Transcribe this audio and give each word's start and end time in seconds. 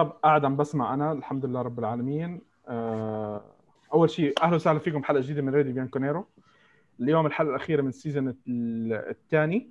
شباب 0.00 0.12
قاعد 0.22 0.44
عم 0.44 0.56
بسمع 0.56 0.94
أنا 0.94 1.12
الحمد 1.12 1.44
لله 1.46 1.62
رب 1.62 1.78
العالمين. 1.78 2.40
آه، 2.68 3.44
أول 3.94 4.10
شيء 4.10 4.34
أهلا 4.42 4.54
وسهلا 4.54 4.78
فيكم 4.78 5.04
حلقه 5.04 5.20
جديدة 5.22 5.42
من 5.42 5.54
راديو 5.54 5.72
بيانكونيرو. 5.74 6.26
اليوم 7.00 7.26
الحلقة 7.26 7.50
الأخيرة 7.50 7.82
من 7.82 7.88
ال 7.88 7.95
season 7.95 8.34
الثاني. 8.48 9.70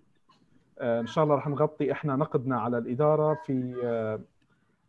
إن 0.81 1.07
شاء 1.07 1.23
الله 1.23 1.35
رح 1.35 1.47
نعطي 1.47 1.91
إحنا 1.91 2.15
نقدنا 2.15 2.59
على 2.61 2.77
الإدارة 2.77 3.33
في 3.45 3.75
آه، 3.83 4.19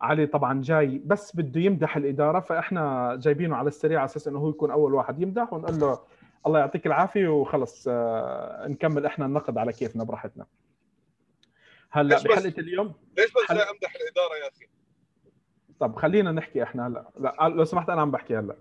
علي 0.01 0.25
طبعا 0.27 0.61
جاي 0.61 1.01
بس 1.05 1.35
بده 1.35 1.61
يمدح 1.61 1.97
الإدارة 1.97 2.39
فإحنا 2.39 3.15
جايبينه 3.21 3.55
على 3.55 3.67
السريع 3.67 3.99
على 3.99 4.05
أساس 4.05 4.27
إنه 4.27 4.39
هو 4.39 4.49
يكون 4.49 4.71
أول 4.71 4.93
واحد 4.93 5.21
يمدح 5.21 5.53
ونقول 5.53 5.79
له 5.79 5.99
الله 6.47 6.59
يعطيك 6.59 6.87
العافية 6.87 7.27
وخلص 7.27 7.85
آه، 7.89 8.67
نكمل 8.67 9.05
إحنا 9.05 9.25
النقد 9.25 9.57
على 9.57 9.73
كيفنا 9.73 10.03
براحتنا. 10.03 10.45
هلأ 11.91 12.15
بحلقة 12.23 12.59
اليوم 12.59 12.93
ليش 13.17 13.31
بس 13.31 13.41
حل- 13.47 13.57
امدح 13.57 13.95
الإدارة 13.95 14.35
يا 14.43 14.49
أخي؟ 14.49 14.67
طب 15.81 15.95
خلينا 15.95 16.31
نحكي 16.31 16.63
إحنا 16.63 16.87
هلا. 16.87 17.09
لا 17.19 17.49
لو 17.49 17.63
سمحت 17.63 17.89
أنا 17.89 18.01
عم 18.01 18.11
بحكي 18.11 18.37
هلا. 18.37 18.55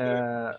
آه 0.00 0.58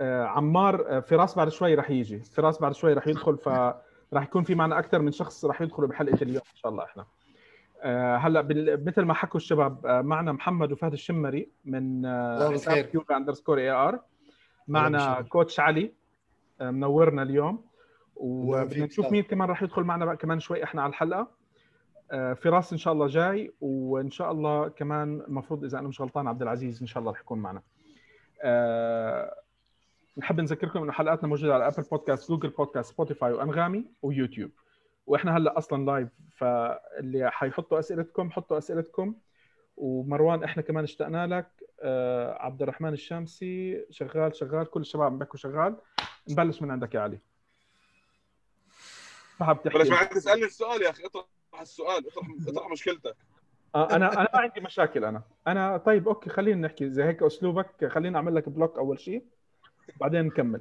آه 0.00 0.24
عمار 0.24 0.86
آه، 0.96 1.00
فراس 1.00 1.36
بعد 1.36 1.48
شوي 1.48 1.74
رح 1.74 1.90
يجي. 1.90 2.18
فراس 2.18 2.60
بعد 2.60 2.72
شوي 2.74 2.92
رح 2.92 3.06
يدخل 3.06 3.38
فرح 3.38 4.22
يكون 4.22 4.42
في 4.44 4.54
معنا 4.54 4.78
أكثر 4.78 4.98
من 4.98 5.12
شخص 5.12 5.44
رح 5.44 5.62
يدخلوا 5.62 5.88
بحلقة 5.88 6.18
اليوم 6.22 6.42
إن 6.50 6.56
شاء 6.56 6.72
الله 6.72 6.84
إحنا. 6.84 7.06
آه 7.82 8.16
هلا 8.16 8.40
بال- 8.40 8.84
مثل 8.86 9.02
ما 9.02 9.14
حكوا 9.14 9.36
الشباب 9.40 9.86
آه 9.86 10.00
معنا 10.00 10.32
محمد 10.32 10.72
وفهد 10.72 10.92
الشمري 10.92 11.50
من 11.64 12.00
مساء 12.52 12.88
آه 13.10 13.16
underscore 13.16 13.58
E 13.58 13.70
R. 13.70 13.98
معنا. 14.68 15.22
coach 15.22 15.60
علي 15.60 15.92
آه 16.60 16.70
منورنا 16.70 17.22
اليوم. 17.22 17.64
وبدنا 18.16 18.84
نشوف. 18.86 19.12
مين 19.12 19.22
كمان 19.22 19.48
رح 19.48 19.62
يدخل 19.62 19.82
معنا 19.82 20.04
بقى 20.04 20.16
كمان 20.16 20.40
شوي 20.40 20.64
إحنا 20.64 20.82
على 20.82 20.90
الحلقة. 20.90 21.20
آه، 21.20 21.28
فراس 22.10 22.72
إن 22.72 22.78
شاء 22.78 22.92
الله 22.92 23.06
جاي 23.06 23.52
وإن 23.60 24.10
شاء 24.10 24.32
الله 24.32 24.68
كمان 24.68 25.20
المفروض 25.20 25.64
إذا 25.64 25.78
أنا 25.78 25.88
مش 25.88 26.00
غلطان 26.00 26.26
عبد 26.28 26.42
العزيز 26.42 26.80
إن 26.80 26.86
شاء 26.86 27.00
الله 27.00 27.12
رح 27.12 27.20
يكون 27.20 27.38
معنا. 27.38 27.62
آه، 28.42 29.34
نحب 30.16 30.40
نذكركم 30.40 30.82
إنه 30.82 30.92
حلقاتنا 30.92 31.28
موجودة 31.28 31.54
على 31.54 31.66
Apple 31.66 31.82
Podcast 31.82 32.28
Google 32.28 32.48
Podcast 32.48 32.92
Spotify 32.92 33.32
وأنغامي 33.32 33.84
ويوتيوب 34.02 34.50
وإحنا 35.06 35.36
هلأ 35.36 35.58
أصلا 35.58 35.84
live 35.84 36.08
فاللي 36.36 37.30
حيحطوا 37.30 37.78
أسئلتكم 37.78 38.30
حطوا 38.30 38.58
أسئلتكم. 38.58 39.14
ومروان 39.76 40.44
إحنا 40.44 40.62
كمان 40.62 40.84
اشتقنا 40.84 41.26
لك. 41.26 41.50
آه، 41.82 42.42
عبد 42.42 42.62
الرحمن 42.62 42.92
الشامسي 42.92 43.86
شغال 43.90 44.36
شغال 44.36 44.70
كل 44.70 44.80
الشباب 44.80 45.12
عم 45.12 45.28
شغال. 45.34 45.76
نبلش 46.30 46.62
من 46.62 46.70
عندك 46.70 46.94
يا 46.94 47.00
علي. 47.00 47.18
فحب 49.38 49.62
تحكي. 49.62 49.94
عندك 49.94 50.12
تسألني 50.12 50.44
السؤال 50.44 50.82
يا 50.82 50.90
أخي 50.90 51.02
اطرح 51.60 51.68
السؤال 51.68 52.06
اطرح 52.06 52.26
اطرح 52.48 52.70
مشكلتك. 52.70 53.16
آه، 53.74 53.96
أنا 53.96 54.12
أنا 54.12 54.28
ما 54.34 54.40
عندي 54.40 54.60
مشاكل 54.60 55.04
أنا. 55.04 55.22
أنا 55.46 55.76
طيب 55.76 56.08
okay 56.08 56.30
خلينا 56.30 56.66
نحكي 56.66 56.90
زي 56.90 57.04
هيك 57.04 57.22
أسلوبك. 57.22 57.86
خلينا 57.86 58.18
أعمل 58.18 58.34
لك 58.34 58.48
block 58.48 58.78
أول 58.78 59.00
شيء 59.00 59.24
بعدين 60.00 60.24
نكمل. 60.24 60.60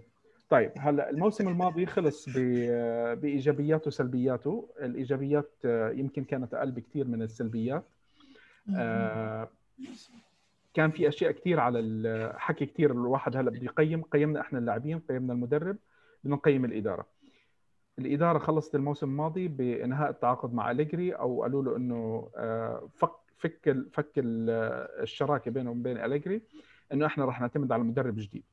طيب 0.50 0.72
هلا 0.78 1.10
الموسم 1.10 1.48
الماضي 1.48 1.86
خلص 1.86 2.30
بايجابياته 2.30 3.88
وسلبياته 3.88 4.70
الإيجابيات 4.82 5.52
آه، 5.66 5.90
يمكن 5.90 6.24
كانت 6.24 6.54
أقل 6.54 6.72
بكثير 6.72 7.08
من 7.08 7.22
السلبيات. 7.22 7.84
آه، 8.78 9.50
كان 10.74 10.92
في 10.92 11.08
أشياء 11.08 11.32
كثير 11.32 11.60
على 11.60 11.80
الحكي 11.80 12.66
كثير 12.66 12.92
الواحد 12.92 13.38
هلا 13.38 13.50
بده 13.52 13.64
يقيم. 13.64 14.02
قيمنا 14.02 14.42
إحنا 14.42 14.60
اللاعبين 14.60 15.00
قيمنا 15.00 15.34
المدرب. 15.34 15.78
بدنا 16.24 16.36
نقيم 16.36 16.66
الإدارة. 16.66 17.19
الإدارة 18.00 18.38
خلصت 18.40 18.76
الموسم 18.76 19.10
الماضي 19.10 19.48
بإنهاء 19.48 20.10
التعاقد 20.10 20.54
مع 20.54 20.72
اليجري 20.72 21.12
أو 21.12 21.42
قالوا 21.44 21.64
له 21.64 21.76
إنه 21.78 22.30
آه، 22.38 22.88
فك 22.96 23.12
فك 23.38 23.78
فك 23.94 24.12
ال- 24.18 24.50
الشراكة 25.04 25.52
بينه 25.52 25.72
وبين 25.72 25.98
اليجري 25.98 26.42
إنه 26.94 27.06
إحنا 27.06 27.26
راح 27.26 27.42
نعتمد 27.42 27.72
على 27.72 27.84
مدرب 27.84 28.16
جديد. 28.16 28.44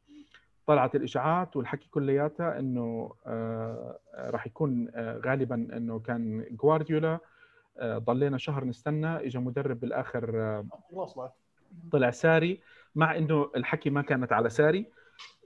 طلعت 0.66 0.94
الإشاعات 0.94 1.56
والحكي 1.56 1.88
كلياتها 1.90 2.58
إنه 2.58 3.12
آه، 3.26 3.98
راح 4.14 4.46
يكون 4.46 4.88
آه، 4.94 5.18
غالبا 5.26 5.54
إنه 5.54 5.98
كان 5.98 6.44
جوارديولا 6.50 7.18
ضلينا 7.82 8.38
شهر 8.38 8.64
نستنى 8.64 9.16
اجى 9.16 9.38
مدرب 9.38 9.80
بالاخر 9.80 10.64
طلع 11.92 12.10
ساري 12.10 12.60
مع 12.94 13.16
إنه 13.16 13.50
الحكي 13.56 13.90
ما 13.90 14.02
كانت 14.02 14.32
على 14.32 14.48
ساري. 14.50 14.86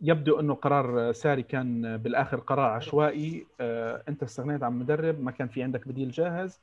يبدو 0.03 0.41
أنه 0.41 0.54
قرار 0.54 1.12
ساري 1.12 1.42
كان 1.42 1.97
بالآخر 1.97 2.41
قرار 2.41 2.70
عشوائي. 2.70 3.47
آه، 3.60 4.03
أنت 4.08 4.22
استغنيت 4.22 4.62
عن 4.62 4.78
مدرب 4.78 5.20
ما 5.20 5.31
كان 5.31 5.48
في 5.48 5.62
عندك 5.62 5.88
بديل 5.88 6.10
جاهز. 6.10 6.60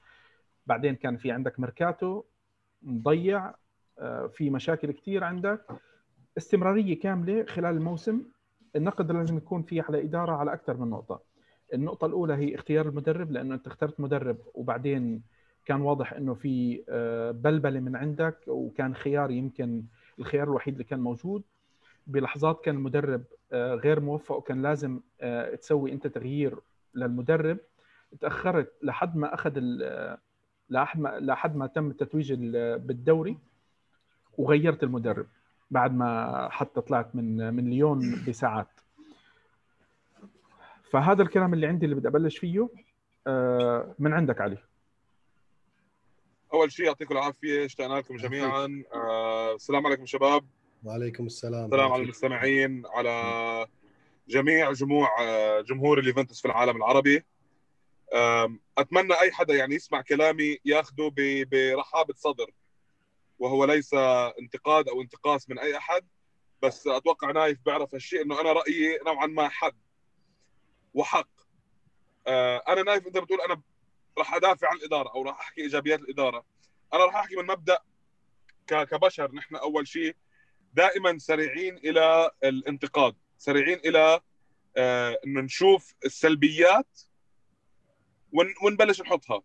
بعدين 0.65 0.95
كان 0.95 1.17
في 1.17 1.31
عندك 1.31 1.59
ميركاتو 1.59 2.23
مضيع. 2.81 3.53
آه، 3.99 4.27
في 4.27 4.49
مشاكل 4.49 4.91
كثير 4.91 5.23
عندك. 5.23 5.61
استمرارية 6.37 6.99
كاملة 6.99 7.45
خلال 7.45 7.75
الموسم. 7.75 8.21
النقد 8.75 9.11
لازم 9.11 9.37
يكون 9.37 9.63
فيه 9.63 9.81
على 9.89 10.03
إدارة 10.03 10.31
على 10.31 10.53
أكثر 10.53 10.77
من 10.77 10.89
نقطة. 10.89 11.21
النقطة 11.73 12.07
الأولى 12.07 12.33
هي 12.33 12.55
اختيار 12.55 12.87
المدرب 12.87 13.31
لأنه 13.31 13.55
أنت 13.55 13.67
اخترت 13.67 13.99
مدرب 13.99 14.37
وبعدين 14.53 15.23
كان 15.65 15.81
واضح 15.81 16.13
أنه 16.13 16.33
في 16.33 16.83
آه، 16.89 17.31
بلبلة 17.31 17.79
من 17.79 17.95
عندك 17.95 18.37
وكان 18.47 18.95
خيار 18.95 19.31
يمكن 19.31 19.83
الخيار 20.19 20.43
الوحيد 20.43 20.73
اللي 20.73 20.83
كان 20.83 20.99
موجود. 20.99 21.43
بلحظات 22.07 22.61
كان 22.65 22.75
المدرب 22.75 23.23
آه، 23.51 23.73
غير 23.75 23.99
موفق 23.99 24.35
وكان 24.35 24.61
لازم 24.61 24.99
آه، 25.21 25.55
تسوي 25.55 25.91
انت 25.91 26.07
تغيير 26.07 26.59
للمدرب. 26.95 27.57
تأخرت 28.21 28.73
لحد 28.83 29.15
ما 29.15 29.33
أخذ 29.33 29.57
ال- 29.57 29.83
آه، 29.83 30.17
لحد 30.69 30.99
ما 30.99 31.19
لحد 31.19 31.55
ما 31.55 31.67
تم 31.67 31.89
التتويج 31.89 32.31
ال- 32.31 32.79
بالدوري 32.79 33.37
وغيرت 34.37 34.83
المدرب 34.83 35.27
بعد 35.71 35.93
ما 35.93 36.47
حتى 36.51 36.81
طلعت 36.81 37.15
من 37.15 37.53
من 37.53 37.69
ليون 37.69 38.23
بساعات. 38.27 38.67
فهذا 40.91 41.21
الكلام 41.23 41.53
اللي 41.53 41.67
عندي 41.67 41.85
اللي 41.85 41.95
بدي 41.95 42.07
أبلش 42.07 42.37
فيه 42.37 42.69
من 43.99 44.13
عندك 44.13 44.41
علي؟ 44.41 44.57
أول 46.53 46.71
شيء 46.71 46.85
يعطيكم 46.85 47.13
العافية 47.17 47.65
اشتقنا 47.65 47.93
لكم 47.93 48.15
جميعا. 48.17 48.83
السلام 49.55 49.87
عليكم 49.87 50.05
شباب. 50.05 50.45
وعليكم 50.87 51.25
السلام 51.25 51.65
السلام 51.65 51.91
على 51.91 52.03
المستمعين 52.03 52.83
على 52.85 53.67
جميع 54.27 54.71
جموع 54.71 55.09
جمهور 55.61 55.99
اليوفنتوس 55.99 56.41
في 56.41 56.47
العالم 56.47 56.77
العربي. 56.77 57.25
أتمنى 58.77 59.13
أي 59.21 59.31
حدا 59.31 59.55
يعني 59.55 59.75
يسمع 59.75 60.01
كلامي 60.01 60.57
ياخذه 60.65 61.11
برحابة 61.51 62.13
صدر 62.17 62.51
وهو 63.39 63.65
ليس 63.65 63.93
انتقاد 64.41 64.89
أو 64.89 65.01
انتقاص 65.01 65.49
من 65.49 65.59
أي 65.59 65.77
أحد 65.77 66.07
بس 66.63 66.87
أتوقع 66.87 67.31
نايف 67.31 67.59
بيعرف 67.65 67.93
هالشيء 67.93 68.21
إنه 68.21 68.41
أنا 68.41 68.51
رأيي 68.51 68.99
نوعا 69.05 69.25
ما 69.25 69.49
حد 69.49 69.75
وحق. 70.93 71.29
آه، 72.27 72.63
أنا 72.67 72.83
نايف 72.83 73.07
أنت 73.07 73.17
بتقول 73.17 73.41
أنا 73.41 73.61
راح 74.17 74.33
أدافع 74.33 74.67
عن 74.69 74.77
الإدارة 74.77 75.09
أو 75.09 75.23
راح 75.23 75.39
أحكي 75.39 75.61
إيجابيات 75.61 75.99
الإدارة. 75.99 76.45
أنا 76.93 77.05
راح 77.05 77.15
أحكي 77.15 77.35
من 77.35 77.45
مبدأ 77.45 77.79
كبشر. 78.67 79.31
نحن 79.31 79.55
أول 79.55 79.87
شيء 79.87 80.15
دائما 80.77 81.17
سريعين 81.17 81.77
إلى 81.77 82.31
الانتقاد 82.43 83.15
سريعين 83.37 83.79
إلى 83.85 84.19
آه، 84.77 85.19
إنه 85.25 85.41
نشوف 85.41 85.93
السلبيات 86.05 86.99
ون- 88.33 88.53
ونبلش 88.63 89.01
نحطها. 89.01 89.41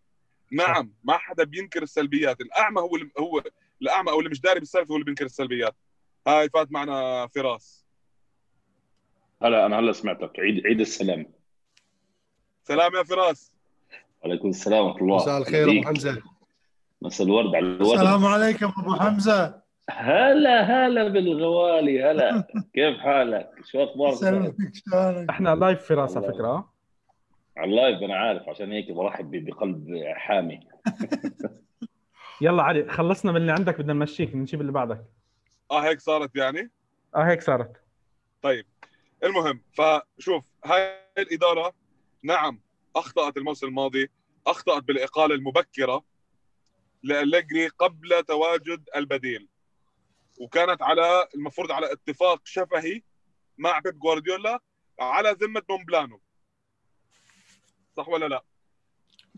نعم 0.51 0.93
ما 1.03 1.17
حدا 1.17 1.43
بينكر 1.43 1.83
السلبيات. 1.83 2.41
الأعمى 2.41 2.81
هو 2.81 2.95
اللي 2.95 3.11
هو 3.19 3.43
الأعمى 3.81 4.11
أو 4.11 4.19
اللي 4.19 4.29
مش 4.29 4.41
داري 4.41 4.59
بالسالفه 4.59 4.91
هو 4.91 4.95
اللي 4.95 5.05
بينكر 5.05 5.25
السلبيات. 5.25 5.75
هاي 6.27 6.49
فات 6.49 6.71
معنا 6.71 7.27
فراس. 7.27 7.85
هلا 9.43 9.65
أنا 9.65 9.79
هلا 9.79 9.91
سمعتك. 9.91 10.39
عيد 10.39 10.65
عيد 10.67 10.79
السلام. 10.79 11.33
سلام 12.63 12.95
يا 12.95 13.03
فراس. 13.03 13.53
وعليكم 14.23 14.49
السلام 14.49 14.85
ورحمة 14.85 15.01
الله. 15.01 15.15
مساء 15.15 15.37
الخير 15.37 15.71
أبو. 15.71 15.87
حمزة. 15.87 16.21
مساء 17.01 17.27
الورد 17.27 17.55
على 17.55 17.65
الورد 17.65 17.99
السلام 17.99 18.25
عليكم 18.25 18.65
أبو 18.77 18.95
حمزة. 18.95 19.62
هلا 19.89 20.61
هلا 20.61 21.07
بالغوالي 21.07 22.03
هلا 22.03 22.47
كيف 22.75 22.97
حالك؟ 22.99 23.49
شو 23.65 23.83
أخبارك؟ 23.83 24.15
شلونك 24.15 24.55
إحنا 25.29 25.55
live 25.55 25.81
فراس 25.85 26.17
على. 26.17 26.27
فكرة. 26.27 26.73
على 27.57 27.69
ال 27.69 27.76
live 27.76 28.03
أنا 28.03 28.15
عارف 28.15 28.49
عشان 28.49 28.71
هيك 28.71 28.91
برحب 28.91 29.31
بقلب 29.45 30.03
حامي 30.15 30.59
يلا 32.41 32.63
علي 32.63 32.89
خلصنا 32.89 33.31
من 33.31 33.37
اللي 33.37 33.51
عندك 33.51 33.79
بدنا 33.79 33.93
نمشيك 33.93 34.35
نجيب 34.35 34.61
اللي 34.61 34.71
بعدك 34.71 35.05
آه 35.71 35.79
هيك 35.83 35.99
صارت 35.99 36.35
يعني 36.35 36.71
آه 37.15 37.23
هيك 37.23 37.41
صارت 37.41 37.83
طيب 38.41 38.65
المهم 39.23 39.61
فشوف 39.73 40.43
هاي 40.65 40.97
الإدارة 41.17 41.73
نعم 42.23 42.59
أخطأت 42.95 43.37
الموسم 43.37 43.67
الماضي 43.67 44.09
أخطأت 44.47 44.83
بالإقالة 44.83 45.35
المبكرة 45.35 46.03
لأليجري 47.03 47.67
قبل 47.67 48.23
تواجد 48.27 48.89
البديل 48.95 49.47
وكانت 50.39 50.81
على 50.81 51.27
المفروض 51.35 51.71
على 51.71 51.91
اتفاق 51.91 52.41
شفهي 52.45 53.01
مع 53.57 53.79
بيب 53.79 53.99
جوارديولا 53.99 54.59
على 54.99 55.29
ذمة 55.31 55.63
مونبلانو 55.69 56.21
صح 57.97 58.09
ولا 58.09 58.25
لا؟ 58.25 58.43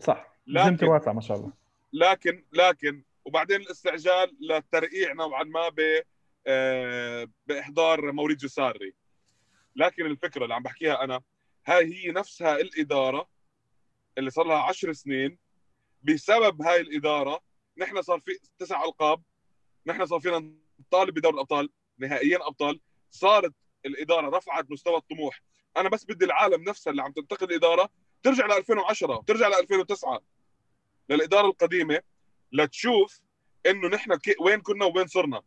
صح. 0.00 0.32
لكن- 0.46 0.64
زمتي 0.70 0.86
واسع 0.86 1.12
ما 1.12 1.20
شاء 1.20 1.36
الله. 1.36 1.52
لكن 1.92 2.44
لكن 2.52 3.04
وبعدين 3.24 3.60
الاستعجال 3.60 4.36
للترقيع 4.40 5.12
نوعا 5.12 5.42
ما 5.44 5.68
ب 5.68 5.80
آه، 6.48 7.28
بإحضار 7.46 8.12
موريتيو 8.12 8.48
ساري. 8.48 8.94
لكن 9.76 10.06
الفكرة 10.06 10.42
اللي 10.44 10.54
عم 10.54 10.62
بحكيها 10.62 11.04
أنا 11.04 11.20
هاي 11.66 11.94
هي 11.94 12.10
نفسها 12.10 12.56
الإدارة 12.56 13.28
اللي 14.18 14.30
صار 14.30 14.46
لها 14.46 14.62
10 14.62 14.92
سنين. 14.92 15.38
بسبب 16.02 16.62
هاي 16.62 16.80
الإدارة 16.80 17.40
نحن 17.78 18.02
صار 18.02 18.20
في 18.20 18.38
تسع 18.58 18.84
ألقاب 18.84 19.22
نحن 19.86 20.06
صار 20.06 20.20
فينا 20.20 20.52
نطالب 20.86 21.14
بدوري 21.14 21.34
الأبطال 21.34 21.70
نهائيا 21.98 22.46
أبطال. 22.46 22.80
صارت 23.10 23.52
الإدارة 23.86 24.36
رفعت 24.36 24.70
مستوى 24.70 24.96
الطموح. 24.96 25.42
أنا 25.76 25.88
بس 25.88 26.04
بدي 26.04 26.24
العالم 26.24 26.62
نفسها 26.62 26.90
اللي 26.90 27.02
عم 27.02 27.12
تنتقد 27.12 27.50
الإدارة 27.50 27.90
ترجع 28.22 28.46
ل 28.46 28.52
2010 28.52 29.16
وترجع 29.18 29.48
ل 29.48 29.54
2009 29.54 30.20
للإدارة 31.08 31.46
القديمة 31.46 32.00
لتشوف 32.52 33.20
إنه 33.66 33.88
نحن 33.88 34.18
وين 34.40 34.60
كنا 34.60 34.84
وين 34.84 35.06
صرنا. 35.06 35.42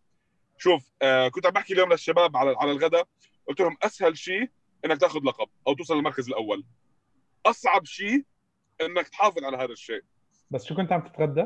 شوف 0.57 0.91
آه 1.01 1.27
كنت 1.27 1.45
عم 1.45 1.51
بحكي 1.51 1.73
اليوم 1.73 1.91
للشباب 1.91 2.37
على 2.37 2.55
على 2.57 2.71
الغداء 2.71 3.07
قلت 3.47 3.59
لهم 3.61 3.77
أسهل 3.83 4.17
شيء 4.17 4.49
إنك 4.85 4.99
تأخذ 4.99 5.19
لقب 5.23 5.49
أو 5.67 5.73
توصل 5.73 5.95
للمركز 5.95 6.27
الأول. 6.27 6.63
أصعب 7.45 7.85
شيء 7.85 8.25
إنك 8.81 9.07
تحافظ 9.07 9.43
على 9.43 9.57
هذا 9.57 9.71
الشيء. 9.71 10.01
بس 10.51 10.65
شو 10.65 10.75
كنت 10.75 10.91
عم 10.91 11.01
تتغدى؟ 11.01 11.45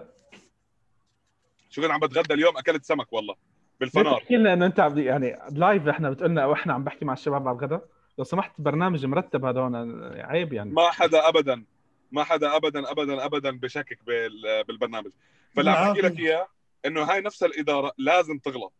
شو 1.70 1.82
كنت 1.82 1.92
عم 1.92 2.00
بتغدى 2.00 2.34
اليوم؟ 2.34 2.58
أكلت 2.58 2.86
سمك 2.86 3.14
والله. 3.14 3.36
بالفنار. 3.84 4.20
تحكي 4.20 4.36
لنا 4.36 4.54
إنه 4.54 4.66
أنت 4.66 4.80
عم 4.80 4.98
يعني 5.00 5.40
لايف 5.52 5.88
إحنا 5.88 6.10
بتقولنا 6.10 6.44
أو 6.44 6.54
إحنا 6.54 6.74
عم 6.74 6.84
بحكي 6.84 7.06
مع 7.06 7.14
الشباب 7.14 7.48
على 7.48 7.58
الغداء 7.58 7.86
لو 8.18 8.24
سمحت 8.24 8.62
برنامج 8.62 9.06
مرتب 9.06 9.46
هذا 9.46 9.60
هون 9.62 10.04
عيب 10.22 10.54
يعني. 10.54 10.72
ما 10.72 10.92
حدا 10.92 11.28
ابدا 11.28 11.66
ما 12.12 12.24
حدا 12.24 12.56
ابدا 12.56 12.92
ابدا 12.92 13.26
ابدا 13.26 13.52
بشكك 13.60 14.00
بال- 14.08 14.64
بالبرنامج. 14.64 15.12
فاللي 15.56 15.72
عم 15.72 15.94
بحكي 15.94 16.08
لك 16.08 16.20
إياه 16.20 16.48
إنه 16.86 17.04
هاي 17.04 17.22
نفس 17.22 17.44
الإدارة 17.44 17.92
لازم 17.98 18.38
تغلط. 18.38 18.74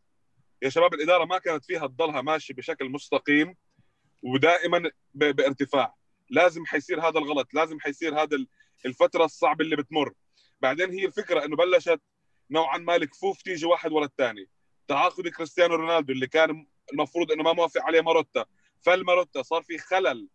يا 0.62 0.70
شباب 0.70 0.94
الإدارة 0.94 1.26
ما 1.26 1.38
كانت 1.38 1.66
فيها 1.66 1.88
تضلها 1.88 2.22
ماشي 2.22 2.54
بشكل 2.54 2.90
مستقيم 2.90 3.56
ودائما 4.24 4.92
ب- 5.14 5.36
بارتفاع. 5.36 5.94
لازم 6.30 6.66
حيصير 6.66 7.02
هذا 7.02 7.20
الغلط 7.20 7.54
لازم 7.54 7.80
حيصير 7.80 8.22
هذا 8.22 8.36
ال- 8.36 8.48
الفترة 8.86 9.26
الصعبة 9.26 9.64
اللي 9.66 9.76
بتمر. 9.76 10.14
بعدين 10.62 10.92
هي 10.92 11.06
الفكرة 11.06 11.46
إنه 11.46 11.56
بلشت 11.56 12.02
نوعا 12.52 12.78
ما 12.78 12.96
الكفوف 12.96 13.42
تيجي 13.42 13.66
واحد 13.66 13.92
ورا 13.92 14.06
الثاني. 14.06 14.48
تعاقد 14.88 15.28
كريستيانو 15.28 15.76
رونالدو 15.76 16.14
اللي 16.14 16.28
كان 16.28 16.68
المفروض 16.94 17.32
إنه 17.32 17.44
ما 17.44 17.54
موافق 17.54 17.82
عليه 17.82 18.02
ماروتا. 18.02 18.46
فالماروتا 18.82 19.42
صار 19.42 19.62
في 19.64 19.78
خلل 19.78 20.28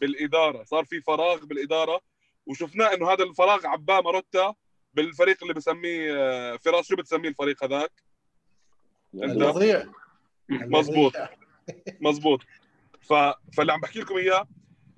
بالإدارة 0.00 0.64
صار 0.64 0.84
في 0.84 1.00
فراغ 1.00 1.44
بالإدارة 1.44 2.00
وشفناه 2.46 2.94
إنه 2.94 3.12
هذا 3.12 3.24
الفراغ 3.24 3.66
عباه 3.66 4.00
ماروتا 4.00 4.54
بالفريق 4.94 5.42
اللي 5.42 5.54
بسميه 5.54 6.14
آه، 6.16 6.56
فراس 6.56 6.86
شو 6.88 6.96
بتسميه 6.96 7.28
الفريق 7.28 7.64
هذاك؟ 7.64 7.92
أنت؟ 9.14 9.24
الوضيع. 9.24 9.86
مزبوط 10.48 11.12
مزبوط 12.00 12.40
ف... 13.02 13.12
فاللي 13.56 13.72
عم 13.72 13.80
بحكي 13.80 14.00
لكم 14.00 14.16
إياه 14.16 14.48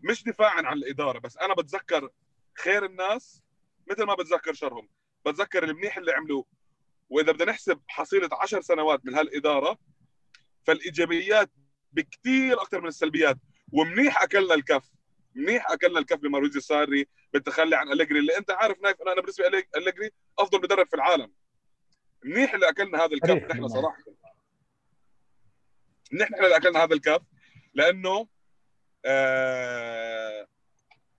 مش 0.03 0.25
دفاعا 0.25 0.63
عن 0.63 0.77
الإدارة 0.77 1.19
بس 1.19 1.37
أنا 1.39 1.55
بتذكر 1.55 2.11
خير 2.55 2.85
الناس 2.85 3.43
مثل 3.91 4.05
ما 4.05 4.15
بتذكر 4.15 4.53
شرهم. 4.53 4.89
بتذكر 5.27 5.65
المنيح 5.65 5.99
اللي 5.99 6.13
عملوه. 6.13 6.45
وإذا 7.09 7.33
بدنا 7.33 7.51
نحسب 7.51 7.81
حصيلة 7.89 8.29
عشر 8.33 8.61
سنوات 8.61 9.07
من 9.07 9.15
هالإدارة 9.15 9.79
فالإيجابيات 10.67 11.51
بكثير 11.93 12.63
أكثر 12.63 12.81
من 12.81 12.89
السلبيات. 12.89 13.37
ومنيح 13.73 14.23
أكلنا 14.23 14.55
الكف. 14.55 14.91
منيح 15.35 15.71
أكلنا 15.71 15.99
الكف 15.99 16.19
بماريزيو 16.19 16.61
ساري 16.61 17.07
بالتخلي 17.33 17.77
عن 17.77 17.93
أليجري 17.93 18.19
اللي 18.19 18.37
أنت 18.37 18.51
عارف 18.51 18.81
نايف 18.81 19.03
أنا 19.03 19.21
بالنسبة 19.21 19.49
لي 19.49 19.65
أليجري 19.77 20.11
أفضل 20.39 20.59
مدرب 20.63 20.87
في 20.87 20.97
العالم. 20.97 21.33
منيح 22.25 22.55
اللي 22.55 22.69
أكلنا 22.69 22.99
هذا 22.99 23.15
الكف 23.15 23.51
نحن. 23.51 23.69
صراحة. 23.69 24.03
نحن 26.13 26.35
اللي 26.35 26.57
أكلنا 26.57 26.85
هذا 26.85 26.95
الكف 26.95 27.23
لأنه 27.75 28.29
آه 29.05 30.47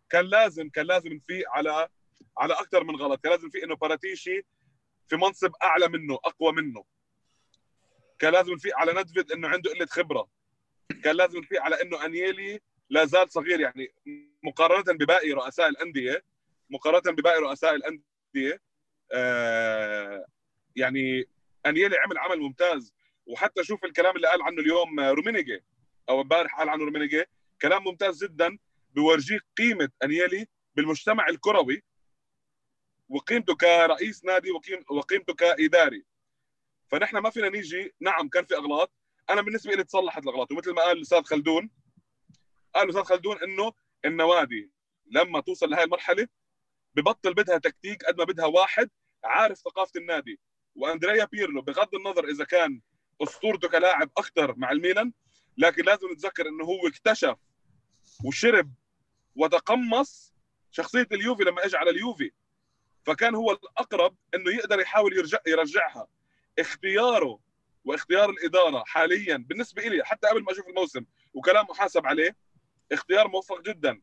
كان 0.10 0.26
لازم 0.26 0.70
كان 0.70 0.86
لازم 0.86 1.14
نفيق 1.14 1.50
على 1.50 1.90
على 2.38 2.54
أكثر 2.54 2.84
من 2.84 2.96
غلط. 2.96 3.24
كان 3.24 3.32
لازم 3.32 3.48
نفيق 3.48 3.64
إنه 3.64 3.76
باراتيشي 3.76 4.46
في 5.08 5.16
منصب 5.16 5.52
أعلى 5.64 5.88
منه 5.88 6.14
أقوى 6.14 6.52
منه. 6.52 6.86
كان 8.20 8.34
لازم 8.34 8.54
نفيق 8.54 8.78
على 8.78 8.94
ندفد 8.94 9.32
إنه 9.32 9.48
عنده 9.48 9.72
قلة 9.72 9.86
خبرة. 9.86 10.30
كان 11.04 11.16
لازم 11.16 11.40
نفيق 11.40 11.62
على 11.62 11.82
إنه 11.82 12.06
أنيلي 12.06 12.60
لا 12.90 13.06
زال 13.06 13.32
صغير 13.32 13.60
يعني 13.60 13.94
مقارنة 14.44 14.98
بباقي 14.98 15.32
رؤساء 15.32 15.70
الأندية 15.70 16.24
مقارنة 16.70 17.16
بباقي 17.16 17.40
رؤساء 17.40 17.76
الأندية 17.76 18.62
آه 19.14 20.26
يعني 20.76 21.26
أنيلي 21.66 21.98
عمل 21.98 22.18
عمل 22.18 22.40
ممتاز. 22.40 22.94
وحتى 23.26 23.64
شوف 23.64 23.86
الكلام 23.86 24.16
اللي 24.16 24.28
قال 24.28 24.42
عنه 24.42 24.62
اليوم 24.62 25.00
رومينيجي 25.00 25.64
أو 26.10 26.22
امبارح 26.22 26.60
قال 26.60 26.70
عنه 26.70 26.86
رومينيجي 26.86 27.26
كلام 27.62 27.84
ممتاز 27.84 28.24
جدا 28.24 28.58
بورجيك 28.96 29.42
قيمة 29.58 29.90
أنيلي 30.04 30.48
بالمجتمع 30.76 31.28
الكروي. 31.30 31.84
وقيمته 33.10 33.56
كرئيس 33.56 34.26
نادي 34.26 34.52
وقيم- 34.52 34.86
وقيمته 34.90 35.34
كاداري 35.34 36.06
فنحن 36.88 37.18
ما 37.18 37.30
فينا 37.30 37.50
نيجي 37.50 37.94
نعم 38.00 38.30
كان 38.30 38.46
في 38.46 38.56
إغلاط. 38.56 38.92
أنا 39.30 39.42
بالنسبة 39.42 39.74
لي 39.74 39.84
تصلحت 39.84 40.24
الإغلاط 40.24 40.52
ومثل 40.52 40.74
ما 40.74 40.82
قال 40.82 40.98
الأستاذ 40.98 41.24
خلدون 41.24 41.70
قال 42.76 42.84
الأستاذ 42.84 43.04
خلدون 43.04 43.38
إنه 43.44 43.74
النوادي 44.06 44.72
لما 45.06 45.40
توصل 45.40 45.70
لهي 45.70 45.84
المرحلة 45.84 46.28
ببطل 46.96 47.34
بدها 47.34 47.58
تكتيك 47.58 48.06
قد 48.06 48.18
ما 48.18 48.24
بدها 48.24 48.46
واحد 48.46 48.90
عارف 49.24 49.58
ثقافة 49.58 49.92
النادي. 50.00 50.40
وأندريا 50.76 51.26
بيرلو 51.26 51.62
بغض 51.62 51.96
النظر 51.96 52.28
إذا 52.30 52.44
كان 52.46 52.82
أسطورته 53.22 53.70
كلاعب 53.70 54.12
أخطر 54.18 54.56
مع 54.56 54.72
الميلان 54.72 55.14
لكن 55.58 55.84
لازم 55.84 56.12
نتذكر 56.12 56.48
إنه 56.48 56.64
هو 56.66 56.88
اكتشف 56.88 57.36
وشرب 58.26 58.74
وتقمص 59.36 60.34
شخصية 60.72 61.08
اليوفي 61.12 61.44
لما 61.44 61.66
اجى 61.66 61.78
على 61.78 61.90
اليوفي. 61.90 62.32
فكان 63.08 63.36
هو 63.36 63.52
الأقرب 63.52 64.16
إنه 64.36 64.52
يقدر 64.56 64.80
يحاول 64.80 65.18
يرجع 65.18 65.38
يرجعها. 65.48 66.08
اختياره 66.60 67.40
واختيار 67.86 68.30
الإدارة 68.30 68.84
حاليا 68.88 69.38
بالنسبة 69.38 69.82
لي 69.82 70.06
حتى 70.06 70.28
قبل 70.28 70.44
ما 70.44 70.52
أشوف 70.52 70.68
الموسم 70.68 71.06
وكلام 71.34 71.66
محاسب 71.70 72.08
عليه 72.08 72.36
اختيار 72.92 73.28
موفق 73.28 73.62
جدا. 73.62 74.02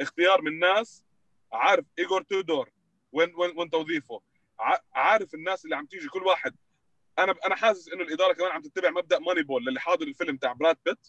اختيار 0.00 0.42
من 0.42 0.58
ناس 0.58 1.04
عارف 1.52 1.84
ايجور 1.98 2.22
تودور 2.22 2.70
وين 3.12 3.34
وين 3.34 3.58
وين 3.58 3.70
توظيفه. 3.70 4.20
عارف 4.94 5.34
الناس 5.34 5.64
اللي 5.64 5.76
عم 5.76 5.86
تيجي 5.86 6.08
كل 6.08 6.22
واحد. 6.22 6.56
أنا 7.18 7.34
أنا 7.46 7.56
حاسس 7.56 7.88
إنه 7.88 8.02
الإدارة 8.02 8.32
كمان 8.32 8.50
عم 8.50 8.62
تتبع 8.62 8.90
مبدأ 8.90 9.18
Moneyball 9.18 9.68
اللي 9.68 9.80
حاضر 9.80 10.06
الفيلم 10.06 10.36
تاع 10.36 10.52
براد 10.52 10.76
بيت 10.84 11.06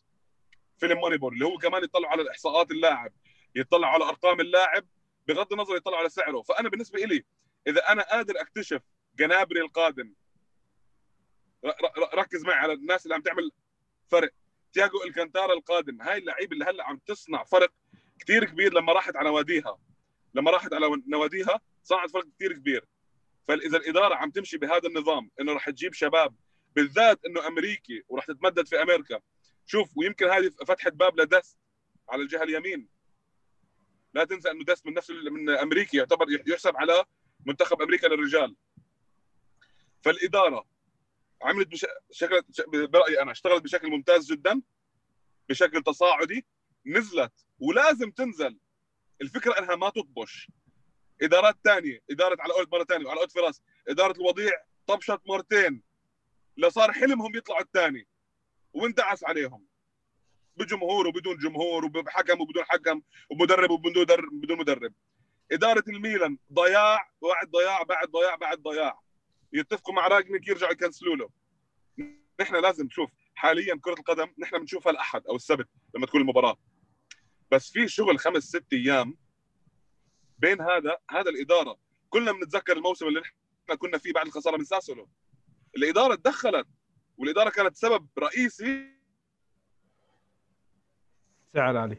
فيلم 0.78 1.02
Moneyball 1.02 1.34
اللي 1.34 1.46
هو 1.46 1.58
كمان 1.58 1.84
يطلع 1.84 2.10
على 2.10 2.22
الإحصاءات 2.22 2.72
اللاعب 2.72 3.14
يطلع 3.56 3.88
على 3.88 4.04
أرقام 4.04 4.40
اللاعب 4.40 4.86
بغض 5.28 5.54
النظر 5.54 5.76
يطلع 5.76 5.98
على 5.98 6.10
سعره. 6.10 6.42
فأنا 6.42 6.70
بالنسبة 6.70 7.00
لي 7.00 7.26
إذا 7.68 7.92
أنا 7.92 8.04
قادر 8.04 8.42
أكتشف 8.42 8.82
جنابري 9.16 9.62
القادم 9.62 10.14
ركز 12.14 12.46
معي 12.46 12.58
على 12.58 12.74
الناس 12.74 13.06
اللي 13.06 13.16
عم 13.16 13.22
تعمل 13.22 13.52
فرق. 14.08 14.32
تياجو 14.74 15.04
إلكانتارا 15.04 15.54
القادم 15.54 16.02
هاي 16.02 16.18
اللعيبة 16.18 16.54
اللي 16.54 16.66
هلأ 16.66 16.84
عم 16.84 16.98
تصنع 16.98 17.44
فرق 17.44 17.74
كثير 18.20 18.46
كبير 18.46 18.74
لما 18.74 18.94
راحت 18.94 19.16
على 19.16 19.30
نواديها 19.30 19.78
لما 20.34 20.52
راحت 20.52 20.74
على 20.74 21.02
نواديها 21.08 21.62
صنعت 21.84 22.10
فرق 22.10 22.26
كثير 22.36 22.54
كبير. 22.54 22.86
فإذا 23.48 23.78
الإدارة 23.78 24.16
عم 24.16 24.32
تمشي 24.32 24.58
بهذا 24.58 24.88
النظام 24.88 25.32
إنه 25.40 25.54
راح 25.54 25.70
تجيب 25.70 25.94
شباب 25.94 26.36
بالذات 26.76 27.26
إنه 27.26 27.48
أمريكي 27.48 28.04
وراح 28.08 28.26
تتمدد 28.26 28.68
في 28.68 28.82
أمريكا. 28.82 29.20
شوف 29.66 29.98
ويمكن 29.98 30.30
هذه 30.30 30.50
فتحت 30.68 30.94
باب 30.94 31.20
لدست 31.20 31.58
على 32.10 32.22
الجهة 32.22 32.44
اليمين. 32.44 32.88
لا 34.14 34.24
تنسى 34.24 34.52
أنه 34.52 34.64
دست 34.64 34.86
من 34.88 34.94
نفس 34.94 35.10
من 35.10 35.50
امريكي 35.50 35.98
يعتبر 35.98 36.26
يحسب 36.48 36.78
على 36.78 37.06
منتخب 37.46 37.82
أمريكا 37.82 38.08
للرجال. 38.08 38.56
فالإدارة 40.02 40.66
عملت 41.42 41.68
بش... 41.68 41.86
شكل 42.12 42.42
برأيي 42.68 43.22
أنا 43.22 43.32
اشتغلت 43.32 43.64
بشكل 43.64 43.90
ممتاز 43.90 44.32
جدا 44.32 44.62
بشكل 45.50 45.84
تصاعدي 45.84 46.46
نزلت 46.86 47.34
ولازم 47.60 48.12
تنزل. 48.12 48.60
الفكرة 49.22 49.60
إنها 49.60 49.76
ما 49.76 49.90
تطبش. 49.90 50.52
إدارات 51.22 51.58
ثانية 51.64 52.04
إدارة 52.12 52.38
على 52.42 52.54
قولة 52.54 52.68
مرة 52.72 52.84
ثانية 52.84 53.06
وعلى 53.06 53.20
قولة 53.20 53.30
فراس. 53.30 53.62
إدارة 53.88 54.18
الوضيع 54.18 54.52
طبشت 54.88 55.20
مرتين. 55.26 55.84
لصار 56.58 56.92
حلمهم 56.92 57.36
يطلعوا 57.36 57.62
الثاني 57.62 58.08
واندعس 58.74 59.24
عليهم. 59.24 59.71
بجمهور 60.58 61.08
وبدون 61.08 61.38
جمهور 61.38 61.86
وبحكم 61.86 62.42
وبدون 62.42 62.64
حكم 62.64 63.02
ومدرب 63.30 63.72
وبدون 63.72 64.06
بدون 64.32 64.58
مدرب. 64.58 64.94
إدارة 65.52 65.84
الميلان 65.88 66.38
ضياع 66.54 67.12
بعد 67.22 67.52
ضياع 67.52 67.84
بعد 67.84 68.08
ضياع 68.08 68.36
بعد 68.36 68.58
ضياع. 68.62 69.00
يتفقوا 69.54 69.94
مع 69.94 70.08
راجنيك 70.08 70.48
يرجعوا 70.48 70.72
يكنسلوا 70.72 71.16
له. 71.16 71.30
نحن 72.42 72.56
لازم 72.56 72.86
نشوف 72.86 73.12
حاليا 73.36 73.80
كرة 73.82 73.94
القدم 73.94 74.34
نحن 74.40 74.60
بنشوفها 74.60 74.92
الاحد 74.92 75.28
أو 75.28 75.36
السبت 75.36 75.68
لما 75.96 76.06
تكون 76.06 76.22
المباراة. 76.22 76.58
بس 77.52 77.72
في 77.72 77.88
شغل 77.88 78.20
خمس 78.20 78.44
ست 78.44 78.74
أيام 78.74 79.18
بين 80.38 80.62
هذا 80.62 80.98
هذا 81.10 81.30
الإدارة. 81.30 81.78
كلنا 82.10 82.32
بنتذكر 82.32 82.78
الموسم 82.78 83.08
اللي 83.08 83.20
نحن 83.20 83.76
كنا 83.78 83.98
فيه 83.98 84.14
بعد 84.14 84.26
الخسارة 84.26 84.58
من 84.58 84.64
ساسولو. 84.64 85.10
الإدارة 85.78 86.16
تدخلت 86.16 86.68
والإدارة 87.18 87.50
كانت 87.50 87.76
سبب 87.76 88.08
رئيسي 88.20 89.01
سعر 91.54 91.78
عالي. 91.78 91.98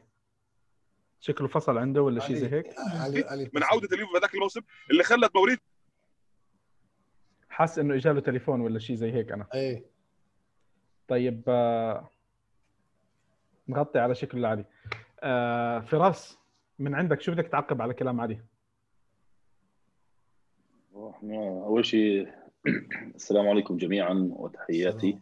شكله 1.20 1.48
فصل 1.48 1.78
عنده 1.78 2.02
ولا 2.02 2.20
شيء 2.20 2.36
زي 2.36 2.52
هيك؟ 2.52 2.74
علي 2.78 3.24
علي 3.24 3.50
من 3.54 3.62
عودة 3.62 3.88
اليوفي 3.92 4.12
بهذاك 4.12 4.34
الموسم 4.34 4.60
اللي 4.90 5.02
خلت 5.02 5.36
موريت 5.36 5.60
حاسس 7.48 7.78
إنه 7.78 7.94
اجى 7.94 8.08
له 8.08 8.20
تليفون 8.20 8.60
ولا 8.60 8.78
شيء 8.78 8.96
زي 8.96 9.12
هيك 9.12 9.32
أنا. 9.32 9.46
اي 9.54 9.84
طيب 11.08 11.42
آه، 11.48 12.10
نغطي 13.68 13.98
على 13.98 14.14
شكل 14.14 14.44
علي 14.44 14.64
آه، 15.22 15.80
فراس 15.80 16.38
من 16.78 16.94
عندك 16.94 17.20
شو 17.20 17.32
بدك 17.32 17.48
تعقب 17.48 17.82
على 17.82 17.94
كلام 17.94 18.20
علي؟ 18.20 18.40
إحنا 21.10 21.64
أول 21.66 21.86
شيء 21.86 22.28
السلام 23.14 23.48
عليكم 23.48 23.76
جميعا 23.76 24.28
وتحياتي 24.32 25.18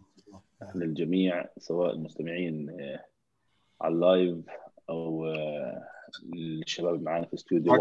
للجميع 0.74 1.48
سواء 1.58 1.94
المستمعين 1.94 2.70
آه، 2.80 3.09
على 3.80 3.94
اللايف 3.94 4.36
أو 4.90 5.26
آه، 5.26 5.82
الشباب 6.34 6.94
اللي 6.94 7.04
معنا 7.04 7.24
في 7.26 7.32
الاستوديو. 7.32 7.72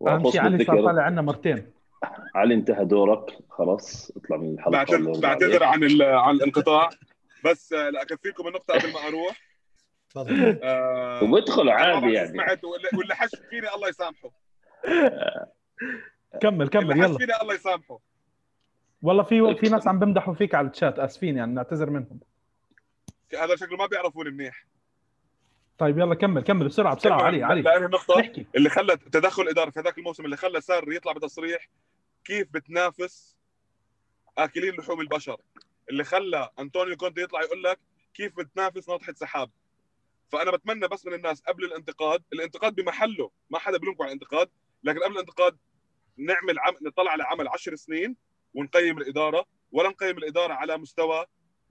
وأخص 0.00 0.36
علي 0.36 0.64
صار 0.64 0.76
بالذكر 0.76 0.84
طالع 0.86 1.02
عنا 1.02 1.22
مرتين. 1.22 1.70
علي 2.34 2.54
انتهى 2.54 2.84
دورك. 2.84 3.38
خلاص 3.48 4.12
اطلع 4.16 4.36
من 4.36 4.54
الحلقة 4.54 5.20
بعتذر 5.20 5.64
عن 5.64 5.84
ال- 5.84 6.02
عن 6.02 6.34
الانقطاع. 6.34 6.90
بس 7.44 7.72
آه، 7.72 7.90
لا 7.90 8.02
أكفيكم 8.02 8.46
النقطة 8.48 8.74
قبل 8.74 8.92
ما 8.92 9.08
أروح. 9.08 9.40
تفضل. 10.10 10.60
آه، 10.62 11.24
ما 11.24 11.72
عادي 11.72 12.12
يعني. 12.12 12.28
سمعت 12.28 12.64
واللي 12.64 13.14
حش 13.14 13.30
فيني 13.50 13.74
الله 13.74 13.88
يسامحه. 13.88 14.30
كمل 16.42 16.68
كمل 16.68 16.98
يلا. 16.98 17.18
فيني 17.18 17.32
الله 17.42 17.54
يسامحه. 17.54 17.98
والله 19.02 19.22
في 19.22 19.54
في 19.54 19.68
ناس 19.68 19.86
عم 19.88 19.98
بمدحوا 19.98 20.34
فيك 20.34 20.54
على 20.54 20.68
الشات 20.68 20.98
آسفين 20.98 21.36
يعني 21.36 21.52
نعتذر 21.54 21.90
منهم. 21.90 22.20
هذا 23.34 23.56
شكله 23.56 23.76
ما 23.76 23.86
بيعرفوني 23.86 24.30
منيح. 24.30 24.66
طيب 25.78 25.98
يلا 25.98 26.14
كمل 26.14 26.42
كمل 26.42 26.66
بسرعة 26.66 26.96
بسرعة 26.96 27.22
علي 27.22 27.42
علي. 27.42 27.62
لأنه 27.62 27.86
النقطه 27.86 28.20
احكي 28.20 28.46
اللي 28.56 28.70
خلت 28.70 29.08
تدخل 29.08 29.42
الاداره 29.42 29.70
في 29.70 29.80
هذاك 29.80 29.98
الموسم 29.98 30.24
اللي 30.24 30.36
خلى 30.36 30.60
سار 30.60 30.92
يطلع 30.92 31.12
بتصريح 31.12 31.68
كيف 32.24 32.48
بتنافس 32.50 33.36
آكلين 34.38 34.74
لحوم 34.74 35.00
البشر. 35.00 35.36
اللي 35.90 36.04
خلى 36.04 36.50
أنطونيو 36.58 36.96
كونتي 36.96 37.20
يطلع 37.20 37.42
يقول 37.42 37.62
لك 37.62 37.78
كيف 38.14 38.36
بتنافس 38.36 38.88
ناطحة 38.88 39.12
سحاب. 39.12 39.50
فأنا 40.32 40.50
بتمنى 40.50 40.88
بس 40.88 41.06
من 41.06 41.14
الناس 41.14 41.40
قبل 41.40 41.64
الانتقاد 41.64 42.22
الانتقاد 42.32 42.74
بمحله 42.74 43.30
ما 43.50 43.58
حدا 43.58 43.78
بلومكم 43.78 44.02
على 44.02 44.12
الانتقاد 44.12 44.50
لكن 44.84 44.98
قبل 44.98 45.14
الانتقاد 45.14 45.58
نعمل 46.16 46.58
عم... 46.58 46.74
نطلع 46.82 47.10
على 47.10 47.24
عمل 47.24 47.48
10 47.48 47.74
سنين 47.74 48.16
ونقيم 48.54 48.98
الإدارة 48.98 49.44
ولا 49.72 49.88
نقيم 49.88 50.18
الإدارة 50.18 50.52
على 50.52 50.76
مستوى 50.76 51.26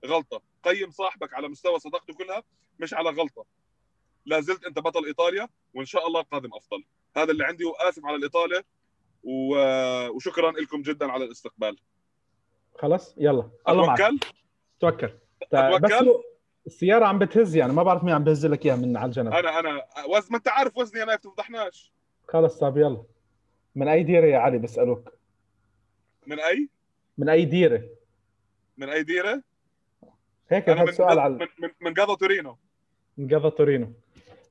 غلطة. 0.05 0.41
قيم 0.63 0.91
صاحبك 0.91 1.33
على 1.33 1.47
مستوى 1.47 1.79
صداقته 1.79 2.13
كلها 2.13 2.43
مش 2.79 2.93
على 2.93 3.09
غلطة. 3.09 3.45
لا 4.25 4.39
زلت 4.39 4.65
أنت 4.65 4.79
بطل 4.79 5.05
إيطاليا 5.05 5.47
وإن 5.73 5.85
شاء 5.85 6.07
الله 6.07 6.21
القادم 6.21 6.49
أفضل. 6.53 6.83
هذا 7.17 7.31
اللي 7.31 7.45
عندي 7.45 7.65
وآسف 7.65 8.05
على 8.05 8.15
الاطاله 8.15 8.63
و... 9.23 9.57
وشكرا 10.09 10.51
لكم 10.51 10.81
جدا 10.81 11.11
على 11.11 11.25
الاستقبال. 11.25 11.77
خلاص؟ 12.75 13.15
يلا. 13.17 13.51
الله 13.69 13.87
معك. 13.87 14.11
توكل. 14.79 15.09
طيب 15.51 15.81
بس 15.81 15.93
السيارة 16.65 17.05
عم 17.05 17.19
بتهز 17.19 17.55
يعني 17.55 17.73
ما 17.73 17.83
بعرف 17.83 18.03
مين 18.03 18.13
عم 18.13 18.23
بهز 18.23 18.45
لك 18.45 18.65
إياها 18.65 18.75
من 18.75 18.97
على 18.97 19.05
الجنب 19.05 19.33
أنا 19.33 19.59
أنا 19.59 19.85
وزن 20.07 20.31
ما 20.31 20.37
أنت 20.37 20.47
عارف 20.47 20.77
وزني 20.77 21.03
أنا 21.03 21.15
تفضحناش 21.15 21.93
خلص 22.27 22.59
طيب 22.59 22.77
يلا. 22.77 23.03
من 23.75 23.87
أي 23.87 24.03
ديرة 24.03 24.25
يا 24.25 24.37
علي؟ 24.37 24.57
بسألوك. 24.57 25.13
من 26.27 26.39
أي؟ 26.39 26.69
من 27.17 27.29
أي 27.29 27.45
ديرة؟ 27.45 27.83
من 28.77 28.89
أي 28.89 29.03
ديرة؟ 29.03 29.43
هيك 30.49 30.69
أنا 30.69 30.77
هذا 30.81 30.85
من 30.85 30.91
سؤال 30.91 31.19
على 31.19 31.33
من 31.33 31.47
من, 31.59 31.69
من 31.81 31.93
قضا 31.93 32.15
تورينو. 32.15 32.57
قضى 33.19 33.49
تورينو. 33.51 33.93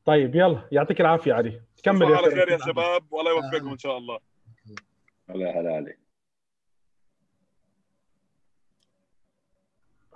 طيب 0.04 0.34
يلا 0.34 0.68
يعطيك 0.72 1.00
العافية 1.00 1.32
علي. 1.32 1.60
كمل 1.82 1.98
تصبحوا 1.98 2.16
على. 2.16 2.30
خير 2.34 2.48
يا 2.48 2.58
شباب 2.58 3.12
والله 3.12 3.30
يوفقكم 3.30 3.68
إن 3.68 3.78
شاء 3.78 3.98
الله. 3.98 4.18
هلا 5.30 5.60
هلا 5.60 5.76
علي. 5.76 5.96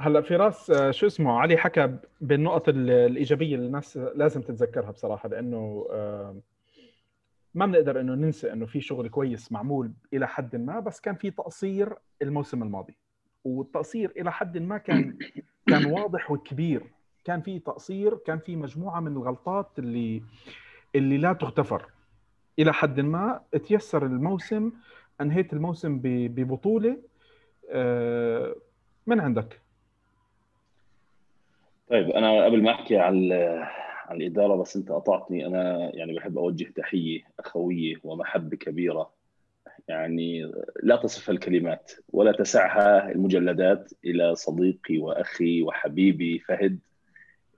هلا 0.00 0.20
فراس 0.20 0.70
آه، 0.70 0.90
شو 0.90 1.06
اسمه؟ 1.06 1.32
علي 1.40 1.56
حكى 1.56 1.96
بالنقط 2.20 2.68
ال- 2.68 2.90
الإيجابية 2.90 3.54
اللي 3.54 3.66
الناس 3.66 3.96
لازم 3.96 4.42
تتذكرها 4.42 4.90
بصراحة 4.90 5.28
لأنه 5.28 5.86
آه، 5.90 6.40
ما 7.54 7.66
بنقدر 7.66 8.00
إنه 8.00 8.14
ننسى 8.14 8.52
إنه 8.52 8.66
في 8.66 8.80
شغل 8.80 9.08
كويس 9.08 9.52
معمول 9.52 9.92
إلى 10.12 10.28
حد 10.28 10.56
ما 10.56 10.80
بس 10.80 11.00
كان 11.00 11.14
في 11.14 11.30
تقصير 11.30 11.94
الموسم 12.22 12.62
الماضي. 12.62 12.96
والتقصير 13.44 14.12
إلى 14.16 14.32
حد 14.32 14.58
ما 14.58 14.78
كان 14.78 15.18
كان 15.66 15.86
واضح 15.86 16.30
وكبير. 16.30 16.82
كان 17.24 17.40
في 17.40 17.58
تقصير 17.58 18.16
كان 18.16 18.38
في 18.38 18.56
مجموعة 18.56 19.00
من 19.00 19.12
الغلطات 19.12 19.78
اللي 19.78 20.22
اللي 20.94 21.18
لا 21.18 21.32
تغتفر. 21.32 21.90
إلى 22.58 22.72
حد 22.72 23.00
ما 23.00 23.40
تيسر 23.66 24.06
الموسم 24.06 24.72
أنهيت 25.20 25.52
الموسم 25.52 26.00
ببطولة 26.02 26.98
آه، 27.70 28.54
من 29.06 29.20
عندك؟ 29.20 29.60
طيب 31.88 32.10
أنا 32.10 32.44
قبل 32.44 32.62
ما 32.62 32.70
أحكي 32.70 32.98
عن 32.98 33.32
عن 34.06 34.16
الإدارة 34.16 34.56
بس 34.56 34.76
أنت 34.76 34.92
قطعتني. 34.92 35.46
أنا 35.46 35.90
يعني 35.94 36.14
بحب 36.14 36.38
أوجه 36.38 36.72
تحية 36.76 37.20
أخوية 37.38 37.96
ومحبة 38.04 38.56
كبيرة 38.56 39.10
يعني 39.88 40.52
لا 40.82 40.96
تصفها 40.96 41.32
الكلمات 41.32 41.92
ولا 42.12 42.32
تسعها 42.32 43.10
المجلدات 43.12 43.92
إلى 44.04 44.34
صديقي 44.34 44.98
وأخي 44.98 45.62
وحبيبي 45.62 46.38
فهد 46.38 46.78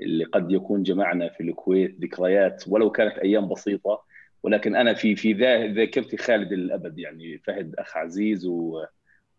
اللي 0.00 0.24
قد 0.24 0.52
يكون 0.52 0.82
جمعنا 0.82 1.28
في 1.28 1.42
الكويت 1.42 2.00
ذكريات 2.00 2.64
ولو 2.68 2.90
كانت 2.90 3.18
أيام 3.18 3.48
بسيطة 3.48 4.04
ولكن 4.42 4.76
أنا 4.76 4.94
في 4.94 5.16
في 5.16 5.32
ذا- 5.32 5.66
ذاكرتي 5.66 6.16
خالد 6.16 6.52
للأبد 6.52 6.98
يعني 6.98 7.38
فهد 7.38 7.74
أخ 7.78 7.96
عزيز 7.96 8.46
و 8.46 8.84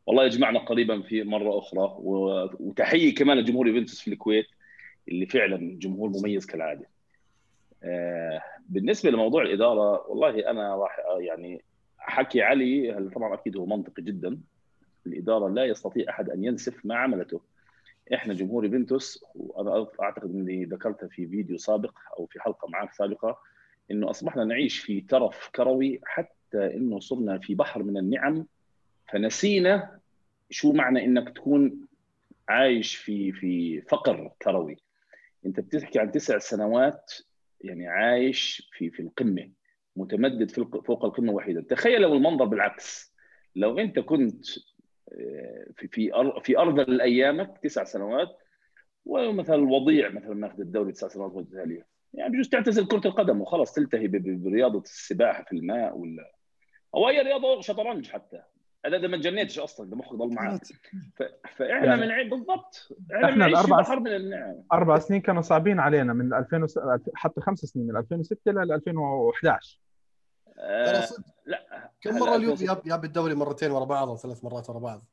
والله 0.07 0.23
يجمعنا 0.25 0.59
قريبا 0.59 1.01
في 1.01 1.23
مرة 1.23 1.59
أخرى. 1.59 1.95
وتحية 1.99 3.15
كمان 3.15 3.37
لجمهور 3.37 3.67
يوفنتوس 3.67 4.01
في 4.01 4.11
الكويت 4.11 4.45
اللي 5.07 5.25
فعلا 5.25 5.77
جمهور 5.79 6.09
مميز 6.09 6.45
كالعادة. 6.45 6.87
آه 7.83 8.41
بالنسبة 8.69 9.09
لموضوع 9.11 9.41
الإدارة 9.43 10.07
والله 10.09 10.49
أنا 10.49 10.75
راح 10.75 10.97
يعني 11.19 11.61
حكي 12.09 12.41
علي 12.41 13.09
طبعا 13.15 13.33
أكيد 13.33 13.57
هو 13.57 13.65
منطقي 13.65 14.01
جدا 14.03 14.39
الإدارة 15.07 15.49
لا 15.49 15.65
يستطيع 15.65 16.09
أحد 16.09 16.29
أن 16.29 16.43
ينسف 16.43 16.85
ما 16.85 16.95
عملته. 16.95 17.41
إحنا 18.13 18.33
جمهور 18.33 18.65
يوفنتوس 18.65 19.25
وأنا 19.35 19.87
أعتقد 20.01 20.31
إني 20.31 20.65
ذكرتها 20.65 21.07
في 21.07 21.27
فيديو 21.27 21.57
سابق 21.57 21.93
أو 22.19 22.25
في 22.25 22.39
حلقة 22.39 22.67
معك 22.69 22.93
سابقة 22.93 23.37
إنه 23.91 24.09
أصبحنا 24.09 24.43
نعيش 24.43 24.79
في 24.79 25.01
ترف 25.01 25.49
كروي 25.55 25.99
حتى 26.05 26.75
إنه 26.75 26.99
صرنا 26.99 27.37
في 27.39 27.55
بحر 27.55 27.83
من 27.83 27.97
النعم 27.97 28.45
فنسينا 29.11 29.99
شو 30.49 30.71
معنى 30.71 31.05
إنك 31.05 31.29
تكون 31.29 31.87
عايش 32.49 32.95
في 32.95 33.31
في 33.31 33.81
فقر 33.81 34.31
كروي 34.41 34.77
أنت 35.45 35.59
بتحكي 35.59 35.99
عن 35.99 36.11
تسع 36.11 36.37
سنوات 36.37 37.13
يعني 37.61 37.87
عايش 37.87 38.69
في 38.73 38.89
في 38.89 39.01
القمة 39.01 39.49
متمدد 39.95 40.51
فوق 40.85 41.05
القمة 41.05 41.33
وحيدا. 41.33 41.61
تخيل 41.61 42.01
لو 42.01 42.13
المنظر 42.13 42.45
بالعكس. 42.45 43.15
لو 43.55 43.79
أنت 43.79 43.99
كنت 43.99 44.45
آه، 45.11 45.65
في 45.77 45.87
في 45.87 46.11
في 46.43 46.57
أرض 46.57 46.89
ايامك 46.89 47.57
تسع 47.63 47.83
سنوات 47.83 48.37
ومثلا 49.05 49.55
الوضيع 49.55 50.09
مثلا 50.09 50.33
ماخذ 50.33 50.59
الدوري 50.59 50.91
تسع 50.91 51.07
سنوات 51.07 51.35
متتاليه 51.35 51.87
يعني 52.13 52.33
بجوز 52.33 52.49
تعتزل 52.49 52.87
كرة 52.87 53.07
القدم 53.07 53.41
وخلاص 53.41 53.73
تلتهي 53.73 54.07
برياضة 54.07 54.79
السباحة 54.79 55.43
في 55.43 55.53
الماء 55.53 55.97
ولا 55.97 56.31
أو 56.95 57.09
أي 57.09 57.21
رياضة 57.21 57.61
شطرنج 57.61 58.07
حتى. 58.07 58.41
هذا 58.85 58.97
إذا 58.97 59.07
ما 59.07 59.17
تجنيتش 59.17 59.59
أصلا 59.59 59.89
ده 59.89 59.95
مخك 59.95 60.15
ضل 60.15 60.33
معك 60.33 60.61
ف... 61.15 61.23
فاحنا 61.55 61.85
يعني 61.85 62.01
من 62.01 62.11
عيب 62.11 62.29
بالضبط 62.29 62.97
إحنا, 63.23 63.45
الأربع 63.45 63.77
بحر 63.77 63.99
من 63.99 64.15
النعم. 64.15 64.55
أربع 64.73 64.99
سنين 64.99 65.21
كانوا 65.21 65.41
صعبين 65.41 65.79
علينا 65.79 66.13
من 66.13 66.33
2000 66.33 66.63
وس... 66.63 66.79
حتى 67.13 67.41
خمس 67.41 67.59
سنين 67.59 67.87
من 67.87 67.97
2006 67.97 68.51
ل 68.51 68.71
2011 68.71 69.79
آه 69.79 69.84
ترى 70.55 71.01
صدق. 71.01 71.25
لا. 71.45 71.91
كم 72.01 72.19
مرة 72.19 72.35
اليوم 72.35 72.51
2006 72.51 72.65
جاب 72.65 72.83
جاب 72.85 73.05
الدوري 73.05 73.35
مرتين 73.35 73.71
ورا 73.71 73.85
بعض 73.85 74.09
أو 74.09 74.17
ثلاث 74.17 74.43
مرات 74.43 74.69
ورا 74.69 74.79
بعض؟ 74.79 75.05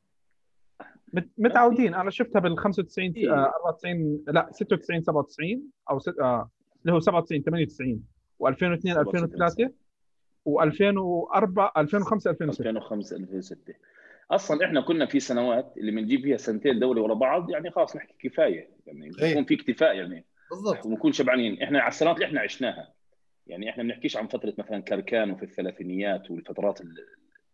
مت... 1.13 1.29
متعودين. 1.37 1.93
أنا 1.95 2.09
شفتها 2.09 2.39
بال 2.39 2.57
95 2.57 3.11
إيه. 3.11 3.33
آه 3.33 3.53
94 3.55 4.23
لا 4.27 4.49
96 4.51 5.01
97 5.01 5.63
أو 5.89 5.99
ست... 5.99 6.19
آه 6.19 6.49
اللي 6.81 6.93
هو 6.93 6.99
97 6.99 7.43
98 7.43 8.03
و2002 8.43 8.97
2003 8.97 9.71
و2004 10.49 11.77
2005 11.77 12.31
2006 12.31 12.69
2005 12.69 13.15
2006 13.15 13.73
أصلا 14.31 14.65
إحنا 14.65 14.81
كنا 14.81 15.05
في 15.05 15.19
سنوات 15.19 15.73
اللي 15.77 15.91
بنجيب 15.91 16.21
فيها 16.21 16.37
سنتين 16.37 16.79
دوري 16.79 17.01
ورا 17.01 17.13
بعض 17.13 17.49
يعني 17.49 17.71
خلاص 17.71 17.95
نحكي 17.95 18.29
كفاية 18.29 18.69
يعني 18.87 19.11
إيه. 19.21 19.31
يكون 19.31 19.45
في 19.45 19.53
اكتفاء 19.53 19.95
يعني. 19.95 20.25
بالضبط. 20.49 20.85
ونكون 20.85 21.11
شبعانين. 21.11 21.61
إحنا 21.61 21.79
على 21.79 21.87
السنوات 21.87 22.15
اللي 22.15 22.25
إحنا 22.25 22.41
عشناها. 22.41 22.93
يعني 23.47 23.69
إحنا 23.69 23.83
بنحكيش 23.83 24.17
عن 24.17 24.27
فترة 24.27 24.53
مثلا 24.57 24.79
كركان 24.79 25.31
وفي 25.31 25.43
الثلاثينيات 25.43 26.31
والفترات 26.31 26.81
ال- 26.81 27.05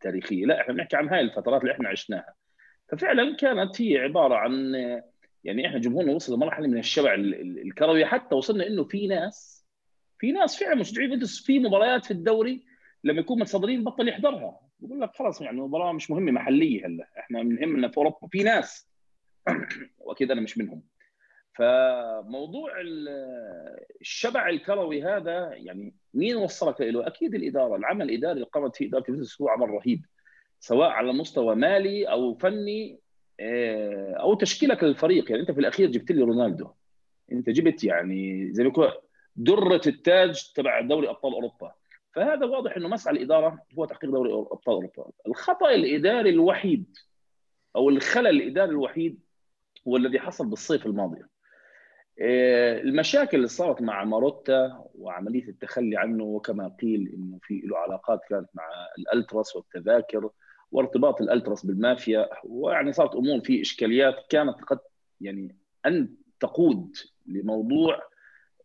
تاريخيه 0.01 0.45
لا 0.45 0.61
إحنا 0.61 0.73
بنحكي 0.73 0.95
عن 0.97 1.09
هاي 1.09 1.19
الفترات 1.21 1.61
اللي 1.61 1.73
إحنا 1.73 1.89
عشناها. 1.89 2.33
ففعلا 2.89 3.35
كانت 3.35 3.81
هي 3.81 3.97
عبارة 3.97 4.35
عن 4.35 4.73
يعني 5.43 5.67
إحنا 5.67 5.79
جمهورنا 5.79 6.13
وصل 6.13 6.33
لمرحلة 6.35 6.67
من 6.67 6.77
الشبع 6.77 7.13
الكروي 7.13 8.05
حتى 8.05 8.35
وصلنا 8.35 8.67
إنه 8.67 8.83
في 8.83 9.07
ناس 9.07 9.65
في 10.19 10.31
ناس 10.31 10.59
فعلا 10.59 10.75
مشجعين. 10.75 11.09
يوفنتوس 11.09 11.45
في 11.45 11.59
مباريات 11.59 12.05
في 12.05 12.11
الدوري 12.11 12.65
لما 13.03 13.19
يكون 13.19 13.39
متصدرين 13.39 13.83
بطل 13.83 14.07
يحضرها. 14.07 14.59
بقول 14.79 15.01
لك 15.01 15.15
خلاص 15.15 15.41
يعني 15.41 15.57
المباراة 15.57 15.91
مش 15.91 16.11
مهمة 16.11 16.31
محلية 16.31 16.85
هلا 16.85 17.09
إحنا 17.19 17.43
بنهمنا 17.43 17.87
في 17.87 17.97
أوروبا. 17.97 18.27
في 18.31 18.43
ناس 18.43 18.89
وأكيد 19.97 20.31
أنا 20.31 20.41
مش 20.41 20.57
منهم. 20.57 20.83
فموضوع 21.53 22.71
الشبع 24.01 24.49
الكروي 24.49 25.03
هذا 25.03 25.53
يعني 25.53 25.93
مين 26.13 26.35
وصلك 26.35 26.81
له؟ 26.81 27.07
أكيد 27.07 27.35
الإدارة، 27.35 27.75
العمل 27.75 28.09
الإداري 28.09 28.33
اللي 28.33 28.45
قامت 28.45 28.75
فيه 28.75 28.87
إدارة 28.87 29.03
يوفنتوس 29.09 29.41
هو 29.41 29.49
عمل 29.49 29.69
رهيب 29.69 30.05
سواء 30.59 30.89
على 30.89 31.13
مستوى 31.13 31.55
مالي 31.55 32.05
أو 32.05 32.35
فني 32.35 32.99
آه، 33.39 34.13
أو 34.13 34.33
تشكيلك 34.33 34.83
للفريق. 34.83 35.31
يعني 35.31 35.41
أنت 35.41 35.51
في 35.51 35.59
الأخير 35.59 35.91
جبت 35.91 36.11
لي 36.11 36.21
رونالدو. 36.21 36.69
أنت 37.31 37.49
جبت 37.49 37.83
يعني 37.83 38.51
زي 38.53 38.63
ما 38.63 38.69
يكون 38.69 38.87
درة 39.35 39.81
التاج 39.87 40.51
تبع 40.55 40.81
دوري 40.81 41.09
أبطال 41.09 41.33
أوروبا. 41.33 41.73
فهذا 42.13 42.45
واضح 42.45 42.77
إنه 42.77 42.87
مسعى 42.87 43.13
الإدارة 43.13 43.63
هو 43.77 43.85
تحقيق 43.85 44.11
دوري 44.11 44.33
أبطال 44.33 44.75
أوروبا. 44.75 45.11
الخطأ 45.27 45.71
الإداري 45.71 46.29
الوحيد 46.29 46.97
أو 47.75 47.89
الخلل 47.89 48.27
الإداري 48.27 48.71
الوحيد 48.71 49.19
هو 49.87 49.97
الذي 49.97 50.19
حصل 50.19 50.47
بالصيف 50.47 50.85
الماضي. 50.85 51.21
المشاكل 52.21 53.37
اللي 53.37 53.47
صارت 53.47 53.81
مع 53.81 54.03
ماروتا 54.03 54.85
وعملية 54.95 55.47
التخلي 55.47 55.97
عنه 55.97 56.23
وكما 56.23 56.67
قيل 56.81 57.11
إنه 57.13 57.39
في 57.43 57.61
له 57.65 57.77
علاقات 57.77 58.21
كانت 58.29 58.49
مع 58.53 58.63
الألتراس 58.97 59.55
والتذاكر 59.55 60.29
وارتباط 60.71 61.21
الألتراس 61.21 61.65
بالمافيا 61.65 62.29
ويعني 62.43 62.91
صارت 62.91 63.15
أمور 63.15 63.39
في 63.41 63.61
إشكاليات 63.61 64.15
كانت 64.29 64.55
قد 64.67 64.79
يعني 65.21 65.55
أن 65.85 66.15
تقود 66.39 66.95
لموضوع 67.27 68.09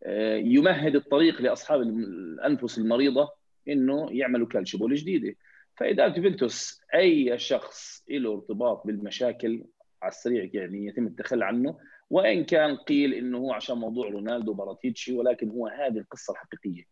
آه، 0.03 0.37
يمهد 0.37 0.97
الطريق 0.97 1.43
لأصحاب 1.43 1.81
الأنفس 1.83 2.79
المريضة 2.79 3.33
إنه 3.69 4.09
يعملوا 4.11 4.47
كالشبول 4.47 4.95
جديده 4.95 5.37
فاداره 5.77 6.19
يوفنتوس 6.19 6.81
أي 6.95 7.39
شخص 7.39 8.05
له 8.11 8.35
ارتباط 8.35 8.87
بالمشاكل 8.87 9.65
على 10.03 10.11
السريع 10.11 10.51
يعني 10.53 10.87
يتم 10.87 11.07
التخلي 11.07 11.45
عنه 11.45 11.79
وإن 12.11 12.45
كان 12.45 12.77
قيل 12.77 13.15
إنه 13.15 13.39
هو 13.39 13.53
عشان 13.53 13.79
موضوع 13.79 14.09
رونالدو 14.09 14.53
باراتيتشي 14.53 15.13
ولكن 15.13 15.51
هو 15.51 15.67
هذه 15.67 15.99
القصة 15.99 16.33
الحقيقية. 16.33 16.85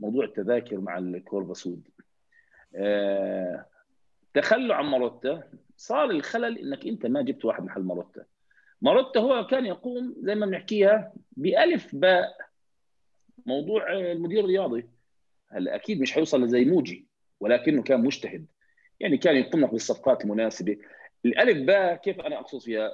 موضوع 0.00 0.24
التذاكر 0.24 0.80
مع 0.80 0.98
الكورفا 0.98 1.54
سود. 1.54 1.88
آه 2.74 3.66
تخلوا 4.34 4.74
عن 4.74 4.84
ماروتا. 4.84 5.42
صار 5.76 6.10
الخلل 6.10 6.58
إنك 6.58 6.86
أنت 6.86 7.06
ما 7.06 7.22
جبت 7.22 7.44
واحد 7.44 7.64
محل 7.64 7.82
ماروتا. 7.82 8.24
ماروتا 8.82 9.20
هو 9.20 9.46
كان 9.46 9.66
يقوم 9.66 10.14
زي 10.18 10.34
ما 10.34 10.46
بنحكيها 10.46 11.12
بألف 11.32 11.94
باء. 11.94 12.36
موضوع 13.46 13.92
المدير 13.92 14.40
الرياضي. 14.44 14.88
هلا 15.48 15.74
أكيد 15.74 16.00
مش 16.00 16.12
حيوصل 16.12 16.44
لزي 16.44 16.64
موجي 16.64 17.06
ولكنه 17.40 17.82
كان 17.82 18.00
مجتهد. 18.00 18.46
يعني 19.00 19.18
كان 19.18 19.36
يقوم 19.36 19.60
لك 19.60 19.72
بالصفقات 19.72 20.24
المناسبة. 20.24 20.78
الألف 21.24 21.66
باء 21.66 21.96
كيف 21.96 22.20
أنا 22.20 22.40
أقصد 22.40 22.60
فيها؟ 22.60 22.90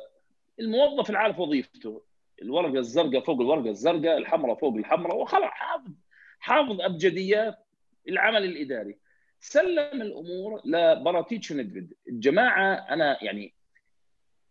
الموظف 0.60 1.10
العارف 1.10 1.38
وظيفته. 1.38 2.02
الورقة 2.42 2.78
الزرقاء 2.78 3.20
فوق 3.20 3.40
الورقة 3.40 3.70
الزرقاء 3.70 4.18
الحمراء 4.18 4.56
فوق 4.56 4.74
الحمراء 4.74 5.16
وخلاص 5.16 5.50
حافظ 5.50 5.92
حافظ 6.38 6.80
أبجديات 6.80 7.58
العمل 8.08 8.44
الإداري. 8.44 8.98
سلم 9.40 10.02
الأمور 10.02 10.60
لبراتيتش 10.64 11.50
وندفيد 11.50 11.94
الجماعه 12.08 12.74
أنا 12.74 13.24
يعني 13.24 13.54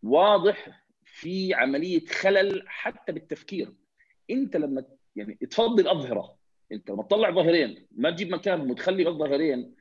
واضح 0.03 0.83
في 1.05 1.53
عملية 1.53 2.05
خلل 2.05 2.63
حتى 2.67 3.11
بالتفكير. 3.11 3.73
أنت 4.29 4.57
لما 4.57 4.85
يعني 5.15 5.33
تفضل 5.33 5.87
أظهرة. 5.87 6.35
أنت 6.71 6.91
لما 6.91 7.03
تطلع 7.03 7.31
ظهرين 7.31 7.87
ما 7.91 8.11
تجيب 8.11 8.31
مكانهم 8.31 8.71
وتخلي 8.71 9.07
الظهرين 9.07 9.75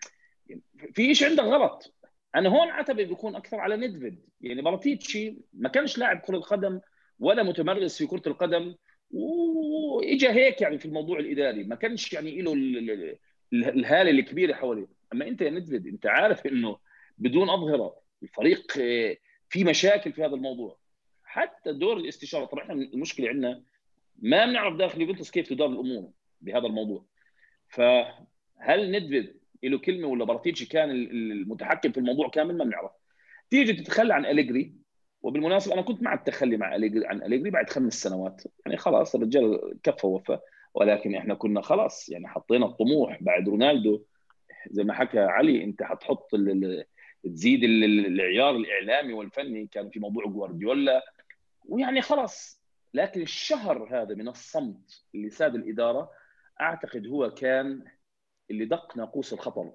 في 0.95 1.15
شيء 1.15 1.29
عندك 1.29 1.45
غلط؟ 1.45 1.95
أنا 2.35 2.49
هون 2.49 2.69
عتبي 2.69 3.05
بيكون 3.05 3.37
أكثر 3.37 3.61
على 3.61 3.77
ندفيد 3.77 4.21
يعني 4.41 4.63
براتيتشي 4.63 5.37
ما 5.53 5.69
كانش 5.69 5.99
لاعب 5.99 6.19
كرة 6.19 6.39
قدم 6.39 6.81
ولا 7.19 7.43
متمرس 7.43 7.99
في 7.99 8.07
كرة 8.07 8.23
القدم 8.27 8.75
وإجا 9.11 10.33
هيك 10.33 10.61
يعني 10.61 10.79
في 10.79 10.87
الموضوع 10.87 11.19
الإداري. 11.19 11.65
ما 11.65 11.75
كانش 11.75 12.13
يعني 12.13 12.43
له 12.43 12.53
الهالة 13.53 14.11
الكبيرة 14.11 14.55
حواليه. 14.55 14.87
أما 15.13 15.29
أنت 15.29 15.41
يا 15.43 15.51
ندفيد 15.51 15.87
أنت 15.87 16.07
عارف 16.07 16.47
إنه 16.47 16.79
بدون 17.19 17.51
أظهرة 17.51 17.97
الفريق 18.23 18.73
آه، 18.81 19.17
في 19.49 19.65
مشاكل 19.65 20.13
في 20.13 20.25
هذا 20.25 20.35
الموضوع. 20.35 20.79
حتى 21.25 21.73
دور 21.73 21.97
الاستشارة 21.97 22.45
طبعا 22.45 22.63
إحنا 22.63 22.75
المشكلة 22.75 23.29
عندنا 23.29 23.63
ما 24.19 24.47
بنعرف 24.47 24.77
داخل 24.77 25.01
يوفنتوس 25.01 25.31
كيف 25.31 25.49
تدار 25.49 25.69
الأمور 25.69 26.11
بهذا 26.41 26.67
الموضوع. 26.67 27.05
فهل 27.69 28.93
ندفيد 28.93 29.40
له 29.63 29.79
كلمة 29.79 30.09
ولا 30.09 30.25
براتيتشي 30.25 30.67
كان 30.67 30.91
المتحكم 30.91 31.93
في 31.93 31.99
الموضوع 31.99 32.29
كامل 32.29 32.57
ما 32.57 32.65
بنعرف. 32.65 32.91
تيجي 33.51 33.73
تتخلى 33.73 34.15
عن 34.15 34.27
أليجري 34.27 34.75
وبالمناسبة 35.23 35.75
أنا 35.75 35.83
كنت 35.83 36.03
مع 36.03 36.15
التخلي 36.15 36.57
مع 36.57 36.75
اليجري 36.75 37.07
عن 37.07 37.23
أليجري 37.23 37.51
بعد 37.51 37.71
خمس 37.71 38.03
سنوات. 38.03 38.43
يعني 38.67 38.77
خلاص 38.77 39.15
الرجال 39.15 39.79
كفى 39.83 40.07
وفى 40.07 40.39
ولكن 40.75 41.15
إحنا 41.15 41.35
كنا 41.35 41.61
خلاص 41.61 42.09
يعني 42.09 42.29
حطينا 42.29 42.67
الطموح 42.67 43.23
بعد 43.23 43.49
رونالدو. 43.49 44.05
زي 44.71 44.85
ما 44.85 44.95
حكى 44.95 45.19
علي 45.19 45.65
أنت 45.65 45.83
حتحط 45.83 46.31
تزيد 47.25 47.65
العيار 47.65 48.57
الإعلامي 48.57 49.13
والفني. 49.13 49.67
كان 49.67 49.91
في 49.91 50.01
موضوع 50.01 50.25
جوارديولا. 50.25 51.03
ويعني 51.65 52.03
خلاص. 52.03 52.61
لكن 52.95 53.23
الشهر 53.23 54.03
هذا 54.03 54.15
من 54.15 54.29
الصمت 54.29 55.05
اللي 55.15 55.31
ساد 55.31 55.55
الإدارة 55.55 56.11
أعتقد 56.61 57.07
هو 57.07 57.31
كان 57.31 57.85
اللي 58.51 58.65
دق 58.65 58.97
ناقوس 58.97 59.33
الخطر 59.33 59.73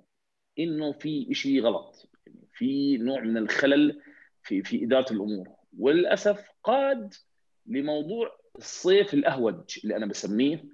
إنه 0.60 0.92
في 0.92 1.34
شيء 1.34 1.62
غلط. 1.62 2.10
في 2.54 2.98
نوع 2.98 3.20
من 3.20 3.38
الخلل 3.38 4.02
في 4.44 4.64
في 4.64 4.84
إدارة 4.84 5.14
الأمور. 5.14 5.50
وللأسف 5.80 6.50
قاد 6.64 7.14
لموضوع 7.66 8.40
الصيف 8.58 9.14
الأهوج 9.14 9.80
اللي 9.84 9.96
أنا 9.96 10.06
بسميه. 10.06 10.66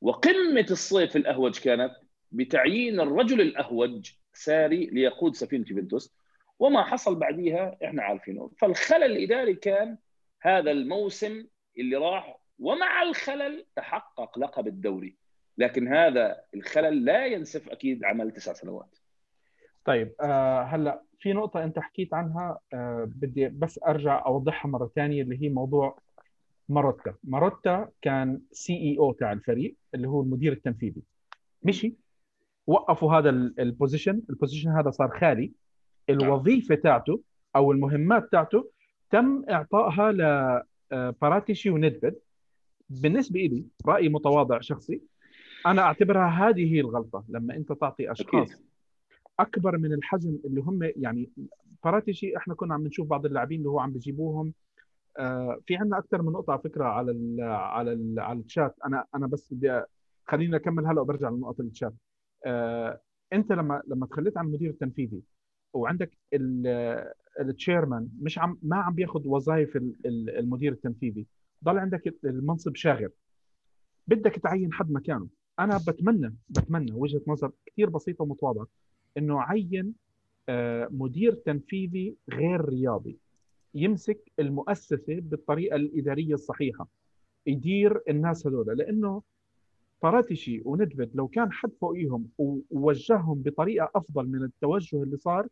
وقمة 0.00 0.66
الصيف 0.70 1.16
الأهوج 1.16 1.58
كانت 1.58 1.92
بتعيين 2.32 3.00
الرجل 3.00 3.40
الأهوج 3.40 4.10
ساري 4.32 4.86
ليقود 4.86 5.34
سفينة 5.34 5.64
يوفنتوس. 5.70 6.16
وما 6.58 6.82
حصل 6.82 7.14
بعديها 7.14 7.78
إحنا 7.84 8.02
عارفينه. 8.02 8.50
فالخلل 8.58 9.04
الإداري 9.04 9.54
كان 9.54 9.98
هذا 10.42 10.70
الموسم 10.70 11.46
اللي 11.78 11.96
راح 11.96 12.40
ومع 12.58 13.02
الخلل 13.02 13.66
تحقق 13.76 14.38
لقب 14.38 14.66
الدوري. 14.66 15.16
لكن 15.58 15.88
هذا 15.88 16.40
الخلل 16.54 17.04
لا 17.04 17.26
ينسف 17.26 17.68
أكيد 17.68 18.04
عمل 18.04 18.30
تسع 18.30 18.52
سنوات. 18.52 18.98
طيب 19.84 20.14
آه 20.20 20.62
هلا 20.62 21.02
في 21.18 21.32
نقطة 21.32 21.64
أنت 21.64 21.78
حكيت 21.78 22.14
عنها 22.14 22.58
آه 22.72 23.08
بدي 23.16 23.48
بس 23.48 23.80
أرجع 23.86 24.26
أوضحها 24.26 24.70
مرة 24.70 24.90
ثانية 24.94 25.22
اللي 25.22 25.42
هي 25.42 25.48
موضوع 25.48 25.98
ماروتا، 26.68 27.14
ماروتا 27.24 27.88
كان 28.02 28.40
CEO 28.52 29.12
تاع 29.12 29.32
الفريق 29.32 29.76
اللي 29.94 30.08
هو 30.08 30.22
المدير 30.22 30.52
التنفيذي. 30.52 31.02
مشي 31.62 31.94
وقفوا 32.66 33.12
هذا 33.12 33.30
ال 33.30 33.39
position، 33.39 34.22
ال 34.30 34.34
position 34.34 34.70
هذا 34.70 34.90
صار 34.90 35.18
خالي. 35.18 35.52
الوظيفة 36.10 36.74
تاعته 36.74 37.20
أو 37.56 37.72
المهمات 37.72 38.32
تاعته 38.32 38.70
تم 39.10 39.44
إعطائها 39.50 40.12
لباراتيشي 40.92 41.68
آه، 41.68 41.72
وندفيد 41.72 42.14
بالنسبة 42.88 43.40
لي 43.40 43.64
رأي 43.86 44.08
متواضع 44.08 44.60
شخصي 44.60 45.00
أنا 45.66 45.82
أعتبرها 45.82 46.28
هذه 46.28 46.74
هي 46.74 46.80
الغلطة 46.80 47.24
لما 47.28 47.56
أنت 47.56 47.72
تعطي 47.72 48.12
أشخاص 48.12 48.50
أكيد. 48.52 48.66
أكبر 49.40 49.78
من 49.78 49.92
الحجم 49.92 50.38
اللي 50.44 50.60
هم 50.60 50.82
يعني 50.82 51.30
فراتشي 51.82 52.36
إحنا 52.36 52.54
كنا 52.54 52.74
عم 52.74 52.86
نشوف 52.86 53.08
بعض 53.08 53.26
اللاعبين 53.26 53.58
اللي 53.58 53.70
هو 53.70 53.80
عم 53.80 53.92
بيجيبوهم. 53.92 54.54
آه 55.18 55.60
في 55.66 55.76
عندنا 55.76 55.98
أكثر 55.98 56.22
من 56.22 56.32
نقطة 56.32 56.50
على 56.52 56.60
فكرة 56.62 56.84
على 56.84 57.10
ال 57.10 57.40
على 57.50 57.92
ال 57.92 58.20
على 58.20 58.38
الشات. 58.38 58.74
أنا 58.84 59.04
أنا 59.14 59.26
بس 59.26 59.54
بدي 59.54 59.82
خلينا 60.26 60.56
نكمل 60.56 60.86
هلا 60.86 61.00
وبرجع 61.00 61.28
لنقطة 61.28 61.62
الشات. 61.62 61.94
آه 62.46 63.00
أنت 63.32 63.52
لما 63.52 63.82
لما 63.86 64.06
تخليت 64.06 64.38
عن 64.38 64.46
المدير 64.46 64.70
التنفيذي 64.70 65.22
وعندك 65.72 66.18
التشيرمان 67.40 68.08
مش 68.20 68.38
عم 68.38 68.58
ما 68.62 68.76
عم 68.76 68.94
بياخذ 68.94 69.28
وظائف 69.28 69.76
المدير 70.06 70.72
التنفيذي 70.72 71.26
ضل 71.64 71.78
عندك 71.78 72.14
المنصب 72.24 72.74
شاغر. 72.74 73.08
بدك 74.06 74.32
تعين 74.32 74.72
حد 74.72 74.90
مكانه. 74.90 75.26
أنا 75.58 75.80
بتمنى 75.88 76.34
بتمنى 76.48 76.92
وجهة 76.92 77.20
نظر 77.26 77.52
كثير 77.66 77.90
بسيطة 77.90 78.22
ومتواضعة 78.22 78.66
إنه 79.18 79.40
عين 79.42 79.94
آه، 80.48 80.88
مدير 80.90 81.34
تنفيذي 81.34 82.16
غير 82.30 82.64
رياضي 82.64 83.18
يمسك 83.74 84.32
المؤسسة 84.38 85.20
بالطريقة 85.20 85.76
الإدارية 85.76 86.34
الصحيحة 86.34 86.88
يدير 87.46 88.00
الناس 88.08 88.46
هذول 88.46 88.78
لأنه 88.78 89.22
باراتيشي 90.02 90.62
وندفيد 90.64 91.10
لو 91.16 91.28
كان 91.28 91.52
حد 91.52 91.70
فوقيهم 91.80 92.28
ووجههم 92.38 93.42
بطريقة 93.42 93.90
أفضل 93.94 94.26
من 94.28 94.42
التوجه 94.42 95.02
اللي 95.02 95.16
صار 95.16 95.48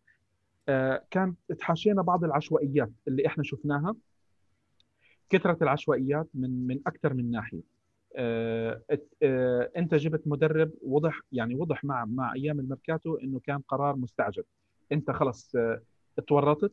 آه، 0.69 1.05
كان 1.11 1.35
تحاشينا 1.59 2.03
بعض 2.03 2.25
العشوائيات 2.25 2.91
اللي 3.09 3.27
إحنا 3.27 3.45
شفناها 3.45 3.95
كثرة 5.31 5.59
العشوائيات 5.63 6.29
من 6.35 6.67
من 6.67 6.81
أكثر 6.87 7.15
من 7.15 7.31
ناحية. 7.31 7.74
أنت 9.77 9.95
جبت 9.95 10.23
مدرب 10.27 10.71
وضح 10.83 11.21
يعني 11.33 11.55
وضح 11.55 11.85
مع 11.85 12.05
مع 12.05 12.35
أيام 12.35 12.61
الميركاتو 12.61 13.15
إنه 13.17 13.41
كان 13.41 13.59
قرار 13.59 13.97
مستعجل. 13.97 14.45
أنت 14.93 15.11
خلص 15.11 15.57
آه، 15.57 15.81
تورطت 16.27 16.73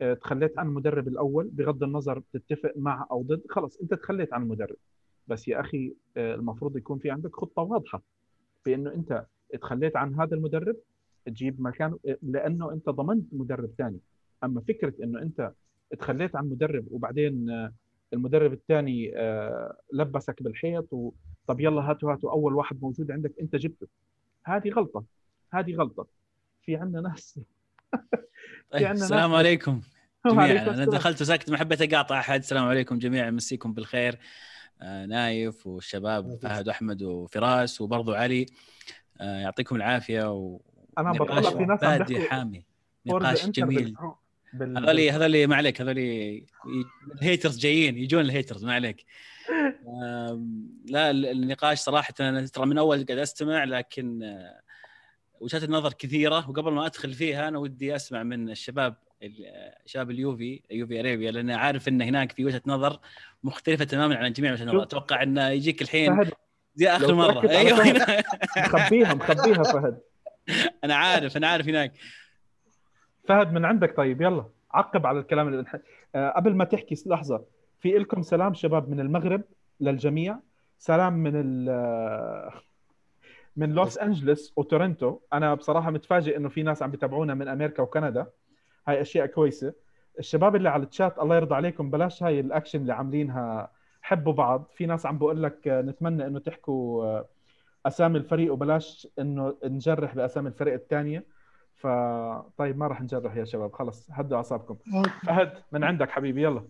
آه، 0.00 0.14
تخليت 0.14 0.58
عن 0.58 0.66
المدرب 0.66 1.08
الأول 1.08 1.48
بغض 1.48 1.82
النظر 1.82 2.22
تتفق 2.32 2.72
مع 2.76 3.06
أو 3.10 3.22
ضد 3.22 3.42
خلص 3.50 3.76
أنت 3.76 3.94
تخليت 3.94 4.32
عن 4.34 4.42
المدرب 4.42 4.76
بس 5.26 5.48
يا 5.48 5.60
أخي 5.60 5.94
آه، 6.16 6.34
المفروض 6.34 6.76
يكون 6.76 6.98
في 6.98 7.10
عندك 7.10 7.36
خطة 7.36 7.62
واضحة 7.62 8.02
بانه 8.66 8.94
أنت 8.94 9.26
تخليت 9.60 9.96
عن 9.96 10.14
هذا 10.14 10.34
المدرب 10.36 10.76
تجيب 11.26 11.60
مكانه 11.60 11.98
لأنه 12.22 12.72
أنت 12.72 12.88
ضمنت 12.88 13.26
مدرب 13.32 13.70
ثاني. 13.78 14.00
أما 14.44 14.60
فكرة 14.60 14.94
إنه 15.02 15.22
أنت 15.22 15.52
تخليت 15.98 16.36
عن 16.36 16.48
مدرب 16.48 16.86
وبعدين 16.90 17.50
آه، 17.50 17.72
المدرب 18.12 18.52
الثاني 18.52 19.12
آه، 19.16 19.76
لبسك 19.92 20.42
بالحيط 20.42 20.92
و... 20.92 21.12
طب 21.46 21.60
يلا 21.60 21.82
هاتوا 21.90 22.12
هاتوا 22.12 22.30
أول 22.30 22.54
واحد 22.54 22.82
موجود 22.82 23.10
عندك 23.10 23.32
أنت 23.40 23.56
جبته. 23.56 23.86
هذه 24.44 24.70
غلطة 24.70 25.04
هذه 25.52 25.74
غلطة. 25.74 26.06
في 26.62 26.76
عندنا 26.76 27.00
ناس 27.08 27.40
طيب 28.70 28.86
عندنا 28.86 28.92
السلام 29.04 29.30
ناس- 29.30 29.38
عليكم 29.38 29.80
جميعا. 30.26 30.74
أنا. 30.74 30.84
دخلت 30.84 31.20
وسكت 31.22 31.50
ما 31.50 31.56
حبيت 31.56 31.82
أقاطع 31.94 32.18
أحد. 32.20 32.38
السلام 32.38 32.64
عليكم 32.64 32.98
جميعا 32.98 33.30
مسيكم 33.30 33.72
بالخير. 33.72 34.18
آه، 34.82 35.06
نايف 35.06 35.66
والشباب 35.66 36.38
فهد 36.42 36.68
وأحمد 36.68 37.02
وفراس 37.02 37.80
وبرضو 37.80 38.12
علي. 38.14 38.46
آه، 39.20 39.38
يعطيكم 39.40 39.76
العافية 39.76 40.32
و 40.32 40.60
أنا 40.98 41.12
بطلع 41.12 41.50
في 41.50 41.64
ناس 41.64 41.80
بادي 41.80 42.20
حامي. 42.20 42.64
نقاش 43.06 43.46
جميل. 43.48 43.96
بال- 44.52 44.74
بال... 44.74 44.88
هذول 44.88 45.00
هذول 45.24 45.46
ما 45.46 45.56
عليك 45.56 45.80
هذول 45.80 45.98
ي- 45.98 46.46
ال 47.14 47.20
haters 47.20 47.58
جايين 47.58 47.98
يجون 47.98 48.20
الهيترز 48.20 48.64
ما 48.64 48.74
عليك. 48.74 49.04
لا 50.86 51.10
ال- 51.10 51.26
النقاش 51.26 51.78
صراحة 51.78 52.14
أنا 52.20 52.46
ترى 52.46 52.66
من 52.66 52.78
أول 52.78 53.04
قاعد 53.06 53.18
أستمع 53.18 53.64
لكن 53.64 54.22
آه، 54.22 54.60
وجهات 55.40 55.64
النظر 55.64 55.92
كثيرة 55.92 56.50
وقبل 56.50 56.72
ما 56.72 56.86
أدخل 56.86 57.12
فيها 57.14 57.48
أنا 57.48 57.58
ودي 57.58 57.96
أسمع 57.96 58.22
من 58.22 58.50
الشباب 58.50 58.94
ال- 59.22 59.44
آه، 59.46 59.78
شباب 59.86 60.10
اليوفي 60.10 60.62
يوفي 60.70 61.00
أريبيا 61.00 61.30
لأن 61.30 61.50
عارف 61.50 61.88
إن 61.88 62.02
هناك 62.02 62.32
في 62.32 62.44
وجهة 62.44 62.62
نظر 62.66 63.00
مختلفة 63.44 63.84
تماما 63.84 64.16
عن 64.16 64.32
جميع 64.32 64.52
وجهات 64.52 64.68
النظر. 64.68 64.82
أتوقع 64.82 65.22
انه 65.22 65.48
يجيك 65.48 65.82
الحين 65.82 66.30
زي 66.74 66.88
آخر 66.88 67.14
مرة. 67.14 67.50
أيوه. 67.50 68.04
مخبيها 68.56 69.14
مخبيها 69.14 69.62
فهد. 69.62 70.00
أنا 70.84 70.94
عارف 70.94 71.36
أنا 71.36 71.48
عارف 71.48 71.68
هناك. 71.68 71.92
فهد 73.28 73.52
من 73.52 73.64
عندك؟ 73.64 73.96
طيب 73.96 74.20
يلا 74.22 74.44
عقب 74.70 75.06
على 75.06 75.18
الكلام 75.18 75.48
اللي 75.48 75.60
انح- 75.62 75.80
آه، 76.14 76.30
قبل 76.30 76.54
ما 76.54 76.64
تحكي 76.64 76.94
لحظة. 77.06 77.44
في 77.80 77.90
لكم 77.90 78.22
سلام 78.22 78.54
شباب 78.54 78.88
من 78.90 79.00
المغرب 79.00 79.42
للجميع. 79.80 80.38
سلام 80.78 81.12
من 81.12 81.32
ال 81.36 81.68
آه، 81.68 82.52
من 83.56 83.72
لوس 83.72 83.98
انجلوس 83.98 84.52
وتورنتو. 84.56 85.18
أنا 85.32 85.54
بصراحة 85.54 85.90
متفاجئ 85.90 86.36
إنه 86.36 86.48
في 86.48 86.62
ناس 86.62 86.82
عم 86.82 86.90
بيتابعونا 86.90 87.34
من 87.34 87.48
أمريكا 87.48 87.82
وكندا. 87.82 88.26
هاي 88.88 89.00
أشياء 89.00 89.26
كويسة. 89.26 89.72
الشباب 90.18 90.56
اللي 90.56 90.68
على 90.68 90.82
الشات 90.86 91.18
الله 91.18 91.36
يرضى 91.36 91.54
عليكم 91.54 91.90
بلاش 91.90 92.22
هاي 92.22 92.40
الأكشن 92.40 92.80
اللي 92.80 92.92
عاملينها. 92.94 93.70
حبوا 94.02 94.32
بعض. 94.32 94.64
في 94.74 94.86
ناس 94.86 95.06
عم 95.06 95.18
بقول 95.18 95.42
لك 95.42 95.68
آه، 95.68 95.82
نتمنى 95.82 96.26
إنه 96.26 96.38
تحكوا 96.38 97.04
آه، 97.04 97.24
أسامي 97.86 98.18
الفريق 98.18 98.52
وبلاش 98.52 99.08
إنه 99.18 99.56
نجرح 99.64 100.14
بأسامي 100.14 100.48
الفريق 100.48 100.74
الثانية 100.74 101.24
ف 101.78 101.86
طيب 102.58 102.78
ما 102.78 102.86
راح 102.86 103.00
نجرح 103.02 103.36
يا 103.36 103.44
شباب. 103.44 103.72
خلص 103.72 104.08
هدوا 104.10 104.36
اعصابكم. 104.36 104.76
فهد 105.26 105.62
من 105.72 105.84
عندك 105.84 106.10
حبيبي؟ 106.10 106.42
يلا. 106.42 106.68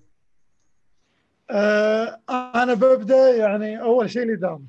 آه 1.50 2.20
أنا 2.54 2.74
ببدأ 2.74 3.36
يعني 3.36 3.80
أول 3.82 4.10
شيء 4.10 4.22
الاداره 4.22 4.62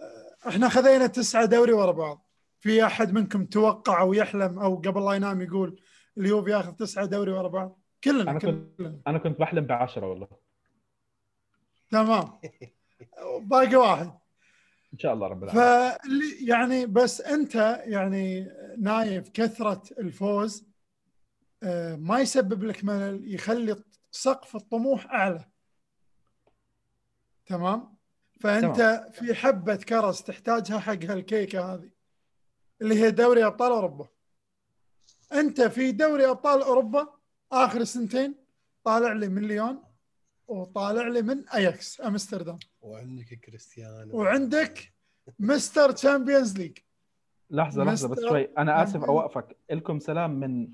آه، 0.00 0.48
إحنا 0.48 0.68
خذينا 0.68 1.06
تسعة 1.06 1.44
دوري 1.44 1.72
ورا 1.72 1.92
بعض. 1.92 2.26
في 2.60 2.84
أحد 2.86 3.12
منكم 3.12 3.44
توقع 3.46 4.00
أو 4.00 4.12
يحلم 4.14 4.58
أو 4.58 4.76
قبل 4.76 5.04
لا 5.04 5.12
ينام 5.12 5.40
يقول 5.42 5.80
اليوفي 6.18 6.50
ياخذ 6.50 6.72
تسعة 6.72 7.06
دوري 7.06 7.32
ورا 7.32 7.48
بعض؟ 7.48 7.78
كلنا 8.04 8.30
أنا 8.30 8.38
كنت- 8.38 8.76
كلنا. 8.78 9.00
أنا 9.06 9.18
كنت 9.18 9.40
بحلم 9.40 9.66
بعشرة 9.66 10.06
والله. 10.06 10.28
تمام. 11.90 12.38
باقي 13.40 13.76
واحد. 13.76 14.12
إن 14.92 14.98
شاء 14.98 15.14
الله 15.14 15.26
رب 15.26 15.44
العالمين. 15.44 15.64
فاللي 15.64 16.46
يعني 16.46 16.86
بس 16.86 17.20
أنت 17.20 17.54
يعني 17.84 18.52
نايف 18.78 19.28
كثرة 19.28 19.82
الفوز 19.98 20.66
آه، 21.62 21.96
ما 21.96 22.20
يسبب 22.20 22.64
لك 22.64 22.84
ملل 22.84 23.34
يخلي 23.34 23.76
سقف 24.10 24.56
الطموح 24.56 25.06
أعلى. 25.06 25.44
تمام؟ 27.46 27.96
فأنت 28.40 29.08
في 29.12 29.34
حبة 29.34 29.76
كرز 29.76 30.22
تحتاجها 30.22 30.78
حق 30.78 31.04
هالكيكة 31.04 31.74
هذه 31.74 31.90
اللي 32.82 32.94
هي 33.02 33.10
دوري 33.10 33.46
أبطال 33.46 33.72
أوروبا. 33.72 34.08
أنت 35.32 35.60
في 35.62 35.92
دوري 35.92 36.26
أبطال 36.26 36.62
أوروبا 36.62 37.08
آخر 37.52 37.84
سنتين 37.84 38.34
طالع 38.84 39.12
لي 39.12 39.28
من 39.28 39.42
ليون 39.42 39.89
وطالع 40.50 41.08
لي 41.08 41.22
من 41.22 41.48
اياكس 41.48 42.00
أمستردام. 42.00 42.58
وعندك 42.82 43.40
كريستيانو. 43.44 44.16
وعندك 44.16 44.92
mister 45.38 45.90
Champions 45.90 46.58
League 46.58 46.78
لحظة 47.50 47.84
لحظة 47.84 48.08
بس 48.08 48.20
شوي. 48.20 48.48
أنا 48.58 48.82
آسف. 48.82 49.04
أوقفك. 49.04 49.56
لكم 49.70 49.98
سلام 49.98 50.40
من 50.40 50.68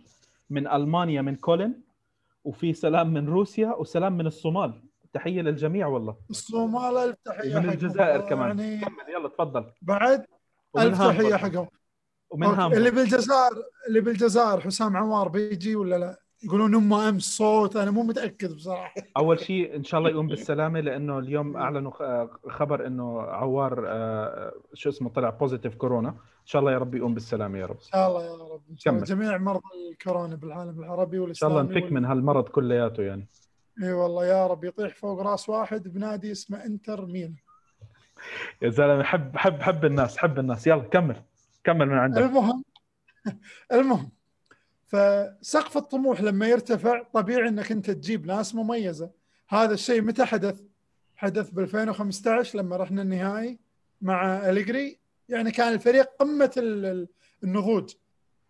من 0.51 0.69
ألمانيا 0.69 1.23
من 1.23 1.37
كولن 1.37 1.81
وفي 2.45 2.75
سلام 2.75 3.13
من 3.13 3.29
روسيا 3.29 3.69
وسلام 3.69 4.17
من 4.17 4.27
الصومال. 4.27 4.83
تحية 5.13 5.43
للجميع 5.43 5.87
والله. 5.87 6.17
الصومال 6.31 6.97
ألف 6.97 7.17
تحية 7.25 7.55
حقهم. 7.55 7.71
الجزائر 7.71 8.29
كمان. 8.29 8.59
يعني 8.59 8.85
كمل 8.85 9.15
يلا 9.15 9.29
تفضل. 9.29 9.73
بعد 9.83 10.27
ألف. 10.79 11.03
تحية 11.03 11.37
حقهم. 11.37 11.69
ومن 12.31 12.73
اللي 12.77 12.91
بالجزائر 12.91 13.63
اللي 13.89 14.01
بالجزائر 14.01 14.61
حسام 14.61 14.97
عمار 14.97 15.29
بيجي 15.29 15.77
ولا 15.77 15.99
لا؟ 15.99 16.26
يقولون 16.45 16.75
أمه 16.75 17.09
امس 17.09 17.37
صوت 17.37 17.77
أنا 17.77 17.91
مو 17.91 18.03
متأكد 18.03 18.55
بصراحة. 18.57 18.95
أول 19.17 19.41
شيء 19.41 19.77
إن 19.77 19.85
شاء 19.85 19.99
الله 20.01 20.11
يقوم 20.11 20.27
بالسلامة 20.27 20.81
لأنه 20.81 21.19
اليوم 21.19 21.57
أعلنوا 21.57 21.91
خبر 22.49 22.87
إنه 22.87 23.21
عوار 23.21 23.85
آه، 23.89 24.53
شو 24.75 24.89
اسمه 24.89 25.09
طلع 25.11 25.31
بوزيتيف 25.31 25.75
كورونا. 25.75 26.09
إن 26.09 26.47
شاء 26.47 26.61
الله 26.61 26.73
يا 26.73 26.79
رب 26.79 26.95
يقوم 26.95 27.15
بالسلامة 27.15 27.59
يا 27.59 27.67
رب. 27.67 27.77
إن 27.77 27.83
شاء 27.93 28.09
الله 28.09 28.25
يا 28.27 28.33
رب. 28.55 28.63
إن 28.71 28.77
شاء 28.79 28.95
الله. 28.95 29.07
كمل. 29.07 29.17
جميع 29.19 29.39
مرضى 29.39 29.63
الكورونا 29.93 30.37
بالعالم 30.37 30.79
العربي 30.81 31.17
إن 31.17 31.35
شاء 31.35 31.51
والإسلامي 31.51 31.61
الله 31.61 31.81
نفك 31.81 31.93
من 31.93 32.05
هالمرض 32.05 32.49
كلياته 32.49 33.03
يعني. 33.03 33.29
إي 33.83 33.93
والله 33.93 34.27
يا 34.27 34.47
رب. 34.47 34.65
يطيح 34.65 34.95
فوق 34.95 35.21
راس 35.23 35.49
واحد 35.49 35.89
بنادي 35.89 36.33
اسمه 36.33 36.65
إنتر 36.65 37.07
ميلان. 37.07 37.35
يا 38.63 38.69
زلمة 38.71 39.03
حب 39.03 39.37
حب 39.37 39.63
حب 39.63 39.85
الناس 39.85 40.19
حب 40.19 40.39
الناس. 40.39 40.67
يلا 40.67 40.83
كمل. 40.83 41.23
كمل 41.65 41.87
من 41.87 41.99
عندك. 41.99 42.23
المهم 42.23 42.65
المهم 43.73 44.11
فسقف 44.87 45.77
الطموح 45.77 46.21
لما 46.21 46.47
يرتفع 46.47 47.03
طبيعي 47.03 47.49
انك 47.49 47.73
انت 47.73 47.91
تجيب 47.91 48.27
ناس 48.27 48.55
مميزة. 48.55 49.11
هذا 49.49 49.75
الشيء 49.75 50.03
متى 50.03 50.25
حدث؟ 50.25 50.61
حدث 51.17 51.51
ب 51.51 51.59
2015 51.59 52.59
لما 52.59 52.77
رحنا 52.77 53.03
النهائي 53.03 53.59
مع 54.03 54.49
أليجري. 54.51 54.99
يعني 55.29 55.51
كان 55.51 55.73
الفريق 55.73 56.11
قمة 56.21 56.51
ال- 56.57 56.87
ال- 56.87 57.09
النضوج. 57.45 57.95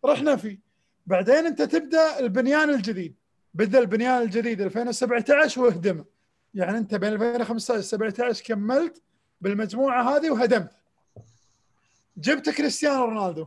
رحنا 0.05 0.37
فيه. 0.37 0.59
بعدين 1.07 1.47
انت 1.47 1.63
تبدأ 1.63 2.19
البنيان 2.19 2.71
الجديد. 2.71 3.15
بدأ 3.55 3.79
البنيان 3.79 4.23
الجديد 4.23 4.61
2017 4.61 5.61
واهدمه 5.61 6.05
يعني 6.55 6.79
انت 6.79 6.95
بين 6.95 7.13
2015 7.13 7.79
و 7.79 7.83
17 7.83 8.45
كملت 8.45 9.03
بالمجموعة 9.41 10.17
هذه 10.17 10.31
وهدمت. 10.31 10.71
جبت 12.17 12.51
كريستيانو 12.51 13.05
رونالدو. 13.05 13.47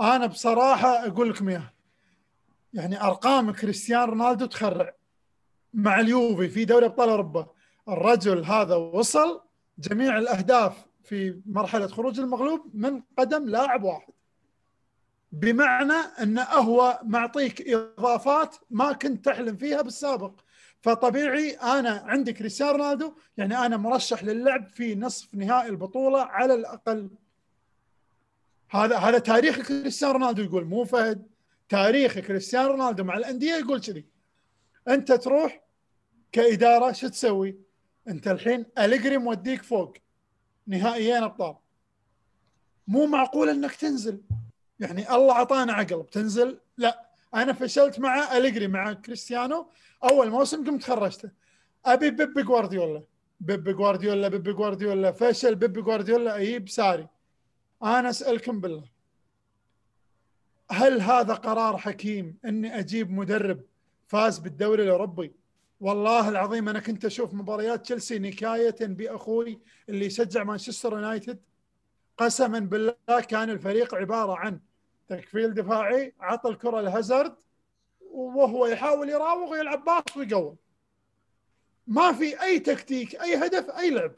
أنا 0.00 0.26
بصراحة 0.26 1.06
أقول 1.06 1.30
لكم 1.30 1.48
اياها 1.48 1.72
يعني 2.76 3.02
أرقام 3.02 3.50
كريستيانو 3.50 4.04
رونالدو 4.04 4.46
تخرع 4.46 4.94
مع 5.74 6.00
اليوفي 6.00 6.48
في 6.48 6.64
دوري 6.64 6.86
أبطال 6.86 7.08
أوروبا. 7.08 7.46
الرجل 7.88 8.44
هذا 8.44 8.74
وصل 8.74 9.40
جميع 9.78 10.18
الأهداف 10.18 10.86
في 11.04 11.40
مرحلة 11.46 11.86
خروج 11.86 12.20
المغلوب 12.20 12.70
من 12.74 13.02
قدم 13.18 13.48
لاعب 13.48 13.84
واحد. 13.84 14.12
بمعنى 15.32 15.92
انه 16.22 16.42
هو 16.42 17.00
معطيك 17.02 17.68
إضافات 17.68 18.56
ما 18.70 18.92
كنت 18.92 19.24
تحلم 19.24 19.56
فيها 19.56 19.82
بالسابق. 19.82 20.32
فطبيعي 20.80 21.50
أنا 21.50 22.04
عندي 22.06 22.32
كريستيانو 22.32 22.72
رونالدو 22.72 23.12
يعني 23.36 23.66
أنا 23.66 23.76
مرشح 23.76 24.24
للعب 24.24 24.68
في 24.68 24.94
نصف 24.94 25.34
نهائي 25.34 25.68
البطولة 25.68 26.22
على 26.22 26.54
الأقل. 26.54 27.10
هذا 28.70 28.96
هذا 28.96 29.18
تاريخ 29.18 29.60
كريستيانو 29.68 30.12
رونالدو 30.12 30.42
يقول 30.42 30.64
مو 30.64 30.84
فهد 30.84 31.35
تاريخ 31.68 32.18
كريستيانو 32.18 32.70
رونالدو 32.70 33.04
مع 33.04 33.16
الأندية 33.16 33.54
يقول 33.54 33.80
كذي. 33.80 34.04
أنت 34.88 35.12
تروح 35.12 35.60
كإدارة 36.32 36.92
شو 36.92 37.08
تسوي؟ 37.08 37.58
أنت 38.08 38.28
الحين 38.28 38.66
أليجري 38.78 39.18
موديك 39.18 39.62
فوق. 39.62 39.96
نهائيين 40.66 41.22
أبطال. 41.22 41.56
مو 42.88 43.06
معقول 43.06 43.48
إنك 43.48 43.74
تنزل. 43.74 44.22
يعني 44.80 45.14
الله 45.14 45.32
أعطانا 45.32 45.72
عقل. 45.72 46.02
بتنزل؟ 46.02 46.60
لا. 46.76 47.10
أنا 47.34 47.52
فشلت 47.52 47.98
مع 47.98 48.36
أليجري 48.36 48.68
مع 48.68 48.92
كريستيانو. 48.92 49.70
أول 50.04 50.30
موسم 50.30 50.66
قمت 50.66 50.84
خرجته. 50.84 51.30
أبي 51.86 52.10
بيب 52.10 52.38
جوارديولا. 52.38 53.02
بيب 53.40 53.68
جوارديولا 53.68 54.28
بيب 54.28 54.48
جوارديولا. 54.56 55.12
فشل 55.12 55.54
بيب 55.54 55.84
جوارديولا. 55.84 56.36
أجيب 56.36 56.68
ساري. 56.68 57.08
أنا 57.82 58.10
أسألكم 58.10 58.60
بالله. 58.60 58.95
هل 60.70 61.00
هذا 61.00 61.34
قرار 61.34 61.76
حكيم 61.76 62.38
إني 62.44 62.78
أجيب 62.78 63.10
مدرب 63.10 63.60
فاز 64.06 64.38
بالدوري 64.38 64.82
الأوروبي؟ 64.82 65.32
والله 65.80 66.28
العظيم 66.28 66.68
أنا 66.68 66.80
كنت 66.80 67.04
أشوف 67.04 67.34
مباريات 67.34 67.82
تشيلسي 67.82 68.18
نكاية 68.18 68.76
بأخوي 68.80 69.58
اللي 69.88 70.06
يشجع 70.06 70.44
مانشستر 70.44 70.92
يونايتد. 70.92 71.38
قسما 72.18 72.58
بالله 72.58 73.20
كان 73.28 73.50
الفريق 73.50 73.94
عبارة 73.94 74.36
عن 74.36 74.60
تكفيل 75.08 75.54
دفاعي 75.54 76.14
عطى 76.20 76.50
الكره 76.50 76.80
لهازارد 76.80 77.34
وهو 78.10 78.66
يحاول 78.66 79.08
يراوغ 79.08 79.50
ويلعب 79.50 79.84
باص 79.84 80.16
ويقوم. 80.16 80.56
ما 81.86 82.12
في 82.12 82.42
أي 82.42 82.58
تكتيك 82.58 83.22
أي 83.22 83.36
هدف 83.36 83.70
أي 83.70 83.90
لعب. 83.90 84.12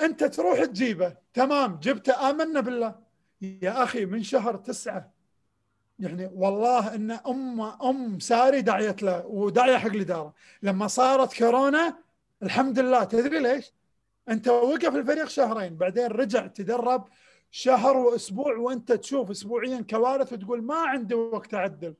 أنت 0.00 0.24
تروح 0.24 0.64
تجيبه. 0.64 1.16
تمام 1.34 1.80
جبته 1.82 2.30
آمنا 2.30 2.60
بالله. 2.60 3.05
يا 3.40 3.82
أخي 3.82 4.04
من 4.04 4.22
شهر 4.22 4.56
تسعة. 4.56 5.12
يعني 5.98 6.30
والله 6.34 6.94
إن 6.94 7.10
ام 7.10 7.60
أم 7.60 8.18
ساري 8.18 8.60
دعيت 8.62 9.02
له 9.02 9.26
وداعيه 9.26 9.76
حق 9.76 9.86
الإدارة. 9.86 10.34
لما 10.62 10.86
صارت 10.86 11.38
كورونا 11.38 11.98
الحمد 12.42 12.78
لله. 12.78 13.04
تدري 13.04 13.38
ليش؟ 13.38 13.72
أنت 14.28 14.48
وقف 14.48 14.96
الفريق 14.96 15.28
شهرين 15.28 15.76
بعدين 15.76 16.06
رجع 16.06 16.46
تدرب 16.46 17.08
شهر 17.50 17.96
وأسبوع 17.96 18.56
وأنت 18.56 18.92
تشوف 18.92 19.30
اسبوعيا 19.30 19.84
كوارث 19.90 20.32
وتقول 20.32 20.62
ما 20.62 20.74
عندي 20.74 21.14
وقت 21.14 21.54
أعدل. 21.54 21.94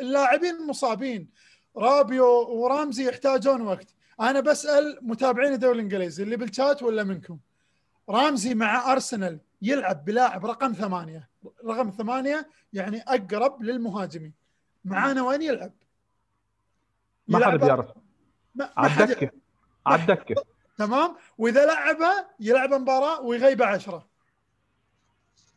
اللاعبين 0.00 0.66
مصابين. 0.66 1.28
رابيو 1.76 2.26
ورامزي 2.48 3.08
يحتاجون 3.08 3.60
وقت. 3.60 3.94
أنا 4.20 4.40
بسأل 4.40 4.98
متابعين 5.02 5.52
الدوري 5.52 5.74
الإنجليزي 5.74 6.22
اللي 6.22 6.36
بالشات 6.36 6.82
ولا 6.82 7.04
منكم؟ 7.04 7.38
رامزي 8.08 8.54
مع 8.54 8.92
أرسنال. 8.92 9.38
يلعب 9.62 10.04
بلاعب 10.04 10.46
رقم 10.46 10.72
ثمانية. 10.72 11.28
رقم 11.64 11.90
ثمانية 11.90 12.48
يعني 12.72 13.02
أقرب 13.02 13.62
للمهاجمين. 13.62 14.34
معانا 14.84 15.22
وين 15.22 15.42
يلعب؟ 15.42 15.72
ما 17.28 17.46
حد 17.46 17.58
بيعرف. 17.58 17.86
ما 18.54 18.70
على 18.76 18.88
ما 18.88 18.94
حد 18.94 19.10
الدكه 19.10 19.30
على 19.86 20.02
الدكه 20.02 20.44
تمام؟ 20.78 21.16
وإذا 21.38 21.66
لعبه 21.66 22.26
يلعب 22.40 22.74
مباراة 22.74 23.20
ويغيب 23.20 23.62
عشرة. 23.62 24.08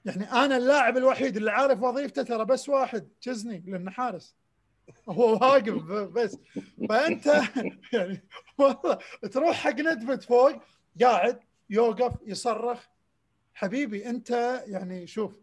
يعني 0.05 0.31
أنا 0.31 0.57
اللاعب 0.57 0.97
الوحيد 0.97 1.37
اللي 1.37 1.51
عارف 1.51 1.81
وظيفته 1.81 2.23
ترى 2.23 2.45
بس 2.45 2.69
واحد 2.69 3.07
تشزني 3.21 3.63
لأنه 3.67 3.91
حارس. 3.91 4.35
هو 5.09 5.33
واقف 5.33 5.83
بس. 5.91 6.37
فأنت 6.89 7.25
يعني 7.93 8.23
والله 8.57 8.99
تروح 9.31 9.55
حق 9.55 9.79
ندبة 9.79 10.17
فوق 10.17 10.51
قاعد 11.01 11.39
يوقف 11.69 12.13
يصرخ 12.25 12.87
حبيبي 13.53 14.09
أنت 14.09 14.29
يعني 14.67 15.07
شوف 15.07 15.39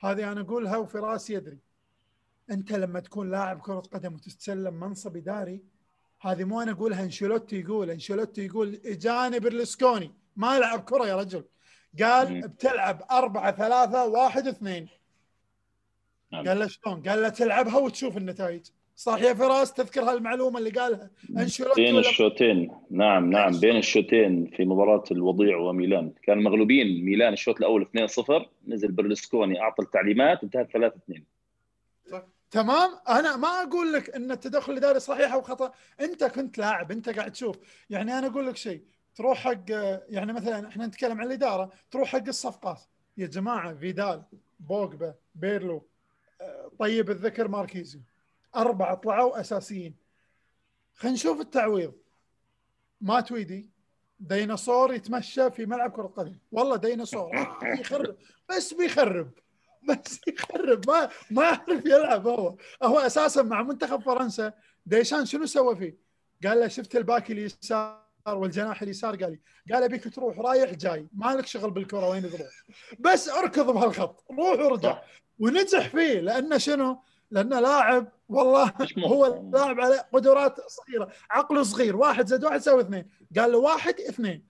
هذه 0.00 0.32
أنا 0.32 0.40
أقولها 0.40 0.76
وفي 0.76 0.98
رأسي 0.98 1.34
يدري 1.34 1.58
أنت 2.50 2.72
لما 2.72 3.00
تكون 3.00 3.30
لاعب 3.30 3.60
كرة 3.60 3.80
قدم 3.80 4.14
وتتسلم 4.14 4.74
منصب 4.74 5.16
اداري 5.16 5.62
هذه 6.20 6.44
مو 6.44 6.60
أنا 6.60 6.70
أقولها 6.72 7.02
أنشيلوتي 7.02 7.60
يقول 7.60 7.90
أنشيلوتي 7.90 8.46
يقول 8.46 8.80
إجاني 8.84 9.38
برلسكوني 9.38 10.14
ما 10.36 10.58
لعب 10.58 10.80
كرة 10.84 11.06
يا 11.06 11.16
رجل 11.16 11.44
قال. 12.02 12.48
بتلعب 12.48 13.02
أربعة 13.10 13.56
ثلاثة 13.56 14.06
واحد 14.06 14.46
اثنين 14.46 14.88
نعم. 16.32 16.48
قال 16.48 16.58
له 16.58 16.66
شلون؟ 16.66 17.02
قال 17.02 17.22
له 17.22 17.28
تلعبها 17.28 17.76
وتشوف 17.76 18.16
النتائج 18.16 18.66
صح 18.98 19.22
يا 19.22 19.34
فراس 19.34 19.72
تذكر 19.72 20.00
هالمعلومة 20.00 20.58
اللي 20.58 20.70
قالها؟ 20.70 21.10
أنشيلوتي 21.38 21.82
بين 21.82 21.98
الشوطين 21.98 22.70
نعم 22.90 23.30
نعم 23.30 23.60
بين 23.60 23.76
الشوطين 23.76 24.46
في 24.46 24.64
مباراة 24.64 25.04
الوضيع 25.10 25.56
وميلان. 25.56 26.12
كانوا 26.22 26.42
مغلوبين 26.42 27.04
ميلان 27.04 27.32
الشوط 27.32 27.56
الأول 27.56 27.86
2-0 27.86 28.46
نزل 28.68 28.92
برلسكوني 28.92 29.60
أعطى 29.60 29.82
التعليمات 29.82 30.42
انتهت 30.42 30.68
3-2 30.76 31.20
تمام؟ 32.50 32.90
أنا 33.08 33.36
ما 33.36 33.48
أقول 33.48 33.92
لك 33.92 34.10
إن 34.10 34.30
التدخل 34.30 34.72
الإداري 34.72 35.00
صحيح 35.00 35.32
أو 35.32 35.42
خطأ. 35.42 35.72
أنت 36.00 36.24
كنت 36.24 36.58
لاعب 36.58 36.92
أنت 36.92 37.08
قاعد 37.08 37.32
تشوف. 37.32 37.56
يعني 37.90 38.18
أنا 38.18 38.26
أقول 38.26 38.46
لك 38.46 38.56
شيء 38.56 38.82
تروح 39.14 39.38
حق 39.38 39.70
يعني 40.08 40.32
مثلا 40.32 40.68
إحنا 40.68 40.86
نتكلم 40.86 41.20
عن 41.20 41.26
الإدارة 41.26 41.70
تروح 41.90 42.08
حق 42.08 42.28
الصفقات. 42.28 42.80
يا 43.16 43.26
جماعة 43.26 43.74
فيدال 43.74 44.22
بوجبا 44.60 45.14
بيرلو 45.34 45.86
آه، 46.40 46.70
طيب 46.78 47.10
الذكر 47.10 47.48
ماركيزيو. 47.48 48.00
أربعة 48.56 48.94
طلعوا 48.94 49.40
أساسيين. 49.40 49.94
خلينا 50.94 51.14
نشوف 51.14 51.40
التعويض. 51.40 51.92
ما 53.00 53.20
تويدي 53.20 53.70
ديناصور 54.20 54.94
يتمشى 54.94 55.50
في 55.50 55.66
ملعب 55.66 55.90
كرة 55.90 56.06
قدم 56.06 56.36
والله 56.52 56.76
ديناصور 56.76 57.30
يخرب. 57.62 58.16
بس 58.48 58.74
بيخرب. 58.74 59.30
بس 59.88 60.20
يخرب. 60.28 60.90
ما 60.90 61.08
ما 61.30 61.42
يعرف 61.42 61.86
يلعب 61.86 62.26
هو. 62.26 62.56
هو 62.82 62.98
أساسا 62.98 63.42
مع 63.42 63.62
منتخب 63.62 64.02
فرنسا. 64.02 64.52
ديشان 64.86 65.26
شنو 65.26 65.46
سوى 65.46 65.76
فيه؟ 65.76 65.96
قال 66.44 66.60
له 66.60 66.68
شفت 66.68 66.96
ال 66.96 67.03
back 67.03 67.30
اليسار 67.30 68.02
والجناح 68.28 68.82
اليسار؟ 68.82 69.16
قال 69.16 69.30
لي 69.30 69.40
قال 69.74 69.82
ابيك 69.82 70.14
تروح 70.14 70.38
رايح 70.38 70.74
جاي. 70.74 71.08
ما 71.12 71.34
لك 71.34 71.46
شغل 71.46 71.70
بالكرة 71.70 72.08
وين 72.08 72.30
تروح. 72.30 72.64
بس 72.98 73.28
اركض 73.28 73.70
بهالخط. 73.70 74.24
روح 74.30 74.60
ورجع. 74.60 75.02
ونجح 75.38 75.88
فيه. 75.88 76.20
لأنه 76.20 76.58
شنو؟ 76.58 77.02
لأنه 77.30 77.60
لاعب 77.60 78.08
والله. 78.28 78.72
هو 78.98 79.50
لاعب 79.52 79.80
على 79.80 80.04
قدرات 80.12 80.60
صغيرة. 80.60 81.08
عقله 81.30 81.62
صغير. 81.62 81.96
واحد 81.96 82.26
زائد 82.26 82.44
واحد 82.44 82.56
يساوي 82.56 82.80
اثنين. 82.80 83.06
قال 83.38 83.52
له 83.52 83.58
واحد 83.58 83.94
اثنين. 84.00 84.44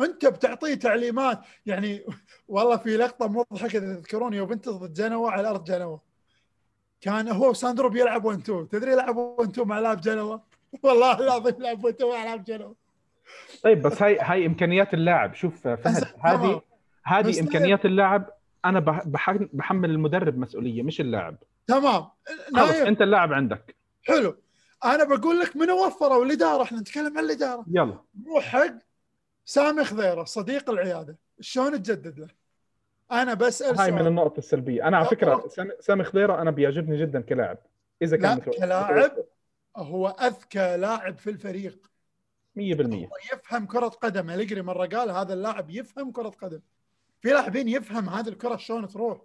أنت 0.00 0.26
بتعطيه 0.26 0.74
تعليمات. 0.74 1.40
يعني 1.66 2.06
والله 2.48 2.76
في 2.76 2.96
لقطة 2.96 3.28
مضحكة 3.28 3.78
تذكرون 3.78 4.34
يوم 4.34 4.52
أنت 4.52 4.68
ضد 4.68 4.92
جنوا 4.92 5.30
على 5.30 5.50
أرض 5.50 5.64
جنوا. 5.64 5.98
كان 7.00 7.28
هو 7.28 7.50
وساندرو 7.50 7.88
بيلعب 7.88 8.24
1 8.24 8.38
2 8.38 8.68
تدري 8.68 8.92
يلعب 8.92 9.16
1 9.16 9.50
2 9.50 9.68
مع 9.68 9.78
لاعب 9.78 10.00
جنوا؟ 10.00 10.38
والله 10.82 11.20
العظيم 11.20 11.54
يلعب 11.60 11.84
1 11.84 11.94
2 11.94 12.10
مع 12.12 12.24
لاعب 12.24 12.44
جنوا. 12.44 12.74
طيب 13.62 13.82
بس 13.82 14.02
هاي 14.02 14.18
هاي 14.20 14.46
إمكانيات 14.46 14.94
اللاعب. 14.94 15.34
شوف 15.34 15.68
فهد. 15.68 16.04
هذه 16.20 16.60
هذه 17.04 17.40
إمكانيات 17.40 17.84
اللاعب. 17.84 18.30
أنا 18.64 18.80
بح- 18.80 19.06
بح- 19.08 19.38
بحمل 19.52 19.90
المدرب 19.90 20.38
مسؤولية 20.38 20.82
مش 20.82 21.00
اللاعب. 21.00 21.36
تمام. 21.66 22.06
خلص 22.56 22.70
أنت 22.76 23.02
اللاعب 23.02 23.32
عندك. 23.32 23.76
حلو. 24.02 24.36
أنا 24.84 25.04
بقول 25.04 25.40
لك 25.40 25.56
من 25.56 25.70
وفروا 25.70 26.24
الإدارة 26.24 26.62
إحنا 26.62 26.80
نتكلم 26.80 27.18
عن 27.18 27.24
الإدارة. 27.24 27.64
يلا. 27.70 27.98
روح 28.26 28.44
حق 28.44 28.74
سامي 29.44 29.84
خضيرة 29.84 30.24
صديق 30.24 30.70
العيادة. 30.70 31.16
شلون 31.40 31.82
تجدد 31.82 32.18
له؟ 32.18 32.28
أنا 33.12 33.34
بسأل 33.34 33.78
هاي 33.78 33.90
من 33.90 34.06
النقط 34.06 34.38
السلبية. 34.38 34.88
أنا 34.88 34.96
على 34.96 35.06
فكرة 35.06 35.48
سامي- 35.48 35.72
سامي 35.80 36.04
خضيرة 36.04 36.42
أنا 36.42 36.50
بيعجبني 36.50 37.00
جدا 37.00 37.20
كلاعب. 37.20 37.58
إذا 38.02 38.16
لا، 38.16 38.22
كان 38.22 38.40
متو- 38.40 38.58
كلاعب 38.58 39.12
هو 39.76 40.08
أذكى 40.08 40.76
لاعب 40.76 41.18
في 41.18 41.30
الفريق. 41.30 41.90
100% 42.56 43.06
هو 43.06 43.16
يفهم 43.32 43.66
كرة 43.66 43.88
قدم 43.88 44.30
أليجري 44.30 44.62
مرة 44.62 44.86
قال 44.86 45.10
هذا 45.10 45.34
اللاعب 45.34 45.70
يفهم 45.70 46.12
كرة 46.12 46.28
قدم 46.28 46.60
في 47.20 47.28
لاعبين 47.28 47.68
يفهم 47.68 48.08
هذه 48.08 48.28
الكرة 48.28 48.56
شلون 48.56 48.88
تروح. 48.88 49.18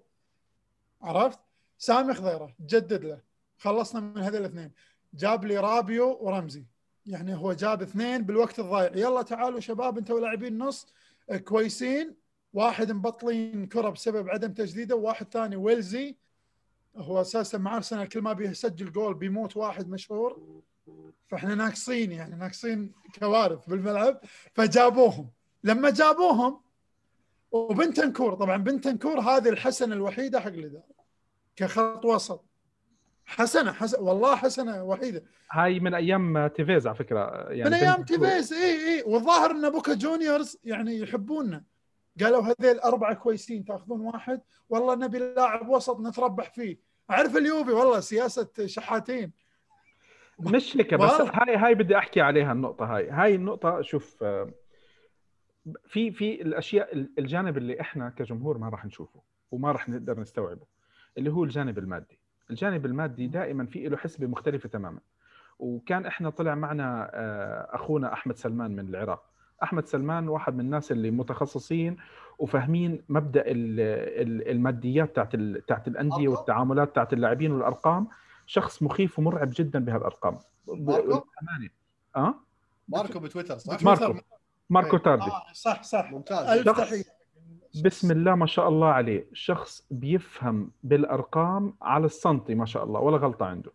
عرفت؟ 1.01 1.39
سامي 1.82 2.13
خضيرة 2.13 2.56
جدد 2.60 3.06
له. 3.06 3.22
خلصنا 3.58 4.02
من 4.02 4.17
هذول 4.17 4.41
الاثنين. 4.41 4.72
جاب 5.13 5.46
لي 5.46 5.58
رابيو 5.58 6.17
ورمزي. 6.22 6.65
يعني 7.06 7.36
هو 7.36 7.54
جاب 7.54 7.82
اثنين 7.82 8.22
بالوقت 8.22 8.60
الضايع. 8.60 8.91
يلا 8.96 9.22
تعالوا 9.22 9.60
شباب 9.60 9.98
أنتوا 9.98 10.20
لاعبين 10.20 10.58
نص 10.58 10.88
آه، 11.30 11.38
كويسين. 11.38 12.15
واحد 12.54 12.91
مبطلين 12.91 13.65
كرة 13.65 13.89
بسبب 13.89 14.30
عدم 14.30 14.54
تجديده 14.54 14.96
وواحد 14.96 15.28
ثاني 15.32 15.56
ويلزي. 15.56 16.15
هو 16.96 17.22
أساسا 17.22 17.58
مع 17.58 17.76
أرسنال 17.76 18.10
كل 18.10 18.22
ما 18.22 18.34
بيسجل 18.34 18.91
جول 18.91 19.13
بيموت 19.13 19.58
واحد 19.58 19.89
مشهور. 19.89 20.62
فإحنا 21.28 21.56
ناقصين 21.56 22.12
يعني 22.12 22.36
ناقصين 22.36 22.91
كوارث 23.20 23.65
بالملعب. 23.65 24.20
فجابوهم. 24.54 25.30
لما 25.63 25.89
جابوهم 25.89 26.62
وبنتنكور 27.52 28.34
طبعا 28.34 28.58
بنتنكور 28.58 29.20
هذه 29.20 29.50
الحسنة 29.50 29.96
الوحيدة 29.96 30.39
حق 30.39 30.48
الاداره 30.48 31.01
كخط 31.56 32.06
وسط. 32.06 32.46
حسنة 33.26 33.72
حسن 33.72 34.02
والله 34.02 34.36
حسنة 34.36 34.84
وحيدة. 34.84 35.24
هاي 35.52 35.80
من 35.80 35.94
أيام 35.94 36.48
تيفيز 36.48 36.88
على 36.88 36.96
فكرة 36.96 37.50
يعني 37.50 37.70
من 37.70 37.74
أيام 37.74 38.04
تيفيز 38.04 38.54
اي 38.54 38.98
اي 38.98 39.04
والظاهر 39.06 39.52
إن 39.52 39.70
بوكا 39.70 39.94
جونيورز 39.94 40.58
يعني 40.64 41.00
يحبوننا 41.00 41.64
قالوا 42.22 42.42
هذيل 42.42 42.80
أربعة 42.80 43.14
كويسين 43.14 43.66
تأخذون 43.66 44.02
واحد. 44.02 44.42
والله 44.70 44.96
نبي 44.96 45.20
لاعب 45.20 45.70
وسط 45.70 46.00
نتربح 46.00 46.54
فيه. 46.54 46.80
أعرف 47.12 47.38
اليوفي 47.38 47.72
والله 47.72 48.00
سياسة 48.00 48.50
شحاتين. 48.66 49.32
مش 50.40 50.78
هيك 50.78 50.94
بس 50.94 51.12
والله. 51.12 51.32
هاي 51.34 51.56
هاي 51.56 51.76
بدي 51.76 51.98
أحكي 51.98 52.22
عليها 52.22 52.52
النقطة 52.52 52.86
هاي. 52.86 53.10
هاي 53.10 53.36
النقطة 53.36 53.82
شوف 53.82 54.24
في 55.88 56.12
في 56.12 56.42
الأشياء 56.42 56.94
الجانب 56.94 57.58
اللي 57.58 57.82
إحنا 57.82 58.10
كجمهور 58.10 58.58
ما 58.58 58.70
راح 58.70 58.86
نشوفه 58.86 59.22
وما 59.52 59.72
راح 59.72 59.90
نقدر 59.90 60.20
نستوعبه. 60.20 60.66
اللي 61.17 61.32
هو 61.32 61.43
الجانب 61.43 61.78
المادي. 61.78 62.19
الجانب 62.50 62.86
المادي 62.86 63.28
دائما 63.28 63.65
في 63.65 63.88
له 63.89 63.97
حسبه 63.97 64.28
مختلفه 64.28 64.69
تماما. 64.69 65.00
وكان 65.60 66.06
إحنا 66.06 66.30
طلع 66.30 66.56
معنا 66.56 67.12
آه، 67.13 67.76
أخونا 67.76 68.13
أحمد 68.13 68.38
سلمان 68.38 68.71
من 68.76 68.89
العراق. 68.89 69.24
أحمد 69.63 69.86
سلمان 69.88 70.28
واحد 70.30 70.54
من 70.54 70.60
الناس 70.60 70.91
اللي 70.91 71.12
متخصصين 71.12 71.97
وفاهمين 72.39 73.04
مبدأ 73.10 73.41
ال- 73.41 73.80
ال- 74.28 74.47
الماديات 74.52 75.15
تاعت 75.15 75.36
ال- 75.36 75.65
تاعت 75.65 75.88
الأندية؟ 75.88 76.28
والتعاملات 76.28 76.95
تاعت 76.95 77.13
اللاعبين 77.13 77.52
والأرقام. 77.52 78.08
شخص 78.45 78.84
مخيف 78.84 79.19
ومرعب 79.19 79.50
جدا 79.54 79.80
بهالارقام 79.86 80.39
ماركو؟ 80.67 81.24
آه؟ 82.15 82.36
ماركو 82.88 83.19
بتويتر 83.19 83.58
صح؟ 83.58 83.84
ماركو. 83.84 84.19
ماركو. 84.69 84.97
تاردي. 84.97 85.24
آه 85.26 85.54
صح 85.54 85.84
صح. 85.84 86.12
ممتاز. 86.12 86.63
تحية. 86.63 87.04
بسم 87.76 88.12
الله 88.12 88.36
ما 88.36 88.46
شاء 88.46 88.68
الله 88.70 88.88
عليه. 88.88 89.26
شخص 89.34 89.88
بيفهم 89.92 90.72
بالأرقام 90.84 91.74
على 91.82 92.06
السنتي 92.06 92.56
ما 92.56 92.66
شاء 92.66 92.84
الله 92.84 93.00
ولا 93.00 93.18
غلطة 93.18 93.46
عنده. 93.46 93.72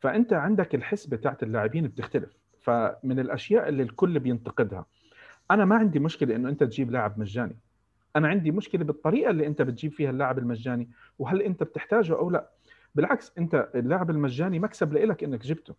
فأنت 0.00 0.32
عندك 0.32 0.74
الحسبه 0.74 1.16
تاعت 1.16 1.42
اللاعبين 1.42 1.86
بتختلف. 1.88 2.36
فمن 2.60 3.18
الأشياء 3.18 3.68
اللي 3.68 3.82
الكل 3.82 4.18
بينتقدها 4.18 4.86
أنا 5.50 5.64
ما 5.64 5.76
عندي 5.76 5.98
مشكلة 5.98 6.36
إنه 6.36 6.48
أنت 6.48 6.64
تجيب 6.64 6.90
لاعب 6.90 7.18
مجاني. 7.18 7.56
أنا 8.16 8.28
عندي 8.28 8.50
مشكلة 8.50 8.84
بالطريقة 8.84 9.30
اللي 9.30 9.46
أنت 9.46 9.62
بتجيب 9.62 9.92
فيها 9.92 10.10
اللاعب 10.10 10.38
المجاني 10.38 10.88
وهل 11.18 11.42
أنت 11.42 11.62
بتحتاجه 11.62 12.12
أو 12.12 12.30
لا. 12.30 12.50
بالعكس 12.94 13.32
أنت 13.38 13.68
اللاعب 13.74 14.10
المجاني 14.10 14.58
مكسب 14.58 14.92
لك 14.92 15.24
إنك 15.24 15.40
جبته. 15.40 15.74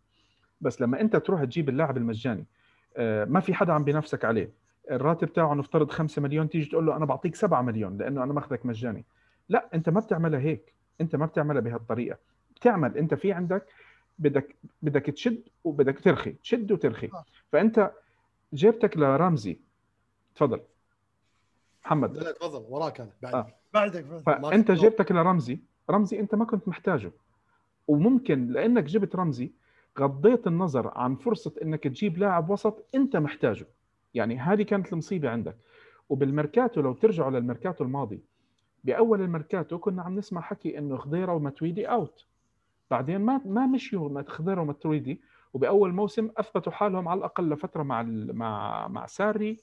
بس 0.62 0.82
لما 0.82 1.02
أنت 1.02 1.15
تروح 1.15 1.43
تجيب 1.43 1.69
اللاعب 1.69 1.97
المجاني 1.97 2.45
آه، 2.97 3.26
ما 3.26 3.39
في 3.39 3.54
حدا 3.54 3.74
عم 3.74 3.84
بينافسك 3.84 4.26
عليه. 4.26 4.61
الراتب 4.91 5.33
تاعه 5.33 5.53
نفترض 5.53 5.91
5 5.91 6.21
مليون 6.21 6.49
تيجي 6.49 6.69
تقول 6.69 6.85
له 6.85 6.95
أنا 6.95 7.05
بعطيك 7.05 7.35
7 7.35 7.61
مليون 7.61 7.97
لأنه 7.97 8.23
أنا 8.23 8.33
ماخذك 8.33 8.65
مجاني. 8.65 9.05
لا 9.49 9.69
أنت 9.73 9.89
ما 9.89 9.99
بتعملها 9.99 10.39
هيك. 10.39 10.73
أنت 11.01 11.15
ما 11.15 11.25
بتعملها 11.25 11.61
بهالطريقة. 11.61 12.17
بتعمل 12.55 12.97
أنت 12.97 13.13
في 13.13 13.33
عندك 13.33 13.65
بدك 14.19 14.55
بدك 14.81 15.05
تشد 15.05 15.43
وبدك 15.63 15.99
ترخي 15.99 16.31
تشد 16.31 16.71
وترخي. 16.71 17.09
فأنت 17.51 17.91
جبتك 18.53 18.97
لرمزي. 18.97 19.59
تفضل. 20.35 20.61
محمد. 21.85 22.17
لا 22.17 22.31
تفضل. 22.31 22.65
وراك 22.69 23.01
أنا 23.01 23.11
بعد. 23.21 23.33
آه. 23.33 23.47
بعدك 23.73 24.05
بعدك. 24.05 24.41
فأنت 24.49 24.71
جبتك 24.71 25.11
لرمزي. 25.11 25.59
رمزي 25.89 26.19
أنت 26.19 26.35
ما 26.35 26.45
كنت 26.45 26.67
محتاجه. 26.67 27.11
وممكن 27.87 28.47
لأنك 28.47 28.83
جبت 28.83 29.15
رمزي 29.15 29.51
غضيت 29.99 30.47
النظر 30.47 30.91
عن 30.95 31.15
فرصة 31.15 31.53
إنك 31.61 31.83
تجيب 31.83 32.17
لاعب 32.17 32.49
وسط 32.49 32.85
أنت 32.95 33.15
محتاجه. 33.17 33.65
يعني 34.13 34.39
هذه 34.39 34.63
كانت 34.63 34.93
المصيبة 34.93 35.30
عندك. 35.30 35.58
وبالميركاتو 36.10 36.82
لو 36.82 36.93
ترجعوا 36.93 37.32
للميركاتو 37.32 37.84
الماضي 37.84 38.24
بأول 38.84 39.21
الميركاتو 39.21 39.80
كنا 39.80 40.02
عم 40.04 40.15
نسمع 40.15 40.41
حكي 40.41 40.78
إنه 40.78 40.97
خضيرة 40.97 41.34
ومتويدي 41.34 41.86
out 41.86 42.25
بعدين 42.91 43.17
ما 43.21 43.41
ما 43.45 43.65
مشيوا 43.67 44.21
خضيرة 44.28 44.62
ومتويدي 44.62 45.21
وبأول 45.54 45.93
موسم 45.93 46.30
أثبتوا 46.38 46.71
حالهم 46.71 47.08
على 47.08 47.17
الأقل 47.17 47.50
لفترة 47.50 47.84
مع 47.84 48.02
مع 48.04 48.88
مع 48.88 49.06
ساري 49.06 49.58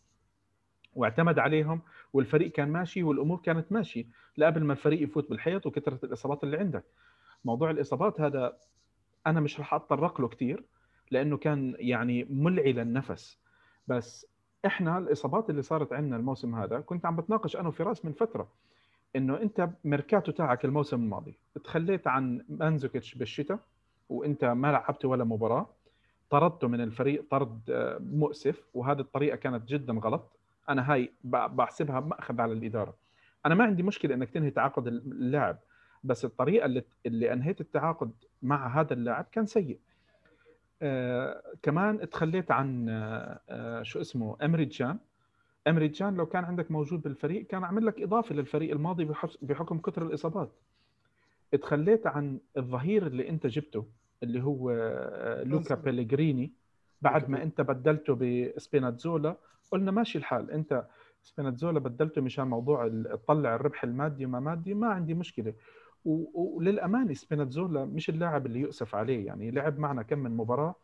واعتمد 0.95 1.39
عليهم 1.39 1.83
والفريق 2.13 2.53
كان 2.53 2.69
ماشي 2.69 3.03
والأمور 3.03 3.39
كانت 3.39 3.73
ماشيه 3.73 4.07
لقبل 4.37 4.65
ما 4.65 4.73
الفريق 4.73 5.03
يفوت 5.03 5.31
بالحيط 5.31 5.67
وكثرة 5.67 5.99
الإصابات 6.05 6.45
اللي 6.45 6.57
عندك. 6.57 6.85
موضوع 7.45 7.71
الإصابات 7.71 8.21
هذا 8.21 8.57
أنا 9.27 9.41
مش 9.41 9.61
رح 9.61 9.75
أتطرق 9.75 10.21
له 10.21 10.29
كثير 10.29 10.65
لأنه 11.11 11.37
كان 11.37 11.75
يعني 11.79 12.25
ملعي 12.31 12.73
للنفس. 12.73 13.39
بس 13.89 14.27
إحنا 14.67 14.99
الإصابات 14.99 15.51
اللي 15.51 15.63
صارت 15.63 15.93
عندنا 15.93 16.17
الموسم 16.17 16.55
هذا 16.55 16.81
كنت 16.81 17.07
عم 17.07 17.17
بتناقش 17.17 17.57
أنا 17.57 17.69
وفراس 17.69 18.05
من 18.05 18.13
فترة 18.13 18.49
إنه 19.17 19.43
أنت 19.43 19.69
ميركاتو 19.85 20.33
تاعك 20.33 20.65
الموسم 20.65 20.97
الماضي 21.03 21.39
تخليت 21.65 22.07
عن 22.07 22.45
مانزوكيتش 22.49 23.15
بالشتاء 23.15 23.59
وأنت 24.09 24.45
ما 24.45 24.73
لعبت 24.73 25.05
ولا 25.05 25.25
مباراة 25.25 25.67
طردته 26.31 26.69
من 26.69 26.81
الفريق 26.81 27.25
طرد 27.31 27.61
آه، 27.71 27.99
مؤسف 27.99 28.69
وهذه 28.75 29.01
الطريقة 29.01 29.37
كانت 29.37 29.69
جدا 29.69 29.93
غلط 29.93 30.33
أنا 30.69 30.93
هاي 30.93 31.13
بحسبها 31.25 32.01
مأخذ 32.01 32.41
على 32.41 32.53
الإدارة. 32.53 32.95
أنا 33.47 33.55
ما 33.55 33.65
عندي 33.65 33.83
مشكلة 33.83 34.15
إنك 34.15 34.31
تنهي 34.31 34.51
تعاقد 34.51 34.87
اللاعب 34.87 35.59
بس 36.05 36.25
الطريقة 36.25 36.67
اللي 36.67 36.83
اللي 37.07 37.33
أنهيت 37.33 37.61
التعاقد 37.61 38.11
مع 38.43 38.81
هذا 38.81 38.93
اللاعب 38.93 39.27
كان 39.33 39.47
سيء. 39.47 39.79
آه 40.83 41.43
كمان 41.63 42.11
تخليت 42.11 42.51
عن 42.51 42.89
آه 42.89 43.41
آه 43.49 43.83
شو 43.83 44.01
اسمه 44.01 44.37
أمري 44.43 44.65
جان. 44.65 44.99
أمري 45.69 45.89
جان 45.89 46.15
لو 46.15 46.27
كان 46.27 46.45
عندك 46.45 46.71
موجود 46.71 47.03
بالفريق 47.03 47.47
كان 47.47 47.65
عمل 47.65 47.87
لك 47.87 48.01
إضافة 48.01 48.35
للفريق 48.35 48.71
الماضي 48.71 49.09
بحكم 49.43 49.79
كثر 49.79 50.03
الإصابات. 50.07 50.53
تخليت 51.53 52.07
عن 52.07 52.41
الظهير 52.57 53.07
اللي 53.07 53.29
أنت 53.29 53.47
جبته 53.47 53.87
اللي 54.23 54.43
هو 54.43 54.73
لوكا. 55.47 55.75
بيليجريني 55.75 56.53
بعد 57.03 57.31
ما 57.31 57.43
أنت 57.43 57.61
بدلته 57.61 58.15
بسبيناتزولا 58.15 59.37
قلنا 59.71 59.91
ماشي 59.91 60.19
الحال 60.19 60.51
أنت 60.51 60.87
سبيناتزولا 61.23 61.81
بدلته 61.81 62.21
مشان 62.21 62.47
موضوع 62.47 62.89
تطلع 63.13 63.55
الربح 63.55 63.85
المادي 63.85 64.27
وما 64.27 64.41
مادي 64.41 64.75
ما 64.75 64.87
عندي 64.87 65.15
مشكلة. 65.15 65.55
وللامانه 66.35 67.15
سبيناتزولا 67.15 67.85
مش 67.85 68.09
اللاعب 68.09 68.47
اللي 68.47 68.61
يؤسف 68.61 68.95
عليه 68.95 69.27
يعني 69.27 69.51
لعب 69.51 69.79
معنا 69.79 70.03
كم 70.03 70.19
من 70.19 70.37
مباراة 70.37 70.75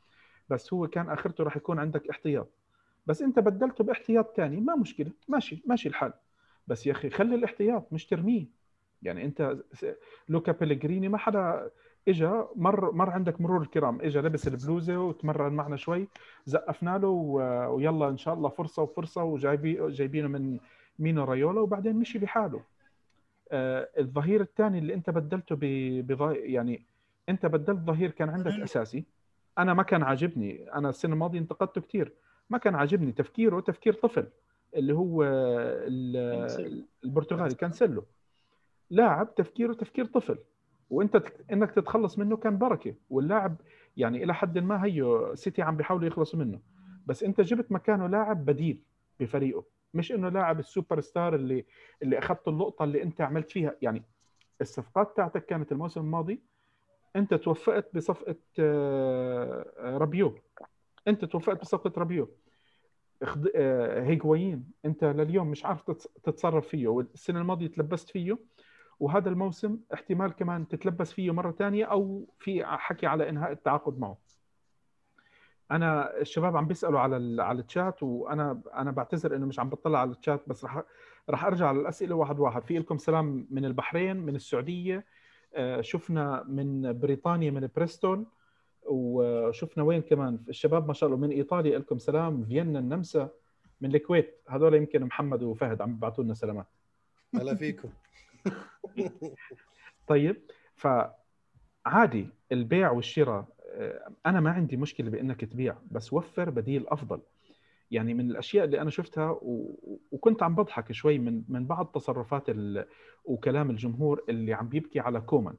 بس 0.49 0.73
هو 0.73 0.89
كان 0.89 1.11
آخرته 1.11 1.45
راح 1.45 1.57
يكون 1.57 1.79
عندك 1.79 2.09
احتياط. 2.09 2.49
بس 3.07 3.23
انت 3.23 3.39
بدلته 3.39 3.85
باحتياط 3.85 4.37
ثاني 4.37 4.61
ما 4.61 4.77
مشكلة 4.77 5.11
ماشي 5.29 5.63
ماشي 5.67 5.89
الحال. 5.89 6.13
بس 6.67 6.87
يا 6.87 6.93
أخي 6.93 7.11
خلي 7.11 7.35
الاحتياط 7.35 7.93
مش 7.93 8.07
ترميه. 8.07 8.47
يعني 9.03 9.25
انت 9.25 9.57
لوكا 10.29 10.53
بيليجريني 10.53 11.09
ما 11.09 11.19
حدا 11.19 11.71
اجى 12.09 12.31
مر 12.57 12.93
مر 12.93 13.11
عندك 13.11 13.41
مرور 13.41 13.63
الكرام. 13.63 14.01
اجى 14.01 14.19
لبس 14.19 14.49
البلوزة 14.49 14.99
وتمرن 14.99 15.53
معنا 15.53 15.77
شوي 15.77 16.09
زقفنا 16.47 16.99
له 16.99 17.09
ويلا 17.09 18.09
إن 18.09 18.17
شاء 18.17 18.35
الله 18.35 18.49
فرصة 18.49 18.83
وفرصة 18.83 19.25
وجايبي 19.25 19.91
جايبينه 19.91 20.29
من 20.29 20.59
مينو 20.99 21.25
رايولا 21.25 21.61
وبعدين 21.61 21.97
مشي 21.97 22.19
بحاله 22.19 22.61
الظهير 23.53 24.41
الثاني 24.41 24.79
اللي 24.79 24.95
انت 24.95 25.11
بدلته 25.11 25.57
ب-. 25.61 26.37
يعني 26.37 26.87
انت 27.29 27.47
بدلت 27.47 27.79
ظهير 27.79 28.11
كان 28.11 28.29
عندك. 28.29 28.53
أساسي. 28.63 29.05
أنا 29.59 29.75
ما 29.75 29.83
كان 29.83 30.03
عاجبني. 30.03 30.73
أنا 30.73 30.89
السنة 30.89 31.13
الماضية 31.13 31.39
انتقدته 31.39 31.81
كثير 31.81 32.13
ما 32.51 32.59
كان 32.59 32.75
عاجبني 32.75 33.13
تفكيره 33.13 33.61
تفكير 33.61 33.95
طفل 33.95 34.27
اللي 34.75 34.95
هو. 34.95 35.23
البرتغالي 37.05 37.55
كانسيلو. 37.55 38.05
لاعب 38.91 39.35
تفكيره 39.35 39.73
تفكير 39.73 40.05
طفل. 40.05 40.39
وانت 40.91 41.23
انك 41.53 41.71
تتخلص 41.71 42.19
منه 42.19 42.37
كان 42.37 42.59
بركة. 42.59 42.95
واللاعب 43.11 43.57
يعني 43.97 44.25
إلى 44.25 44.35
حد 44.35 44.59
ما 44.59 44.85
هو 44.85 45.35
سيتي 45.35 45.63
عم 45.63 45.77
بيحاولوا 45.77 46.07
يخلصوا 46.07 46.39
منه. 46.39 46.61
بس 47.07 47.23
انت 47.23 47.41
جبت 47.41 47.73
مكانه 47.73 48.07
لاعب 48.07 48.45
بديل 48.45 48.83
بفريقه. 49.21 49.65
مش 49.97 50.13
إنه 50.13 50.29
لاعب 50.29 50.59
السوبر 50.59 51.01
ستار 51.01 51.35
اللي 51.35 51.65
اللي 52.03 52.19
أخذت 52.19 52.49
اللقطه 52.49 52.85
اللي 52.85 53.03
أنت 53.03 53.21
عملت 53.21 53.51
فيها. 53.51 53.77
يعني 53.83 54.03
الصفقات 54.61 55.17
تاعتك 55.17 55.47
كانت 55.47 55.73
الموسم 55.73 56.01
الماضي 56.01 56.41
أنت 57.17 57.35
توفقت 57.35 57.95
بصفقة 57.97 58.37
آه، 58.59 59.73
آه، 59.79 59.99
رابيو. 59.99 60.35
أنت 61.09 61.25
توفقت 61.25 61.61
بصفقة 61.61 61.93
رابيو. 61.99 62.29
اخد- 63.23 63.51
آه، 63.55 64.03
هيغوايين 64.03 64.71
أنت 64.85 65.05
لليوم 65.05 65.47
مش 65.51 65.65
عارف 65.65 65.83
تتص- 65.91 66.09
تتصرف 66.23 66.69
فيه. 66.69 66.89
والسنة 66.89 67.41
الماضية 67.41 67.67
تلبست 67.67 68.11
فيه. 68.11 68.39
وهذا 69.01 69.29
الموسم 69.29 69.79
احتمال 69.95 70.33
كمان 70.33 70.69
تتلبس 70.69 71.13
فيه 71.13 71.31
مرة 71.31 71.51
ثانية 71.53 71.85
أو 71.85 72.27
في 72.39 72.65
حكي 72.65 73.07
على 73.07 73.29
إنهاء 73.29 73.53
التعاقد 73.53 73.99
معه. 73.99 74.19
أنا 75.71 76.21
الشباب 76.21 76.57
عم 76.57 76.67
بيسألوا 76.67 77.01
على 77.01 77.17
ال- 77.17 77.41
على 77.41 77.61
الشات 77.63 78.03
وأنا 78.03 78.61
أنا 78.75 78.91
بعتذر 78.91 79.37
إنه 79.37 79.47
مش 79.47 79.61
عم 79.61 79.69
بطلع 79.71 79.99
على 79.99 80.11
الشات 80.11 80.43
بس 80.47 80.65
رح 80.65 80.83
رح 81.31 81.45
أرجع 81.45 81.67
على 81.69 81.81
الاسئله 81.81 82.15
واحد 82.15 82.39
واحد. 82.39 82.63
في 82.65 82.79
لكم 82.79 82.99
سلام 82.99 83.47
من 83.51 83.65
البحرين 83.65 84.17
من 84.17 84.37
السعودية 84.37 85.05
آه، 85.55 85.81
شفنا 85.81 86.45
من 86.49 86.99
بريطانيا 86.99 87.51
من 87.51 87.69
بريستول 87.77 88.27
وشفنا 88.87 89.83
وين 89.85 90.03
كمان؟ 90.03 90.39
الشباب 90.49 90.87
ما 90.89 90.93
شاء 90.93 91.07
الله 91.11 91.21
من 91.21 91.31
إيطاليا 91.31 91.79
لكم 91.79 91.99
سلام 91.99 92.45
فيينا 92.45 92.79
النمسا 92.79 93.31
من 93.81 93.95
الكويت. 93.95 94.41
هذول 94.49 94.75
يمكن 94.75 95.05
محمد 95.05 95.43
وفهد 95.43 95.83
عم 95.83 95.93
بيبعثوا 95.95 96.25
لنا 96.25 96.35
سلامات. 96.35 96.67
هلا 97.35 97.55
فيكم. 97.55 97.89
طيب 100.09 100.37
فعادي 100.77 102.29
البيع 102.53 102.91
والشراء. 102.91 103.45
أنا 104.27 104.41
ما 104.41 104.51
عندي 104.51 104.77
مشكلة 104.77 105.11
بإنك 105.11 105.45
تبيع 105.45 105.77
بس 105.91 106.13
وفر 106.13 106.51
بديل 106.51 106.89
أفضل. 106.89 107.21
يعني 107.91 108.15
من 108.15 108.31
الأشياء 108.31 108.65
اللي 108.65 108.81
أنا 108.81 108.91
شفتها 108.91 109.31
و... 109.31 109.79
وكنت 110.13 110.43
عم 110.43 110.55
بضحك 110.55 110.93
شوي 110.93 111.19
من 111.19 111.43
من 111.49 111.67
بعض 111.67 111.87
تصرفات 111.87 112.49
ال... 112.49 112.87
وكلام 113.25 113.71
الجمهور 113.71 114.25
اللي 114.29 114.53
عم 114.53 114.69
بيبكي 114.69 115.01
على 115.01 115.21
كومان. 115.21 115.55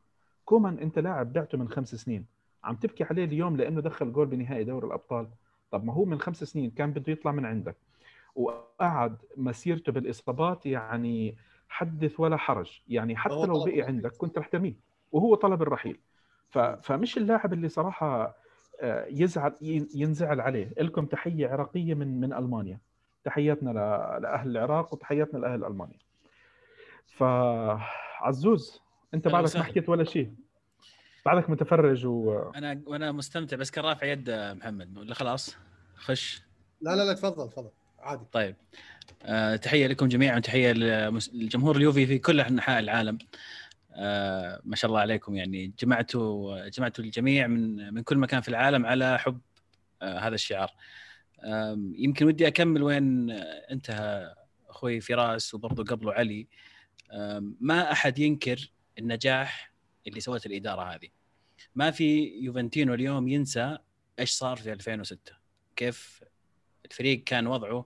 كومان 0.45 0.79
أنت 0.79 0.99
لاعب 0.99 1.33
بعته 1.33 1.57
من 1.57 1.69
خمس 1.69 1.95
سنين. 1.95 2.25
عم 2.63 2.75
تبكي 2.75 3.03
عليه 3.03 3.25
اليوم 3.25 3.57
لأنه 3.57 3.81
دخل 3.81 4.13
جول 4.13 4.25
بنهائي 4.27 4.63
دوري 4.63 4.87
الأبطال. 4.87 5.27
طب 5.71 5.85
ما 5.85 5.93
هو 5.93 6.05
من 6.05 6.19
خمس 6.19 6.43
سنين 6.43 6.71
كان 6.71 6.91
بده 6.91 7.13
يطلع 7.13 7.31
من 7.31 7.45
عندك. 7.45 7.75
وقعد 8.35 9.17
مسيرته 9.37 9.91
بالإصابات 9.91 10.65
يعني 10.65 11.35
حدث 11.69 12.19
ولا 12.19 12.37
حرج. 12.37 12.81
يعني 12.87 13.15
حتى 13.15 13.45
لو 13.45 13.63
بقي. 13.63 13.81
عندك 13.81 14.11
كنت 14.11 14.37
رح 14.37 14.47
ترميه. 14.47 14.75
وهو 15.11 15.35
طلب 15.35 15.61
الرحيل. 15.61 15.99
فمش 16.81 17.17
اللاعب 17.17 17.53
اللي 17.53 17.69
صراحة 17.69 18.35
آه، 18.81 19.05
يزعل 19.09 19.53
ين- 19.61 19.89
ينزعل 19.95 20.41
عليه. 20.41 20.73
لكم 20.79 21.05
تحية 21.05 21.47
عراقية 21.47 21.93
من 21.93 22.19
من 22.19 22.33
ألمانيا. 22.33 22.79
تحياتنا 23.23 23.69
ل... 23.69 23.73
لأهل 24.23 24.49
العراق 24.57 24.93
وتحياتنا 24.93 25.39
لأهل 25.39 25.63
ألمانيا. 25.65 25.97
فعزوز 27.07 28.81
أنت 29.13 29.27
بعدك 29.27 29.55
ما. 29.55 29.63
حكيت 29.63 29.89
ولا 29.89 30.03
شيء. 30.03 30.31
بعدك 31.25 31.49
متفرج 31.49 32.05
و 32.05 32.39
أنا 32.55 32.81
وأنا 32.85 33.11
مستمتع 33.11 33.57
بس 33.57 33.71
كان 33.71 33.85
رافع 33.85 34.07
يد 34.07 34.29
محمد. 34.29 34.97
ولا 34.97 35.13
خلاص؟ 35.13 35.57
خش. 35.95 36.41
لا 36.81 36.95
لا 36.95 37.05
لا 37.05 37.13
تفضل 37.13 37.49
تفضل. 37.49 37.69
عادي. 37.99 38.25
طيب. 38.31 38.55
آه 39.23 39.55
تحية 39.55 39.87
لكم 39.87 40.07
جميعا 40.07 40.37
وتحية 40.37 40.71
للجمهور 40.71 41.75
اليوفي 41.75 42.05
في 42.05 42.17
كل 42.19 42.39
أنحاء 42.41 42.79
العالم. 42.79 43.17
آه 43.95 44.61
ما 44.63 44.75
شاء 44.75 44.89
الله 44.89 45.01
عليكم. 45.01 45.35
يعني 45.35 45.73
جمعتوا 45.79 46.69
جمعتوا 46.69 47.03
الجميع 47.03 47.47
من 47.47 47.93
من 47.93 48.03
كل 48.03 48.17
مكان 48.17 48.41
في 48.41 48.49
العالم 48.49 48.85
على 48.85 49.19
حب 49.19 49.41
آه 50.01 50.19
هذا 50.19 50.35
الشعار. 50.35 50.71
يمكن 51.95 52.25
ودي 52.25 52.47
أكمل 52.47 52.83
وين 52.83 53.31
انتهى 53.71 54.35
أخوي 54.69 55.01
فراس 55.01 55.53
وبرضه 55.53 55.83
قبله 55.83 56.13
علي. 56.13 56.47
ما 57.59 57.91
أحد 57.91 58.19
ينكر 58.19 58.71
النجاح 58.99 59.73
اللي 60.07 60.19
سوته 60.19 60.47
الإدارة 60.47 60.81
هذه. 60.81 61.07
ما 61.75 61.91
في 61.91 62.23
يوفنتينو 62.41 62.93
اليوم 62.93 63.27
ينسى 63.27 63.77
إيش 64.19 64.31
صار 64.31 64.57
في 64.57 64.73
2006 64.73 65.33
كيف 65.75 66.23
الفريق 66.85 67.23
كان 67.23 67.47
وضعه 67.47 67.85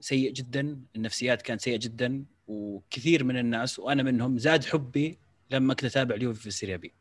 سيء 0.00 0.32
جدا 0.32 0.80
النفسيات 0.96 1.42
كانت 1.42 1.60
سيئة 1.60 1.76
جدا. 1.76 2.24
وكثير 2.46 3.24
من 3.24 3.36
الناس 3.38 3.78
وأنا 3.78 4.02
منهم 4.02 4.38
زاد 4.38 4.64
حبي 4.64 5.18
لما 5.50 5.74
كنت 5.74 5.84
أتابع 5.84 6.14
اليوفي 6.14 6.40
في 6.40 6.46
السيريا 6.46 6.76
بي. 6.76 6.92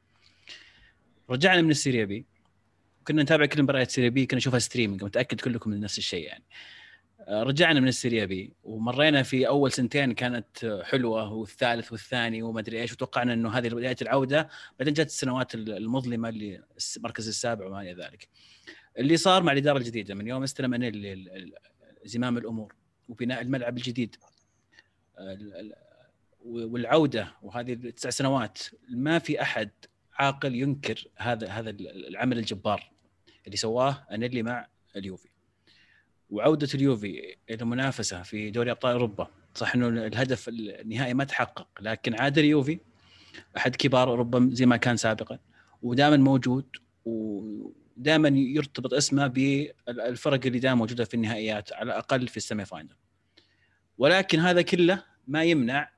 رجعنا 1.29 1.61
من 1.61 1.69
السيريا 1.71 2.05
بي. 2.05 2.25
كنا 3.07 3.23
نتابع 3.23 3.45
كل 3.45 3.63
مباريات 3.63 3.87
السيريا 3.87 4.09
بي 4.09 4.25
كنا 4.25 4.37
نشوفها 4.37 4.59
streaming 4.59 5.03
متأكد 5.03 5.41
كلكم 5.41 5.69
من 5.69 5.79
نفس 5.79 5.97
الشيء 5.97 6.25
يعني. 6.25 6.43
آه، 7.27 7.43
رجعنا 7.43 7.79
من 7.79 7.87
السيريا 7.87 8.25
بي 8.25 8.53
ومرينا 8.63 9.23
في 9.23 9.47
أول 9.47 9.71
سنتين 9.71 10.13
كانت 10.13 10.81
حلوة 10.83 11.33
والثالث 11.33 11.91
والثاني 11.91 12.43
وما 12.43 12.59
أدري 12.59 12.81
إيش 12.81 12.93
وتوقعنا 12.93 13.33
إنه 13.33 13.49
هذه 13.49 13.69
بداية 13.69 13.95
العودة. 14.01 14.49
بعدين 14.79 14.93
جت 14.93 15.05
السنوات 15.07 15.55
المظلمة 15.55 16.29
اللي 16.29 16.63
المركز 16.97 17.27
السابع 17.27 17.65
وما 17.65 17.81
إلى 17.81 17.93
ذلك. 17.93 18.27
اللي 18.99 19.17
صار 19.17 19.43
مع 19.43 19.51
الإدارة 19.51 19.77
الجديدة 19.77 20.15
من 20.15 20.27
يوم 20.27 20.43
استلم 20.43 20.73
انيلي 20.73 21.51
زمام 22.05 22.37
الأمور 22.37 22.75
وبناء 23.09 23.41
الملعب 23.41 23.77
الجديد. 23.77 24.15
ال- 24.15 24.23
ال- 24.23 24.32
والعودة 26.45 27.33
وهذه 27.41 27.73
التسع 27.73 28.09
سنوات 28.09 28.59
ما 28.89 29.19
في 29.19 29.41
أحد 29.41 29.69
عاقل 30.13 30.55
ينكر 30.55 31.07
هذا 31.15 31.47
هذا 31.47 31.69
العمل 31.69 32.37
الجبار 32.37 32.91
اللي 33.45 33.57
سواه 33.57 34.05
أنيلي 34.11 34.43
مع 34.43 34.67
اليوفي. 34.95 35.29
وعودة 36.29 36.67
اليوفي 36.73 37.35
إلى 37.49 37.61
المنافسه 37.61 38.21
في 38.21 38.51
دوري 38.51 38.71
أبطال 38.71 38.91
أوروبا. 38.91 39.27
صح 39.55 39.75
إنه 39.75 39.87
الهدف 39.87 40.49
النهائي 40.49 41.13
ما 41.13 41.23
تحقق 41.23 41.67
لكن 41.81 42.21
عاد 42.21 42.37
اليوفي 42.37 42.79
أحد 43.57 43.75
كبار 43.75 44.09
أوروبا 44.09 44.49
زي 44.51 44.65
ما 44.65 44.77
كان 44.77 44.97
سابقا 44.97 45.39
ودائما 45.81 46.17
موجود 46.17 46.65
ودائما 47.05 48.29
يرتبط 48.29 48.93
اسمه 48.93 49.27
بالفرق 49.27 50.45
اللي 50.45 50.59
دائما 50.59 50.75
موجودة 50.75 51.05
في 51.05 51.13
النهائيات 51.13 51.73
على 51.73 51.85
الأقل 51.85 52.27
في 52.27 52.37
ال 52.37 52.65
semi-final. 52.65 52.95
ولكن 53.97 54.39
هذا 54.39 54.61
كله 54.61 55.03
ما 55.27 55.43
يمنع 55.43 55.91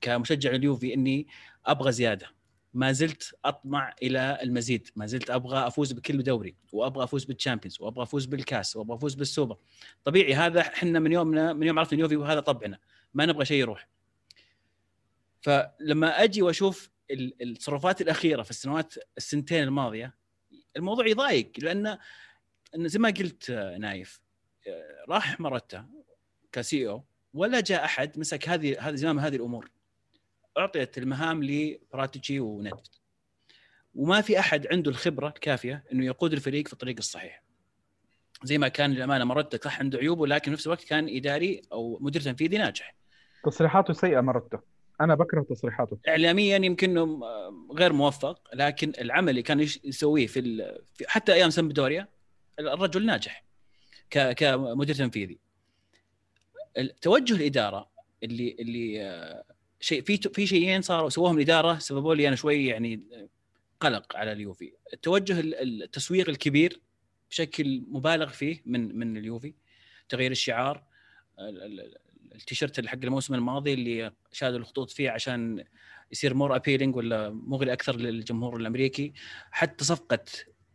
كمشجع 0.00 0.50
اليوفي 0.50 0.94
إني 0.94 1.26
أبغى 1.66 1.92
زيادة. 1.92 2.36
ما 2.74 2.92
زلت 2.92 3.34
أطمع 3.44 3.94
إلى 4.02 4.38
المزيد. 4.42 4.88
ما 4.96 5.06
زلت 5.06 5.30
أبغى 5.30 5.66
أفوز 5.66 5.92
بكل 5.92 6.22
دوري 6.22 6.56
وأبغى 6.72 7.04
أفوز 7.04 7.24
بال 7.24 7.34
Champions 7.34 7.80
وأبغى 7.80 8.02
أفوز 8.02 8.24
بالكاس 8.26 8.76
وأبغى 8.76 8.96
أفوز 8.96 9.14
بالسوبر. 9.14 9.56
طبيعي 10.04 10.34
هذا 10.34 10.60
إحنا 10.60 10.98
من 10.98 11.12
يومنا 11.12 11.52
من 11.52 11.66
يوم 11.66 11.78
عرفنا 11.78 11.96
اليوفي 11.96 12.16
وهذا 12.16 12.40
طبعنا. 12.40 12.78
ما 13.14 13.26
نبغى 13.26 13.44
شيء 13.44 13.60
يروح. 13.60 13.88
فلما 15.40 16.22
أجي 16.24 16.42
وأشوف 16.42 16.90
ال- 17.10 17.42
التصرفات 17.42 18.00
الأخيرة 18.00 18.42
في 18.42 18.50
السنوات 18.50 18.94
السنتين 19.16 19.62
الماضية 19.62 20.14
الموضوع 20.76 21.06
يضايق. 21.06 21.52
لأن 21.58 21.98
زي 22.76 22.98
ما 22.98 23.08
قلت 23.08 23.50
نايف 23.50 24.20
راح 25.08 25.40
مرتا 25.40 25.88
كسي 26.52 26.88
أو 26.88 27.04
ولا 27.34 27.60
جاء 27.60 27.84
أحد 27.84 28.18
مسك 28.18 28.48
هذه 28.48 28.80
هذه 28.80 28.94
زمام 28.94 29.18
هذه 29.18 29.36
الأمور 29.36 29.70
أعطيت 30.58 30.98
المهام 30.98 31.44
لبراتيجي 31.44 32.40
ونت 32.40 32.86
وما 33.94 34.20
في 34.20 34.38
أحد 34.38 34.66
عنده 34.72 34.90
الخبرة 34.90 35.28
الكافية 35.28 35.84
إنه 35.92 36.06
يقود 36.06 36.32
الفريق 36.32 36.66
في 36.66 36.72
الطريق 36.72 36.96
الصحيح. 36.98 37.42
زي 38.42 38.58
ما 38.58 38.68
كان 38.68 38.92
للأمانة 38.92 39.24
مرتا 39.24 39.58
صح 39.64 39.80
عنده 39.80 39.98
عيوبه 39.98 40.26
لكن 40.26 40.44
في 40.44 40.50
نفس 40.50 40.66
الوقت 40.66 40.84
كان 40.84 41.16
إداري 41.16 41.62
أو 41.72 41.98
مدير 42.00 42.22
تنفيذي 42.22 42.58
ناجح. 42.58 42.94
تصريحاته 43.44 43.92
سيئة 43.92 44.20
مرته 44.20 44.58
أنا 45.00 45.14
بكره 45.14 45.42
تصريحاته. 45.42 45.98
اعلاميا 46.08 46.56
يمكن 46.56 46.90
إنه 46.90 47.20
غير 47.72 47.92
موفق 47.92 48.48
لكن 48.54 48.92
العمل 49.00 49.30
اللي 49.30 49.42
كان 49.42 49.60
يسويه 49.60 50.26
في, 50.26 50.40
ال... 50.40 50.82
في 50.94 51.04
حتى 51.08 51.32
أيام 51.32 51.50
سمبدوريا 51.50 52.08
الرجل 52.58 53.06
ناجح 53.06 53.44
ك... 54.10 54.32
كمدير 54.32 54.94
تنفيذي. 54.94 55.38
توجه 57.00 57.34
الإدارة 57.34 57.90
اللي 58.22 58.56
اللي 58.60 59.02
آه، 59.02 59.44
شيء 59.80 60.02
في 60.02 60.16
في 60.16 60.46
شيئين 60.46 60.82
صاروا 60.82 61.08
سووهم 61.08 61.36
الإدارة 61.36 61.78
سببوا 61.78 62.14
لي 62.14 62.28
أنا 62.28 62.36
شوي 62.36 62.66
يعني 62.66 63.00
قلق 63.80 64.16
على 64.16 64.32
اليوفي. 64.32 64.72
التوجه 64.92 65.40
ال- 65.40 65.82
التسويق 65.82 66.28
الكبير 66.28 66.80
بشكل 67.30 67.82
مبالغ 67.88 68.28
فيه 68.28 68.62
من 68.66 68.98
من 68.98 69.16
اليوفي. 69.16 69.54
تغيير 70.08 70.30
الشعار 70.30 70.84
ال- 71.38 71.62
ال- 71.62 71.96
التيشيرت 72.34 72.78
اللي 72.78 72.90
حق 72.90 72.98
الموسم 73.04 73.34
الماضي 73.34 73.74
اللي 73.74 74.12
شالوا 74.32 74.58
الخطوط 74.58 74.90
فيه 74.90 75.10
عشان 75.10 75.64
يصير 76.12 76.34
more 76.34 76.56
appealing 76.56 76.96
ولا 76.96 77.30
مغري 77.30 77.72
أكثر 77.72 77.96
للجمهور 77.96 78.56
الأمريكي. 78.56 79.12
حتى 79.50 79.84
صفقة 79.84 80.24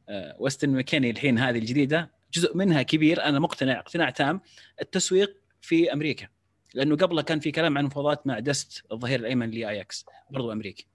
آه، 0.10 0.36
ويستن 0.40 0.70
ماكيني 0.70 1.10
الحين 1.10 1.38
هذه 1.40 1.58
الجديدة 1.58 2.12
جزء 2.34 2.58
منها 2.58 2.82
كبير. 2.82 3.24
أنا 3.24 3.40
مقتنع 3.40 3.80
اقتناع 3.80 4.10
تام. 4.10 4.42
التسويق 4.82 5.41
في 5.62 5.94
أمريكا 5.94 6.28
لأنه 6.74 6.96
قبله 6.96 7.22
كان 7.22 7.40
في 7.40 7.52
كلام 7.52 7.78
عن 7.78 7.86
مفاوضات 7.86 8.28
مع 8.28 8.40
دست 8.40 8.84
الظهير 8.92 9.20
الأيمن 9.20 9.52
لاياكس 9.52 10.06
برضو 10.30 10.52
أمريكي. 10.52 10.88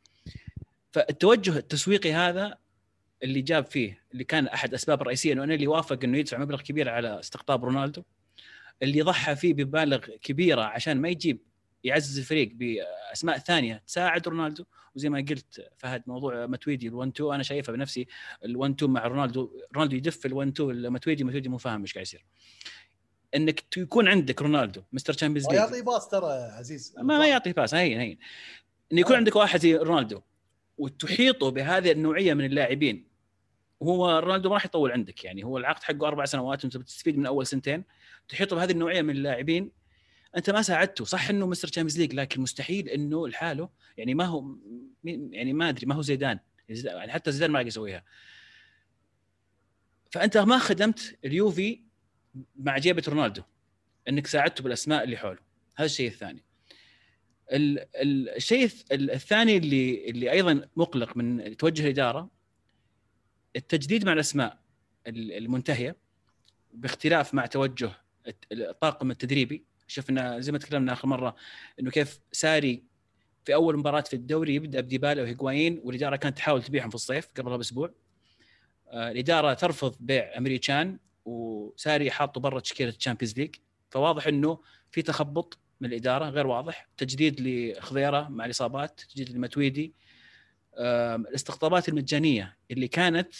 فالتوجه 0.93 1.57
التسويقي 1.57 2.12
هذا 2.12 2.59
اللي 3.23 3.43
جاب 3.43 3.67
فيه 3.67 4.03
اللي 4.12 4.25
كان 4.25 4.47
أحد 4.47 4.75
أسباب 4.75 5.03
الرئيسيه 5.03 5.33
إنه 5.33 5.45
اللي 5.45 5.67
وافق 5.67 5.99
إنه 6.05 6.19
يدفع 6.19 6.39
مبلغ 6.39 6.61
كبير 6.61 6.89
على 6.89 7.21
استقطاب 7.21 7.64
رونالدو 7.64 8.03
اللي 8.83 9.03
ضحى 9.03 9.37
فيه 9.37 9.55
بمبالغ 9.55 9.99
كبيرة 9.99 10.62
عشان 10.62 11.01
ما 11.01 11.09
يجيب 11.09 11.41
يعزز 11.85 12.19
الفريق 12.19 12.53
بأسماء 12.55 13.39
ثانية 13.39 13.83
تساعد 13.87 14.29
رونالدو. 14.29 14.64
وزي 14.95 15.09
ما 15.09 15.19
قلت 15.19 15.69
فهد 15.77 16.03
موضوع 16.07 16.47
ماتويدي 16.47 16.91
ال1 16.91 16.95
2 16.95 17.35
أنا 17.35 17.43
شايفها 17.43 17.73
بنفسي 17.73 18.07
ال1 18.45 18.71
2 18.71 18.91
مع 18.91 19.07
رونالدو 19.07 19.51
رونالدو 19.75 19.97
يدف 19.97 20.27
ال1 20.27 20.61
2 20.61 20.93
ماتويدي 20.93 21.24
ماتويدي 21.24 21.49
مو 21.49 21.59
فاهم 21.59 21.81
إيش 21.81 21.93
قاعد 21.93 22.07
يصير. 22.07 22.25
إنك 23.37 23.76
يكون 23.76 24.09
عندك 24.09 24.43
رونالدو 24.43 24.82
Mister 24.93 25.12
Champions 25.12 25.47
League 25.47 25.57
يعطي 25.57 25.82
pass 25.83 26.09
ترى 26.09 26.32
عزيز. 26.32 26.95
ما, 26.99 27.18
ما 27.18 27.26
يعطي 27.26 27.53
pass 27.53 27.74
هين 27.74 28.01
هين. 28.01 28.18
انه 28.93 29.01
يكون 29.01 29.12
آه. 29.12 29.16
عندك 29.16 29.37
واحد 29.37 29.61
زي 29.61 29.74
رونالدو 29.74 30.20
وتحيطه 30.78 31.51
بهذه 31.51 31.93
النوعية 31.93 32.34
من 32.34 32.45
اللاعبين 32.45 33.07
هو 33.82 34.18
رونالدو 34.18 34.49
ما 34.49 34.55
راح 34.55 34.64
يطول 34.64 34.93
عندك 34.93 35.24
يعني. 35.24 35.45
هو 35.45 35.59
العقد 35.59 35.82
حقه 35.82 36.09
أربع 36.09 36.24
سنوات 36.24 36.64
وأنت 36.64 36.76
بتستفيد 36.76 37.18
من 37.18 37.26
أول 37.26 37.47
سنتين. 37.47 37.84
تحيطه 38.28 38.57
بهذه 38.57 38.70
النوعية 38.70 39.03
من 39.03 39.11
اللاعبين 39.11 39.70
أنت 40.37 40.51
ما 40.51 40.62
ساعدته. 40.62 41.05
صح 41.05 41.30
إنه 41.30 41.47
Mister 41.47 41.68
Champions 41.68 41.99
League 41.99 42.14
لكن 42.14 42.41
مستحيل 42.41 42.89
إنه 42.89 43.28
لحاله 43.28 43.68
يعني 43.97 44.14
ما 44.14 44.24
هو 44.24 44.45
يعني 45.05 45.53
ما 45.53 45.68
أدري 45.68 45.87
ما 45.87 45.95
هو 45.95 46.03
زيدان. 46.03 46.39
يعني 46.68 47.12
حتى 47.12 47.32
زيدان 47.32 47.51
ما 47.51 47.61
يسويها. 47.61 48.05
فأنت 50.11 50.37
ما 50.37 50.59
خدمت 50.59 51.18
اليوفي 51.24 51.86
مع 52.57 52.78
جيبة 52.78 53.03
رونالدو 53.09 53.43
إنك 54.09 54.26
ساعدته 54.26 54.64
بالأسماء 54.64 55.05
اللي 55.05 55.16
حوله. 55.16 55.39
هذا 55.76 55.87
الشيء 55.87 56.09
الثاني. 56.09 56.43
ال- 57.53 57.78
ال- 57.97 58.28
الشيء 58.28 58.68
الث- 58.68 58.84
الثاني 58.93 59.57
اللي 59.57 60.11
اللي 60.11 60.32
أيضا 60.32 60.68
مقلق 60.76 61.16
من 61.16 61.57
توجه 61.57 61.82
الإدارة 61.82 62.30
التجديد 63.57 64.07
مع 64.07 64.12
الأسماء 64.12 64.59
ال- 65.07 65.32
المنتهية 65.32 65.97
باختلاف 66.74 67.34
مع 67.34 67.47
توجه 67.47 67.91
الطاقم 68.53 69.11
التدريبي. 69.11 69.64
شفنا 69.87 70.41
زي 70.41 70.53
ما 70.53 70.59
تكلمنا 70.59 70.93
آخر 70.93 71.09
مرة 71.09 71.37
إنه 71.80 71.91
كيف 71.91 72.20
ساري 72.32 72.84
في 73.45 73.55
أول 73.55 73.78
مباراة 73.78 74.01
في 74.01 74.14
الدوري 74.14 74.55
يبدأ 74.55 74.80
بديبالا 74.80 75.22
وهيغوايين 75.22 75.80
والإدارة 75.84 76.16
كانت 76.16 76.37
تحاول 76.37 76.62
تبيعهم 76.62 76.89
في 76.89 76.95
الصيف 76.95 77.28
قبلها 77.37 77.57
بأسبوع. 77.57 77.95
آه، 78.89 79.11
الإدارة 79.11 79.55
ترفض 79.55 79.97
بيع 80.01 80.39
ايمري 80.39 80.79
كان 80.79 80.99
وساري 81.27 82.11
حاطه 82.11 82.41
برا 82.41 82.61
تشكيلة 82.61 82.91
ال 82.91 82.95
Champions 82.95 83.39
League 83.39 83.55
فواضح 83.91 84.27
إنه 84.27 84.59
في 84.91 85.03
تخبط 85.03 85.59
من 85.81 85.89
الإدارة 85.89 86.29
غير 86.29 86.47
واضح. 86.47 86.89
تجديد 86.97 87.41
لخضيرة 87.41 88.29
مع 88.29 88.45
الإصابات 88.45 89.01
تجديد 89.01 89.31
لماتويدي. 89.37 89.95
الاستقطابات 90.79 91.89
المجانية 91.89 92.57
اللي 92.70 92.89
كانت 92.89 93.33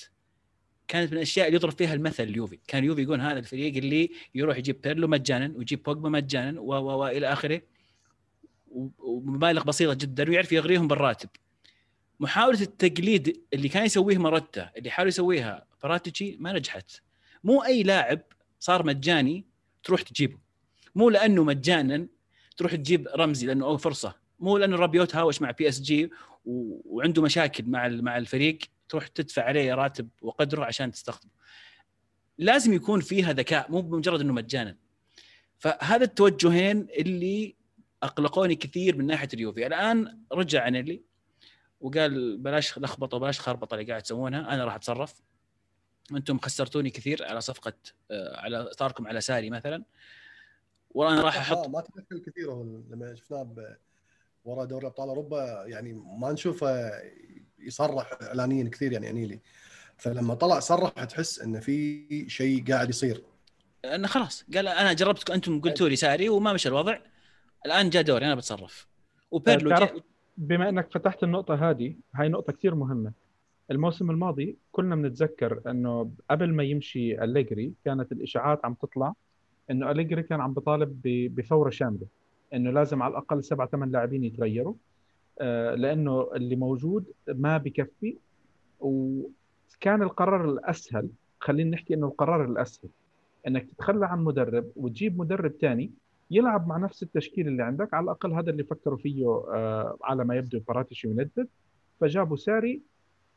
كانت 0.89 1.11
من 1.11 1.16
الأشياء 1.16 1.47
اللي 1.47 1.57
يضرب 1.57 1.72
فيها 1.72 1.95
المثل 1.95 2.22
اليوفي. 2.22 2.59
كان 2.68 2.82
اليوفي 2.82 3.03
يقول 3.03 3.20
هذا 3.20 3.39
الفريق 3.39 3.76
اللي 3.76 4.11
يروح 4.34 4.57
يجيب 4.59 4.80
بيرلو 4.80 5.09
مجانا 5.09 5.53
ويجيب 5.57 5.82
بوجبا 5.82 6.09
مجانا 6.09 6.61
و- 6.61 6.99
وإلى 7.01 7.32
آخره. 7.32 7.62
و- 8.68 8.89
وبمبالغ 8.99 9.62
بسيطة 9.64 9.95
جدا 9.95 10.28
ويعرف 10.30 10.53
يغريهم 10.53 10.89
بالراتب. 10.89 11.28
محاولة 12.20 12.61
التقليد 12.61 13.43
اللي 13.55 13.68
كان 13.68 13.84
يسويه 13.84 14.18
ماروتا 14.18 14.70
اللي 14.76 14.91
حاول 14.91 15.09
يسويها 15.09 15.66
باراتيتشي 15.78 16.37
ما 16.41 16.53
نجحت. 16.53 16.91
مو 17.45 17.62
أي 17.64 17.82
لاعب 17.82 18.20
صار 18.61 18.87
مجاني 18.87 19.45
تروح 19.84 20.03
تجيبه. 20.03 20.39
مو 20.95 21.11
لأنه 21.11 21.45
مجانا 21.45 22.07
تروح 22.57 22.74
تجيب 22.74 23.09
رمزي 23.16 23.47
لأنه 23.47 23.66
أو 23.66 23.76
فرصة. 23.76 24.14
مو 24.41 24.59
لأنه 24.59 24.76
رابيوت 24.76 25.16
هاوش 25.16 25.43
مع 25.43 25.51
بي 25.51 25.68
اس 25.68 25.80
جي 25.80 26.11
و- 26.45 26.80
وعنده 26.97 27.22
مشاكل 27.22 27.64
مع 27.64 27.89
مع 27.89 28.16
الفريق 28.16 28.59
تروح 28.89 29.07
تدفع 29.07 29.43
عليه 29.43 29.74
راتب 29.74 30.09
وقدره 30.22 30.64
عشان 30.64 30.91
تستخدمه. 30.91 31.30
لازم 32.39 32.72
يكون 32.72 33.01
فيها 33.01 33.32
ذكاء 33.32 33.70
مو 33.70 33.80
بمجرد 33.80 34.20
إنه 34.20 34.32
مجانا. 34.32 34.76
فهذا 35.59 36.05
التوجهين 36.05 36.87
اللي 36.99 37.55
أقلقوني 38.03 38.55
كثير 38.55 38.97
من 38.97 39.07
ناحية 39.07 39.28
اليوفي. 39.34 39.66
الآن 39.66 40.18
رجع 40.32 40.68
أنييلي 40.68 41.03
وقال 41.80 42.37
بلاش 42.37 42.78
لخبطة 42.78 43.18
بلاش 43.18 43.41
خربطة 43.41 43.74
اللي 43.74 43.87
قاعد 43.87 44.03
تسوونها 44.03 44.55
أنا 44.55 44.64
راح 44.64 44.74
أتصرف. 44.74 45.14
أنتم 46.12 46.38
خسرتوني 46.38 46.90
كثير 46.90 47.24
على 47.24 47.40
صفقة 47.40 47.72
آه، 48.11 48.40
على 48.40 48.57
اصراركم 48.57 49.07
على 49.07 49.20
ساري 49.20 49.50
مثلا. 49.50 49.82
وأنا 50.90 51.20
راح 51.20 51.36
أحط 51.36 51.68
ما, 51.68 51.80
تدخل 51.80 52.24
كثير 52.26 52.62
لما 52.90 53.14
شفناه 53.14 53.76
ورا 54.44 54.64
دوري 54.64 54.86
ابطال 54.86 55.09
أوروبا 55.09 55.64
يعني 55.66 55.92
ما 55.92 56.32
نشوفه 56.32 56.90
يصرح 57.59 58.18
اعلانيا 58.22 58.68
كثير 58.68 58.92
يعني 58.92 59.11
أنيلي. 59.11 59.40
فلما 59.96 60.34
طلع 60.34 60.61
صرح 60.61 61.04
تحس 61.04 61.40
انه 61.40 61.61
في 61.61 62.07
شيء 62.28 62.72
قاعد 62.72 62.88
يصير. 62.88 63.22
إنه 63.84 64.09
خلاص 64.09 64.44
قال 64.54 64.68
أنا 64.68 64.92
جربت 64.92 65.30
أنتم 65.30 65.61
قلتوا 65.61 65.88
لي 65.88 65.96
ساري 65.96 66.28
وما 66.28 66.52
مشى 66.52 66.68
الوضع. 66.68 66.98
الآن 67.66 67.90
جاء 67.90 68.02
دوري 68.02 68.26
أنا 68.26 68.34
بتصرف. 68.34 68.86
وبيرلو 69.30 70.02
بما 70.36 70.68
إنك 70.68 70.92
فتحت 70.92 71.22
النقطة 71.22 71.70
هذه 71.70 71.96
هاي 72.14 72.28
نقطة 72.28 72.52
كثير 72.52 72.74
مهمة. 72.74 73.12
الموسم 73.71 74.11
الماضي 74.11 74.57
كلنا 74.73 74.97
بنتذكر 74.97 75.61
إنه 75.71 76.11
قبل 76.31 76.53
ما 76.55 76.62
يمشي 76.62 77.25
أليجري 77.25 77.73
كانت 77.85 78.12
الإشاعات 78.12 78.64
عم 78.64 78.75
تطلع 78.75 79.12
إنه 79.71 79.91
أليجري 79.91 80.23
كان 80.23 80.41
عم 80.41 80.53
بطالب 80.53 81.01
ب- 81.05 81.35
بثورة 81.35 81.71
شاملة 81.71 82.07
إنه 82.55 82.71
لازم 82.71 83.03
على 83.03 83.11
الأقل 83.11 83.45
سبعة 83.45 83.69
ثمان 83.69 83.91
لاعبين 83.91 84.25
يتغيروا 84.25 84.75
آه، 85.41 85.75
لأنه 85.75 86.29
اللي 86.35 86.57
موجود 86.57 87.05
ما 87.29 87.59
بكفي 87.59 88.17
وكان 88.81 90.03
القرار 90.03 90.51
الأسهل 90.51 91.09
خلينا 91.41 91.71
نحكي 91.71 91.95
إنه 91.95 92.07
القرار 92.07 92.45
الأسهل 92.45 92.91
إنك 93.47 93.64
تتخلى 93.71 94.07
عن 94.07 94.25
مدرب 94.25 94.64
وتجيب 94.77 95.19
مدرب 95.19 95.53
ثاني 95.61 95.91
يلعب 96.31 96.69
مع 96.69 96.77
نفس 96.77 97.03
التشكيل 97.03 97.49
اللي 97.49 97.62
عندك 97.62 97.95
على 97.95 98.05
الأقل 98.05 98.33
هذا 98.33 98.51
اللي 98.51 98.64
فكروا 98.64 98.99
فيه 98.99 99.27
آه، 99.29 99.97
على 100.03 100.25
ما 100.25 100.37
يبدو 100.37 100.61
براتش 100.69 101.05
يونايتد 101.05 101.49
فجابوا 102.01 102.37
ساري 102.37 102.81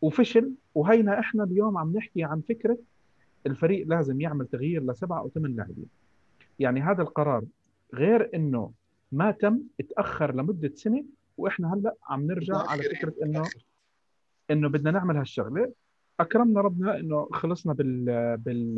وفشل. 0.02 0.52
وهينا 0.76 1.20
إحنا 1.20 1.44
اليوم 1.44 1.78
عم 1.78 1.98
نحكي 1.98 2.24
عن 2.24 2.42
فكرة 2.42 2.78
الفريق 3.46 3.88
لازم 3.88 4.22
يعمل 4.22 4.48
تغيير 4.48 4.84
لسبعة 4.84 5.20
أو 5.20 5.30
ثمان 5.30 5.56
لاعبين. 5.56 5.90
يعني 6.60 6.82
هذا 6.82 7.02
القرار 7.02 7.44
غير 7.94 8.30
إنه 8.36 8.72
ما 9.12 9.32
تم 9.32 9.60
اتأخر 9.80 10.36
لمدة 10.36 10.72
سنة 10.76 11.06
وإحنا 11.38 11.74
هلأ 11.74 11.96
عم 12.10 12.28
نرجع 12.28 12.58
على 12.58 12.84
فكرة 12.84 13.14
إنه 13.24 13.44
إنه 14.52 14.70
بدنا 14.70 14.92
نعمل 14.92 15.18
هالشغلة. 15.18 15.72
أكرمنا 16.20 16.62
ربنا 16.62 17.00
إنه 17.00 17.30
خلصنا 17.34 17.74
بال 17.74 18.38
بال 18.38 18.76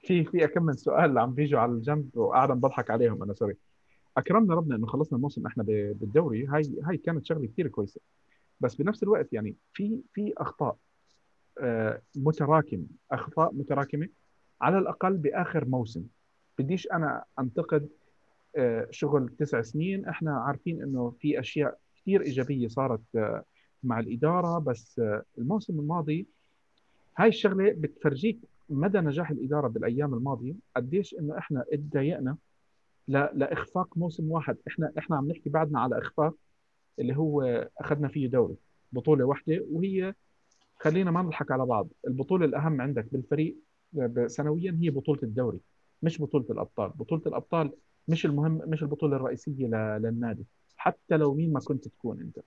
في 0.00 0.24
في 0.24 0.46
كم 0.46 0.62
من 0.62 0.76
سؤال 0.76 1.18
عم 1.18 1.34
بيجوا 1.34 1.60
على 1.60 1.72
الجنب 1.72 2.16
وقاعد 2.16 2.50
بضحك 2.50 2.90
عليهم 2.90 3.22
أنا 3.22 3.34
سوري 3.34 3.56
أكرمنا 4.16 4.54
ربنا 4.54 4.76
إنه 4.76 4.86
خلصنا 4.86 5.16
الموسم 5.16 5.46
إحنا 5.46 5.62
بالدوري. 5.62 6.46
هاي 6.46 6.62
هاي 6.82 6.96
كانت 6.96 7.26
شغلة 7.26 7.46
كثير 7.46 7.68
كويسة. 7.68 8.00
بس 8.60 8.74
بنفس 8.74 9.02
الوقت 9.02 9.32
يعني 9.32 9.56
في 9.72 10.00
في 10.12 10.32
أخطاء 10.38 10.76
آه، 11.60 12.02
متراكمة 12.16 12.86
أخطاء 13.12 13.54
متراكمة 13.54 14.08
على 14.60 14.78
الأقل 14.78 15.16
بآخر 15.16 15.64
موسم. 15.64 16.04
بديش 16.58 16.88
أنا 16.92 17.24
أنتقد 17.38 17.88
آه، 18.56 18.88
شغل 18.90 19.28
تسع 19.38 19.62
سنين. 19.62 20.06
إحنا 20.08 20.38
عارفين 20.38 20.82
إنه 20.82 21.10
في 21.20 21.40
أشياء 21.40 21.78
كثير 21.96 22.22
إيجابية 22.22 22.68
صارت 22.68 23.00
آه، 23.16 23.44
مع 23.82 24.00
الإدارة 24.00 24.58
بس 24.58 25.00
الموسم 25.38 25.80
الماضي 25.80 26.26
هاي 27.16 27.28
الشغلة 27.28 27.72
بتفرجيك 27.72 28.38
مدى 28.68 28.98
نجاح 28.98 29.30
الإدارة 29.30 29.68
بالأيام 29.68 30.14
الماضية. 30.14 30.54
قديش 30.76 31.14
إنه 31.14 31.38
إحنا 31.38 31.64
اتضايقنا 31.72 32.36
لا 33.08 33.32
لإخفاق 33.34 33.98
موسم 33.98 34.30
واحد. 34.30 34.56
إحنا 34.68 34.92
إحنا 34.98 35.16
عم 35.16 35.28
نحكي 35.28 35.50
بعدنا 35.50 35.80
على 35.80 35.98
إخفاق 35.98 36.34
اللي 36.98 37.16
هو 37.16 37.68
أخذنا 37.78 38.08
فيه 38.08 38.26
دوري 38.26 38.56
بطولة 38.92 39.24
واحدة 39.24 39.64
وهي 39.70 40.14
خلينا 40.76 41.10
ما 41.10 41.22
نضحك 41.22 41.50
على 41.50 41.66
بعض 41.66 41.88
البطولة 42.06 42.44
الأهم 42.44 42.80
عندك 42.80 43.06
بالفريق 43.12 43.56
سنويا 44.26 44.78
هي 44.80 44.90
بطولة 44.90 45.20
الدوري 45.22 45.60
مش 46.02 46.22
بطولة 46.22 46.44
الأبطال. 46.50 46.88
بطولة 46.94 47.22
الأبطال 47.26 47.72
مش 48.08 48.26
المهم 48.26 48.60
مش 48.66 48.82
البطولة 48.82 49.16
الرئيسية 49.16 49.66
للنادي 49.98 50.44
حتى 50.76 51.16
لو 51.16 51.34
مين 51.34 51.52
ما 51.52 51.60
كنت 51.60 51.88
تكون 51.88 52.20
أنت. 52.20 52.38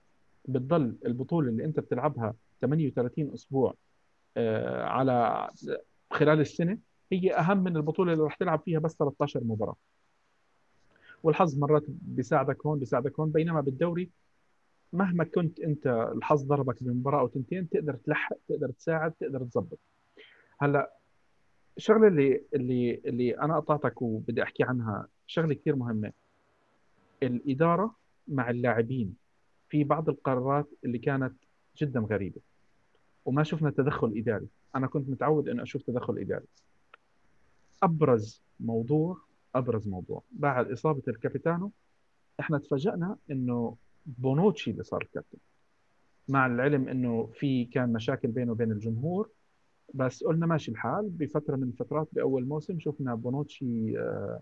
بتضل 0.48 0.96
البطولة 1.06 1.48
اللي 1.48 1.64
أنت 1.64 1.80
بتلعبها 1.80 2.34
38 2.60 3.30
أسبوع 3.34 3.74
آه، 4.36 4.84
على 4.84 5.48
خلال 6.10 6.40
السنة 6.40 6.78
هي 7.12 7.34
أهم 7.34 7.58
من 7.64 7.76
البطولة 7.76 8.12
اللي 8.12 8.24
راح 8.24 8.34
تلعب 8.36 8.60
فيها 8.64 8.78
بس 8.78 8.94
13 8.96 9.40
مباراة. 9.44 9.76
والحظ 11.22 11.58
مرات 11.58 11.82
بيساعدك 11.88 12.66
هون 12.66 12.78
بيساعدك 12.78 13.20
هون 13.20 13.30
بينما 13.30 13.60
بالدوري 13.60 14.10
مهما 14.92 15.24
كنت 15.24 15.60
أنت 15.60 15.86
الحظ 15.86 16.42
ضربك 16.44 16.82
بمباراه 16.82 17.20
أو 17.20 17.26
تنتين 17.26 17.68
تقدر 17.68 17.94
تلحق 17.94 18.36
تقدر 18.48 18.70
تساعد 18.70 19.12
تقدر 19.12 19.44
تظبط. 19.44 19.78
هلأ 20.58 20.96
الشغلة 21.76 22.08
اللي 22.08 22.42
اللي 22.54 22.94
اللي 22.94 23.38
أنا 23.38 23.60
قطعتك 23.60 24.02
وبدي 24.02 24.42
أحكي 24.42 24.62
عنها 24.62 25.08
شغلة 25.26 25.54
كثير 25.54 25.76
مهمة. 25.76 26.12
الإدارة 27.22 27.96
مع 28.28 28.50
اللاعبين 28.50 29.16
في 29.68 29.84
بعض 29.84 30.08
القرارات 30.08 30.70
اللي 30.84 30.98
كانت 30.98 31.34
جدا 31.76 32.00
غريبة 32.00 32.40
وما 33.24 33.42
شفنا 33.42 33.70
تدخل 33.70 34.12
إداري. 34.16 34.48
أنا 34.76 34.86
كنت 34.86 35.08
متعود 35.08 35.48
إني 35.48 35.62
أشوف 35.62 35.82
تدخل 35.82 36.18
إداري. 36.18 36.46
أبرز 37.82 38.42
موضوع 38.60 39.18
أبرز 39.54 39.88
موضوع. 39.88 40.22
بعد 40.30 40.70
إصابة 40.70 41.02
الكابيتانو 41.08 41.72
إحنا 42.40 42.58
تفاجئنا 42.58 43.16
إنه 43.30 43.76
بونوتشي 44.06 44.70
اللي 44.70 44.82
صار 44.82 45.02
الكابتن 45.02 45.38
مع 46.28 46.46
العلم 46.46 46.88
إنه 46.88 47.26
في 47.34 47.64
كان 47.64 47.92
مشاكل 47.92 48.28
بينه 48.28 48.52
وبين 48.52 48.72
الجمهور 48.72 49.30
بس 49.94 50.24
قلنا 50.24 50.46
ماشي 50.46 50.70
الحال. 50.70 51.08
بفترة 51.08 51.56
من 51.56 51.62
الفترات 51.68 52.08
بأول 52.12 52.44
موسم 52.46 52.78
شفنا 52.80 53.14
بونوتشي 53.14 53.98
آه، 53.98 54.40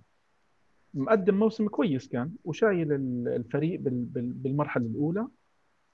مقدم 0.95 1.35
موسم 1.39 1.69
كويس 1.69 2.09
كان 2.09 2.33
وشايل 2.45 2.93
ال- 2.93 3.29
الفريق 3.29 3.81
بال- 3.81 4.05
بال- 4.05 4.33
بالمرحلة 4.33 4.87
الأولى. 4.87 5.27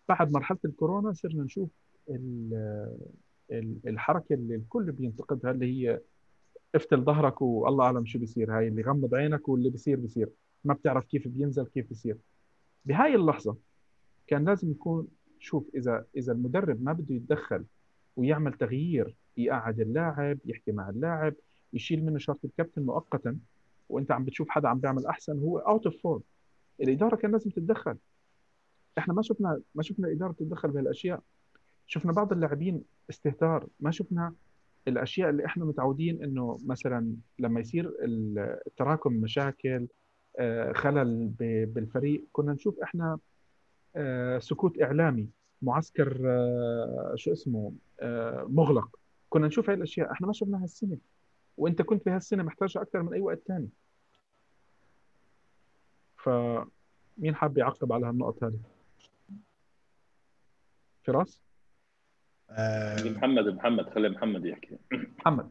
بعد 0.09 0.33
مرحلة 0.33 0.59
الكورونا 0.64 1.12
صرنا 1.12 1.43
نشوف 1.45 1.71
ال- 2.11 2.97
ال- 3.53 3.79
الحركة 3.87 4.35
اللي 4.35 4.55
الكل 4.55 4.93
بينتقدها 4.93 5.51
اللي 5.51 5.67
هي 5.67 6.01
افتل 6.75 7.03
ظهرك 7.05 7.43
والله 7.43 7.85
أعلم 7.85 8.07
شو 8.07 8.19
بيصير. 8.19 8.59
هاي 8.59 8.69
اللي 8.69 8.83
غمض 8.83 9.14
عينك 9.14 9.49
واللي 9.49 9.71
بيصير 9.71 10.01
بيصير. 10.01 10.29
ما 10.64 10.75
بتعرف 10.75 11.05
كيف 11.05 11.29
بينزل 11.29 11.67
كيف 11.67 11.89
بيصير. 11.89 12.17
بهاي 12.87 13.14
اللحظة 13.14 13.57
كان 14.26 14.45
لازم 14.45 14.70
يكون 14.70 15.09
شوف 15.39 15.70
إذا 15.74 16.05
إذا 16.16 16.32
المدرب 16.32 16.82
ما 16.82 16.93
بده 16.93 17.14
يتدخل 17.14 17.64
ويعمل 18.16 18.53
تغيير 18.53 19.16
يقعد 19.37 19.80
اللاعب 19.80 20.39
يحكي 20.45 20.72
مع 20.72 20.91
اللاعب 20.91 21.34
يشيل 21.72 22.05
منه 22.05 22.18
شارة 22.19 22.45
الكابتن 22.45 22.82
مؤقتا 22.82 23.39
وأنت 23.89 24.12
عم 24.12 24.24
بتشوف 24.24 24.49
حدا 24.49 24.68
عم 24.68 24.78
بيعمل 24.78 25.07
أحسن 25.07 25.39
هو 25.39 25.59
out 25.59 25.87
of 25.87 26.03
form 26.03 26.23
الإدارة 26.80 27.16
كان 27.16 27.32
لازم 27.32 27.51
تتدخل. 27.51 27.97
إحنا 28.99 29.14
ما 29.14 29.22
شفنا 29.22 29.61
ما 29.74 29.82
شفنا 29.82 30.09
الاداره 30.09 30.32
تتدخل 30.32 30.70
بهالأشياء. 30.70 31.22
شفنا 31.87 32.12
بعض 32.12 32.32
اللاعبين 32.32 32.82
استهتار. 33.11 33.66
ما 33.80 33.91
شفنا 33.91 34.34
الأشياء 34.89 35.30
اللي 35.30 35.45
إحنا 35.45 35.64
متعودين 35.64 36.22
إنه 36.22 36.59
مثلا 36.64 37.16
لما 37.39 37.61
يصير 37.61 37.93
التراكم 38.66 39.12
مشاكل 39.12 39.87
خلل 40.72 41.26
ب- 41.39 41.74
بالفريق. 41.74 42.24
كنا 42.32 42.53
نشوف 42.53 42.80
إحنا 42.80 43.18
آه، 43.97 44.39
سكوت 44.39 44.82
إعلامي 44.82 45.28
معسكر 45.62 46.20
آه، 46.26 47.12
شو 47.16 47.32
اسمه 47.32 47.72
آه، 48.01 48.47
مغلق. 48.49 48.99
كنا 49.28 49.47
نشوف 49.47 49.68
هاي 49.70 49.76
الأشياء. 49.76 50.12
إحنا 50.12 50.26
ما 50.26 50.32
شفناها 50.32 50.62
هالسنة. 50.62 50.99
وأنت 51.57 51.82
كنت 51.82 52.07
بهالسنة 52.07 52.43
محتاجها 52.43 52.82
أكثر 52.82 53.03
من 53.03 53.12
أي 53.12 53.20
وقت 53.20 53.39
ثاني 53.49 53.68
فمين 56.16 57.34
حاب 57.34 57.59
يعقب 57.59 57.93
على 57.93 58.07
هالنقط 58.07 58.45
هذه؟ 58.45 58.59
فراس؟ 61.05 61.41
آه، 62.51 62.97
محمد 63.11 63.47
محمد 63.49 63.91
خلي 63.91 64.09
محمد 64.09 64.45
يحكي. 64.47 64.78
محمد. 65.18 65.51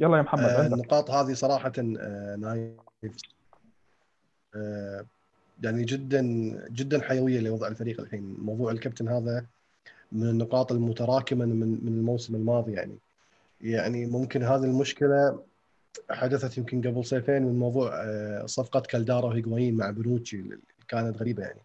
يلا 0.00 0.16
يا 0.16 0.22
محمد 0.22 0.42
آه، 0.42 0.66
النقاط 0.66 1.10
هذه 1.10 1.32
صراحة 1.32 1.72
آه، 1.78 2.36
نايف. 2.36 3.16
آه، 4.54 5.06
يعني 5.62 5.84
جدا 5.84 6.22
جدا 6.70 7.00
حيوية 7.02 7.40
لوضع 7.40 7.68
الفريق 7.68 8.00
الحين. 8.00 8.36
موضوع 8.38 8.72
الكابتن 8.72 9.08
هذا 9.08 9.46
من 10.12 10.28
النقاط 10.28 10.72
المتراكمة 10.72 11.44
من 11.44 11.84
من 11.84 11.92
الموسم 11.98 12.34
الماضي 12.34 12.72
يعني. 12.72 12.98
يعني 13.60 14.06
ممكن 14.06 14.42
هذه 14.42 14.64
المشكلة 14.64 15.42
حدثت 16.10 16.58
يمكن 16.58 16.80
قبل 16.80 17.04
صيفين 17.04 17.42
من 17.42 17.58
موضوع 17.58 17.90
آه، 17.94 18.46
صفقة 18.46 18.80
كالدارا 18.80 19.26
وهيغوايين 19.26 19.76
مع 19.76 19.90
بونوتشي 19.90 20.36
اللي 20.36 20.58
كانت 20.88 21.16
غريبة 21.16 21.42
يعني. 21.42 21.60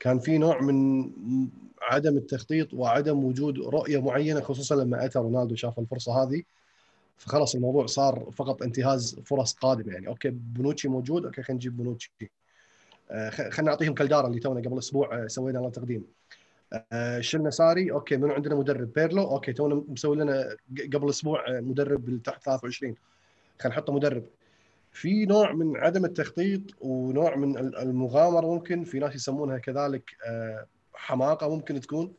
كان 0.00 0.18
في 0.18 0.38
نوع 0.38 0.60
من 0.60 1.10
عدم 1.82 2.16
التخطيط 2.16 2.74
وعدم 2.74 3.24
وجود 3.24 3.58
رؤية 3.58 4.02
معينة 4.02 4.40
خصوصا 4.40 4.74
لما 4.74 5.04
أتى 5.04 5.18
رونالدو 5.18 5.54
شاف 5.54 5.78
الفرصة 5.78 6.22
هذه. 6.22 6.42
فخلاص 7.20 7.54
الموضوع 7.54 7.86
صار 7.86 8.30
فقط 8.32 8.62
انتهاز 8.62 9.20
فرص 9.24 9.52
قادمة 9.54 9.92
يعني. 9.92 10.08
okay 10.08 10.30
بونوتشي 10.30 10.88
موجود 10.88 11.24
okay 11.24 11.42
خلينا 11.42 11.56
نجيب 11.56 11.76
بونوتشي. 11.76 12.12
آه، 13.10 13.30
خلينا 13.30 13.70
نعطيهم 13.70 13.94
كالدارا 13.94 14.26
اللي 14.28 14.40
تونا 14.40 14.60
قبل 14.60 14.78
أسبوع 14.78 15.24
آه، 15.24 15.26
سوينا 15.26 15.58
له 15.58 15.70
تقديم. 15.70 16.04
آه، 16.92 17.20
شلنا 17.20 17.50
ساري 17.50 17.92
okay 17.92 18.16
من 18.16 18.30
عندنا 18.30 18.54
مدرب 18.54 18.92
بيرلو 18.92 19.22
okay 19.22 19.52
تونا 19.52 19.84
مسوي 19.88 20.16
لنا 20.16 20.56
قبل 20.94 21.08
أسبوع 21.10 21.60
مدرب 21.60 22.04
بالتحت 22.04 22.44
23 22.44 22.94
خلينا 23.60 23.76
نحطه 23.78 23.92
مدرب. 23.92 24.24
في 24.92 25.26
نوع 25.26 25.52
من 25.52 25.76
عدم 25.76 26.04
التخطيط 26.04 26.60
ونوع 26.80 27.36
من 27.36 27.58
ال- 27.58 27.76
المغامرة 27.76 28.46
ممكن 28.46 28.84
في 28.84 28.98
ناس 28.98 29.14
يسمونها 29.14 29.58
كذلك 29.58 30.10
حماقة 30.94 31.48
ممكن 31.56 31.80
تكون. 31.80 32.12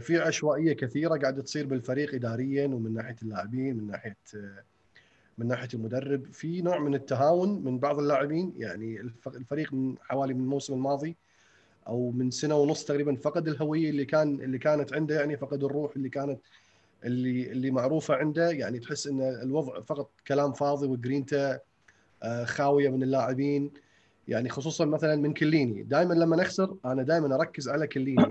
في 0.00 0.18
عشوائية 0.18 0.72
كثيرة 0.72 1.16
قاعدة 1.16 1.42
تصير 1.42 1.66
بالفريق 1.66 2.14
اداريا 2.14 2.66
ومن 2.66 2.94
ناحية 2.94 3.16
اللاعبين 3.22 3.76
من 3.76 3.86
ناحية 3.86 4.16
آه، 4.36 4.62
من 5.38 5.48
ناحية 5.48 5.68
المدرب. 5.74 6.32
في 6.32 6.62
نوع 6.62 6.78
من 6.78 6.94
التهاون 6.94 7.64
من 7.64 7.78
بعض 7.78 7.98
اللاعبين 7.98 8.52
يعني 8.56 9.00
الف- 9.00 9.28
الفريق 9.28 9.72
من 9.72 9.94
حوالي 10.00 10.34
من 10.34 10.40
الموسم 10.40 10.74
الماضي 10.74 11.16
أو 11.88 12.10
من 12.10 12.30
سنة 12.30 12.54
ونص 12.56 12.84
تقريبا 12.84 13.14
فقد 13.16 13.48
الهوية 13.48 13.90
اللي 13.90 14.04
كان 14.04 14.40
اللي 14.40 14.58
كانت 14.58 14.92
عنده 14.92 15.14
يعني 15.14 15.36
فقد 15.36 15.64
الروح 15.64 15.96
اللي 15.96 16.08
كانت 16.08 16.40
اللي 17.04 17.52
اللي 17.52 17.70
معروفة 17.70 18.14
عنده. 18.14 18.50
يعني 18.50 18.78
تحس 18.78 19.06
إن 19.06 19.20
الوضع 19.20 19.80
فقط 19.80 20.10
كلام 20.28 20.52
فاضي 20.52 20.86
وجرينتا 20.86 21.58
آه، 22.22 22.44
خاوية 22.44 22.88
من 22.88 23.02
اللاعبين. 23.02 23.70
يعني 24.28 24.48
خصوصا 24.48 24.84
مثلا 24.84 25.16
من 25.16 25.34
كليني. 25.34 25.82
دائما 25.82 26.14
لما 26.14 26.36
نخسر 26.36 26.76
أنا 26.84 27.02
دائما 27.02 27.34
أركز 27.34 27.68
على 27.68 27.86
كليني. 27.86 28.26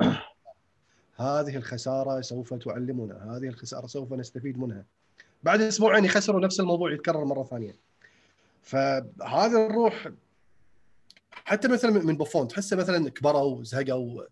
هذه 1.16 1.56
الخسارة 1.56 2.22
سوف 2.22 2.54
تعلمنا 2.54 3.38
هذه 3.38 3.48
الخسارة 3.48 3.88
سوف 3.88 4.14
نستفيد 4.14 4.58
منها. 4.58 4.86
بعد 5.44 5.62
أسبوعين 5.62 6.06
يخسروا 6.06 6.42
نفس 6.42 6.60
الموضوع 6.60 6.94
يتكرر 6.94 7.26
مرة 7.26 7.44
ثانية. 7.44 7.76
فهذا 8.64 9.66
الروح 9.66 10.08
حتى 11.32 11.68
مثلا 11.68 11.92
من 11.92 12.18
بوفون 12.18 12.48
تحسه 12.48 12.78
مثلا 12.78 13.10
كبروا 13.10 13.64
زهقوا 13.64 14.24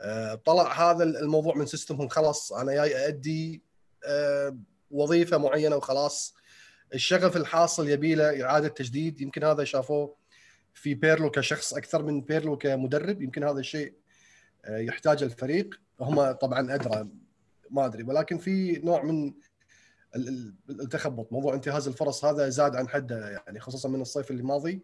آه، 0.00 0.34
طلع 0.34 0.90
هذا 0.90 1.04
الموضوع 1.04 1.54
من 1.54 1.66
system 1.66 1.97
هم 1.97 2.08
خلاص 2.08 2.52
أنا 2.52 2.74
جاي 2.74 3.08
أدي 3.08 3.62
آه، 4.04 4.56
وظيفة 4.90 5.38
معينة 5.38 5.76
وخلاص. 5.76 6.34
الشغف 6.94 7.36
الحاصل 7.36 7.88
يبي 7.88 8.14
له 8.14 8.44
إعادة 8.44 8.68
تجديد 8.68 9.20
يمكن 9.20 9.44
هذا 9.44 9.64
شافوه 9.64 10.14
في 10.74 10.94
بيرلو 10.94 11.30
كشخص 11.30 11.74
أكثر 11.74 12.02
من 12.02 12.20
بيرلو 12.20 12.56
كمدرب 12.56 13.22
يمكن 13.22 13.44
هذا 13.44 13.60
الشيء 13.60 13.92
يحتاجه 14.68 15.24
الفريق. 15.24 15.80
هم 16.00 16.32
طبعا 16.32 16.74
أدرى 16.74 17.08
ما 17.70 17.86
أدري 17.86 18.02
ولكن 18.02 18.38
في 18.38 18.72
نوع 18.84 19.02
من 19.02 19.34
ال- 20.16 20.28
ال- 20.28 20.80
التخبط. 20.80 21.32
موضوع 21.32 21.54
انتهاز 21.54 21.88
الفرص 21.88 22.24
هذا 22.24 22.48
زاد 22.48 22.76
عن 22.76 22.88
حده 22.88 23.30
يعني 23.30 23.60
خصوصا 23.60 23.88
من 23.88 24.00
الصيف 24.00 24.30
اللي 24.30 24.42
ماضي. 24.42 24.82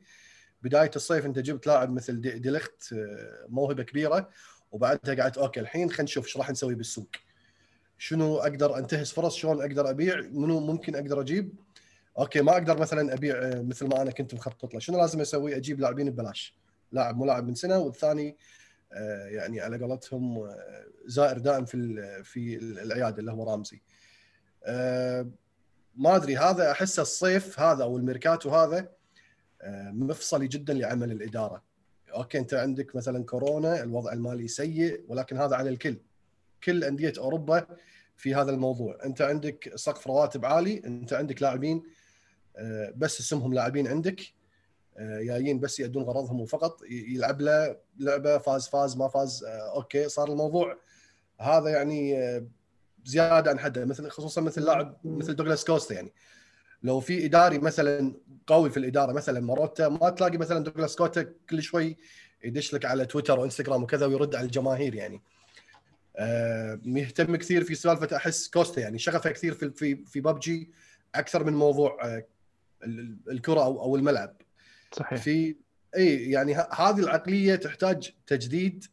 بداية 0.63 0.91
الصيف 0.97 1.27
أنت 1.27 1.39
جبت 1.39 1.67
لاعب 1.67 1.93
مثل 1.93 2.21
دي- 2.21 2.39
ديليخت 2.39 2.93
آه، 2.93 3.47
موهبة 3.49 3.83
كبيرة 3.83 4.29
وبعدها 4.73 5.15
قعدت 5.15 5.39
okay 5.39 5.61
الحين 5.61 5.91
خلينا 5.91 6.03
نشوف 6.03 6.25
إيش 6.27 6.37
راح 6.37 6.51
نسوي 6.51 6.75
بالسوق. 6.75 7.09
شنو 7.99 8.37
أقدر 8.37 8.79
أنتهز 8.79 9.11
فرص؟ 9.11 9.35
شلون 9.37 9.61
أقدر 9.61 9.91
أبيع؟ 9.91 10.21
منو 10.21 10.61
ممكن 10.61 10.95
أقدر 10.97 11.21
أجيب؟ 11.21 11.53
okay 12.19 12.41
ما 12.43 12.53
أقدر 12.53 12.79
مثلا 12.81 13.15
أبيع 13.15 13.35
آه، 13.43 13.63
مثل 13.63 13.87
ما 13.87 14.03
أنا 14.03 14.11
كنت 14.11 14.35
مخطط 14.35 14.75
له. 14.75 14.81
شنو 14.81 14.99
لازم 14.99 15.21
أسوي؟ 15.21 15.57
أجيب 15.57 15.81
لاعبين 15.81 16.11
ببلاش. 16.11 16.55
لاعب 16.93 17.19
ملاعب 17.19 17.47
من 17.49 17.55
سنة 17.55 17.79
والثاني 17.79 18.29
آه، 18.29 18.35
يعني 19.29 19.61
على 19.61 19.79
قولتهم 19.79 20.39
آه، 20.39 20.87
زائر 21.07 21.39
دائم 21.39 21.65
في 21.65 22.23
في 22.25 22.57
العيادة 22.57 23.19
اللي 23.19 23.33
هو 23.33 23.51
رامزي. 23.51 23.83
آه، 24.65 25.31
ما 25.97 26.17
أدري 26.17 26.37
هذا 26.37 26.71
احسه 26.71 27.03
الصيف 27.03 27.61
هذا 27.61 27.85
أو 27.85 27.97
الميركاتو 27.97 28.51
هذا 28.51 28.89
آه، 29.63 29.91
مفصلي 29.91 30.49
جدا 30.49 30.75
لعمل 30.75 31.13
الإدارة. 31.13 31.63
okay 32.15 32.39
أنت 32.39 32.55
عندك 32.55 32.97
مثلا 32.97 33.25
كورونا 33.25 33.83
الوضع 33.83 34.13
المالي 34.13 34.49
سيء 34.49 35.05
ولكن 35.09 35.39
هذا 35.39 35.57
على 35.57 35.71
الكل. 35.71 35.97
كل 36.65 36.85
أندية 36.85 37.13
أوروبا 37.19 37.67
في 38.17 38.35
هذا 38.35 38.51
الموضوع. 38.51 38.99
أنت 39.05 39.23
عندك 39.23 39.73
سقف 39.75 40.07
رواتب 40.07 40.45
عالي 40.45 40.83
أنت 40.85 41.13
عندك 41.13 41.43
لاعبين 41.43 41.83
آه، 42.57 42.93
بس 42.97 43.21
اسمهم 43.21 43.55
لاعبين 43.55 43.89
عندك. 43.89 44.21
آه، 44.21 44.44
جايين 44.99 45.61
بس 45.61 45.81
يأدون 45.81 46.03
غرضهم 46.03 46.41
وفقط 46.41 46.83
يلعب 46.91 47.41
له 47.41 47.77
لعبة 47.99 48.39
فاز 48.39 48.69
فاز 48.69 48.97
ما 48.97 49.09
فاز 49.09 49.45
آه، 49.45 49.75
okay 49.77 50.09
صار 50.09 50.33
الموضوع 50.33 50.79
هذا 51.41 51.69
يعني 51.71 52.19
آه، 52.19 52.47
زيادة 53.05 53.51
عن 53.51 53.59
حده 53.59 53.85
مثل 53.85 54.09
خصوصا 54.09 54.41
مثل 54.41 54.63
لاعب 54.65 54.97
مثل 55.05 55.37
دوغلاس 55.37 55.65
كوستا 55.65 55.95
يعني. 55.95 56.13
لو 56.83 57.01
في 57.01 57.25
إداري 57.25 57.59
مثلا 57.59 58.15
قوي 58.47 58.71
في 58.71 58.77
الإدارة 58.77 59.13
مثلا 59.13 59.41
ماروتا 59.41 59.89
ما 59.89 60.11
تلاقي 60.11 60.39
مثلا 60.39 60.65
دوغلاس 60.65 60.97
كوستا 60.97 61.23
كل 61.51 61.63
شوي 61.63 61.97
يدش 62.45 62.75
لك 62.75 62.85
على 62.85 63.07
تويتر 63.07 63.41
وإنستغرام 63.41 63.83
وكذا 63.83 64.07
ويرد 64.07 64.35
على 64.35 64.47
الجماهير 64.47 64.95
يعني. 64.95 65.23
آه، 66.17 66.81
مهتم 66.85 67.37
كثير 67.37 67.65
في 67.65 67.75
سالفة 67.75 68.17
أحس 68.17 68.49
كوستا 68.49 68.81
يعني 68.81 68.99
شغفه 68.99 69.31
كثير 69.31 69.55
في 69.55 69.71
في 69.71 70.05
في 70.05 70.21
ببجي 70.21 70.71
أكثر 71.15 71.45
من 71.45 71.53
موضوع 71.53 71.99
آه، 72.05 72.27
ال- 72.85 73.01
ال- 73.01 73.31
الكرة 73.31 73.65
أو 73.65 73.97
الملعب. 73.97 74.37
صحيح. 74.97 75.23
في 75.23 75.57
اي 75.97 76.31
يعني 76.31 76.55
هذه 76.55 76.99
العقلية 76.99 77.55
تحتاج 77.55 78.13
تجديد 78.27 78.85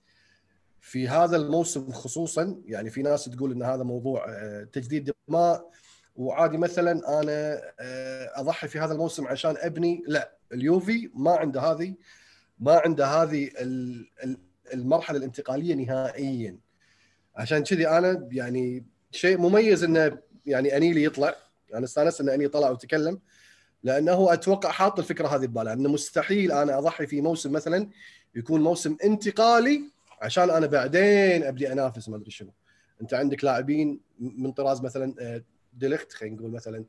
في 0.82 1.08
هذا 1.08 1.38
الموسم 1.38 1.92
خصوصا. 1.92 2.62
يعني 2.66 2.90
في 2.90 3.02
ناس 3.02 3.26
تقول 3.26 3.52
إن 3.52 3.64
هذا 3.64 3.84
موضوع 3.84 4.26
آه، 4.30 4.64
تجديد 4.64 5.14
دماء. 5.28 5.72
وعادي 6.16 6.58
مثلا 6.58 7.22
أنا 7.22 7.62
آه، 7.80 8.32
أضحي 8.36 8.68
في 8.68 8.80
هذا 8.80 8.94
الموسم 8.94 9.28
عشان 9.28 9.56
أبني. 9.58 10.04
لا 10.08 10.38
اليوفي 10.54 11.10
ما 11.16 11.32
عنده 11.32 11.62
هذه 11.62 11.96
ما 12.60 12.82
عنده 12.86 13.06
هذه 13.08 13.50
ال- 13.60 14.10
ال- 14.24 14.38
المرحلة 14.74 15.18
الانتقالية 15.18 15.76
نهائيا. 15.76 16.58
عشان 17.36 17.64
كذي 17.64 17.88
أنا 17.88 18.28
يعني 18.32 18.86
شيء 19.12 19.38
مميز 19.38 19.84
إنه 19.84 20.18
يعني 20.46 20.78
أنيلي 20.78 21.04
يطلع. 21.04 21.36
أنا 21.74 21.86
استأنست 21.86 22.22
إن 22.22 22.30
أنيلي 22.30 22.50
طلع 22.50 22.70
وتكلم. 22.70 23.20
لأنه 23.84 24.34
أتوقع 24.34 24.72
حاط 24.72 25.00
الفكرة 25.00 25.28
هذه 25.28 25.46
بباله 25.46 25.74
انه 25.74 25.90
مستحيل 25.90 26.52
أنا 26.52 26.78
أضحي 26.78 27.08
في 27.08 27.22
موسم 27.22 27.52
مثلا 27.52 27.90
يكون 28.36 28.62
موسم 28.62 28.98
انتقالي 29.04 29.84
عشان 30.22 30.50
أنا 30.50 30.68
بعدين 30.68 31.44
أبدي 31.44 31.72
أنافس 31.72 32.10
ما 32.10 32.16
أدري 32.16 32.32
شنو. 32.32 32.52
أنت 33.02 33.14
عندك 33.14 33.44
لاعبين 33.44 34.00
من 34.20 34.52
طراز 34.52 34.82
مثلا 34.82 35.16
آه، 35.20 35.44
ديليخت 35.74 36.14
خلينا 36.14 36.36
نقول 36.36 36.52
مثلا 36.52 36.86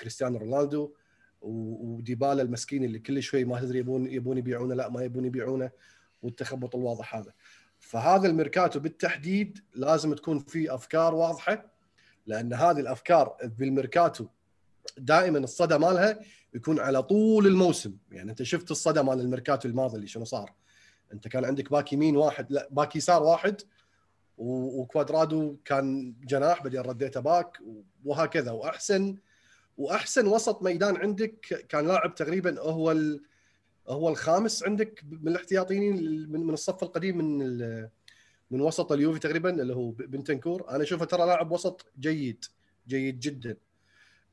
كريستيانو 0.00 0.38
رونالدو 0.38 0.92
وديبالا 1.42 2.42
المسكين 2.42 2.84
اللي 2.84 2.98
كل 2.98 3.22
شوي 3.22 3.44
ما 3.44 3.60
تدري 3.60 3.78
يبون 3.78 4.06
يبون 4.06 4.38
يبيعونه 4.38 4.74
لا 4.74 4.88
ما 4.88 5.02
يبون 5.02 5.24
يبيعونه 5.24 5.70
والتخبط 6.22 6.76
الواضح 6.76 7.16
هذا. 7.16 7.32
فهذا 7.78 8.28
الميركاتو 8.28 8.80
بالتحديد 8.80 9.58
لازم 9.74 10.14
تكون 10.14 10.38
فيه 10.38 10.74
أفكار 10.74 11.14
واضحة 11.14 11.70
لأن 12.26 12.54
هذه 12.54 12.80
الأفكار 12.80 13.36
بالميركاتو 13.44 14.26
دائما 14.98 15.38
الصدى 15.38 15.78
مالها 15.78 16.18
يكون 16.54 16.80
على 16.80 17.02
طول 17.02 17.46
الموسم. 17.46 17.96
يعني 18.12 18.30
أنت 18.30 18.42
شفت 18.42 18.70
الصدى 18.70 19.02
مال 19.02 19.20
الميركاتو 19.20 19.68
الماضي 19.68 19.96
اللي 19.96 20.06
شنو 20.06 20.24
صار؟ 20.24 20.52
أنت 21.12 21.28
كان 21.28 21.44
عندك 21.44 21.70
back 21.70 21.92
يمين 21.92 22.16
واحد 22.16 22.52
لا 22.52 22.68
back 22.70 22.96
يسار 22.96 23.22
واحد 23.22 23.62
وكوادرادو 24.38 25.56
كان 25.64 26.14
جناح 26.24 26.62
بعدين 26.62 26.80
رديته 26.80 27.20
back 27.20 27.58
وهكذا. 28.04 28.50
وأحسن 28.50 29.16
وأحسن 29.78 30.26
وسط 30.26 30.62
ميدان 30.62 30.96
عندك 30.96 31.66
كان 31.68 31.86
لاعب 31.86 32.14
تقريبا 32.14 32.60
هو 32.60 32.90
ال 32.92 33.22
هو 33.88 34.08
الخامس 34.08 34.62
عندك 34.64 35.04
من 35.10 35.28
الاحتياطيين 35.28 35.96
من 36.32 36.40
من 36.46 36.54
الصف 36.54 36.82
القديم 36.82 37.18
من 37.18 37.42
ال- 37.42 37.88
من 38.50 38.60
وسط 38.60 38.92
اليوفي 38.92 39.18
تقريبا 39.18 39.62
اللي 39.62 39.74
هو 39.74 39.90
بنتنكور. 39.90 40.70
أنا 40.70 40.82
أشوفه 40.82 41.04
ترى 41.04 41.26
لاعب 41.26 41.52
وسط 41.52 41.86
جيد 42.00 42.44
جيد 42.88 43.20
جدا. 43.20 43.56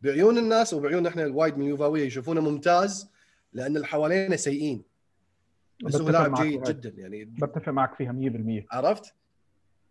بعيون 0.02 0.38
الناس 0.38 0.74
وبعيون 0.74 1.08
إحنا 1.08 1.24
الوايد 1.24 1.58
من 1.58 1.64
اليوفاويه 1.66 2.04
يشوفونه 2.06 2.42
ممتاز 2.42 3.10
لأن 3.54 3.76
اللي 3.76 3.88
حوالينا 3.88 4.36
سيئين. 4.36 4.84
بس 5.84 5.96
هو 5.96 6.10
لاعب 6.10 6.42
جيد. 6.44 6.64
جدا 6.64 6.90
يعني 7.02 7.26
بتفق 7.26 7.70
معك 7.70 7.96
فيها 7.96 8.12
100% 8.12 8.66
عرفت؟ 8.72 9.14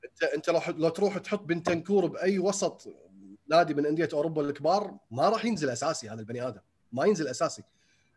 أنت 0.04 0.22
أنت 0.22 0.50
لو 0.50 0.60
لو 0.76 0.88
تروح 0.88 1.18
تحط 1.18 1.42
بنتنكور 1.42 2.06
بأي 2.06 2.38
وسط 2.38 2.88
نادي 3.48 3.74
من 3.74 3.86
أندية 3.86 4.08
أوروبا 4.12 4.42
الكبار 4.42 4.96
ما 5.10 5.28
راح 5.28 5.44
ينزل 5.44 5.70
أساسي 5.70 6.08
هذا 6.08 6.20
البني 6.20 6.48
آدم 6.48 6.60
ما 6.92 7.04
ينزل 7.04 7.28
أساسي. 7.28 7.62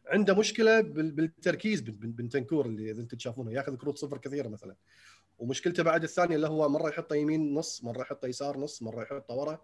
عنده 0.08 0.36
مشكلة 0.36 0.82
بال- 0.82 1.12
بالتركيز 1.12 1.82
بن- 1.82 1.92
بن- 1.94 2.12
بنتنكور 2.12 2.66
اللي 2.66 2.92
إذا 2.92 3.02
أنتم 3.02 3.18
تشافونه 3.18 3.52
ياخذ 3.52 3.76
كروت 3.76 3.98
صفر 3.98 4.18
كثيرة 4.18 4.48
مثلا. 4.48 4.76
ومشكلته 5.40 5.84
بعد 5.84 6.04
الثانية 6.04 6.36
اللي 6.36 6.48
هو 6.48 6.70
مرة 6.70 6.90
يحطه 6.90 7.16
يمين 7.16 7.54
نص 7.54 7.84
مرة 7.84 8.02
يحطه 8.02 8.28
يسار 8.28 8.58
نص 8.60 8.82
مرة 8.84 9.04
يحطه 9.04 9.34
ورا. 9.34 9.62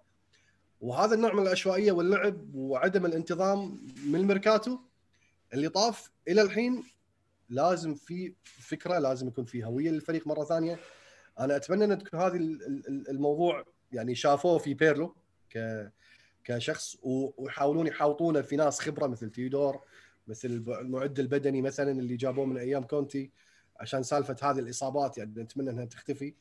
وهذا 0.86 1.16
النوع 1.16 1.34
من 1.34 1.42
العشوائيه 1.42 1.92
واللعب 1.92 2.56
وعدم 2.56 3.06
الانتظام 3.06 3.80
من 4.06 4.16
الميركاتو 4.16 4.78
اللي 5.54 5.70
طاف 5.70 6.12
إلى 6.28 6.42
الحين 6.42 6.84
لازم 7.50 7.96
في 7.96 8.34
فكرة 8.44 9.00
لازم 9.00 9.28
يكون 9.28 9.46
في 9.46 9.66
هوية 9.66 9.90
للفريق 9.90 10.28
مرة 10.28 10.44
ثانية. 10.44 10.80
أنا 11.40 11.56
أتمنى 11.56 11.86
أن 11.86 12.04
تكون 12.04 12.20
هذه 12.20 12.36
ال- 12.36 12.66
ال- 12.88 13.10
الموضوع 13.10 13.66
يعني 13.92 14.16
شافوه 14.16 14.58
في 14.58 14.74
بيرلو 14.74 15.16
ك 15.50 15.88
كشخص 16.44 16.98
ويحاولون 17.04 17.88
يحاوطونه 17.88 18.42
في 18.42 18.56
ناس 18.56 18.80
خبرة 18.80 19.08
مثل 19.08 19.30
تيودور 19.30 19.82
مثل 20.28 20.48
المعد 20.82 21.20
البدني 21.20 21.62
مثلا 21.62 21.92
اللي 21.92 22.16
جابوه 22.16 22.46
من 22.46 22.58
أيام 22.58 22.84
كونتي 22.84 23.32
عشان 23.80 24.04
سالفة 24.04 24.36
هذه 24.42 24.60
الإصابات. 24.60 25.18
يعني 25.18 25.34
نتمنى 25.38 25.70
أنها 25.70 25.86
تختفي 25.86 26.34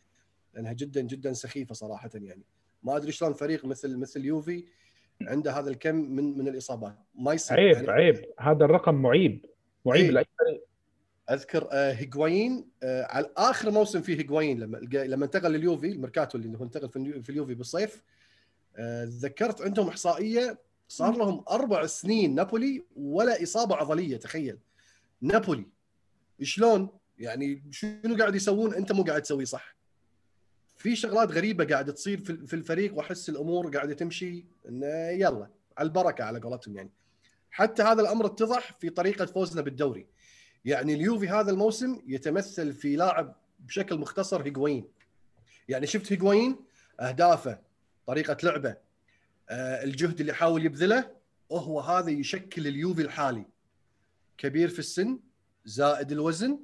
لأنها 0.54 0.72
جدا 0.72 1.00
جدا 1.00 1.32
سخيفة 1.32 1.74
صراحة 1.74 2.10
يعني. 2.14 2.42
ما 2.84 2.96
أدري 2.96 3.12
شلون 3.12 3.32
فريق 3.32 3.64
مثل 3.64 3.96
مثل 3.96 4.24
يوفي 4.24 4.64
عنده 5.22 5.52
هذا 5.58 5.70
الكم 5.70 5.94
من 5.94 6.38
من 6.38 6.48
الإصابات. 6.48 6.94
ما 7.14 7.32
يصير 7.32 7.60
عيب 7.60 7.72
يعني. 7.76 7.90
عيب. 7.90 8.24
هذا 8.40 8.64
الرقم 8.64 8.94
معيب. 8.94 9.46
معيب 9.84 10.04
إيه. 10.04 10.10
لأي 10.10 10.24
فريق. 10.38 10.64
أذكر 11.30 11.68
آه، 11.72 11.92
هيغوايين 11.92 12.68
آه، 12.82 13.02
على 13.04 13.30
آخر 13.36 13.70
موسم 13.70 14.02
فيه 14.02 14.18
هيغوايين 14.20 14.60
لما 14.60 14.76
لما 14.92 15.24
انتقل 15.24 15.52
لليوفي 15.52 15.86
الميركاتو 15.86 16.38
اللي 16.38 16.58
هو 16.58 16.64
انتقل 16.64 16.88
في 16.88 16.96
اليو- 16.96 17.22
في 17.22 17.30
اليوفي 17.30 17.54
بالصيف 17.54 18.02
آه، 18.76 19.04
تذكرت 19.04 19.62
عندهم 19.62 19.88
إحصائية 19.88 20.58
صار 20.88 21.16
لهم 21.16 21.44
أربع 21.50 21.86
سنين 21.86 22.34
نابولي 22.34 22.84
ولا 22.96 23.42
إصابة 23.42 23.76
عضلية 23.76 24.16
تخيل. 24.16 24.58
نابولي. 25.20 25.66
شلون؟ 26.42 26.88
يعني 27.18 27.62
شنو 27.70 28.16
قاعد 28.18 28.34
يسوون؟ 28.34 28.74
أنت 28.74 28.92
مو 28.92 29.02
قاعد 29.02 29.22
تسويه 29.22 29.44
صح. 29.44 29.73
في 30.76 30.96
شغلات 30.96 31.32
غريبة 31.32 31.64
قاعدة 31.64 31.92
تصير 31.92 32.20
في 32.24 32.54
الفريق 32.54 32.94
وأحس 32.94 33.28
الأمور 33.28 33.68
قاعدة 33.76 33.94
تمشي 33.94 34.44
انه 34.68 35.08
يلا 35.08 35.48
على 35.78 35.86
البركة 35.86 36.24
على 36.24 36.40
قولتهم 36.40 36.76
يعني. 36.76 36.90
حتى 37.50 37.82
هذا 37.82 38.02
الأمر 38.02 38.26
اتضح 38.26 38.72
في 38.72 38.90
طريقة 38.90 39.26
فوزنا 39.26 39.62
بالدوري. 39.62 40.06
يعني 40.64 40.94
اليوفي 40.94 41.28
هذا 41.28 41.50
الموسم 41.50 42.02
يتمثل 42.06 42.72
في 42.72 42.96
لاعب 42.96 43.36
بشكل 43.60 43.98
مختصر 43.98 44.42
هيغوين 44.42 44.84
يعني 45.68 45.86
شفت 45.86 46.12
هيغوين 46.12 46.56
أهدافه 47.00 47.58
طريقة 48.06 48.36
لعبه 48.42 48.76
آه، 49.50 49.84
الجهد 49.84 50.20
اللي 50.20 50.32
يحاول 50.32 50.64
يبذله 50.64 51.10
وهو 51.48 51.80
هذا 51.80 52.10
يشكل 52.10 52.66
اليوفي 52.66 53.02
الحالي. 53.02 53.46
كبير 54.38 54.68
في 54.68 54.78
السن 54.78 55.18
زائد 55.64 56.12
الوزن 56.12 56.58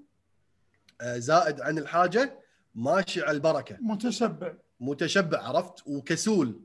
آه، 1.00 1.18
زائد 1.18 1.60
عن 1.60 1.78
الحاجة 1.78 2.40
ماشي 2.74 3.22
على 3.22 3.30
البركة. 3.36 3.76
متشبع. 3.80 4.52
متشبع 4.80 5.42
عرفت؟ 5.42 5.74
وكسول. 5.86 6.60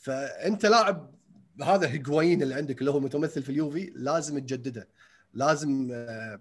فأنت 0.00 0.66
لاعب 0.66 1.14
هذا 1.62 1.88
هيغوين 1.88 2.42
اللي 2.42 2.54
عندك 2.54 2.80
اللي 2.80 2.90
هو 2.90 3.00
متمثل 3.00 3.42
في 3.42 3.50
اليوفي 3.50 3.92
لازم 3.94 4.38
تجدده. 4.38 4.88
لازم 5.34 5.88
آه، 5.92 6.40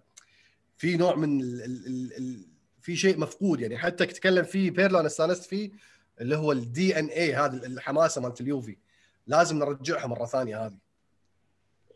في 0.77 0.97
نوع 0.97 1.15
من 1.15 1.41
ال 1.41 1.61
ال 1.63 1.87
ال 1.87 2.17
ال 2.17 2.45
في 2.81 2.95
شيء 2.95 3.19
مفقود 3.19 3.59
يعني. 3.61 3.77
حتى 3.77 4.05
تتكلم 4.05 4.43
فيه 4.43 4.71
بيرلو 4.71 4.99
أنا 4.99 5.07
استانست 5.07 5.43
فيه 5.43 5.71
اللي 6.21 6.35
هو 6.37 6.51
ال 6.51 6.99
DNA 6.99 7.33
هذا 7.35 7.65
الحماسة 7.67 8.21
مالت 8.21 8.41
اليوفي. 8.41 8.77
لازم 9.27 9.59
نرجعها 9.59 10.07
مرة 10.07 10.25
ثانية 10.25 10.65
هذه. 10.65 10.77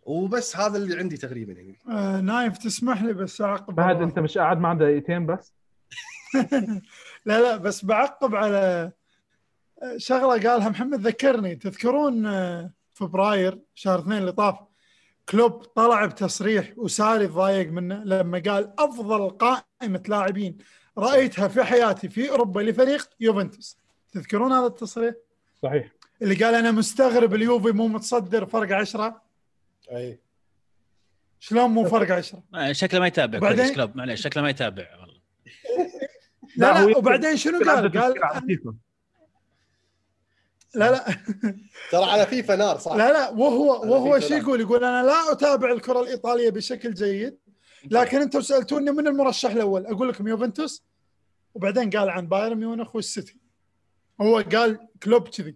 وبس 0.06 0.58
هذا 0.58 0.78
اللي 0.78 0.98
عندي 1.00 1.18
تقريبا 1.18 1.54
يعني. 1.54 1.76
آه 1.90 2.22
نايف 2.22 2.58
تسمح 2.58 3.04
لي 3.04 3.14
بس 3.14 3.42
أعقب. 3.42 3.78
فهد 3.78 3.98
على- 3.98 4.02
أنت 4.02 4.20
مش 4.20 4.38
قاعد 4.38 4.58
معنا 4.58 4.80
دقيقتين 4.80 5.26
بس؟ 5.26 5.54
لا 7.26 7.42
لا 7.42 7.58
بس 7.58 7.86
بعقب 7.86 8.36
على 8.36 8.92
شغلة 9.98 10.50
قالها 10.50 10.70
محمد 10.70 11.08
ذكرني 11.08 11.56
تذكرون 11.56 12.26
آه، 12.26 12.72
فبراير 12.94 13.60
شهر 13.76 14.00
اثنين 14.00 14.18
اللي 14.18 14.32
طاف 14.32 14.56
كلوب 15.30 15.52
طلع 15.52 16.06
بتصريح 16.06 16.74
وساري 16.78 17.28
تضايق 17.28 17.70
منه 17.70 18.04
لما 18.04 18.42
قال 18.46 18.74
أفضل 18.80 19.30
قائمة 19.30 20.04
لاعبين 20.08 20.58
رأيتها 20.98 21.48
في 21.48 21.64
حياتي 21.64 22.10
في 22.10 22.30
أوروبا 22.30 22.60
لفريق 22.60 23.10
يوفنتوس. 23.20 23.78
تذكرون 24.12 24.52
هذا 24.52 24.66
التصريح؟ 24.66 25.14
صحيح. 25.64 25.92
اللي 26.22 26.36
قال 26.36 26.56
أنا 26.56 26.72
مستغرب 26.72 27.34
اليوفي 27.36 27.72
مو 27.72 27.88
متصدر 27.88 28.46
فرق 28.46 28.76
عشرة. 28.76 29.22
أي. 29.92 30.20
شلون 31.40 31.70
مو 31.70 31.86
فرق 31.86 32.12
عشرة؟ 32.12 32.44
آه، 32.56 32.72
شكله 32.72 33.00
ما 33.00 33.08
يتابع 33.08 33.70
كلوب 33.74 33.98
معليش 33.98 34.22
شكله 34.22 34.44
ما 34.44 34.50
يتابع 34.50 34.88
والله. 35.00 35.18
لا، 36.58 36.86
لا 36.86 36.98
وبعدين 36.98 37.38
شنو 37.38 37.60
قال؟ 37.60 38.00
قال. 38.00 38.14
لا 40.76 40.92
لا. 40.92 41.06
ترى 41.92 42.04
على 42.04 42.26
فيفا 42.26 42.56
نار 42.56 42.78
صح؟ 42.78 42.92
لا 42.92 43.12
لا 43.12 43.30
وهو 43.30 43.66
وهو 43.66 44.20
شو. 44.20 44.34
يقول؟ 44.34 44.62
يقول 44.62 44.84
أنا 44.84 45.04
لا 45.04 45.32
أتابع 45.32 45.72
الكرة 45.72 46.02
الإيطالية 46.02 46.50
بشكل 46.50 46.94
جيد 46.94 47.38
لكن 47.92 48.22
أنتم 48.22 48.42
سألتوني 48.42 48.92
من 48.92 49.08
المرشح 49.08 49.52
الأول. 49.52 49.86
أقول 49.86 50.10
لكم 50.10 50.28
يوفنتوس 50.28 50.84
وبعدين 51.54 51.90
قال 51.90 52.10
عن 52.10 52.28
بايرن 52.28 52.58
ميونخ 52.58 52.96
والسيتي. 52.96 53.38
هو 54.22 54.40
قال 54.40 54.88
كلوب 55.04 55.28
كذي. 55.28 55.56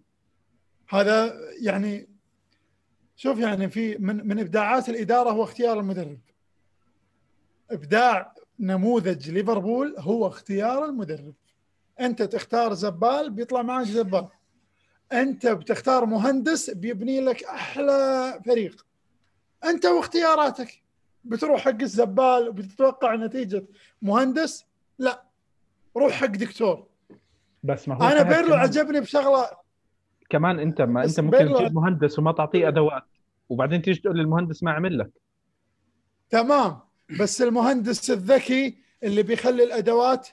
هذا 0.90 1.34
يعني 1.62 2.10
شوف 3.16 3.40
يعني 3.40 3.70
في 3.70 3.98
من 3.98 4.28
من 4.28 4.40
إبداعات 4.40 4.90
الإدارة 4.90 5.30
هو 5.30 5.44
اختيار 5.44 5.80
المدرب. 5.80 6.20
إبداع 7.72 8.34
نموذج 8.62 9.30
ليفربول 9.32 9.96
هو 10.00 10.28
اختيار 10.28 10.86
المدرب. 10.86 11.34
أنت 12.00 12.24
تختار 12.24 12.74
زبال 12.74 13.30
بيطلع 13.30 13.62
معك 13.62 13.86
زبال. 13.86 14.28
أنت 15.14 15.48
بتختار 15.48 16.06
مهندس 16.06 16.70
بيبني 16.70 17.22
لك 17.22 17.44
أحلى 17.44 18.40
فريق. 18.46 18.86
أنت 19.66 19.86
واختياراتك. 19.86 20.82
بتروح 21.24 21.62
حق 21.62 21.82
الزبال 21.82 22.50
وبتتوقع 22.50 23.16
نتيجة 23.16 23.66
مهندس؟ 24.02 24.66
لا. 25.00 25.24
روح 25.98 26.12
حق 26.12 26.26
دكتور. 26.26 26.88
بس 27.64 27.88
ما 27.88 27.96
هو 27.96 28.04
أنا 28.04 28.24
بيرلو 28.24 28.56
عجبني 28.56 29.00
بشغلة. 29.02 29.50
كمان 30.30 30.60
أنت 30.60 30.82
ما 30.82 31.04
أنت 31.04 31.20
ممكن 31.20 31.54
تجيب 31.54 31.74
مهندس 31.76 32.20
وما 32.20 32.32
تعطيه 32.32 32.68
أدوات 32.68 33.04
وبعدين 33.50 33.82
تيجي 33.82 34.02
تقول 34.02 34.18
للمهندس 34.18 34.64
ما 34.64 34.72
عمل 34.72 34.98
لك. 34.98 35.12
تمام. 36.30 36.80
بس 37.20 37.42
المهندس 37.42 38.12
الذكي 38.12 38.78
اللي 39.04 39.24
بيخلي 39.24 39.64
الأدوات 39.64 40.28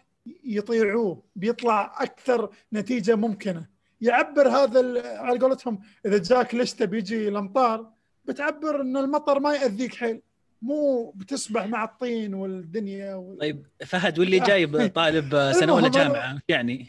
يطيعوه 0.45 1.23
بيطلع 1.37 1.95
أكثر 2.03 2.51
نتيجة 2.73 3.15
ممكنة. 3.17 3.67
يعبر 4.01 4.49
هذا 4.49 5.03
على 5.19 5.39
قولتهم 5.39 5.81
إذا 6.07 6.19
جاك 6.19 6.55
لسته 6.55 6.85
بيجي 6.85 7.29
الامطار 7.29 7.91
بتعبر 8.25 8.81
إن 8.81 8.97
المطر 8.97 9.41
ما 9.41 9.55
يأذيك 9.55 9.95
حيل. 9.95 10.23
مو 10.63 11.11
بتسبح 11.11 11.67
مع 11.67 11.85
الطين 11.85 12.35
والدنيا 12.35 13.15
وال... 13.15 13.39
طيب 13.39 13.67
فهد 13.87 14.19
واللي 14.19 14.41
جايب 14.41 14.87
طالب 14.95 15.35
آه، 15.35 15.53
سنه 15.61 15.81
أنا- 15.83 15.91
جامعة 15.91 16.39
يعني؟ 16.49 16.87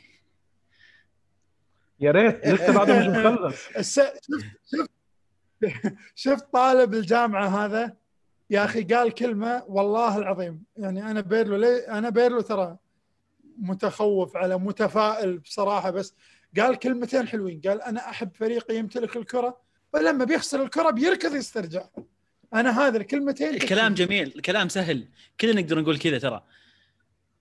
يا 2.00 2.12
ريت 2.12 2.48
لسه 2.48 2.74
بعده 2.74 3.00
مش 3.00 3.06
مخلص. 3.18 3.56
شفت 3.82 4.20
شفت 4.72 4.92
شفت 6.16 6.54
طالب 6.54 6.94
الجامعة 6.94 7.66
هذا؟ 7.66 7.96
يا 8.50 8.66
أخي 8.66 8.84
قال 8.84 9.12
كلمة 9.14 9.64
والله 9.68 10.18
العظيم 10.18 10.64
يعني 10.78 11.12
أنا 11.12 11.22
بيرلو 11.22 11.56
لي 11.56 11.88
أنا 11.88 12.10
بيرلو 12.10 12.42
ترى 12.42 12.78
متخوف 13.58 14.38
على 14.38 14.58
متفائل 14.58 15.38
بصراحة 15.38 15.92
بس 15.92 16.16
قال 16.58 16.76
كلمتين 16.76 17.28
حلوين. 17.28 17.62
قال 17.68 17.82
أنا 17.82 18.10
أحب 18.10 18.30
فريقي 18.36 18.76
يمتلك 18.76 19.18
الكرة 19.18 19.58
ولما 19.94 20.26
بيخسر 20.26 20.64
الكرة 20.64 20.90
بيركض 20.90 21.36
يسترجع. 21.36 21.84
أنا 22.54 22.80
هذا 22.88 22.98
الكلمتين 22.98 23.50
الكلام. 23.54 23.94
جميل 23.94 24.34
الكلام 24.36 24.70
سهل. 24.70 25.08
كلنا 25.42 25.62
نقدر 25.62 25.80
نقول 25.82 25.98
كذا 25.98 26.20
ترى. 26.20 26.44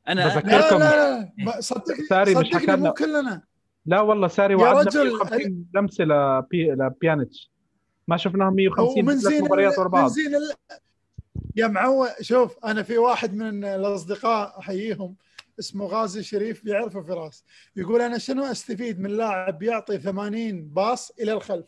أنا 0.08 0.28
بذكر- 0.28 0.46
لا 0.48 0.78
لا 0.78 0.78
لا, 0.78 1.32
لا. 1.44 1.60
صدقني 1.60 2.06
ساري 2.08 2.30
مش 2.34 2.36
صدقني 2.46 2.60
حكى 2.60 2.70
مو 2.76 2.76
لنا- 2.76 2.90
كلنا. 2.90 3.42
لا 3.86 4.00
والله 4.00 4.28
ساري 4.28 4.54
يا 4.54 4.58
وعدنا 4.58 4.80
رجل، 4.80 5.10
150 5.12 5.66
لمسة 5.74 6.04
لبي... 6.04 6.70
لبيانيتش. 6.70 7.50
ما 8.08 8.16
شفناهم 8.16 8.54
150 8.54 8.88
ومن 9.04 9.14
بثلاث 9.16 9.32
زين 9.32 9.44
مباريات 9.44 9.78
ورا 9.78 9.88
من 9.88 9.92
بعض. 9.92 10.10
زين 10.10 10.34
ال... 10.34 10.52
يا 11.58 11.66
معو 11.66 12.06
شوف 12.20 12.64
أنا 12.64 12.82
في 12.82 12.98
واحد 12.98 13.34
من 13.34 13.64
الأصدقاء 13.64 14.58
أحييهم 14.58 15.16
اسمه 15.58 15.86
غازي 15.86 16.22
شريف 16.22 16.64
بيعرفه 16.64 17.02
فراس. 17.02 17.44
يقول 17.76 18.00
أنا 18.00 18.18
شنو 18.18 18.44
أستفيد 18.44 19.00
من 19.00 19.10
لاعب 19.10 19.62
يعطي 19.62 19.98
80 19.98 20.68
باص 20.68 21.10
إلى 21.20 21.32
الخلف؟ 21.32 21.66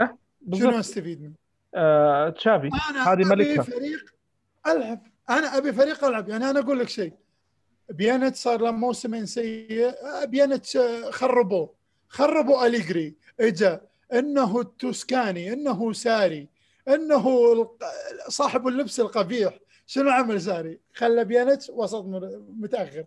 أه. 0.00 0.18
بالضبط. 0.40 0.74
أستفيد 0.74 1.22
منه؟ 1.22 1.32
آه 1.74 2.28
تشافي 2.28 2.70
أنا 2.90 3.02
هذه 3.04 3.12
أبي 3.12 3.24
ملكها. 3.24 3.62
فريق 3.62 4.14
ألعب. 4.66 5.06
أنا 5.30 5.56
أبي 5.58 5.72
فريق 5.72 6.04
ألعب. 6.04 6.28
يعني 6.28 6.50
أنا 6.50 6.60
أقول 6.60 6.78
لك 6.78 6.88
شيء. 6.88 7.12
بيانت 7.90 8.36
صار 8.36 8.60
له 8.60 8.70
موسمين 8.70 9.26
سيء. 9.26 9.94
بيانت 10.24 10.66
خربوه. 11.10 11.74
خربوا 12.08 12.66
أليجري. 12.66 13.14
إجا. 13.40 13.80
إنه 14.12 14.60
التوسكاني 14.60 15.52
إنه 15.52 15.92
ساري. 15.92 16.48
إنه 16.88 17.68
صاحب 18.28 18.68
اللبس 18.68 19.00
القبيح. 19.00 19.58
شنو 19.86 20.10
عمل 20.10 20.40
ساري؟ 20.40 20.80
خلى 20.94 21.24
بيانت 21.24 21.70
وسط 21.70 22.04
متأخر. 22.48 23.04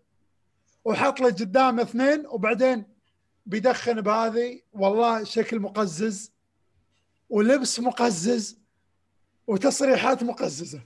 وحط 0.85 1.19
له 1.19 1.27
قدامه 1.27 1.81
اثنين 1.81 2.27
وبعدين 2.27 2.85
بيدخن 3.45 4.01
بهذه. 4.01 4.61
والله 4.73 5.23
شكل 5.23 5.59
مقزز 5.59 6.31
ولبس 7.29 7.79
مقزز 7.79 8.59
وتصريحات 9.47 10.23
مقززة. 10.23 10.81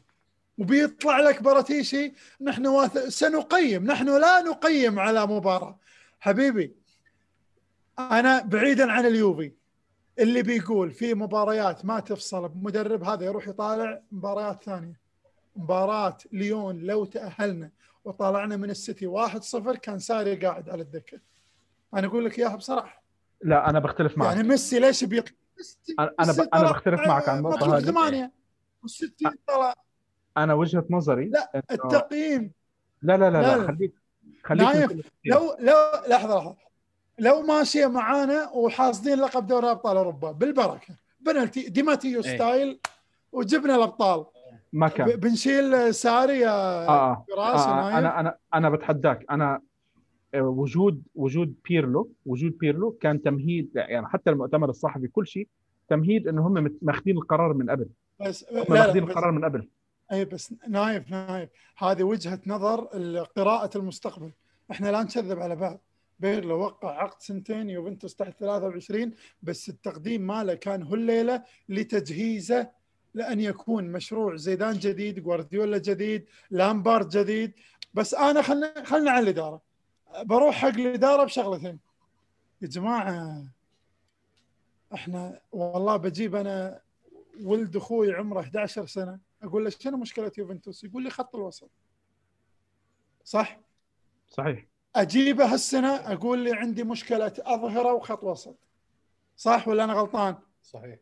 وبيطلع 0.58 1.20
لك 1.20 1.42
براتيشي 1.42 2.14
نحن 2.42 2.68
واث... 2.68 2.98
سنقيم 2.98 3.86
نحن 3.86 4.22
لا 4.22 4.42
نقيم 4.42 5.00
على 5.00 5.28
مباراة. 5.28 5.80
حبيبي 6.20 6.76
أنا 8.00 8.42
بعيدا 8.42 8.92
عن 8.92 9.06
اليوفي. 9.06 9.52
اللي 10.20 10.42
بيقول 10.44 10.92
في 10.92 11.14
مباريات 11.14 11.86
ما 11.86 12.00
تفصل 12.00 12.50
بمدرب 12.50 13.04
هذا 13.04 13.26
يروح 13.26 13.48
يطالع 13.48 14.02
مباريات 14.12 14.64
ثانية. 14.64 15.00
مباراه 15.56 16.18
ليون 16.32 16.80
لو 16.80 17.06
تأهلنا 17.06 17.70
وطالعنا 18.06 18.58
من 18.58 18.70
السيتي 18.70 19.08
1-0 19.08 19.76
كان 19.76 20.00
ساري 20.00 20.36
قاعد 20.36 20.70
على 20.70 20.82
الدكة. 20.82 21.20
أنا 21.94 22.08
أقول 22.08 22.26
لك 22.26 22.40
إياها 22.40 22.56
بصراحة. 22.56 23.04
لا 23.42 23.70
أنا 23.70 23.80
بختلف 23.80 24.18
معك. 24.18 24.36
يعني 24.36 24.48
ميسي 24.48 24.80
ليش 24.80 25.04
أنا- 25.04 25.10
أنا 26.20 26.32
ب- 26.32 26.50
طلع 26.52 26.72
بختلف 26.72 27.00
معك 27.08 27.30
عن 27.30 27.42
مطلوب 27.42 27.74
هذه. 27.74 27.84
ثمانية. 27.84 28.32
والسيتي 28.82 29.26
طلع. 29.48 29.74
أنا 30.38 30.54
وجهة 30.54 30.86
نظري 30.90 31.26
لا، 31.26 31.52
إنه- 31.58 31.62
التقييم. 31.72 32.52
لا 33.02 33.18
لا 33.18 33.30
لا, 33.30 33.42
لا، 33.42 33.58
لا. 33.58 33.68
خليك 33.68 33.94
خليك 34.44 35.06
لو 35.26 35.56
لو 35.60 35.76
لحظة 36.08 36.38
لحظة. 36.38 36.56
لو 37.20 37.42
ماشية 37.42 37.88
معانا 37.88 38.50
وحاصدين 38.50 39.20
لقب 39.20 39.48
دوري 39.48 39.72
أبطال 39.72 39.98
أوروبا 39.98 40.32
بالبركة. 40.32 40.96
بنالتي 41.20 41.70
ديماتيو 41.70 42.24
إيه. 42.24 42.36
ستايل 42.36 42.80
وجبنا 43.32 43.76
الأبطال. 43.76 44.26
ما 44.74 44.88
كان. 44.88 45.16
بنشيل 45.20 45.94
ساري 45.96 46.40
يا 46.40 47.16
فراس 47.32 47.62
آه 47.68 47.74
ونايف. 47.74 47.96
أنا 47.98 48.20
أنا 48.20 48.38
أنا 48.54 48.70
بتحداك. 48.70 49.26
أنا 49.32 49.62
آه، 50.34 50.42
وجود 50.42 51.04
وجود 51.16 51.56
بيرلو 51.70 52.12
وجود 52.26 52.58
بيرلو 52.58 52.92
كان 52.92 53.22
تمهيد 53.22 53.72
يعني 53.76 54.08
حتى 54.08 54.30
المؤتمر 54.30 54.70
الصحفي 54.70 55.08
كل 55.08 55.28
شيء 55.28 55.48
تمهيد 55.90 56.28
إنه 56.28 56.48
هم 56.48 56.54
مت- 56.54 56.78
ماخذين 56.82 57.18
القرار 57.18 57.54
من 57.54 57.70
قبل. 57.70 57.90
بس 58.20 58.46
هم 58.52 58.58
لا 58.58 58.66
ماخذين 58.70 59.04
لا 59.04 59.10
بس, 59.10 59.16
القرار 59.18 59.32
من 59.32 59.46
قبل. 59.46 59.70
اي 60.12 60.26
بس 60.26 60.54
نايف 60.68 61.12
نايف. 61.12 61.50
هذه 61.78 62.04
وجهة 62.04 62.40
نظر 62.48 62.82
قراءة 63.36 63.78
المستقبل. 63.78 64.32
إحنا 64.72 64.88
لا 64.92 65.04
نكذب 65.04 65.40
على 65.40 65.56
بعض. 65.56 65.82
بيرلو 66.20 66.60
وقع 66.60 67.04
عقد 67.04 67.22
سنتين 67.22 67.70
يوفنتوس 67.70 68.16
تحت 68.16 68.40
23 68.40 69.12
بس 69.44 69.70
التقديم 69.70 70.28
ماله 70.28 70.54
كان 70.54 70.84
هو 70.84 70.94
الليلة 70.96 71.44
لتجهيزه 71.70 72.72
لأن 73.14 73.40
يكون 73.40 73.92
مشروع 73.92 74.36
زيدان 74.36 74.74
جديد 74.74 75.20
جوارديولا 75.20 75.78
جديد 75.78 76.26
لامبارد 76.52 77.10
جديد 77.10 77.54
بس 77.94 78.14
أنا 78.14 78.42
خلنا 78.42 78.84
خلنا 78.84 79.12
على 79.12 79.24
الإدارة 79.24 79.62
بروح 80.22 80.56
حق 80.56 80.68
الإدارة 80.68 81.24
بشغلتين 81.24 81.80
يا 82.62 82.68
جماعة 82.68 83.44
إحنا 84.94 85.42
والله 85.52 85.98
بجيب 85.98 86.36
أنا 86.36 86.82
ولد 87.42 87.76
أخوي 87.76 88.14
عمره 88.14 88.40
11 88.42 88.86
سنة 88.86 89.20
أقول 89.44 89.64
له 89.64 89.70
شنو 89.70 89.98
مشكلة 89.98 90.32
يوفنتوس؟ 90.38 90.84
يقول 90.84 91.04
لي 91.04 91.10
خط 91.10 91.36
الوسط. 91.36 91.70
صح؟ 93.24 93.60
صحيح 94.28 94.66
أجيبه 94.96 95.54
هالسنة 95.54 95.96
أقول 95.96 96.40
لي 96.40 96.54
عندي 96.54 96.84
مشكلة 96.84 97.34
أظهره 97.40 97.94
وخط 97.94 98.24
وسط. 98.24 98.58
صح 99.36 99.68
ولا 99.68 99.84
أنا 99.84 99.94
غلطان؟ 99.94 100.36
صحيح 100.62 101.00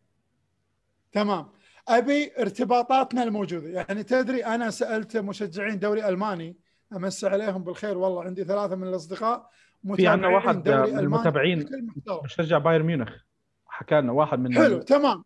تمام. 1.11 1.49
أبي 1.87 2.31
ارتباطاتنا 2.39 3.23
الموجودة، 3.23 3.69
يعني 3.69 4.03
تدري 4.03 4.45
أنا 4.45 4.69
سألت 4.69 5.17
مشجعين 5.17 5.79
دوري 5.79 6.09
ألماني 6.09 6.57
امس 6.93 7.25
عليهم 7.25 7.63
بالخير 7.63 7.97
والله 7.97 8.23
عندي 8.23 8.43
ثلاثة 8.43 8.75
من 8.75 8.87
الأصدقاء 8.87 9.49
في 9.95 10.07
عندنا 10.07 10.27
واحد 10.27 10.63
دوري 10.63 10.91
من 10.91 10.99
المتابعين. 10.99 11.69
مشجع 12.23 12.57
بايرن 12.57 12.85
ميونخ 12.85 13.09
حكى 13.67 13.95
لنا 13.95 14.11
واحد 14.11 14.39
من 14.39 14.55
حلو 14.55 14.81
تمام 14.81 15.23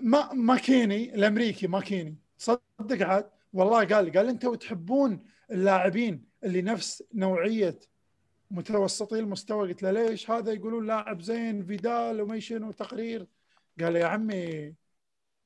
ما 0.00 0.32
ماكيني 0.32 1.14
الأمريكي 1.14 1.66
ماكيني 1.66 2.16
صدق 2.38 3.06
عاد 3.06 3.30
والله 3.52 3.84
قال 3.84 4.04
لي 4.04 4.10
قال 4.10 4.28
أنتم 4.28 4.54
تحبون 4.54 5.26
اللاعبين 5.50 6.29
اللي 6.44 6.62
نفس 6.62 7.04
نوعية 7.14 7.78
متوسطي 8.50 9.18
المستوى. 9.18 9.68
قلت 9.68 9.82
له 9.82 9.90
ليش 9.90 10.30
هذا 10.30 10.52
يقولون 10.52 10.86
لاعب 10.86 11.20
زين 11.22 11.64
فيدال 11.64 12.20
وما 12.20 12.38
شنو 12.38 12.72
تقرير 12.72 13.26
قال 13.80 13.96
يا 13.96 14.06
عمي 14.06 14.74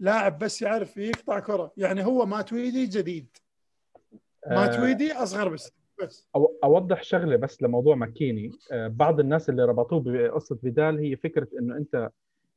لاعب 0.00 0.38
بس 0.38 0.62
يعرف 0.62 0.96
يقطع 0.96 1.38
كرة. 1.40 1.72
يعني 1.76 2.04
هو 2.04 2.26
ماتويدي 2.26 2.86
جديد. 2.86 3.26
ماتويدي 4.50 5.12
أصغر 5.12 5.48
بس 5.48 5.72
بس. 6.02 6.26
أو- 6.38 6.50
أوضح 6.64 7.02
شغلة 7.02 7.36
بس 7.36 7.62
لموضوع 7.62 7.94
ماكيني. 7.94 8.50
آه، 8.72 8.88
بعض 8.88 9.20
الناس 9.20 9.48
اللي 9.50 9.64
ربطوه 9.64 10.00
بقصة 10.00 10.56
فيدال 10.56 10.98
هي 10.98 11.16
فكرة 11.16 11.48
إنه 11.58 11.76
أنت 11.76 12.10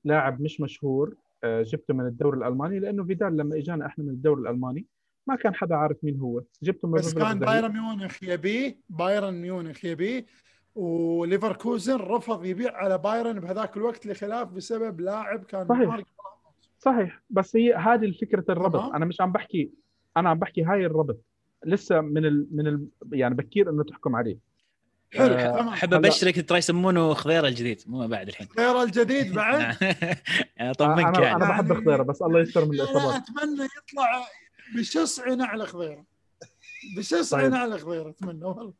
لاعب 0.03 0.41
مش 0.41 0.61
مشهور 0.61 1.15
آه، 1.43 1.61
جبته 1.61 1.93
من 1.93 2.05
الدوري 2.07 2.37
الألماني 2.37 2.79
لأنه 2.79 3.03
فيدال 3.03 3.37
لما 3.37 3.57
إجانا 3.57 3.85
إحنا 3.85 4.03
من 4.03 4.09
الدوري 4.09 4.41
الألماني. 4.41 4.85
ما 5.27 5.35
كان 5.35 5.55
حدا 5.55 5.75
عارف 5.75 5.97
مين 6.03 6.19
هو. 6.19 6.41
جبته 6.63 6.87
من 6.87 6.93
بس 6.93 7.13
كان. 7.13 7.39
بايرن 7.39 7.71
ميونخ 7.71 8.23
يبيه 8.23 8.79
بايرن 8.89 9.33
ميونخ 9.33 9.85
يبيه 9.85 10.25
وليفركوزن 10.75 11.95
رفض 11.95 12.45
يبيع 12.45 12.75
على 12.77 12.97
بايرن 12.97 13.39
بهذاك 13.39 13.77
الوقت 13.77 14.07
لخلاف 14.07 14.47
بسبب 14.47 15.01
لاعب 15.01 15.43
كان 15.43 15.67
صحيح. 15.67 15.99
صحيح. 16.79 17.21
بس 17.29 17.55
هي 17.55 17.73
هذه 17.73 18.05
الفكرة 18.05 18.45
الربط. 18.49 18.79
تمام. 18.79 18.95
أنا 18.95 19.05
مش 19.05 19.21
عم 19.21 19.31
بحكي 19.31 19.71
أنا 20.17 20.29
عم 20.29 20.39
بحكي 20.39 20.63
هاي 20.63 20.85
الربط. 20.85 21.21
لسه 21.65 22.01
من 22.01 22.25
ال... 22.25 22.47
من 22.51 22.67
ال... 22.67 22.87
يعني 23.11 23.35
بكير 23.35 23.69
إنه 23.69 23.83
تحكم 23.83 24.15
عليه. 24.15 24.37
حلو 25.13 25.33
آه، 25.33 25.69
أحب 25.69 25.93
أبشرك 25.93 26.49
ترى 26.49 26.57
يسمونه 26.57 27.13
خضيرة 27.13 27.47
الجديد 27.47 27.81
مو 27.87 28.07
بعد 28.07 28.27
الحين. 28.27 28.47
غير 28.57 28.83
الجديد 28.83 29.33
بعد؟ 29.33 29.61
أطمنك 30.59 31.05
أنا 31.05 31.19
يعني. 31.19 31.35
أنا 31.35 31.49
بحب 31.49 31.73
خضيره 31.73 32.03
بس 32.03 32.21
الله 32.21 32.39
يستر 32.39 32.65
من 32.65 32.73
الإصابات. 32.73 33.15
أتمنى 33.15 33.65
يطلع 33.65 34.27
بشسع 34.75 35.33
نعل 35.33 35.67
خضيرة 35.67 36.05
بشسع 36.97 37.37
طيب. 37.41 37.51
نعل 37.51 37.79
خضيرة 37.79 38.09
أتمنى 38.09 38.45
والله 38.45 38.73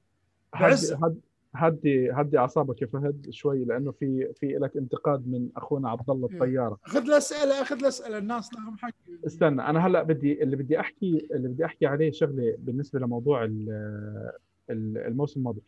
هدي. 0.54 0.94
هد- 1.04 1.22
هدي 1.56 2.12
هدي 2.12 2.38
اعصابك 2.38 2.82
يا 2.82 2.88
فهد 2.88 3.28
شوي 3.30 3.66
لأنه 3.66 3.92
في 3.92 4.34
في 4.36 4.48
لك 4.48 4.78
انتقاد 4.78 5.28
من 5.28 5.50
أخونا 5.56 5.90
عبد 5.90 6.10
الله 6.10 6.28
إيه. 6.30 6.34
الطيارة 6.36 6.78
خذ 6.84 7.02
الاسئله 7.02 7.64
خذ 7.64 7.76
الاسئله 7.80 8.18
الناس 8.18 8.54
لهم 8.54 8.78
حق 8.78 8.94
استنى 9.28 9.62
أنا 9.62 9.88
هلأ 9.88 10.04
بدي 10.04 10.44
اللي 10.44 10.56
بدي 10.56 10.80
احكي 10.80 11.28
اللي 11.32 11.48
بدي 11.48 11.66
أحكي 11.66 11.86
عليه 11.86 12.12
شغلة 12.12 12.56
بالنسبة 12.60 13.00
لموضوع 13.00 13.44
ال- 13.44 13.70
ال- 14.70 14.98
الموسم 14.98 15.40
الماضي 15.40 15.62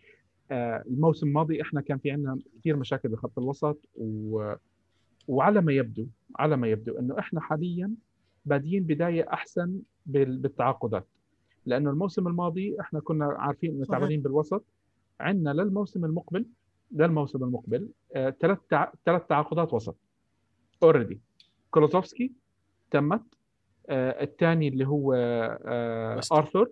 آه، 0.51 0.84
الموسم 0.88 1.28
الماضي 1.28 1.61
إحنا 1.61 1.82
كان 1.82 1.97
في 1.97 2.11
عندنا 2.11 2.39
كثير 2.59 2.76
مشاكل 2.76 3.09
بخط 3.09 3.39
الوسط 3.39 3.78
و... 3.95 4.53
وعلى 5.28 5.61
ما 5.61 5.74
يبدو 5.74 6.07
على 6.39 6.57
ما 6.57 6.67
يبدو 6.67 6.99
إنه 6.99 7.20
إحنا 7.20 7.41
حاليا 7.41 7.91
بادين 8.45 8.84
بداية 8.84 9.26
أحسن. 9.34 9.80
بالتعاقدات. 10.12 11.07
لأنه 11.66 11.89
الموسم 11.89 12.28
الماضي 12.28 12.82
إحنا 12.82 12.99
كنا 12.99 13.26
عارفين 13.26 13.76
إنه. 13.76 13.86
تعبانين 13.86 14.22
بالوسط. 14.22 14.64
عندنا 15.20 15.49
للموسم 15.53 16.05
المقبل 16.05 16.45
للموسم 16.91 17.43
المقبل 17.43 17.89
آه، 18.16 18.30
ثلاث. 18.30 18.57
ثلاث 19.05 19.22
تعاقدات 19.30 19.74
وسط. 19.74 19.95
already 20.84 21.20
كولوزوفسكي 21.72 22.32
تمت 22.91 23.24
آه، 23.89 24.24
الثاني 24.24 24.68
اللي 24.68 24.88
هو 24.88 25.14
آه،. 25.14 26.22
ارثر 26.32 26.70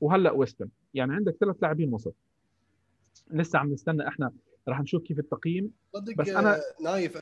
وهلأ 0.00 0.30
ويستون 0.30 0.68
يعني 0.94 1.14
عندك 1.14 1.36
ثلاث 1.40 1.56
لاعبين 1.62 1.94
وسط. 1.94 2.14
لسه 3.30 3.58
عم 3.58 3.72
نستنى. 3.72 4.08
إحنا 4.08 4.32
راح 4.68 4.80
نشوف 4.80 5.02
كيف 5.02 5.18
التقييم. 5.18 5.70
بس 6.18 6.28
أنا 6.28 6.60
نايف 6.84 7.18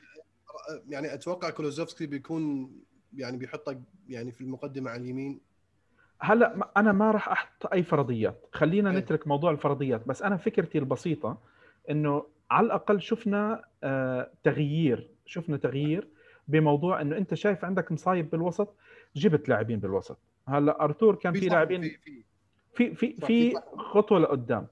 يعني 0.89 1.13
أتوقع 1.13 1.49
كولوزوفسكي 1.49 2.05
بيكون 2.05 2.71
يعني 3.17 3.37
بيحطك 3.37 3.79
يعني 4.09 4.31
في 4.31 4.41
المقدمة 4.41 4.91
على 4.91 5.01
اليمين. 5.01 5.39
هلا 6.19 6.71
أنا 6.77 6.91
ما 6.91 7.11
راح 7.11 7.29
أحط 7.29 7.73
أي 7.73 7.83
فرضيات. 7.83 8.45
خلينا 8.51 8.91
إيه. 8.91 8.97
نترك 8.97 9.27
موضوع 9.27 9.51
الفرضيات 9.51 10.07
بس 10.07 10.21
أنا 10.21 10.37
فكرتي 10.37 10.77
البسيطة 10.77 11.37
إنه 11.89 12.25
على 12.51 12.65
الأقل 12.65 13.01
شفنا 13.01 13.63
آه، 13.83 14.31
تغيير 14.43 15.09
شفنا 15.25 15.57
تغيير 15.57 16.07
بموضوع 16.47 17.01
إنه 17.01 17.17
أنت 17.17 17.33
شايف 17.33 17.65
عندك 17.65 17.91
مصايب 17.91 18.29
بالوسط 18.29 18.75
جبت 19.15 19.49
لاعبين 19.49 19.79
بالوسط. 19.79 20.17
هلا 20.47 20.83
أرتور 20.83 21.15
كان 21.15 21.33
في 21.33 21.45
لاعبين 21.47 21.81
في 22.73 22.95
في. 22.95 23.13
في. 23.13 23.53
خطوة 23.77 24.19
لقدام. 24.19 24.67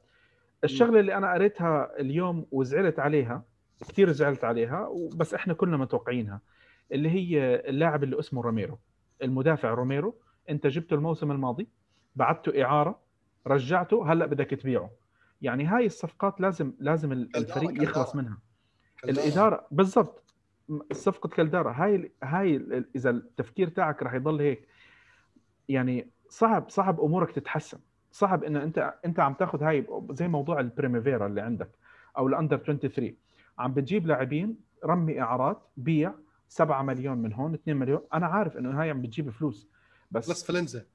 الشغلة 0.64 1.00
اللي 1.00 1.16
أنا 1.18 1.34
قريتها 1.34 2.00
اليوم 2.00 2.46
وزعلت 2.52 3.00
عليها 3.00 3.44
كثير 3.82 4.12
زعلت 4.12 4.44
عليها 4.44 4.90
بس 5.16 5.34
إحنا 5.34 5.54
كلنا 5.54 5.78
متوقعينها. 5.78 6.42
اللي 6.94 7.10
هي 7.10 7.56
اللاعب 7.70 8.04
اللي 8.04 8.20
اسمه 8.20 8.42
روميرو 8.42 8.80
المدافع 9.24 9.70
روميرو. 9.70 10.16
انت 10.50 10.68
جبته 10.68 10.94
الموسم 10.94 11.32
الماضي 11.32 11.68
بعته 12.16 12.64
إعارة 12.64 13.00
رجعته 13.48 14.12
هلأ 14.12 14.26
بدك 14.26 14.50
تبيعه. 14.50 14.90
يعني 15.42 15.66
هاي 15.66 15.86
الصفقات 15.86 16.42
لازم 16.42 16.74
لازم 16.80 17.12
الفريق. 17.12 17.84
يخلص 17.84 18.16
منها. 18.16 18.38
الإدارة 19.04 19.68
بالضبط. 19.72 20.24
صفقة 20.92 21.28
كالدارا 21.30 21.72
هاي 21.72 22.12
هاي 22.24 22.56
إذا 22.96 23.10
التفكير 23.10 23.68
تاعك 23.68 24.04
راح 24.04 24.14
يضل 24.14 24.42
هيك. 24.42 24.68
يعني 25.70 26.08
صعب 26.30 26.70
صعب 26.70 27.02
أمورك 27.02 27.32
تتحسن. 27.32 27.80
صعب 28.12 28.44
إنه 28.44 28.64
أنت 28.64 28.94
أنت 29.06 29.20
عم 29.20 29.34
تاخذ 29.34 29.64
هاي 29.64 29.88
زي 30.12 30.28
موضوع 30.28 30.60
ال 30.60 30.66
primavera 30.66 31.28
اللي 31.28 31.42
عندك 31.42 31.70
أو 32.18 32.28
ال 32.28 32.33
under 32.33 32.58
23 32.58 33.16
عم 33.60 33.74
بتجيب 33.74 34.08
لاعبين 34.08 34.58
ترمي 34.86 35.22
إعارات 35.22 35.62
بيع. 35.78 36.14
7 36.54 36.82
مليون 36.82 37.18
من 37.18 37.34
هون 37.34 37.54
2 37.54 37.78
مليون. 37.78 38.02
أنا 38.14 38.28
عارف 38.28 38.58
إنه 38.58 38.82
هاي 38.82 38.90
عم 38.90 39.02
بتجيب 39.02 39.30
فلوس 39.30 39.68
بس 40.12 40.28
plusvalenza 40.28 40.86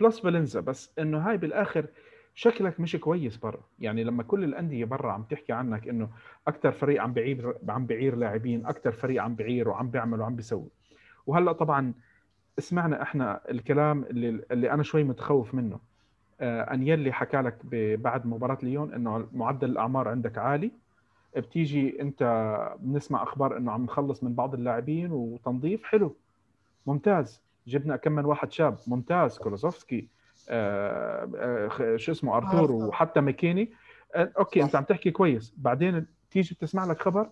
plusvalenza 0.00 0.60
بس 0.60 0.98
إنه 0.98 1.18
هاي 1.18 1.36
بالآخر 1.36 1.86
شكلك 2.34 2.80
مش 2.80 2.96
كويس 2.96 3.36
برا. 3.36 3.60
يعني 3.78 4.04
لما 4.04 4.22
كل 4.22 4.44
الأندية 4.44 4.84
برا 4.84 5.12
عم 5.12 5.22
تحكي 5.22 5.52
عنك 5.52 5.88
إنه 5.88 6.08
أكثر 6.48 6.72
فريق 6.72 7.02
عم 7.02 7.12
بعير 7.12 7.54
عم 7.68 7.86
بعير 7.86 8.16
لاعبين 8.16 8.66
أكثر 8.66 8.92
فريق 8.92 9.22
عم 9.22 9.34
بعير 9.34 9.68
وعم 9.68 9.90
بيعمل 9.90 10.20
وعم 10.20 10.36
بيسوي. 10.36 10.68
وهلأ 11.26 11.52
طبعا 11.52 11.94
سمعنا 12.58 13.02
إحنا 13.02 13.40
الكلام 13.50 14.04
اللي 14.04 14.44
اللي 14.50 14.70
أنا 14.70 14.82
شوي 14.82 15.04
متخوف 15.04 15.54
منه. 15.54 15.78
آه 16.40 16.62
أنييلي 16.62 17.12
حكى 17.12 17.36
لك 17.36 17.58
بعد 17.98 18.26
مباراة 18.26 18.58
ليون 18.62 18.94
إنه 18.94 19.28
معدل 19.32 19.70
الأعمار 19.70 20.08
عندك 20.08 20.38
عالي. 20.38 20.70
بتيجي 21.36 22.00
انت 22.00 22.22
بنسمع 22.80 23.22
أخبار 23.22 23.56
انه 23.56 23.72
عم 23.72 23.84
نخلص 23.84 24.24
من 24.24 24.34
بعض 24.34 24.54
اللاعبين 24.54 25.12
وتنظيف 25.12 25.84
حلو 25.84 26.16
ممتاز. 26.86 27.42
جبنا 27.66 27.96
كم 27.96 28.12
من 28.12 28.24
واحد 28.24 28.52
شاب 28.52 28.78
ممتاز. 28.86 29.38
كولوزوفسكي 29.38 30.08
آه 30.48 31.30
آه 31.80 31.96
شو 31.96 32.12
اسمه 32.12 32.36
أرتور. 32.36 32.72
وحتى 32.72 33.20
ماكيني 33.20 33.72
آه 34.14 34.32
okay. 34.38 34.62
انت 34.62 34.76
عم 34.76 34.84
تحكي 34.84 35.10
كويس. 35.10 35.54
بعدين 35.56 36.06
تيجي 36.30 36.54
تسمع 36.54 36.84
لك 36.84 37.02
خبر 37.02 37.28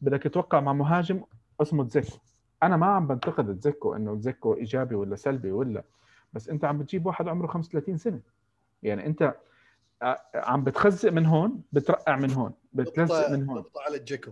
بدك 0.00 0.22
توقع 0.22 0.60
مع 0.60 0.72
مهاجم 0.72 1.20
اسمه 1.62 1.84
دجيكو. 1.84 2.18
أنا 2.62 2.76
ما 2.76 2.86
عم 2.86 3.06
بنتقد 3.06 3.58
دجيكو 3.58 3.96
إنه 3.96 4.14
دجيكو 4.16 4.54
إيجابي 4.54 4.94
ولا 4.94 5.16
سلبي 5.16 5.52
ولا 5.52 5.82
بس 6.32 6.48
أنت 6.48 6.64
عم 6.64 6.78
بتجيب 6.78 7.06
واحد 7.06 7.28
عمره 7.28 7.46
35 7.46 7.96
سنة. 7.96 8.20
يعني 8.82 9.06
أنت 9.06 9.34
عم 10.34 10.64
بتخزق 10.64 11.12
من 11.12 11.26
هون 11.26 11.62
بترقع 11.72 12.16
من 12.16 12.30
هون 12.30 12.52
بتلزق 12.72 13.30
من 13.30 13.48
هون. 13.48 13.58
نقطة 13.58 13.80
على 13.80 13.96
الجيكو. 13.96 14.30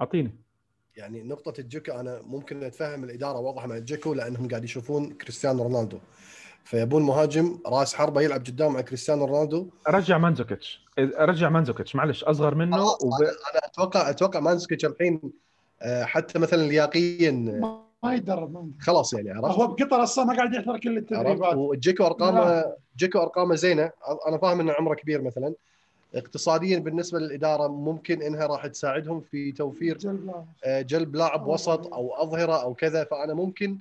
أعطيني. 0.00 0.34
يعني 0.96 1.22
نقطة 1.22 1.60
الجيكو 1.60 1.92
أنا 1.92 2.22
ممكن 2.22 2.62
أتفهم 2.62 3.04
الإدارة 3.04 3.38
واضحة 3.38 3.66
مع 3.66 3.76
الجيكو 3.76 4.14
لأنهم 4.14 4.48
قاعد 4.48 4.64
يشوفون 4.64 5.12
كريستيانو 5.12 5.62
رونالدو. 5.62 5.98
فيبون 6.64 7.02
مهاجم 7.02 7.58
راس 7.66 7.94
حربة 7.94 8.20
يلعب 8.20 8.40
قدام 8.40 8.72
مع 8.72 8.80
كريستيانو 8.80 9.24
رونالدو. 9.24 9.70
رجع 9.88 10.18
مانزوكيتش. 10.18 10.86
رجع 10.98 11.48
مانزوكيتش 11.48 11.96
معلش 11.96 12.24
أصغر 12.24 12.54
منه 12.54 12.76
خلاص، 12.76 13.04
وب... 13.04 13.22
أنا 13.22 13.60
أتوقع 13.64 14.10
أتوقع 14.10 14.40
مانزوكيتش 14.40 14.84
الحين 14.84 15.20
آه، 15.82 16.04
حتى 16.04 16.38
مثلا 16.38 16.62
لياقيا 16.62 17.30
ما 18.02 18.14
يدرب. 18.14 18.72
خلاص 18.80 19.14
يعني 19.14 19.30
عرفت؟ 19.30 19.58
هو 19.58 19.66
بقطر 19.66 20.02
أصلا 20.02 20.24
ما 20.24 20.36
قاعد 20.36 20.54
يحضر 20.54 20.78
كل 20.78 20.98
التدريبات. 20.98 21.54
وجيكو 21.54 22.06
ارقامه 22.06 22.64
جيكو 22.98 23.18
أرقامه 23.18 23.54
زينة. 23.54 23.90
أنا 24.28 24.38
فاهم 24.38 24.60
إنه 24.60 24.72
عمره 24.72 24.94
كبير 24.94 25.22
مثلا. 25.22 25.54
اقتصاديا 26.14 26.78
بالنسبة 26.78 27.18
للإدارة 27.18 27.68
ممكن 27.68 28.22
إنها 28.22 28.46
راح 28.46 28.66
تساعدهم 28.66 29.20
في 29.20 29.52
توفير. 29.52 29.98
آه، 30.64 30.80
جلب 30.82 31.16
لاعب 31.16 31.46
وسط 31.46 31.94
أو 31.94 32.14
أظهرة 32.14 32.62
أو 32.62 32.74
كذا. 32.74 33.04
فأنا 33.04 33.34
ممكن 33.34 33.78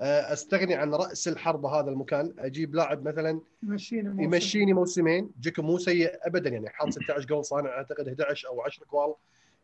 آه، 0.00 0.32
أستغني 0.32 0.74
عن 0.74 0.94
رأس 0.94 1.28
الحربة 1.28 1.68
هذا 1.68 1.90
المكان. 1.90 2.32
أجيب 2.38 2.74
لاعب 2.74 3.08
مثلا 3.08 3.40
يمشيني 3.62 4.08
موسم. 4.08 4.22
يمشيني 4.22 4.72
موسمين. 4.72 5.30
جيكو 5.40 5.62
مو 5.62 5.78
سيء 5.78 6.12
ابدا 6.22 6.50
يعني. 6.50 6.68
حاط 6.68 6.90
16 6.90 7.26
جول 7.26 7.44
صانع 7.44 7.70
أعتقد 7.70 8.08
11 8.08 8.48
أو 8.48 8.62
10 8.62 8.84
كوال 8.84 9.14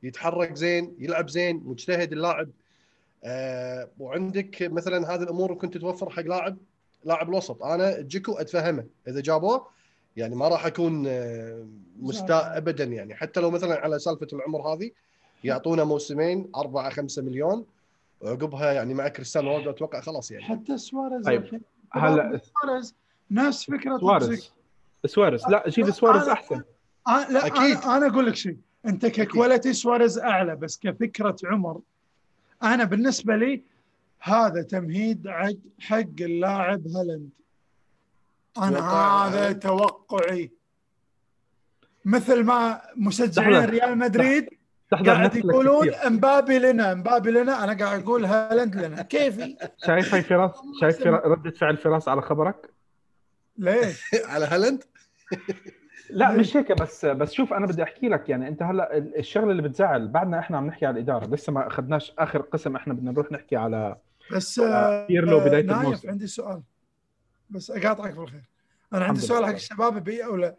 يتحرك 0.03 0.55
زين 0.55 0.97
يلعب 0.99 1.31
زين 1.31 1.63
مجتهد 1.65 2.13
اللاعب. 2.13 2.49
آه 3.25 3.89
وعندك 3.99 4.63
مثلا 4.63 5.15
هذه 5.15 5.23
الأمور 5.23 5.55
كنت 5.55 5.77
توفر 5.79 6.11
حق 6.11 6.23
لاعب 6.23 6.57
لاعب 7.05 7.29
الوسط. 7.29 7.63
أنا 7.63 8.01
جيكو 8.01 8.33
أتفهمه. 8.33 8.85
إذا 9.09 9.21
جابوه 9.21 9.67
يعني 10.17 10.35
ما 10.35 10.49
راح 10.49 10.67
أكون 10.67 11.05
آه، 11.07 11.67
مستاء 12.01 12.57
ابدا 12.57 12.85
يعني. 12.85 13.15
حتى 13.15 13.41
لو 13.41 13.51
مثلا 13.51 13.81
على 13.81 13.99
سالفة 13.99 14.27
العمر 14.33 14.61
هذه 14.61 14.91
يعطونا 15.45 15.85
موسمين 15.85 16.51
4 16.57 16.91
5 16.91 17.23
مليون. 17.23 17.65
وعقبها 18.21 18.73
يعني 18.73 18.95
مع 18.95 19.09
كريستيانو 19.09 19.49
رونالدو 19.51 19.71
أتوقع 19.71 20.01
خلاص 20.01 20.31
يعني. 20.31 20.45
حتى 20.45 20.79
سواريز 20.79 21.25
طيب،. 21.27 21.61
هلا 21.93 22.41
سواريز 22.63 22.95
نفس 23.31 23.65
فكرة 23.71 23.99
سواريز. 23.99 24.53
سواريز. 25.07 25.49
لا 25.49 25.65
جيب 25.69 25.91
سواريز 25.91 26.25
أنا- 26.25 26.29
أحسن. 26.29 26.63
آه 27.09 27.31
لا 27.31 27.47
أكيد. 27.47 27.77
أنا 27.77 27.97
أنا 27.97 28.07
أقول 28.07 28.27
لك 28.27 28.35
شيء 28.35 28.57
أنت 28.87 29.07
ك 29.07 29.15
quality 29.15 29.73
سواريز 29.73 30.19
أعلى 30.19 30.57
بس 30.57 30.79
كفكرة 30.79 31.37
عمر 31.45 31.81
أنا 32.63 32.85
بالنسبة 32.85 33.37
لي 33.37 33.65
هذا 34.21 34.63
تمهيد 34.63 35.27
عد 35.27 35.61
حق 35.81 36.21
اللاعب 36.21 36.87
هالاند. 36.87 37.31
أنا 38.59 38.81
هذا؟ 38.81 39.53
توقعي. 39.53 40.51
مثل 42.05 42.45
ما 42.45 42.83
مشجعين. 42.97 43.65
ريال 43.65 43.99
مدريد 43.99 44.49
قاعد 45.07 45.37
يقولون. 45.37 45.95
إمبابي 45.95 46.59
لنا 46.59 46.93
إمبابي 46.93 47.31
لنا. 47.31 47.65
أنا 47.65 47.85
قاعد 47.85 48.03
أقول 48.03 48.25
هالاند 48.25 48.77
لنا. 48.77 49.03
كيفي؟ 49.13 49.57
شايف 49.87 50.15
هاي 50.15 50.23
فراس؟ 50.23 50.53
شايف. 50.81 51.07
ردة 51.07 51.51
فعل 51.51 51.77
فراس 51.77 52.09
على 52.09 52.23
خبرك؟ 52.23 52.71
ليش؟ 53.57 54.03
على 54.33 54.47
هالاند؟ 54.47 54.85
لا 56.11 56.31
مش 56.33 56.57
هيك 56.57 56.73
بس 56.73 57.05
بس 57.07 57.33
شوف 57.33 57.53
أنا 57.53 57.67
بدي 57.67 57.83
أحكي 57.83 58.09
لك 58.09 58.29
يعني 58.29 58.49
أنت 58.49 58.63
هلأ 58.63 58.97
ال- 58.97 59.19
الشغلة 59.19 59.51
اللي 59.51 59.63
بتزعل 59.63 60.09
بعدنا 60.09 60.39
إحنا 60.39 60.57
عم 60.57 60.67
نحكي 60.67 60.87
على 60.87 60.95
الإدارة 60.95 61.27
لسه 61.35 61.53
ما 61.53 61.67
أخذناش 61.67 62.13
آخر 62.19 62.41
قسم 62.41 62.77
إحنا 62.77 62.95
بدنا 62.95 63.11
نروح 63.13 63.33
نحكي 63.33 63.57
على 63.57 63.97
بس 64.33 64.59
آه، 64.59 65.07
بيرلو 65.07 65.41
بداية 65.41 65.63
نايف 65.65 65.81
الموسم. 65.83 66.11
عندي 66.11 66.27
سؤال. 66.27 66.63
بس 67.51 67.71
أقاطعك 67.71 68.15
بالخير. 68.15 68.45
أنا 68.93 69.05
عندي 69.05 69.21
سؤال. 69.21 69.45
حق 69.47 69.53
الشباب 69.53 70.05
بي 70.05 70.25
ولا 70.25 70.57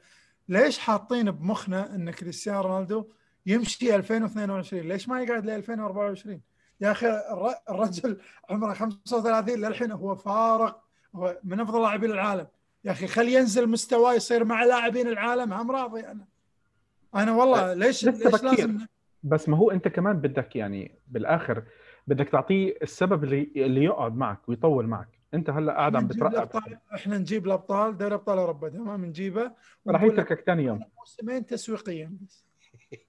ليش 0.49 0.79
حاطين 0.79 1.31
بمخنا 1.31 1.95
إن 1.95 2.11
كريستيانو 2.11 2.61
رونالدو 2.61 3.05
يمشي 3.45 3.95
2022 3.95 4.81
ليش 4.87 5.09
ما 5.09 5.21
يقعد 5.21 5.45
ل 5.45 5.49
2024 5.49 6.41
يا 6.81 6.91
أخي 6.91 7.07
الر- 7.07 7.55
الرجل 7.69 8.17
عمره 8.49 8.73
35 8.73 9.55
للحين 9.59 9.91
هو 9.91 10.15
فارق 10.15 10.81
هو 11.15 11.37
من 11.43 11.59
أفضل 11.59 11.81
لاعبين 11.81 12.11
العالم. 12.11 12.47
يا 12.83 12.91
أخي 12.91 13.07
خلي 13.07 13.33
ينزل 13.33 13.69
مستواه 13.69 14.13
يصير 14.13 14.45
مع 14.45 14.63
لاعبين 14.63 15.07
العالم. 15.07 15.53
هم 15.53 15.71
راضي. 15.71 15.99
أنا 15.99 16.25
أنا 17.15 17.31
والله 17.35 17.73
ليش 17.73 18.05
لسه 18.05 18.29
ليش 18.29 18.41
بكير. 18.41 18.49
لازم 18.49 18.85
بس 19.23 19.49
ما 19.49 19.57
هو 19.57 19.71
أنت 19.71 19.87
كمان 19.87 20.17
بدك 20.17 20.55
يعني 20.55 20.99
بالآخر 21.07 21.63
بدك 22.07 22.29
تعطيه 22.29 22.75
السبب 22.81 23.23
اللي 23.23 23.51
اللي 23.55 23.83
يقعد 23.83 24.15
معك 24.15 24.49
ويطول 24.49 24.87
معك. 24.87 25.07
أنت 25.33 25.49
هلأ 25.49 25.73
قاعد 25.73 25.95
عم 25.95 26.07
بترقب 26.07 26.63
إحنا 26.95 27.17
نجيب 27.17 27.45
الأبطال. 27.45 27.97
دوري 27.97 28.13
أبطال 28.15 28.37
أوروبا. 28.37 28.69
تمام؟ 28.69 29.05
نجيبه 29.05 29.51
راح 29.87 30.03
يتركك 30.03 30.43
ثاني 30.45 30.63
يوم. 30.63 30.83
موسمين 30.97 31.45
تسويقيا 31.45 32.11
بس. 32.21 32.45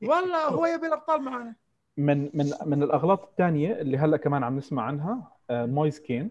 والله 0.02 0.48
هو 0.48 0.66
يبي 0.66 0.86
الأبطال 0.86 1.22
معنا. 1.22 1.54
من 1.96 2.30
من 2.34 2.52
من 2.66 2.82
الأغلاط 2.82 3.22
الثانية 3.22 3.80
اللي 3.80 3.98
هلأ 3.98 4.16
كمان 4.16 4.44
عم 4.44 4.56
نسمع 4.56 4.82
عنها 4.82 5.32
آه، 5.50 5.66
مويز 5.66 6.00
كين. 6.00 6.30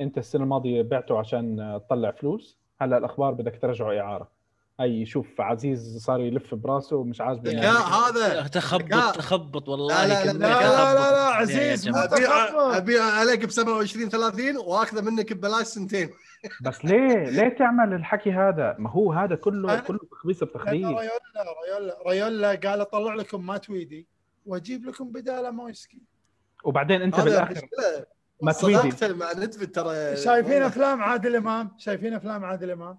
أنت 0.00 0.18
السنة 0.18 0.42
الماضية 0.42 0.82
بعته 0.82 1.18
عشان 1.18 1.80
تطلع 1.86 2.10
فلوس. 2.10 2.58
هلا 2.80 2.98
الأخبار 2.98 3.32
بدك 3.32 3.58
ترجعه 3.62 4.00
إعارة. 4.00 4.36
هي 4.80 5.06
شوف 5.06 5.40
عزيز 5.40 6.04
صار 6.04 6.20
يلف 6.20 6.54
براسه 6.54 6.96
ومش 6.96 7.20
عاجبه. 7.20 7.50
ذكاء 7.50 7.64
يعني. 7.64 7.78
هذا. 7.78 8.48
تخبط 8.48 9.16
تخبط 9.16 9.68
والله 9.68 10.06
لا، 10.06 10.24
لا، 10.24 10.32
لا، 10.32 10.38
لا، 10.38 10.48
لا،. 10.48 10.94
لا، 10.94 11.10
لا، 11.10 11.34
عزيز، 11.34 11.88
ابيع 11.88 12.76
ابيع 12.76 13.02
عليك 13.04 13.46
ب 13.46 13.50
27 13.50 14.08
30 14.08 14.56
وأخذه 14.56 15.00
منك 15.00 15.32
ببلاش 15.32 15.66
سنتين. 15.66 16.10
بس 16.62 16.84
ليه؟ 16.84 17.30
ليه 17.30 17.48
تعمل 17.48 17.94
الحكي 17.94 18.32
هذا؟ 18.32 18.76
ما 18.78 18.90
هو 18.90 19.12
هذا 19.12 19.34
كله 19.34 19.80
كله 19.80 19.98
تخبيص 20.10 20.44
بتخبيص. 20.44 20.86
ريولا 20.86 21.10
ريولا 21.66 21.98
ريولا 22.06 22.48
قال 22.48 22.80
أطلع 22.80 23.14
لكم 23.14 23.46
ماتويدي 23.46 24.06
وأجيب 24.46 24.86
لكم 24.86 25.12
بدالة 25.12 25.50
مويسكي. 25.50 26.02
وبعدين 26.64 27.02
أنت 27.02 27.20
بالاخر 27.20 27.68
ماتويدي 28.42 28.90
صداقته 28.90 29.16
مع 29.16 29.32
ترى 29.74 30.16
شايفين 30.16 30.52
والله. 30.52 30.66
أفلام 30.66 31.02
عادل 31.02 31.36
إمام؟ 31.36 31.70
شايفين 31.78 32.14
أفلام 32.14 32.44
عادل 32.44 32.70
إمام؟ 32.70 32.98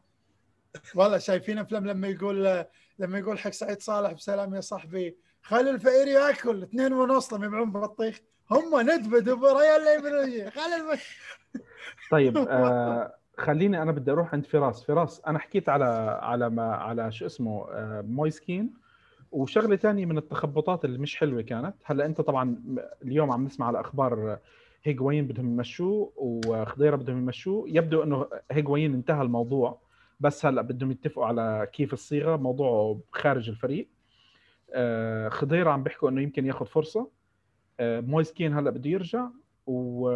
والله 0.95 1.17
شايفين 1.17 1.57
أفلام 1.57 1.87
لما 1.87 2.07
يقول 2.07 2.65
لما 2.99 3.17
يقول 3.19 3.39
حق 3.39 3.49
سعيد 3.49 3.81
صالح 3.81 4.11
بسلام 4.11 4.55
يا 4.55 4.61
صاحبي 4.61 5.17
خلي 5.41 5.69
الفقير 5.69 6.07
يأكل 6.07 6.63
اثنين 6.63 6.93
ونص 6.93 7.33
لما 7.33 7.45
يبيعون 7.45 7.71
بطيخ. 7.71 8.19
هم 8.51 8.81
ندبد 8.81 9.29
بريال 9.29 10.51
خلي. 10.51 10.99
طيب 12.11 12.37
آه 12.37 13.15
خليني 13.37 13.81
أنا 13.81 13.91
بدي 13.91 14.11
أروح 14.11 14.33
عند 14.33 14.45
فراس. 14.45 14.83
فراس 14.83 15.21
أنا 15.27 15.39
حكيت 15.39 15.69
على 15.69 16.19
على 16.21 16.49
ما 16.49 16.75
على 16.75 17.11
شو 17.11 17.25
اسمه 17.25 17.67
آه 17.71 18.01
مويسكين 18.01 18.73
وشغلة 19.31 19.75
ثانية 19.75 20.05
من 20.05 20.17
التخبطات 20.17 20.85
اللي 20.85 20.97
مش 20.97 21.15
حلوة 21.15 21.41
كانت. 21.41 21.75
هلأ 21.83 22.05
أنت 22.05 22.21
طبعا 22.21 22.63
اليوم 23.03 23.31
عم 23.31 23.45
نسمع 23.45 23.67
على 23.67 23.79
أخبار 23.79 24.39
هيغوين 24.87 25.27
بدهم 25.27 25.45
يمشوه 25.45 26.13
وخضيرة 26.15 26.95
بدهم 26.95 27.17
يمشوه. 27.17 27.69
يبدو 27.69 28.03
إنه 28.03 28.27
هيغوين 28.51 28.93
انتهى 28.93 29.21
الموضوع 29.21 29.81
بس 30.19 30.45
هلأ 30.45 30.61
بدهم 30.61 30.91
يتفقوا 30.91 31.25
على 31.25 31.67
كيف 31.73 31.93
الصيغة. 31.93 32.35
موضوع 32.35 32.99
خارج 33.11 33.49
الفريق. 33.49 33.87
آه، 34.73 35.29
خضيرة 35.29 35.69
عم 35.69 35.83
بيحكوا 35.83 36.09
إنه 36.09 36.21
يمكن 36.21 36.45
ياخذ 36.45 36.65
فرصة. 36.65 37.09
آه، 37.79 37.99
مويسكين 37.99 38.53
هلأ 38.53 38.69
بده 38.69 38.89
يرجع. 38.89 39.27
و... 39.67 40.09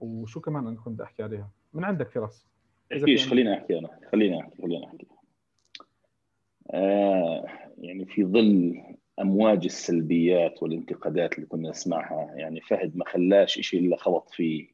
وشو 0.00 0.40
كمان 0.40 0.66
أنا 0.66 0.76
كنت 0.76 1.00
أحكي 1.00 1.22
عليها؟ 1.22 1.50
من 1.72 1.84
عندك 1.84 2.10
فراس؟ 2.10 2.46
إيش 2.92 3.28
خليني 3.28 3.54
أحكي 3.54 3.78
أنا. 3.78 3.88
خليني 4.12 4.40
أحكي 4.40 4.62
خليني 4.62 4.86
أحكي. 4.86 5.06
آه 6.70 7.44
يعني 7.78 8.06
في 8.06 8.24
ظل 8.24 8.82
أمواج 9.20 9.64
السلبيات 9.64 10.62
والانتقادات 10.62 11.34
اللي 11.34 11.46
كنا 11.46 11.70
نسمعها. 11.70 12.34
يعني 12.36 12.60
فهد 12.60 12.96
ما 12.96 13.04
خلاش 13.04 13.60
شيء 13.60 13.80
إلا 13.80 13.96
خبط 13.96 14.30
فيه. 14.30 14.68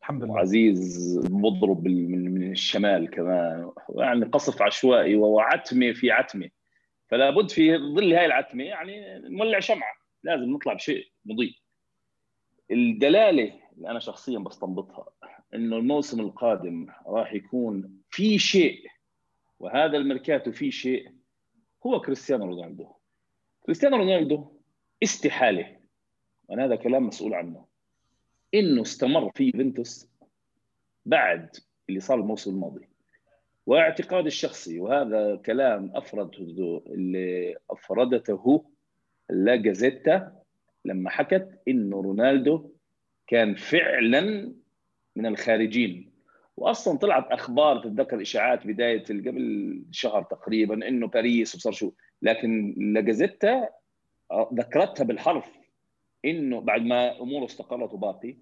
الحمد 0.00 0.24
لله. 0.24 0.32
وعزيز 0.32 1.18
مضرب 1.30 1.84
من 1.88 2.34
من 2.34 2.50
الشمال 2.52 3.10
كمان. 3.10 3.70
يعني 3.96 4.24
قصف 4.24 4.62
عشوائي 4.62 5.16
وعتمة 5.16 5.92
في 5.92 6.10
عتمة. 6.10 6.50
فلا 7.08 7.30
بد 7.30 7.50
في 7.50 7.78
ظل 7.78 8.12
هاي 8.12 8.26
العتمة 8.26 8.64
يعني 8.64 9.18
نولع 9.18 9.60
شمعة. 9.60 9.94
لازم 10.22 10.50
نطلع 10.50 10.72
بشيء 10.72 11.06
مضيء. 11.24 11.54
الدلالة 12.70 13.52
اللي 13.76 13.90
أنا 13.90 13.98
شخصيا 13.98 14.38
بستنبطها 14.38 15.08
إنه 15.54 15.76
الموسم 15.76 16.20
القادم 16.20 16.86
راح 17.06 17.34
يكون 17.34 18.00
في 18.10 18.38
شيء 18.38 18.86
وهذا 19.58 19.96
الميركاتو 19.96 20.52
في 20.52 20.70
شيء 20.70 21.10
هو 21.86 22.00
كريستيانو 22.00 22.46
رونالدو. 22.46 22.86
كريستيانو 23.68 23.96
رونالدو 23.96 24.44
استحالة 25.02 25.76
وأنا 26.48 26.64
هذا 26.64 26.76
كلام 26.76 27.06
مسؤول 27.06 27.34
عنه. 27.34 27.64
إنه 28.54 28.82
استمر 28.82 29.30
في 29.34 29.44
يوفنتوس 29.44 30.08
بعد 31.06 31.56
اللي 31.88 32.00
صار 32.00 32.20
الموسم 32.20 32.50
الماضي. 32.50 32.88
واعتقادي 33.66 34.26
الشخصي 34.26 34.80
وهذا 34.80 35.36
كلام 35.36 35.92
أفرده 35.94 36.82
اللي 36.86 37.56
أفردته 37.70 38.70
لا 39.30 39.56
جازيتا 39.56 40.42
لما 40.84 41.10
حكت 41.10 41.62
إنه 41.68 42.00
رونالدو 42.00 42.70
كان 43.26 43.54
فعلا 43.54 44.54
من 45.16 45.26
الخارجين. 45.26 46.12
واصلا 46.56 46.98
طلعت 46.98 47.26
أخبار 47.32 47.82
تتذكر 47.82 48.22
إشاعات 48.22 48.66
بداية 48.66 49.04
قبل 49.04 49.82
شهر 49.90 50.22
تقريبا 50.22 50.88
إنه 50.88 51.06
باريس 51.06 51.54
وصار 51.54 51.72
شو. 51.72 51.92
لكن 52.22 52.74
لاجازيتا 52.78 53.68
ذكرتها 54.54 55.04
بالحرف 55.04 55.58
إنه 56.24 56.60
بعد 56.60 56.82
ما 56.82 57.20
اموره 57.20 57.44
استقرت 57.44 57.94
وباقي 57.94 58.36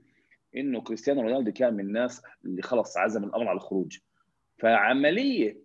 إنه 0.57 0.81
كريستيانو 0.81 1.23
رونالدو 1.23 1.53
كان 1.53 1.75
من 1.75 1.81
الناس 1.81 2.23
اللي 2.45 2.63
خلص 2.63 2.97
عزم 2.97 3.25
الأمر 3.25 3.49
على 3.49 3.57
الخروج. 3.57 3.99
فعملية 4.59 5.65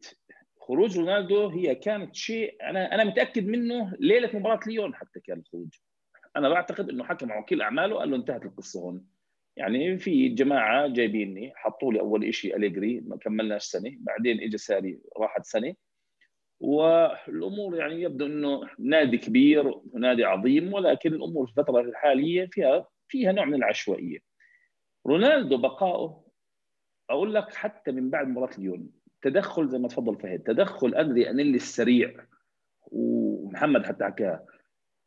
خروج 0.60 0.98
رونالدو 0.98 1.48
هي 1.48 1.76
كانت 1.76 2.16
شيء 2.16 2.56
أنا 2.64 2.96
أنا 2.96 3.04
متأكد 3.04 3.48
منه 3.48 3.96
ليلة 4.00 4.30
مباراة 4.34 4.60
ليون 4.68 4.96
حتى 4.96 5.20
كان 5.20 5.40
الخروج. 5.40 5.70
أنا 6.36 6.50
بعتقد 6.50 6.90
إنه 6.90 7.04
حكى 7.04 7.26
مع 7.26 7.40
وكيل 7.40 7.62
أعماله 7.62 7.96
قال 7.96 8.10
له 8.12 8.16
انتهت 8.16 8.46
القصة 8.46 8.80
هون. 8.80 9.06
يعني 9.58 9.98
في 9.98 10.30
جماعة 10.30 10.88
جايبيني 10.88 11.54
حطوا 11.56 11.94
لي 11.94 12.00
أول 12.00 12.34
شيء 12.34 12.56
أليجري 12.56 13.02
ما 13.02 13.18
كملناش 13.18 13.64
سنة 13.64 13.92
بعدين 14.00 14.42
اجى 14.42 14.58
ساري 14.58 15.00
راحت 15.18 15.46
سنة. 15.46 15.76
والأمور 16.62 17.76
يعني 17.76 18.02
يبدو 18.02 18.26
إنه 18.26 18.62
نادي 18.80 19.18
كبير 19.18 19.68
ونادي 19.94 20.24
عظيم 20.24 20.74
ولكن 20.74 21.14
الأمور 21.14 21.46
في 21.46 21.52
الفترة 21.60 21.82
الحالية 21.82 22.46
فيها 22.52 22.88
فيها 23.08 23.32
نوع 23.32 23.46
من 23.46 23.54
العشوائية. 23.56 24.20
رونالدو 25.08 25.58
بقائه 25.58 26.24
أقول 27.10 27.34
لك 27.34 27.54
حتى 27.54 27.92
من 27.92 28.10
بعد 28.10 28.28
مباراة 28.28 28.60
ليون 28.60 28.92
تدخل 29.22 29.68
زي 29.68 29.78
ما 29.78 29.88
تفضل 29.88 30.16
فهد 30.20 30.40
تدخل 30.40 30.96
أندري 30.96 31.30
أنيلي 31.30 31.56
السريع 31.56 32.26
ومحمد 32.92 33.86
حتى 33.86 34.06
حكاها 34.06 34.46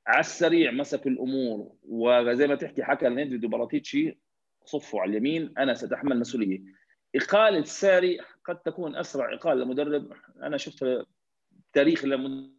على 0.07 0.21
السريع 0.21 0.71
مسك 0.71 1.07
الأمور 1.07 1.73
وزي 1.83 2.47
ما 2.47 2.55
تحكي 2.55 2.83
حكى 2.85 3.09
لنيدفيد 3.09 3.45
وباراتيتشي 3.45 4.19
صفوا 4.65 5.01
على 5.01 5.11
اليمين 5.11 5.55
أنا 5.59 5.75
سأتحمل 5.75 6.19
مسؤولية. 6.19 6.63
إقالة 7.17 7.63
ساري 7.63 8.19
قد 8.45 8.59
تكون 8.59 8.97
أسرع 8.97 9.35
إقالة 9.35 9.65
لمدرب 9.65 10.13
أنا 10.43 10.57
شفت 10.57 11.07
تاريخ 11.75 12.05
لمدرب 12.05 12.51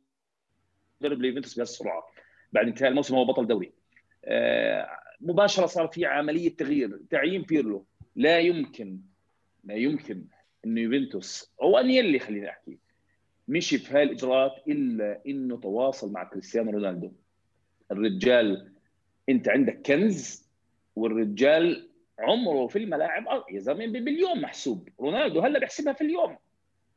ليوفنتوس 1.04 1.56
بهالسرعة 1.56 2.08
بعد 2.54 2.68
انتهاء 2.68 2.90
الموسم 2.90 3.16
هو 3.16 3.26
بطل 3.26 3.48
دوري. 3.48 3.72
آه، 4.26 4.90
مباشرة 5.22 5.66
صار 5.66 5.88
في 5.88 6.06
عملية 6.06 6.56
تغيير. 6.56 7.00
تعيين 7.10 7.42
بيرلو. 7.42 7.86
لا 8.16 8.40
يمكن 8.40 9.00
لا 9.64 9.76
يمكن 9.76 10.26
إنه 10.66 10.82
يوفنتوس 10.82 11.54
أو 11.62 11.78
انيلي 11.78 12.20
خليني 12.20 12.50
أحكي 12.50 12.78
مشي 13.48 13.78
في 13.78 13.94
هاي 13.94 14.04
الاجراءات 14.04 14.68
إلا 14.68 15.22
إنه 15.28 15.58
تواصل 15.58 16.12
مع 16.12 16.24
كريستيانو 16.24 16.72
رونالدو. 16.72 17.12
الرجال 17.92 18.72
أنت 19.30 19.50
عندك 19.50 19.82
كنز 19.86 20.50
والرجال 20.96 21.90
عمره 22.20 22.68
في 22.68 22.80
الملاعب 22.80 23.44
يا 23.52 23.60
زلمة 23.60 24.00
باليوم 24.00 24.42
محسوب. 24.42 24.90
رونالدو 25.00 25.40
هلا 25.40 25.60
بيحسبها 25.60 25.94
في 25.94 26.02
اليوم. 26.04 26.38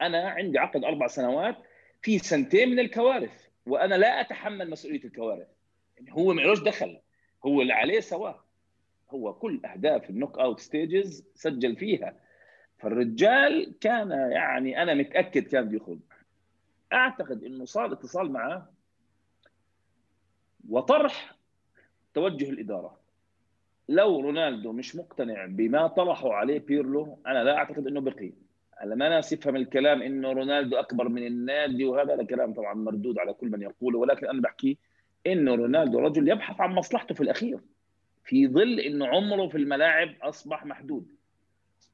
أنا 0.01 0.29
عندي 0.29 0.59
عقد 0.59 0.85
أربع 0.85 1.07
سنوات 1.07 1.57
في 2.03 2.19
سنتين 2.19 2.69
من 2.69 2.79
الكوارث 2.79 3.47
وأنا 3.67 3.95
لا 3.95 4.21
أتحمل 4.21 4.71
مسؤولية 4.71 5.05
الكوارث. 5.05 5.49
يعني 5.97 6.13
هو 6.13 6.33
ما 6.35 6.55
دخل 6.55 7.01
هو 7.47 7.63
اللي 7.63 7.73
عليه 7.73 8.01
سواه 8.01 8.45
هو 9.11 9.35
كل 9.35 9.61
أهداف 9.67 10.11
ال 10.11 10.39
knockout 10.39 10.61
stages 10.61 11.25
سجل 11.35 11.77
فيها. 11.77 12.21
فالرجال 12.79 13.79
كان 13.81 14.11
يعني 14.11 14.83
أنا 14.83 14.95
متأكد 14.95 15.43
كان 15.43 15.69
بيخرج 15.69 15.99
أعتقد 16.93 17.45
إنه 17.45 17.65
صار 17.65 17.93
اتصال 17.93 18.33
معه 18.33 18.73
وطرح 20.69 21.35
توجه 22.15 22.51
الإدارة. 22.51 22.99
لو 23.89 24.21
رونالدو 24.21 24.73
مش 24.73 24.97
مقتنع 24.97 25.47
بما 25.47 25.87
طرحوا 25.87 26.35
عليه 26.35 26.59
بيرلو 26.59 27.19
أنا 27.27 27.45
لا 27.45 27.57
أعتقد 27.57 27.87
إنه 27.87 28.01
بقي. 28.01 28.33
على 28.79 28.97
ما 28.97 29.09
ناس 29.09 29.33
يفهم 29.33 29.57
الكلام 29.57 30.03
إنه 30.03 30.33
رونالدو 30.33 30.77
أكبر 30.77 31.09
من 31.09 31.27
النادي 31.27 31.85
وهذا 31.85 32.15
الكلام 32.15 32.55
طبعا 32.55 32.75
مردود 32.75 33.19
على 33.19 33.33
كل 33.33 33.51
من 33.51 33.63
يقوله. 33.63 33.99
ولكن 33.99 34.27
أنا 34.27 34.41
بحكي 34.41 34.79
إنه 35.27 35.55
رونالدو 35.55 35.99
رجل 35.99 36.29
يبحث 36.29 36.61
عن 36.61 36.71
مصلحته 36.71 37.15
في 37.15 37.21
الأخير 37.21 37.59
في 38.25 38.49
ظل 38.49 38.81
إنه 38.81 39.07
عمره 39.07 39.49
في 39.49 39.57
الملاعب 39.57 40.15
أصبح 40.23 40.67
محدود. 40.67 41.07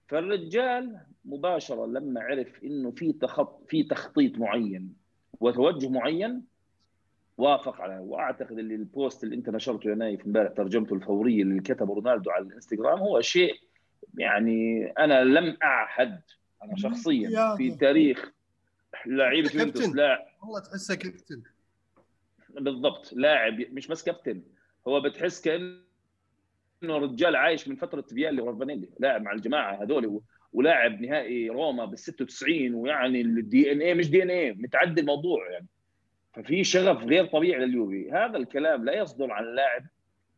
فالرجال 0.09 1.01
مباشرة 1.25 1.87
لما 1.87 2.21
عرف 2.21 2.65
إنه 2.65 2.91
في 2.91 3.13
تخط 3.13 3.65
في 3.69 3.83
تخطيط 3.83 4.39
معين 4.39 4.95
وتوجه 5.41 5.89
معين 5.89 6.45
وافق 7.39 7.81
على 7.81 7.99
وأعتقد 7.99 8.59
اللي 8.59 8.75
البوست 8.75 9.25
اللي 9.25 9.37
أنت 9.37 9.49
نشرته 9.51 9.91
يا 9.91 9.95
نايف 9.95 10.27
إمبارح 10.27 10.53
ترجمته 10.53 10.95
الفورية 10.95 11.43
اللي 11.43 11.61
كتبه 11.61 11.95
رونالدو 11.95 12.31
على 12.31 12.45
الإنستغرام 12.45 12.99
هو 12.99 13.21
شيء 13.21 13.55
يعني 14.19 14.87
أنا 14.87 15.25
لم 15.25 15.57
أعهد 15.63 16.21
أنا 16.65 16.77
شخصيا 16.77 17.57
في 17.57 17.71
تاريخ 17.71 18.33
لعيبة 19.07 19.51
يوفنتوس 19.55 19.89
لا. 19.89 20.27
والله 20.43 20.61
تحسه 20.61 20.95
كابتن. 20.95 21.43
بالضبط. 22.49 23.13
لاعب 23.13 23.61
مش 23.61 23.87
بس 23.87 24.03
كابتن. 24.03 24.43
هو 24.89 25.01
بتحس 25.01 25.41
كأنه 25.41 25.79
رجال 26.83 27.37
عايش 27.37 27.69
من 27.69 27.77
فترة 27.77 28.01
فيالي 28.03 28.43
ورفانيلي 28.43 28.89
لاعب 29.01 29.23
مع 29.23 29.33
الجماعة 29.33 29.83
هذول 29.83 30.21
ولاعب 30.53 31.01
نهائي 31.01 31.49
روما 31.49 31.85
بال 31.85 31.99
96 31.99 32.75
ويعني 32.75 33.21
ال 33.21 33.73
DNA 33.73 33.95
مش 33.95 34.11
DNA 34.11 34.53
متعدي 34.53 35.01
الموضوع 35.01 35.51
يعني. 35.51 35.67
ففي 36.35 36.65
شغف 36.65 37.05
غير 37.05 37.27
طبيعي 37.27 37.65
لليوفي. 37.67 38.11
هذا 38.11 38.37
الكلام 38.37 38.85
لا 38.85 38.95
يصدر 38.95 39.31
عن 39.31 39.55
لاعب 39.55 39.87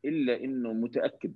إلا 0.05 0.45
إنه 0.45 0.73
متأكد 0.73 1.33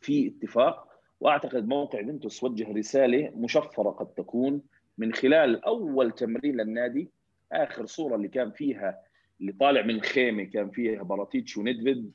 في 0.00 0.28
اتفاق 0.28 0.89
وأعتقد 1.20 1.68
موقع 1.68 1.98
يوفنتوس 1.98 2.44
وجه 2.44 2.72
رسالة 2.72 3.32
مشفرة 3.36 3.90
قد 3.90 4.06
تكون 4.06 4.62
من 4.98 5.12
خلال 5.12 5.64
أول 5.64 6.12
تمرين 6.12 6.56
للنادي. 6.56 7.10
آخر 7.52 7.86
صورة 7.86 8.16
اللي 8.16 8.28
كان 8.28 8.50
فيها 8.50 8.98
اللي 9.40 9.52
طالع 9.52 9.82
من 9.82 9.94
الخيمه 9.94 10.44
كان 10.44 10.70
فيها 10.70 11.02
باراتيتشي 11.02 11.56
وندفيد 11.56 12.12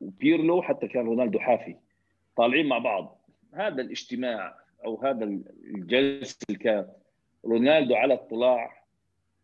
وبيرلو 0.00 0.62
حتى 0.62 0.88
كان 0.88 1.06
رونالدو 1.06 1.38
حافي. 1.38 1.76
طالعين 2.36 2.66
مع 2.66 2.78
بعض. 2.78 3.28
هذا 3.54 3.82
الاجتماع 3.82 4.54
أو 4.84 5.02
هذا 5.02 5.24
الجلسة 5.64 6.38
اللي 6.48 6.58
كان 6.58 6.88
رونالدو 7.44 7.94
على 7.94 8.14
اطلاع 8.14 8.84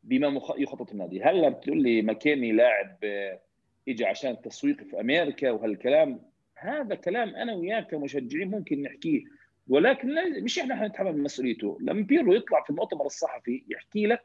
بما 0.02 0.40
يخطط 0.56 0.90
النادي. 0.90 1.22
هلا 1.22 1.48
بتقول 1.48 1.82
لي 1.82 2.02
ماكيني 2.02 2.52
لاعب 2.52 2.96
آه، 3.04 3.40
اجى 3.88 4.04
عشان 4.04 4.30
التسويق 4.30 4.82
في 4.82 5.00
أمريكا 5.00 5.50
وهالكلام؟ 5.50 6.33
هذا 6.56 6.94
كلام 6.94 7.28
أنا 7.36 7.54
وياك 7.54 7.90
كمشجعين 7.90 8.50
ممكن 8.50 8.82
نحكيه 8.82 9.24
ولكن 9.68 10.42
مش 10.42 10.58
إحنا 10.58 10.76
حنتحمل 10.76 11.18
مسؤوليته. 11.18 11.78
لما 11.80 12.02
بيرو 12.02 12.32
يطلع 12.32 12.62
في 12.62 12.70
المؤتمر 12.70 13.06
الصحفي 13.06 13.64
يحكي 13.68 14.06
لك 14.06 14.24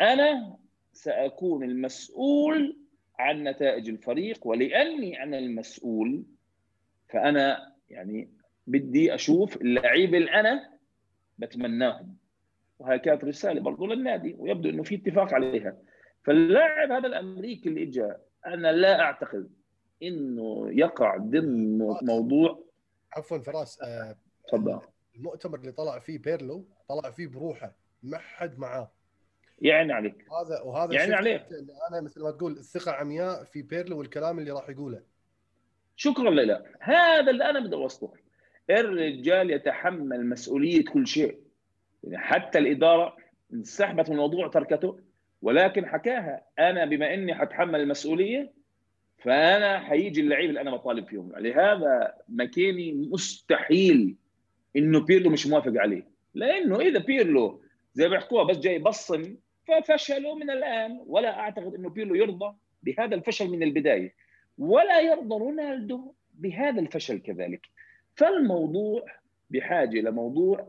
أنا 0.00 0.56
سأكون 0.92 1.64
المسؤول 1.64 2.78
عن 3.18 3.44
نتائج 3.44 3.88
الفريق 3.88 4.46
ولأني 4.46 5.22
أنا 5.22 5.38
المسؤول 5.38 6.24
فأنا 7.08 7.72
يعني 7.90 8.28
بدي 8.66 9.14
أشوف 9.14 9.56
اللعيبه 9.56 10.18
اللي 10.18 10.30
أنا 10.30 10.70
بتمناهم. 11.38 12.16
وهي 12.78 12.98
كانت 12.98 13.24
رسالة 13.24 13.60
برضه 13.60 13.86
للنادي 13.86 14.34
ويبدو 14.38 14.68
إنه 14.68 14.82
في 14.82 14.94
اتفاق 14.94 15.34
عليها. 15.34 15.76
فاللاعب 16.24 16.90
هذا 16.92 17.06
الأمريكي 17.06 17.68
اللي 17.68 17.82
اجى 17.82 18.08
أنا 18.46 18.72
لا 18.72 19.00
أعتقد 19.00 19.50
إنه 20.02 20.66
يقع 20.70 21.16
ضمن 21.16 21.78
موضوع. 22.02 22.64
عفوا 23.16 23.38
فراس 23.38 23.82
آه، 23.82 24.16
تفضل. 24.48 24.80
المؤتمر 25.16 25.58
اللي 25.58 25.72
طلع 25.72 25.98
فيه 25.98 26.18
بيرلو 26.18 26.64
طلع 26.88 27.10
فيه 27.10 27.26
بروحه 27.26 27.72
ما 28.02 28.18
حد 28.18 28.58
معاه. 28.58 28.90
يعني 29.60 29.92
عليك. 29.92 30.26
هذا 30.32 30.60
وهذا 30.60 30.94
يعني 30.94 31.14
عليك. 31.14 31.46
أنا 31.90 32.00
مثل 32.00 32.22
ما 32.22 32.30
تقول 32.30 32.52
الثقة 32.52 32.92
عمياء 32.92 33.44
في 33.44 33.62
بيرلو 33.62 33.98
والكلام 33.98 34.38
اللي 34.38 34.50
راح 34.50 34.68
يقوله. 34.68 35.02
شكرا 35.96 36.30
لله 36.30 36.64
هذا 36.80 37.30
اللي 37.30 37.50
أنا 37.50 37.60
بدي 37.60 37.76
أوصله. 37.76 38.12
الرجال 38.70 39.50
يتحمل 39.50 40.26
مسؤولية 40.26 40.84
كل 40.84 41.06
شيء. 41.06 41.40
يعني 42.04 42.18
حتى 42.18 42.58
الإدارة 42.58 43.16
انسحبت 43.52 44.08
من 44.08 44.14
الموضوع 44.14 44.48
تركته 44.48 45.00
ولكن 45.42 45.86
حكاها 45.86 46.44
أنا 46.58 46.84
بما 46.84 47.14
إني 47.14 47.34
حتحمل 47.34 47.80
المسؤولية 47.80 48.52
فأنا 49.24 49.80
حيجي 49.80 50.20
اللعيب 50.20 50.48
اللي 50.50 50.60
أنا 50.60 50.70
بطالب 50.70 51.06
فيهم. 51.06 51.32
لهذا 51.36 52.14
ماكيني 52.28 52.92
مستحيل 52.92 54.16
إنه 54.76 55.00
بيرلو 55.00 55.30
مش 55.30 55.46
موافق 55.46 55.72
عليه. 55.76 56.06
لأنه 56.34 56.80
إذا 56.80 56.98
بيرلو 56.98 57.62
زي 57.94 58.08
ما 58.08 58.10
بيحكوها 58.10 58.44
بس 58.44 58.58
جاي 58.58 58.78
بصم 58.78 59.36
ففشلوا 59.68 60.34
من 60.34 60.50
الآن. 60.50 61.00
ولا 61.06 61.38
أعتقد 61.38 61.74
إنه 61.74 61.90
بيرلو 61.90 62.14
يرضى 62.14 62.54
بهذا 62.82 63.14
الفشل 63.14 63.48
من 63.48 63.62
البداية. 63.62 64.14
ولا 64.58 65.00
يرضى 65.00 65.34
رونالدو 65.34 66.12
بهذا 66.34 66.80
الفشل 66.80 67.18
كذلك. 67.18 67.66
فالموضوع 68.16 69.06
بحاجة 69.50 70.00
لموضوع 70.00 70.68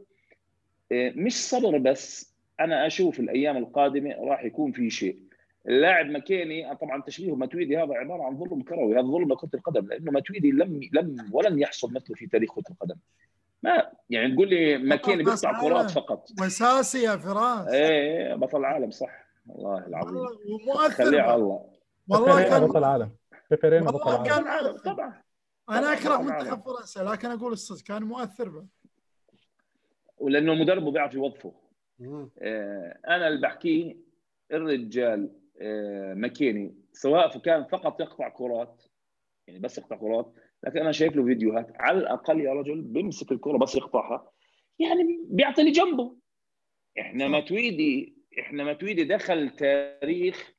آه، 0.91 1.13
مش 1.15 1.33
صبر 1.33 1.77
بس. 1.77 2.33
أنا 2.59 2.87
أشوف 2.87 3.19
الأيام 3.19 3.57
القادمة 3.57 4.15
راح 4.19 4.43
يكون 4.43 4.71
في 4.71 4.89
شيء. 4.89 5.19
اللاعب 5.67 6.05
مكيني 6.05 6.75
طبعا 6.75 7.01
تشبيه 7.01 7.35
ماتويدي 7.35 7.77
هذا 7.77 7.93
عبارة 7.93 8.23
عن 8.23 8.37
ظلم 8.37 8.61
كروي 8.61 8.93
هذا 8.93 9.01
ظلم 9.01 9.31
لكره 9.31 9.49
القدم 9.53 9.87
لأنه 9.87 10.11
ماتويدي 10.11 10.51
لم 10.51 10.79
لم 10.93 11.29
ولن 11.31 11.59
يحصل 11.59 11.93
مثله 11.93 12.15
في 12.15 12.27
تاريخ 12.27 12.53
كرة 12.53 12.63
القدم. 12.71 12.95
ما 13.63 13.91
يعني 14.09 14.33
تقول 14.33 14.49
لي 14.49 14.77
ماكيني 14.77 15.23
بيقطع. 15.23 15.61
كرات 15.61 15.91
فقط. 15.91 16.27
واساسي 16.41 17.03
يا 17.03 17.17
فراس. 17.17 17.67
إيه 17.67 18.35
بطل 18.35 18.65
عالم 18.65 18.91
صح. 18.91 19.25
والله 19.47 19.87
العظيم. 19.87 20.17
والله 20.17 20.89
خليه 20.89 21.21
على 21.21 21.41
ومؤثر 21.41 21.63
الله. 21.63 21.73
والله 22.09 22.49
كان 22.49 22.67
بطل 22.67 22.83
عالم 22.83 23.11
بيبرينا 23.51 23.85
بطل 23.85 23.95
والله 23.95 24.13
عالم 24.13 24.23
كان 24.23 24.41
بطل 24.41 24.47
عالم 24.47 24.77
طبعا. 24.77 25.21
أنا 25.69 25.93
أكره. 25.93 26.17
منتخب 26.17 26.61
فرنسا 26.61 27.03
لكن 27.03 27.31
أقول 27.31 27.51
الصدق 27.53 27.87
كان 27.87 28.03
مؤثر 28.03 28.49
به 28.49 28.65
ولأنه 30.17 30.53
المدرب 30.53 30.93
بيعرف 30.93 31.13
يوظفه. 31.13 31.53
آه، 32.41 32.99
أنا 33.07 33.27
اللي 33.27 33.41
بحكيه 33.41 33.97
الرجال 34.51 35.31
آه، 35.61 36.13
ماكيني. 36.13 36.75
سواء 36.91 37.37
كان 37.37 37.63
فقط 37.63 38.01
يقطع 38.01 38.29
كرات 38.29 38.83
يعني 39.47 39.59
بس 39.59 39.77
يقطع 39.77 39.95
كرات 39.95 40.33
لكن 40.63 40.79
أنا 40.79 40.91
شايف 40.91 41.15
له 41.15 41.25
فيديوهات. 41.25 41.71
على 41.75 41.97
الأقل 41.97 42.39
يا 42.39 42.53
رجل 42.53 42.81
بيمسك 42.81 43.31
الكرة 43.31 43.57
بس 43.57 43.75
يقطعها. 43.75 44.31
يعني 44.79 45.19
بيعطي 45.29 45.61
اللي 45.61 45.71
جنبه. 45.71 46.15
إحنا 46.99 47.25
صح. 47.25 47.31
ماتويدي 47.31 48.17
إحنا 48.39 48.63
ماتويدي 48.63 49.03
دخل 49.03 49.49
تاريخ 49.49 50.53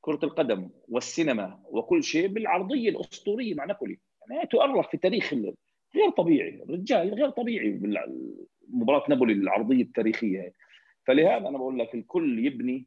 كرة 0.00 0.20
القدم 0.22 0.70
والسينما 0.88 1.62
وكل 1.64 2.04
شيء 2.04 2.26
بالعرضية 2.26 2.88
الأسطورية 2.88 3.54
مع 3.54 3.64
نابولي. 3.64 3.98
يعني 4.30 4.46
تؤرخ 4.46 4.90
في 4.90 4.96
تاريخ 4.96 5.34
غير 5.96 6.10
طبيعي. 6.16 6.62
الرجال 6.62 7.14
غير 7.14 7.30
طبيعي 7.30 7.70
بمباراة 8.68 9.04
نابولي 9.08 9.32
العرضية 9.32 9.82
التاريخية. 9.82 10.40
هي. 10.40 10.52
فلهذا 11.06 11.48
أنا 11.48 11.58
بقول 11.58 11.78
لك 11.78 11.94
الكل 11.94 12.46
يبني 12.46 12.86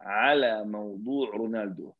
على 0.00 0.64
موضوع 0.64 1.30
رونالدو. 1.30 1.92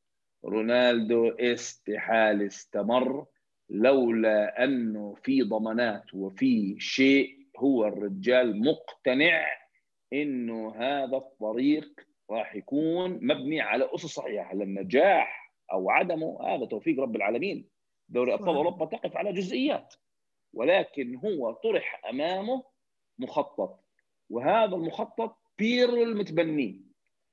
رونالدو 0.45 1.29
استحال 1.29 2.43
استمر 2.43 3.27
لولا 3.71 4.65
أنه 4.65 5.15
في 5.23 5.43
ضمانات 5.43 6.15
وفي 6.15 6.81
شيء 6.81 7.39
هو 7.57 7.87
الرجال 7.87 8.61
مقتنع 8.65 9.47
إنه 10.13 10.75
هذا 10.77 11.17
الطريق 11.17 12.01
راح 12.31 12.55
يكون 12.55 13.11
مبني 13.23 13.61
على 13.61 13.89
أسس 13.95 14.07
صحيحة 14.07 14.53
النجاح 14.53 15.55
أو 15.73 15.91
عدمه. 15.91 16.39
هذا 16.43 16.67
توفيق 16.67 17.01
رب 17.01 17.17
العالمين. 17.17 17.69
دوري 18.09 18.35
أبطال. 18.35 18.57
أوروبا 18.57 18.87
تقف 18.87 19.17
على 19.17 19.33
جزئيات 19.33 19.95
ولكن 20.53 21.17
هو 21.17 21.53
طرح 21.53 22.03
أمامه 22.11 22.65
مخطط 23.19 23.85
وهذا 24.31 24.75
المخطط 24.77 25.37
بيرو 25.59 26.03
المتبنيه 26.03 26.88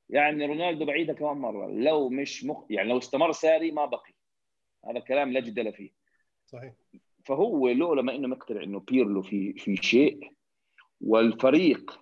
يعني 0.09 0.45
رونالدو 0.45 0.85
بعيدها 0.85 1.15
كمان 1.15 1.37
مرة. 1.37 1.67
لو 1.67 2.09
مش 2.09 2.45
مخ... 2.45 2.65
يعني 2.69 2.89
لو 2.89 2.97
استمر 2.97 3.31
ساري 3.31 3.71
ما 3.71 3.85
بقي. 3.85 4.13
هذا 4.85 4.99
كلام 4.99 5.31
لا 5.31 5.39
جدل 5.39 5.73
فيه. 5.73 5.91
صحيح. 6.45 6.73
فهو 7.25 7.69
لولا 7.69 8.01
ما 8.01 8.15
إنه 8.15 8.27
مقتنع 8.27 8.63
إنه 8.63 8.79
بيرلو 8.79 9.21
في 9.21 9.53
في 9.53 9.75
شيء 9.75 10.31
والفريق 11.01 12.01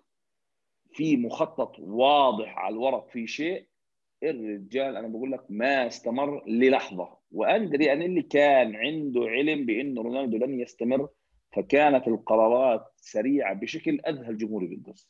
في 0.91 1.17
مخطط 1.17 1.79
واضح 1.79 2.57
على 2.57 2.73
الورق 2.73 3.09
في 3.09 3.27
شيء 3.27 3.67
الرجال 4.23 4.95
أنا 4.97 5.07
بقول 5.07 5.31
لك 5.31 5.45
ما 5.49 5.87
استمر 5.87 6.45
للحظة. 6.47 7.17
وأندري 7.31 7.93
ان 7.93 8.01
اللي 8.01 8.21
كان 8.21 8.75
عنده 8.75 9.21
علم 9.21 9.65
بإنه 9.65 10.01
رونالدو 10.01 10.37
لن 10.37 10.59
يستمر 10.59 11.09
فكانت 11.51 12.07
القرارات 12.07 12.91
سريعة 12.95 13.53
بشكل 13.53 13.99
أذهل 14.07 14.37
جمهور 14.37 14.63
يوفنتوس 14.63 15.09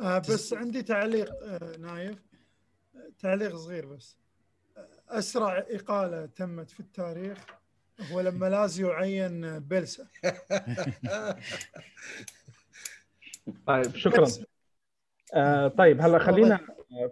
آه 0.00 0.18
بس 0.18 0.52
عندي 0.52 0.82
تعليق 0.82 1.32
آه 1.42 1.76
نايف. 1.76 2.18
تعليق 3.18 3.56
صغير 3.56 3.86
بس. 3.86 4.16
أسرع 5.08 5.58
إقالة 5.70 6.26
تمت 6.26 6.70
في 6.70 6.80
التاريخ 6.80 7.38
هو 8.12 8.20
لما 8.20 8.46
لازيو 8.46 8.90
عين 8.90 9.58
بيلسا. 9.58 10.06
طيب 13.66 13.96
شكرا. 13.96 14.26
آه 15.34 15.68
طيب 15.68 16.00
هلا 16.00 16.18
خلينا 16.18 16.60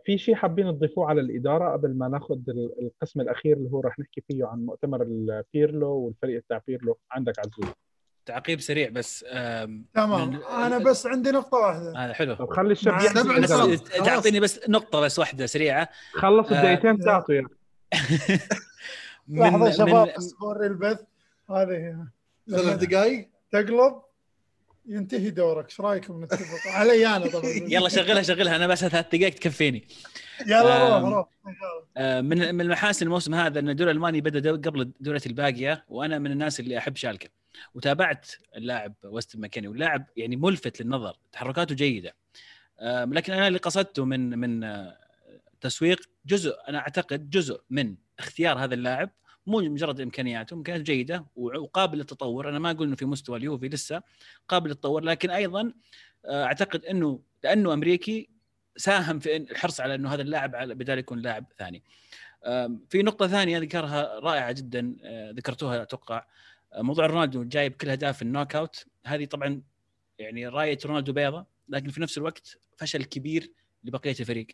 في 0.04 0.18
شيء 0.18 0.34
حابين 0.34 0.72
تضيفوه 0.72 1.08
على 1.08 1.20
الإدارة 1.20 1.72
قبل 1.72 1.94
ما 1.94 2.08
ناخذ 2.08 2.34
ال- 2.48 2.80
القسم 2.82 3.20
الأخير 3.20 3.56
اللي 3.56 3.70
هو 3.70 3.80
رح 3.80 3.98
نحكي 3.98 4.20
فيه 4.20 4.44
عن 4.46 4.66
مؤتمر 4.66 5.02
البيرلو 5.02 5.88
والفريق 5.88 6.44
تاع 6.48 6.62
بيرلو. 6.66 6.98
عندك 7.10 7.38
عزوز. 7.38 7.74
تعقيب 8.26 8.60
سريع 8.60 8.88
بس 8.88 9.24
تمام. 9.94 10.28
من- 10.30 10.42
أنا 10.42 10.78
بس 10.78 11.06
عندي 11.06 11.30
نقطة 11.30 11.58
واحدة. 11.58 12.04
هذا 12.04 12.12
حلو. 12.12 12.34
طب 12.34 12.50
خلي 12.50 12.74
سبع 12.74 13.12
نقاط. 13.12 13.68
بس 13.68 13.82
تعطيني 13.82 14.40
بس 14.40 14.60
نقطة 14.68 15.00
بس 15.00 15.18
واحدة 15.18 15.46
سريعة. 15.46 15.88
خلص 16.12 16.52
آه، 16.52 16.58
الدقيقتين 16.58 16.96
بتاعته 16.96 17.34
يا. 17.34 17.42
من 19.28 19.40
لحظة 19.42 19.70
شباب 19.70 20.14
بوري 20.40 20.66
البث. 20.66 21.00
هذه 21.50 21.70
هي. 21.70 21.96
ثلاث 22.50 22.84
دقائق 22.84 23.28
تقلب 23.52 24.02
ينتهي 24.86 25.30
دورك. 25.30 25.64
إيش 25.64 25.80
رأيكم 25.80 26.24
نتفق 26.24 26.70
علي 26.72 27.06
أنا 27.06 27.26
طبعا. 27.30 27.44
يلا 27.74 27.88
شغلها 27.88 28.22
شغلها. 28.22 28.56
أنا 28.56 28.66
بس 28.66 28.84
ثلاث 28.84 29.06
دقائق 29.14 29.34
تكفيني. 29.34 29.88
يلا 30.46 30.98
روح 30.98 31.12
روح 31.12 31.28
من 32.22 32.54
من 32.54 32.60
المحاسن 32.60 33.06
الموسم 33.06 33.34
هذا 33.34 33.58
إن 33.60 33.68
الدوري 33.68 33.90
الألماني 33.90 34.20
بدأ 34.20 34.50
قبل 34.52 34.80
الدوريات 34.80 35.26
الباقية 35.26 35.84
وأنا 35.88 36.18
من 36.18 36.30
الناس 36.32 36.60
اللي 36.60 36.78
أحب 36.78 36.96
شالكة. 36.96 37.28
وتابعت 37.74 38.30
اللاعب 38.56 38.94
ويست 39.04 39.36
ماكيني 39.36 39.68
واللاعب 39.68 40.06
يعني 40.16 40.36
ملفت 40.36 40.82
للنظر 40.82 41.16
تحركاته 41.32 41.74
جيدة. 41.74 42.14
لكن 42.82 43.32
أنا 43.32 43.48
اللي 43.48 43.58
قصدته 43.58 44.04
من 44.04 44.38
من 44.38 44.64
آه، 44.64 44.98
تسويق 45.60 46.00
جزء 46.26 46.56
أنا 46.68 46.78
أعتقد 46.78 47.30
جزء 47.30 47.60
من 47.70 47.96
اختيار 48.18 48.58
هذا 48.58 48.74
اللاعب 48.74 49.10
مو 49.46 49.60
مجرد 49.60 50.00
إمكانياته 50.00 50.54
إمكانياته 50.54 50.84
جيدة 50.84 51.26
وقابل 51.36 51.98
للتطور. 51.98 52.48
أنا 52.48 52.58
ما 52.58 52.70
أقول 52.70 52.86
إنه 52.86 52.96
في 52.96 53.04
مستوى 53.04 53.38
اليوفي 53.38 53.68
لسه 53.68 54.02
قابل 54.48 54.68
للتطور 54.70 55.02
لكن 55.04 55.30
أيضا 55.30 55.72
آه، 56.24 56.44
أعتقد 56.44 56.84
إنه 56.84 57.20
لأنه 57.44 57.72
أمريكي 57.72 58.28
ساهم 58.76 59.18
في 59.18 59.36
الحرص 59.36 59.80
على 59.80 59.94
إنه 59.94 60.14
هذا 60.14 60.22
اللاعب 60.22 60.54
على 60.54 60.74
بدال 60.74 60.98
يكون 60.98 61.18
لاعب 61.18 61.44
ثاني. 61.58 61.82
في 62.88 63.02
نقطة 63.02 63.26
ثانية 63.26 63.58
ذكرها 63.58 64.18
رائعة 64.18 64.52
جدا 64.52 64.96
آه، 65.04 65.30
ذكرتوها 65.30 65.82
أتوقع. 65.82 66.24
موضوع 66.76 67.06
رونالدو 67.06 67.42
جايب 67.44 67.72
كل 67.72 67.88
اهداف 67.90 68.22
النوك 68.22 68.56
اوت 68.56 68.86
هذه 69.06 69.24
طبعا 69.24 69.62
يعني 70.18 70.48
راية 70.48 70.78
رونالدو 70.86 71.12
بيضة 71.12 71.46
لكن 71.68 71.88
في 71.90 72.00
نفس 72.00 72.18
الوقت 72.18 72.58
فشل 72.76 73.04
كبير 73.04 73.52
لبقية 73.84 74.16
الفريق. 74.20 74.46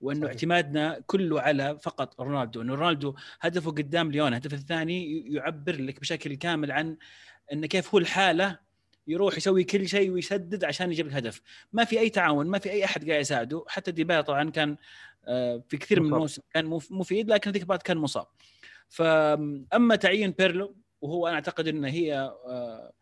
وأنه 0.00 0.20
صحيح. 0.20 0.30
اعتمادنا 0.30 1.00
كله 1.06 1.40
على 1.40 1.78
فقط 1.82 2.20
رونالدو 2.20 2.62
أنه 2.62 2.74
رونالدو 2.74 3.14
هدفه 3.40 3.70
قدام 3.70 4.10
ليون 4.12 4.34
هدفه 4.34 4.56
الثاني 4.56 5.26
يعبر 5.34 5.80
لك 5.80 6.00
بشكل 6.00 6.34
كامل 6.34 6.72
عن 6.72 6.96
انه 7.52 7.66
كيف 7.66 7.94
هو 7.94 7.98
الحالة 7.98 8.58
يروح 9.06 9.36
يسوي 9.36 9.64
كل 9.64 9.88
شيء 9.88 10.10
ويسدد 10.10 10.64
عشان 10.64 10.90
يجيب 10.92 11.06
لك 11.06 11.14
هدف 11.14 11.40
ما 11.72 11.84
في 11.84 12.00
أي 12.00 12.10
تعاون 12.10 12.46
ما 12.46 12.58
في 12.58 12.70
أي 12.70 12.84
أحد 12.84 13.08
قاعد 13.10 13.20
يساعده 13.20 13.64
حتى 13.68 13.90
ديبالا 13.90 14.20
طبعا 14.20 14.50
كان 14.50 14.76
آه، 15.28 15.62
في 15.68 15.76
كثير 15.76 16.00
من 16.00 16.06
مصاب. 16.06 16.16
الموسم 16.16 16.42
كان 16.54 16.66
مف- 16.66 16.92
مفيد 16.92 17.28
لكن 17.30 17.50
ذيك 17.50 17.72
كان 17.72 17.96
مصاب 17.98 18.26
فأما 18.88 19.96
تعيين 19.96 20.30
بيرلو 20.30 20.76
وهو 21.02 21.26
أنا 21.26 21.34
أعتقد 21.34 21.68
إن 21.68 21.84
هي 21.84 22.14
آه، 22.46 22.92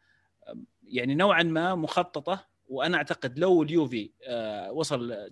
يعني 0.82 1.14
نوعا 1.14 1.42
ما 1.42 1.74
مخططة 1.74 2.50
وأنا 2.68 2.96
أعتقد 2.96 3.38
لو 3.38 3.62
اليوفي 3.62 4.10
آه، 4.26 4.72
وصل 4.72 5.30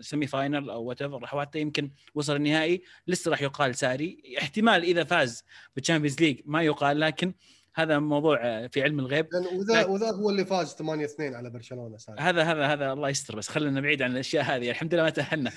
semi-final 0.00 0.70
أو 0.70 0.84
whatever 0.84 1.32
أو 1.32 1.40
حتى 1.40 1.60
يمكن 1.60 1.90
وصل 2.14 2.36
النهائي 2.36 2.82
لسه 3.06 3.30
راح 3.30 3.42
يقال 3.42 3.74
ساري. 3.74 4.36
احتمال 4.38 4.82
إذا 4.82 5.04
فاز 5.04 5.44
بال 5.74 5.82
Champions 5.82 6.20
League 6.20 6.40
ما 6.44 6.62
يقال 6.62 7.00
لكن 7.00 7.34
هذا 7.74 7.98
موضوع 7.98 8.40
آه، 8.42 8.66
في 8.66 8.82
علم 8.82 9.00
الغيب. 9.00 9.28
وذا 9.52 9.84
وذا 9.84 10.10
هو 10.10 10.30
اللي 10.30 10.44
فاز 10.44 10.74
8 10.74 11.04
2 11.04 11.34
على 11.34 11.50
برشلونة 11.50 11.96
ساري. 11.96 12.20
هذا 12.20 12.42
هذا 12.42 12.66
هذا 12.66 12.92
الله 12.92 13.08
يستر 13.08 13.36
بس 13.36 13.48
خلينا 13.48 13.80
بعيد 13.80 14.02
عن 14.02 14.12
الأشياء 14.12 14.44
هذه 14.44 14.70
الحمد 14.70 14.94
لله 14.94 15.02
ما 15.02 15.10
تأهلنا. 15.10 15.52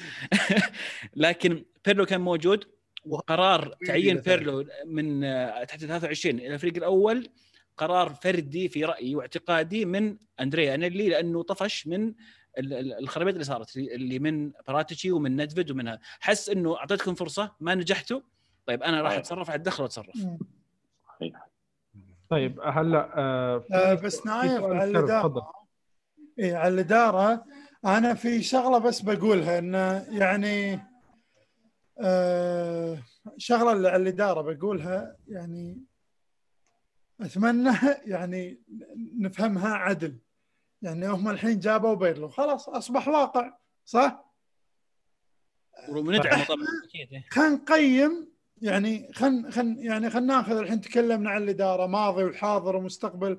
لكن 1.15 1.65
بيرلو 1.85 2.05
كان 2.05 2.21
موجود. 2.21 2.78
وقرار 3.05 3.75
تعيين. 3.87 4.17
بيرلو 4.17 4.65
من 4.85 5.23
آه، 5.23 5.63
تحت 5.63 5.79
23 5.79 6.39
إلى 6.39 6.53
الفريق 6.53 6.75
الأول 6.77 7.29
قرار 7.77 8.09
فردي 8.13 8.69
في 8.69 8.85
رأيي 8.85 9.15
واعتقادي 9.15 9.85
من 9.85 10.17
أندريا 10.39 10.75
أنيلي 10.75 11.09
لأنه 11.09 11.43
طفش 11.43 11.87
من 11.87 12.07
ال- 12.57 12.73
ال- 12.73 12.93
الخرابيط 12.99 13.33
اللي 13.33 13.43
صارت 13.45 13.77
اللي 13.77 14.19
من 14.19 14.51
براتشي 14.67 15.11
ومن 15.11 15.41
ندفيد 15.41 15.71
ومن 15.71 15.87
هذا 15.87 15.99
حس 16.19 16.49
إنه 16.49 16.77
أعطيتكم 16.77 17.15
فرصة 17.15 17.51
ما 17.59 17.75
نجحتوا 17.75 18.21
طيب 18.65 18.83
أنا 18.83 19.01
راح. 19.01 19.13
أتصرف 19.13 19.49
اتدخل 19.51 19.83
وأتصرف 19.83 20.15
طيب 22.29 22.59
هلا 22.63 23.11
آه 23.19 23.63
آه، 23.73 23.93
بس 23.93 24.25
نايف 24.25 24.63
على. 24.63 25.01
تفضل 25.01 25.41
إيه 26.39 26.55
على 26.55 26.73
الإدارة 26.73 27.45
أنا 27.85 28.13
في 28.13 28.41
شغلة 28.43 28.77
بس 28.77 29.01
بقولها 29.01 29.59
إنه 29.59 30.05
يعني 30.19 30.79
آه 32.01 32.97
شغلة 33.37 33.71
اللي 33.71 33.89
على 33.89 34.03
الإدارة 34.03 34.41
بقولها 34.41 35.17
يعني 35.27 35.83
أتمنى 37.21 37.71
يعني 38.13 38.61
نفهمها 39.19 39.73
عدل 39.73 40.17
يعني 40.81 41.07
هم 41.07 41.29
الحين 41.29 41.59
جابوا 41.59 41.93
بيرلو 41.93 42.29
خلاص 42.29 42.69
أصبح 42.69 43.07
واقع 43.07 43.53
صح؟ 43.85 44.29
وندعمه 45.89 46.45
طبعا 46.45 46.67
أكيد 46.85 47.13
إيه. 47.13 47.25
خلينا 47.29 47.55
نقيم 47.55 48.29
يعني 48.61 49.13
خلينا 49.13 49.51
خلينا 49.51 49.81
يعني 49.81 50.09
خلينا 50.09 50.35
ناخذ 50.35 50.57
الحين 50.57 50.81
تكلمنا 50.81 51.29
عن 51.29 51.43
الاداره 51.43 51.85
ماضي 51.85 52.23
وحاضر 52.23 52.75
ومستقبل 52.75 53.37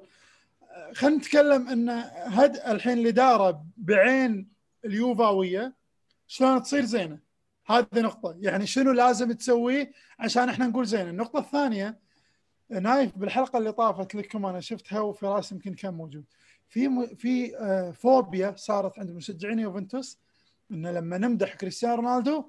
خلينا 0.95 1.16
نتكلم 1.16 1.69
إن 1.69 1.91
هد 2.15 2.57
الحين 2.57 2.99
الاداره 2.99 3.65
بعين 3.77 4.53
اليوفاوية 4.85 5.74
شلون 6.27 6.62
تصير 6.62 6.85
زينة 6.85 7.19
هذه 7.70 7.86
نقطة. 7.94 8.36
يعني 8.40 8.66
شنو 8.66 8.92
لازم 8.92 9.32
تسويه 9.32 9.92
عشان 10.18 10.48
إحنا 10.48 10.66
نقول 10.66 10.86
زينه 10.86 11.10
النقطة 11.10 11.38
الثانية 11.38 11.98
نايف 12.70 13.18
بالحلقة 13.18 13.59
اللي 13.59 13.72
طافت 13.72 14.14
لكم 14.14 14.47
أنا 14.47 14.60
شفتها 14.60 15.01
وفراس 15.01 15.52
يمكن 15.52 15.74
كان 15.74 15.94
موجود. 15.94 16.24
في 16.68 16.88
م... 16.88 17.06
في 17.06 17.56
آه، 17.56 17.90
فوبيا 17.90 18.55
صارت 18.56 18.98
عند 18.98 19.10
مشجعين 19.10 19.59
يوفنتوس 19.59 20.18
إن 20.70 20.86
لما 20.86 21.18
نمدح 21.18 21.55
كريستيانو 21.55 21.94
رونالدو 21.94 22.44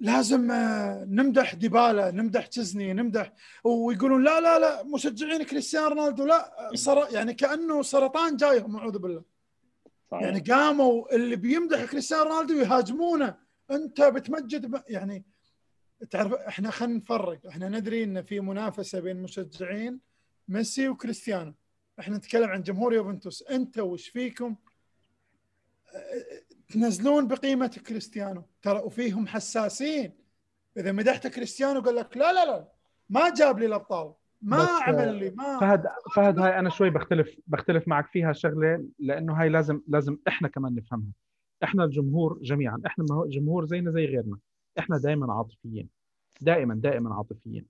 لازم 0.00 0.50
آه، 0.50 1.04
نمدح 1.04 1.54
ديبالا 1.54 2.10
نمدح 2.10 2.46
تشزني 2.46 2.92
نمدح 2.92 3.32
ويقولون 3.64 4.24
لا 4.24 4.40
لا 4.40 4.58
لا 4.58 4.82
مشجعين 4.82 5.42
كريستيانو 5.42 5.88
رونالدو 5.88 6.26
لا 6.26 6.70
صار 6.74 7.08
يعني 7.12 7.34
كأنه 7.34 7.82
سرطان 7.82 8.36
جايهم 8.36 8.76
اعوذ 8.76 8.98
بالله. 8.98 9.22
صحيح. 10.10 10.22
يعني 10.22 10.40
قاموا 10.40 11.14
اللي 11.14 11.36
بيمدح 11.36 11.84
كريستيانو 11.84 12.24
رونالدو 12.24 12.54
يهاجمونه. 12.54 13.43
أنت 13.70 14.02
بتمجد. 14.02 14.82
يعني 14.88 15.24
تعرف 16.10 16.32
إحنا 16.32 16.70
خلينا 16.70 16.94
نفرق. 16.98 17.46
إحنا 17.46 17.68
ندري 17.68 18.04
إن 18.04 18.22
في 18.22 18.40
منافسة 18.40 19.00
بين 19.00 19.22
مشجعين 19.22 20.00
ميسي 20.48 20.88
وكريستيانو. 20.88 21.54
إحنا 22.00 22.16
نتكلم 22.16 22.48
عن 22.48 22.62
جمهور 22.62 22.94
يوفنتوس. 22.94 23.42
أنت 23.42 23.78
وش 23.78 24.08
فيكم؟ 24.08 24.56
تنزلون 26.68 27.28
بقيمة 27.28 27.80
كريستيانو. 27.86 28.44
ترى 28.62 28.78
وفيهم 28.78 29.26
حساسين. 29.26 30.12
إذا 30.76 30.92
مدحت 30.92 31.26
كريستيانو 31.26 31.80
قال 31.80 31.96
لك 31.96 32.16
لا 32.16 32.32
لا 32.32 32.44
لا 32.46 32.68
ما 33.08 33.34
جاب 33.34 33.58
لي 33.58 33.66
الأبطال. 33.66 34.14
ما 34.42 34.56
بس، 34.56 34.68
عمل 34.68 35.14
لي 35.14 35.30
ما 35.30 35.60
فهد 35.60 35.84
فهد 36.16 36.38
هاي 36.38 36.58
أنا 36.58 36.70
شوي 36.70 36.90
بختلف 36.90 37.36
بختلف 37.46 37.88
معك 37.88 38.06
فيها 38.06 38.32
شغلة 38.32 38.84
لأنه 38.98 39.40
هاي 39.40 39.48
لازم 39.48 39.80
لازم 39.88 40.18
إحنا 40.28 40.48
كمان 40.48 40.74
نفهمها. 40.74 41.12
إحنا 41.64 41.84
الجمهور 41.84 42.38
جميعا 42.42 42.80
إحنا 42.86 43.04
جمهور 43.26 43.64
زينا 43.66 43.90
زي 43.90 44.04
غيرنا. 44.06 44.38
إحنا 44.78 44.98
دائما 44.98 45.32
عاطفيين. 45.32 45.88
دائما 46.40 46.74
دائما 46.74 47.14
عاطفيين. 47.14 47.66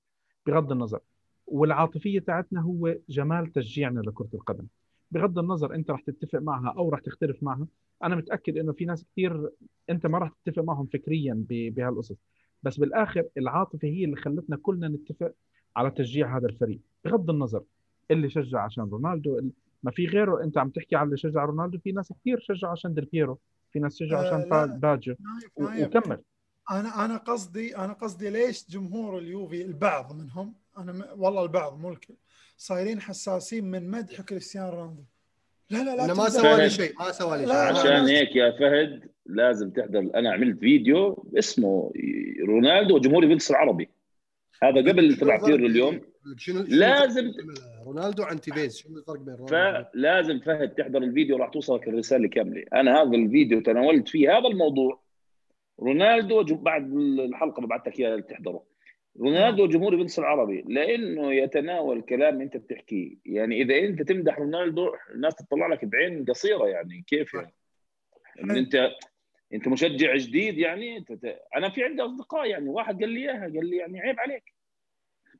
بغض 0.46 0.72
النظر. 0.72 1.00
والعاطفية 1.46 2.18
تاعتنا 2.20 2.60
هو 2.60 2.96
جمال 3.08 3.52
تشجيعنا 3.52 4.00
لكرة 4.00 4.28
القدم. 4.34 4.66
بغض 5.10 5.38
النظر 5.38 5.74
أنت 5.74 5.90
رح 5.90 6.00
تتفق 6.00 6.38
معها 6.38 6.74
أو 6.78 6.88
رح 6.88 7.00
تختلف 7.00 7.42
معها 7.42 7.66
أنا 8.04 8.16
متأكد 8.16 8.56
إنه 8.58 8.72
في 8.72 8.84
ناس 8.84 9.04
كثير 9.04 9.50
أنت 9.90 10.06
ما 10.06 10.18
رح 10.18 10.32
تتفق 10.44 10.62
معهم 10.62 10.86
فكريا 10.86 11.44
بهالقصص. 11.48 12.16
بس 12.62 12.78
بالآخر 12.80 13.24
العاطفة 13.38 13.88
هي 13.88 14.04
اللي 14.04 14.16
خلتنا 14.16 14.56
كلنا 14.56 14.88
نتفق 14.88 15.32
على 15.76 15.90
تشجيع 15.90 16.36
هذا 16.38 16.46
الفريق. 16.46 16.80
بغض 17.04 17.30
النظر 17.30 17.62
اللي 18.10 18.30
شجع 18.30 18.60
عشان 18.60 18.84
رونالدو 18.84 19.38
ال- 19.38 19.52
ما 19.82 19.90
في 19.90 20.06
غيره. 20.06 20.42
أنت 20.42 20.58
عم 20.58 20.70
تحكي 20.70 20.96
على 20.96 21.06
اللي 21.06 21.16
شجع 21.16 21.44
رونالدو 21.44 21.78
في 21.78 21.92
ناس 21.92 22.12
كثير 22.12 22.38
شجعوا 22.40 22.72
عشان 22.72 22.94
ديل 22.94 23.04
بيرو. 23.04 23.38
في 23.74 23.80
ناس 23.80 23.98
شجعوا 23.98 24.22
آه، 24.22 24.26
عشان 24.26 24.40
لا. 24.40 24.48
با- 24.48 24.66
باجو 24.66 25.14
وكمل 25.56 26.20
أنا 26.70 27.04
أنا 27.04 27.16
قصدي 27.16 27.76
أنا 27.76 27.92
قصدي 27.92 28.30
ليش 28.30 28.70
جمهور 28.70 29.18
اليوفي 29.18 29.62
البعض 29.62 30.12
منهم 30.12 30.54
أنا 30.78 30.92
م... 30.92 31.04
والله 31.16 31.42
البعض 31.42 31.78
مو 31.80 31.90
الكل 31.92 32.14
صايرين 32.56 33.00
حساسين 33.00 33.64
من 33.70 33.90
مدح 33.90 34.20
كريستيانو 34.20 34.70
رونالدو 34.70 35.04
لا 35.70 35.78
لا 35.84 35.96
لا 35.96 36.04
انه 36.04 36.14
ما. 36.14 36.28
سوى 36.28 36.56
لي. 36.56 36.70
شيء 36.70 36.94
ما 36.98 37.12
سوى 37.12 37.38
لي 37.38 37.44
لا، 37.46 37.52
شيء 37.52 37.72
لا، 37.74 37.80
عشان 37.80 38.04
لا. 38.06 38.10
هيك 38.10 38.36
يا 38.36 38.50
فهد 38.50 39.10
لازم 39.26 39.70
تحضر 39.70 39.98
أنا 40.14 40.32
عملت 40.32 40.58
فيديو 40.60 41.28
اسمه 41.38 41.92
رونالدو 42.48 42.94
وجمهور 42.96 43.22
يوفنتوس 43.24 43.50
العربي 43.50 43.88
هذا 44.62 44.80
قبل 44.92 45.16
تبع 45.16 45.36
بيرلو 45.46 45.66
اليوم 45.66 46.00
شنو 46.36 46.64
لازم- 46.68 47.32
رونالدو 47.86 48.22
عن 48.22 48.40
تيفيز؟ 48.40 48.76
شنو 48.76 48.98
الفرق 48.98 49.18
بين 49.20 49.34
رونالدو 49.34 49.88
فلازم 49.92 50.40
فهد 50.40 50.74
تحضر 50.74 51.02
الفيديو 51.02 51.36
راح 51.36 51.48
توصلك 51.48 51.88
الرسالة 51.88 52.28
كاملة. 52.28 52.64
أنا 52.74 53.02
هذا 53.02 53.16
الفيديو 53.16 53.60
تناولت 53.60 54.08
فيه 54.08 54.38
هذا 54.38 54.48
الموضوع. 54.48 55.00
رونالدو 55.80 56.54
بعد 56.56 56.92
الحلقة 56.96 57.62
ببعث 57.62 57.86
لك 57.88 58.00
إياها 58.00 58.20
تحضره. 58.20 58.64
رونالدو 59.20 59.66
جمهور 59.66 59.92
يوفنتوس 59.92 60.18
العربي 60.18 60.64
لأنه 60.68 61.34
يتناول 61.34 62.02
كلام 62.02 62.40
أنت 62.40 62.56
بتحكيه. 62.56 63.16
يعني 63.26 63.62
إذا 63.62 63.78
أنت 63.78 64.02
تمدح 64.02 64.38
رونالدو 64.38 64.90
الناس 65.14 65.34
تطلع 65.34 65.66
لك 65.66 65.84
بعين 65.84 66.24
قصيرة 66.24 66.66
يعني. 66.68 67.04
كيف 67.06 67.34
يعني؟ 67.34 67.54
ان 68.44 68.50
انت 68.50 68.90
أنت 69.54 69.68
مشجع 69.68 70.16
جديد 70.16 70.58
يعني. 70.58 70.96
انت 70.96 71.10
أنا 71.56 71.70
في 71.70 71.84
عندي 71.84 72.02
أصدقاء 72.02 72.46
يعني. 72.46 72.68
واحد 72.68 73.00
قال 73.00 73.08
لي 73.08 73.20
إياها 73.20 73.40
قال 73.40 73.70
لي 73.70 73.76
يعني 73.76 74.00
عيب 74.00 74.20
عليك. 74.20 74.53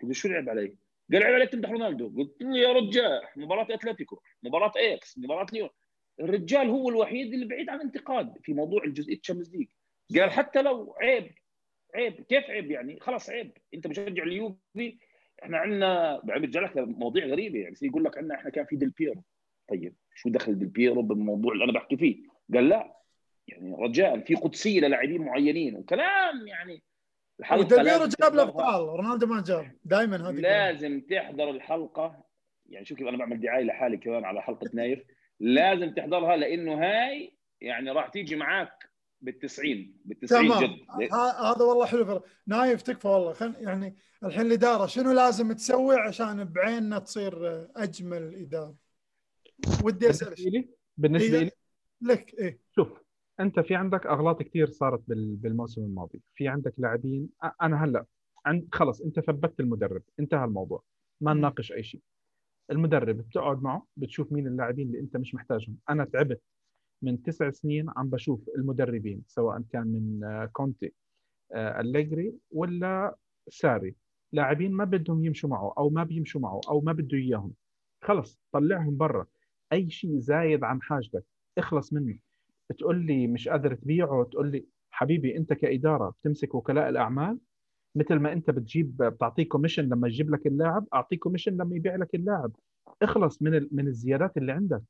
قلت 0.04 0.08
له 0.08 0.14
شو 0.14 0.28
عيب 0.28 0.48
علي؟ 0.48 0.76
قال 1.12 1.22
عيب 1.22 1.34
عليك 1.34 1.50
تمدح 1.50 1.70
رونالدو. 1.70 2.08
قلت 2.16 2.42
له 2.42 2.58
يا 2.58 2.72
رجال 2.72 3.20
مباراة 3.36 3.66
أتلتيكو 3.74 4.20
مباراة 4.42 4.72
Ajax 4.76 5.18
مباراة 5.18 5.46
ليون. 5.52 5.68
الرجال 6.20 6.68
هو 6.68 6.88
الوحيد 6.88 7.32
اللي 7.32 7.46
بعيد 7.46 7.70
عن 7.70 7.80
انتقاد 7.80 8.34
في 8.42 8.54
موضوع 8.54 8.84
الجزئية 8.84 9.16
ال 9.16 9.20
Champions 9.20 9.56
ليج 9.56 9.68
قال 10.20 10.30
حتى 10.30 10.62
لو 10.62 10.94
عيب 11.00 11.30
عيب 11.94 12.20
كيف 12.20 12.44
عيب 12.50 12.70
يعني؟ 12.70 13.00
خلاص 13.00 13.30
عيب. 13.30 13.52
أنت 13.74 13.86
مشجع 13.86 14.22
اليوفي 14.22 14.98
إحنا 15.42 15.58
عندنا 15.58 16.20
برجع 16.24 16.60
لك 16.60 16.76
مواضيع 16.76 17.26
غريبه 17.26 17.58
يعني. 17.58 17.74
يقول 17.82 18.04
لك 18.04 18.18
عندنا 18.18 18.34
إحنا 18.34 18.50
كان 18.50 18.64
في 18.64 18.76
ديل 18.76 18.90
بيرو 18.90 19.24
طيب 19.68 19.94
شو 20.14 20.28
دخل 20.28 20.58
ديل 20.58 20.68
بيرو 20.68 21.02
بالموضوع 21.02 21.52
اللي 21.52 21.64
أنا 21.64 21.72
بحكي 21.72 21.96
فيه؟ 21.96 22.16
قال 22.54 22.68
لا 22.68 22.96
يعني 23.48 23.74
رجال 23.78 24.22
في 24.22 24.34
قدسية 24.34 24.80
للاعبين 24.80 25.22
معينين. 25.22 25.76
وكلام 25.76 26.46
يعني 26.46 26.82
الحلقة 27.40 27.82
لازم 27.82 28.08
جاب. 28.20 28.34
الابطال 28.34 28.88
رونالدو 28.88 29.26
ما 29.26 29.42
جاب. 29.42 29.72
دائما 29.84 30.30
هذه 30.30 30.34
لازم 30.34 31.00
تحضر 31.00 31.50
الحلقة. 31.50 32.24
يعني 32.66 32.86
شوف 32.86 32.98
كيف 32.98 33.08
أنا 33.08 33.16
بعمل 33.16 33.40
دعاية 33.40 33.64
لحالي 33.64 33.96
كمان 33.96 34.24
على 34.24 34.42
حلقة 34.42 34.70
نايف. 34.72 35.02
لازم 35.40 35.94
تحضرها 35.94 36.36
لأنه 36.36 36.74
هاي 36.74 37.36
يعني 37.60 37.90
راح 37.90 38.08
تيجي 38.08 38.36
معك 38.36 38.90
بالتسعين. 39.20 39.96
بالتسعين 40.04 40.48
تمام. 40.48 40.64
جد. 40.64 40.78
هذا 41.42 41.64
والله 41.64 41.86
حلو. 41.86 42.04
فر... 42.04 42.22
نايف 42.46 42.82
تكفى 42.82 43.08
والله. 43.08 43.32
خل... 43.32 43.54
يعني 43.60 43.96
الحين 44.24 44.46
الاداره 44.46 44.86
شنو 44.86 45.12
لازم 45.12 45.52
تسوي 45.52 45.96
عشان 45.96 46.44
بعيننا 46.44 46.98
تصير 46.98 47.66
أجمل 47.76 48.34
إدارة؟ 48.34 48.74
ودي 49.84 50.10
اسال 50.10 50.28
بالنسبة 50.28 50.50
لي؟ 50.50 50.68
بالنسبة 50.96 51.38
لي 51.38 51.50
لك 52.00 52.34
إيه. 52.34 52.60
شوف 52.76 53.03
أنت 53.40 53.60
في 53.60 53.74
عندك 53.74 54.06
أغلاط 54.06 54.42
كثير 54.42 54.66
صارت 54.70 55.02
بال- 55.08 55.36
بالموسم 55.36 55.82
الماضي. 55.84 56.22
في 56.34 56.48
عندك 56.48 56.74
لاعبين 56.78 57.28
أنا 57.62 57.84
هلأ 57.84 58.04
عند 58.46 58.68
خلص 58.72 59.00
أنت 59.02 59.20
ثبتت 59.20 59.60
المدرب 59.60 60.02
انتهى 60.20 60.44
الموضوع 60.44 60.82
ما. 61.20 61.32
نناقش 61.34 61.72
أي 61.72 61.82
شيء. 61.82 62.00
المدرب 62.70 63.16
بتقعد 63.16 63.62
معه 63.62 63.86
بتشوف 63.96 64.32
مين 64.32 64.46
اللاعبين 64.46 64.86
اللي 64.86 65.00
أنت 65.00 65.16
مش 65.16 65.34
محتاجهم. 65.34 65.76
أنا 65.90 66.04
تعبت 66.04 66.40
من 67.02 67.22
تسع 67.22 67.50
سنين 67.50 67.86
عم 67.96 68.10
بشوف 68.10 68.48
المدربين 68.56 69.22
سواء 69.26 69.62
كان 69.70 69.86
من 69.86 70.24
آه، 70.24 70.46
كونتي 70.52 70.92
آه، 71.52 71.80
أليجري 71.80 72.34
ولا 72.50 73.16
ساري. 73.48 73.94
لاعبين 74.32 74.72
ما 74.72 74.84
بدهم 74.84 75.24
يمشوا 75.24 75.48
معه 75.50 75.74
أو 75.78 75.90
ما 75.90 76.04
بيمشوا 76.04 76.40
معه 76.40 76.60
أو 76.68 76.80
ما 76.80 76.92
بده 76.92 77.18
إياهم. 77.18 77.52
خلص 78.02 78.40
طلعهم 78.52 78.96
برا. 78.96 79.26
أي 79.72 79.90
شيء 79.90 80.18
زايد 80.18 80.64
عن 80.64 80.82
حاجتك 80.82 81.24
اخلص 81.58 81.92
منه. 81.92 82.18
تقول 82.78 83.06
لي 83.06 83.26
مش 83.26 83.48
قادر 83.48 83.74
تبيعه 83.74 84.24
تقول 84.24 84.50
لي 84.52 84.66
حبيبي 84.90 85.36
أنت 85.36 85.52
كإدارة 85.52 86.14
بتمسك 86.20 86.54
وكلاء 86.54 86.88
الأعمال 86.88 87.38
مثل 87.94 88.14
ما 88.14 88.32
أنت 88.32 88.50
بتجيب 88.50 88.96
بتعطيه 88.96 89.48
commission 89.48 89.84
لما 89.84 90.08
يجيب 90.08 90.30
لك 90.30 90.46
اللاعب 90.46 90.86
اعطيه 90.94 91.18
commission 91.18 91.52
لما 91.56 91.76
يبيع 91.76 91.96
لك 91.96 92.14
اللاعب. 92.14 92.52
اخلص 93.02 93.42
من 93.42 93.68
من 93.72 93.88
الزيادات 93.88 94.36
اللي 94.36 94.52
عندك. 94.52 94.82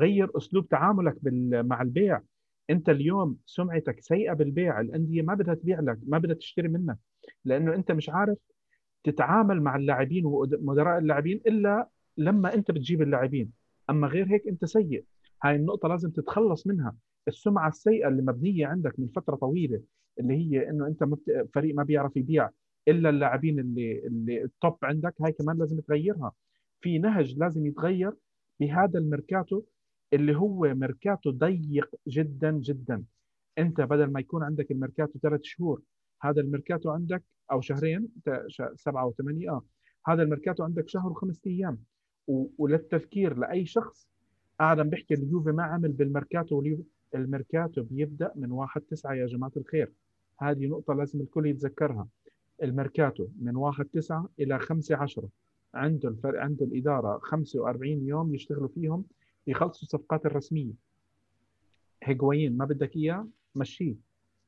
غير 0.00 0.30
أسلوب 0.36 0.68
تعاملك 0.68 1.16
مع 1.52 1.82
البيع. 1.82 2.20
أنت 2.70 2.88
اليوم 2.88 3.36
سمعتك 3.46 4.00
سيئة 4.00 4.32
بالبيع 4.32 4.80
الأندية 4.80 5.22
ما 5.22 5.34
بدها 5.34 5.54
تبيع 5.54 5.80
لك 5.80 5.98
ما 6.06 6.18
بدها 6.18 6.34
تشتري 6.34 6.68
منك. 6.68 6.98
لأنه 7.44 7.74
أنت 7.74 7.92
مش 7.92 8.08
عارف 8.10 8.38
تتعامل 9.04 9.62
مع 9.62 9.76
اللاعبين 9.76 10.26
ومدراء 10.26 10.98
اللاعبين 10.98 11.40
إلا 11.46 11.88
لما 12.16 12.54
أنت 12.54 12.70
بتجيب 12.70 13.02
اللاعبين. 13.02 13.52
أما 13.90 14.08
غير 14.08 14.26
هيك 14.28 14.48
أنت 14.48 14.64
سيء. 14.64 15.04
هاي 15.42 15.56
النقطة 15.56 15.88
لازم 15.88 16.10
تتخلص 16.10 16.66
منها. 16.66 16.96
السمعة 17.28 17.68
السيئة 17.68 18.08
اللي 18.08 18.22
مبنية 18.22 18.66
عندك 18.66 18.98
من 18.98 19.08
فترة 19.08 19.36
طويلة 19.36 19.80
اللي 20.20 20.34
هي 20.34 20.70
إنه 20.70 20.86
أنت 20.86 21.04
فريق 21.54 21.74
ما 21.74 21.82
بيعرف 21.82 22.16
يبيع 22.16 22.50
إلا 22.88 23.10
اللاعبين 23.10 23.58
اللي 23.60 24.06
اللي 24.06 24.44
ال 24.44 24.52
top 24.52 24.76
عندك 24.82 25.14
هاي 25.20 25.32
كمان 25.32 25.58
لازم 25.58 25.80
تغيرها. 25.80 26.32
في 26.80 26.98
نهج 26.98 27.38
لازم 27.38 27.66
يتغير 27.66 28.12
بهذا 28.60 28.98
الميركاتو 28.98 29.62
اللي 30.12 30.36
هو 30.36 30.74
ميركاتو 30.74 31.30
ضيق 31.30 31.90
جدا 32.08 32.50
جدا. 32.50 33.04
أنت 33.58 33.80
بدل 33.80 34.06
ما 34.12 34.20
يكون 34.20 34.42
عندك 34.42 34.70
الميركاتو 34.70 35.18
ثلاث 35.18 35.40
شهور 35.42 35.82
هذا 36.22 36.40
الميركاتو 36.40 36.90
عندك 36.90 37.24
أو 37.52 37.60
شهرين 37.60 38.08
سبعة 38.74 39.06
وثمانية 39.06 39.50
آه. 39.50 39.64
هذا 40.06 40.22
الميركاتو 40.22 40.64
عندك 40.64 40.88
شهر 40.88 41.10
وخمس 41.10 41.40
أيام. 41.46 41.78
وللتذكير 42.58 43.38
لأي 43.38 43.66
شخص 43.66 44.08
قاعد 44.60 44.80
عم 44.80 44.88
بحكي 44.88 45.14
اليوفي 45.14 45.52
ما 45.52 45.62
عمل 45.62 45.92
بالميركاتو 45.92 46.56
الميركاتو 47.16 47.82
بيبدأ 47.82 48.32
من 48.36 48.52
1 48.52 48.80
9 48.80 49.14
يا 49.14 49.26
جماعة 49.26 49.52
الخير. 49.56 49.92
هذه 50.38 50.66
نقطة 50.66 50.94
لازم 50.94 51.20
الكل 51.20 51.46
يتذكرها. 51.46 52.08
الميركاتو 52.62 53.26
من 53.40 53.56
1 53.56 53.84
9 53.84 54.28
إلى 54.40 54.58
5 54.58 54.96
10 54.96 55.28
عنده 55.74 56.08
الفرق 56.08 56.40
عنده 56.40 56.66
الإدارة 56.66 57.18
45 57.18 58.06
يوم 58.06 58.34
يشتغلوا 58.34 58.68
فيهم 58.68 59.04
يخلصوا 59.46 59.82
الصفقات 59.82 60.26
الرسمية. 60.26 60.72
هيجوايين 62.02 62.56
ما 62.56 62.64
بدك 62.64 62.96
إياه؟ 62.96 63.28
مشيه. 63.54 63.94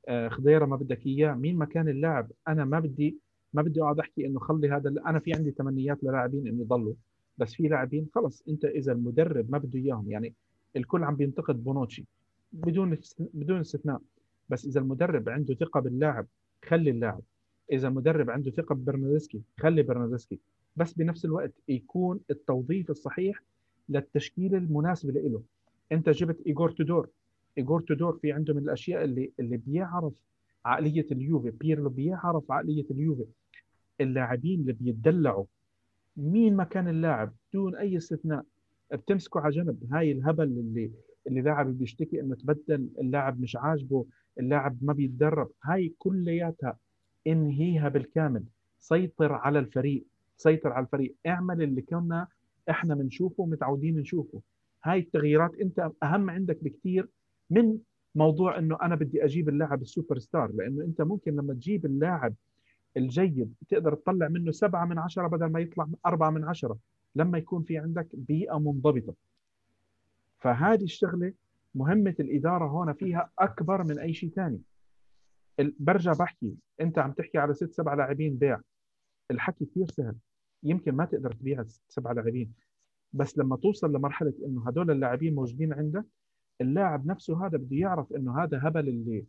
آه، 0.08 0.28
خضيرة 0.28 0.66
ما 0.66 0.76
بدك 0.76 1.06
إياه؟ 1.06 1.34
مين 1.34 1.56
مكان 1.56 1.88
اللاعب؟ 1.88 2.30
أنا 2.48 2.64
ما 2.64 2.80
بدي 2.80 3.18
ما 3.52 3.62
بدي 3.62 3.82
أقعد 3.82 3.98
أحكي 3.98 4.26
إنه 4.26 4.40
خلي 4.40 4.70
هذا 4.70 4.94
أنا 5.06 5.18
في 5.18 5.32
عندي 5.32 5.50
تمنيات 5.50 6.04
للاعبين 6.04 6.46
إنه 6.46 6.60
يضلوا. 6.60 6.94
بس 7.38 7.54
في 7.54 7.68
لاعبين 7.68 8.06
خلص. 8.14 8.42
أنت 8.48 8.64
إذا 8.64 8.92
المدرب 8.92 9.50
ما 9.50 9.58
بده 9.58 9.78
إياهم 9.78 10.10
يعني 10.10 10.34
الكل 10.76 11.04
عم 11.04 11.16
بينتقد 11.16 11.64
بونوتشي. 11.64 12.06
بدون 12.52 12.98
بدون 13.18 13.60
استثناء. 13.60 14.00
بس 14.48 14.66
إذا 14.66 14.80
المدرب 14.80 15.28
عنده 15.28 15.54
ثقة 15.54 15.80
باللاعب 15.80 16.26
خلي 16.64 16.90
اللاعب. 16.90 17.20
إذا 17.72 17.88
المدرب 17.88 18.30
عنده 18.30 18.50
ثقة 18.50 18.74
ببرناردسكي 18.74 19.42
خلي 19.58 19.82
برناردسكي. 19.82 20.38
بس 20.76 20.92
بنفس 20.92 21.24
الوقت 21.24 21.52
يكون 21.68 22.20
التوظيف 22.30 22.90
الصحيح 22.90 23.42
للتشكيلة 23.88 24.58
المناسبة 24.58 25.20
له. 25.20 25.42
أنت 25.92 26.08
جبت 26.08 26.40
ايجور 26.46 26.70
تودور. 26.70 27.08
ايجور 27.58 27.80
تودور 27.80 28.18
في 28.22 28.32
عنده 28.32 28.54
من 28.54 28.62
الأشياء 28.62 29.04
اللي 29.04 29.32
اللي 29.40 29.56
بيعرف 29.56 30.22
عقلية 30.64 31.06
اليوفي. 31.12 31.50
بيرلو 31.50 31.90
بيعرف 31.90 32.52
عقلية 32.52 32.86
اليوفي. 32.90 33.24
اللاعبين 34.00 34.60
اللي 34.60 34.72
بيتدلعوا. 34.72 35.44
مين 36.16 36.56
ما 36.56 36.64
كان 36.64 36.88
اللاعب؟ 36.88 37.34
دون 37.54 37.76
أي 37.76 37.96
استثناء. 37.96 38.44
بتمسكه 38.92 39.40
على 39.40 39.54
جنب. 39.54 39.88
هاي 39.92 40.12
الهبل 40.12 40.44
اللي 40.44 40.90
اللي 41.28 41.40
لاعب 41.40 41.78
بيشتكي 41.78 42.20
إنه 42.20 42.34
تبدل 42.34 42.88
اللاعب 43.00 43.40
مش 43.40 43.56
عاجبه 43.56 44.06
اللاعب 44.38 44.78
ما 44.82 44.92
بيتدرب. 44.92 45.50
هاي 45.64 45.94
كلياتها 45.98 46.78
انهيها 47.26 47.88
بالكامل. 47.88 48.44
سيطر 48.78 49.32
على 49.32 49.58
الفريق 49.58 50.04
سيطر 50.36 50.72
على 50.72 50.84
الفريق. 50.86 51.14
اعمل 51.26 51.62
اللي 51.62 51.82
كنا 51.82 52.28
إحنا 52.70 52.94
بنشوفه 52.94 53.46
متعودين 53.46 53.96
نشوفه. 53.98 54.40
هاي 54.84 54.98
التغييرات 54.98 55.54
أنت 55.54 55.90
أهم 56.02 56.30
عندك 56.30 56.64
بكثير 56.64 57.08
من 57.50 57.78
موضوع 58.14 58.58
إنه 58.58 58.78
أنا 58.82 58.94
بدي 58.94 59.24
أجيب 59.24 59.48
اللاعب 59.48 59.82
السوبر 59.82 60.18
ستار. 60.18 60.52
لأنه 60.52 60.84
أنت 60.84 61.02
ممكن 61.02 61.36
لما 61.36 61.54
تجيب 61.54 61.86
اللاعب 61.86 62.34
الجيد 62.96 63.54
تقدر 63.68 63.94
تطلع 63.94 64.28
منه 64.28 64.50
سبعة 64.52 64.84
من 64.84 64.98
عشرة 64.98 65.26
بدل 65.26 65.46
ما 65.46 65.60
يطلع 65.60 65.88
أربعة 66.06 66.30
من 66.30 66.44
عشرة. 66.44 66.78
لما 67.14 67.38
يكون 67.38 67.62
في 67.62 67.78
عندك 67.78 68.08
بيئة 68.14 68.58
منضبطة. 68.58 69.14
فهذه 70.38 70.84
الشغلة 70.84 71.32
مهمة 71.74 72.14
الإدارة 72.20 72.66
هون 72.66 72.92
فيها 72.92 73.30
أكبر 73.38 73.84
من 73.84 73.98
أي 73.98 74.14
شيء 74.14 74.30
ثاني. 74.30 74.60
برجع 75.58 76.12
بحكي 76.12 76.54
أنت 76.80 76.98
عم 76.98 77.12
تحكي 77.12 77.38
على 77.38 77.54
ست 77.54 77.72
سبع 77.72 77.94
لاعبين 77.94 78.36
بيع. 78.36 78.60
الحكي 79.30 79.64
كثير 79.64 79.86
سهل. 79.86 80.14
يمكن 80.62 80.92
ما 80.92 81.04
تقدر 81.04 81.32
تبيع 81.32 81.64
سبع 81.88 82.12
لاعبين. 82.12 82.52
بس 83.12 83.38
لما 83.38 83.56
توصل 83.56 83.92
لمرحلة 83.92 84.32
إنه 84.46 84.68
هدول 84.68 84.90
اللاعبين 84.90 85.34
موجودين 85.34 85.72
عندك 85.72 86.04
اللاعب 86.60 87.06
نفسه 87.06 87.46
هذا 87.46 87.58
بده 87.58 87.76
يعرف 87.76 88.12
إنه 88.12 88.42
هذا 88.42 88.60
هبل 88.68 88.88
اللي 88.88 89.24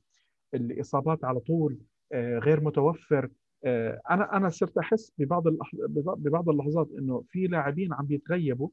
الإصابات 0.53 1.25
على 1.25 1.39
طول 1.39 1.77
آه، 2.11 2.39
غير 2.39 2.61
متوفر. 2.61 3.29
آه، 3.63 4.01
أنا 4.09 4.37
أنا 4.37 4.49
صرت 4.49 4.77
أحس 4.77 5.13
ببعض 5.17 5.43
ببعض 6.17 6.49
اللحظات 6.49 6.89
إنه 6.97 7.23
في 7.29 7.47
لاعبين 7.47 7.93
عم 7.93 8.05
بيتغيبوا. 8.05 8.69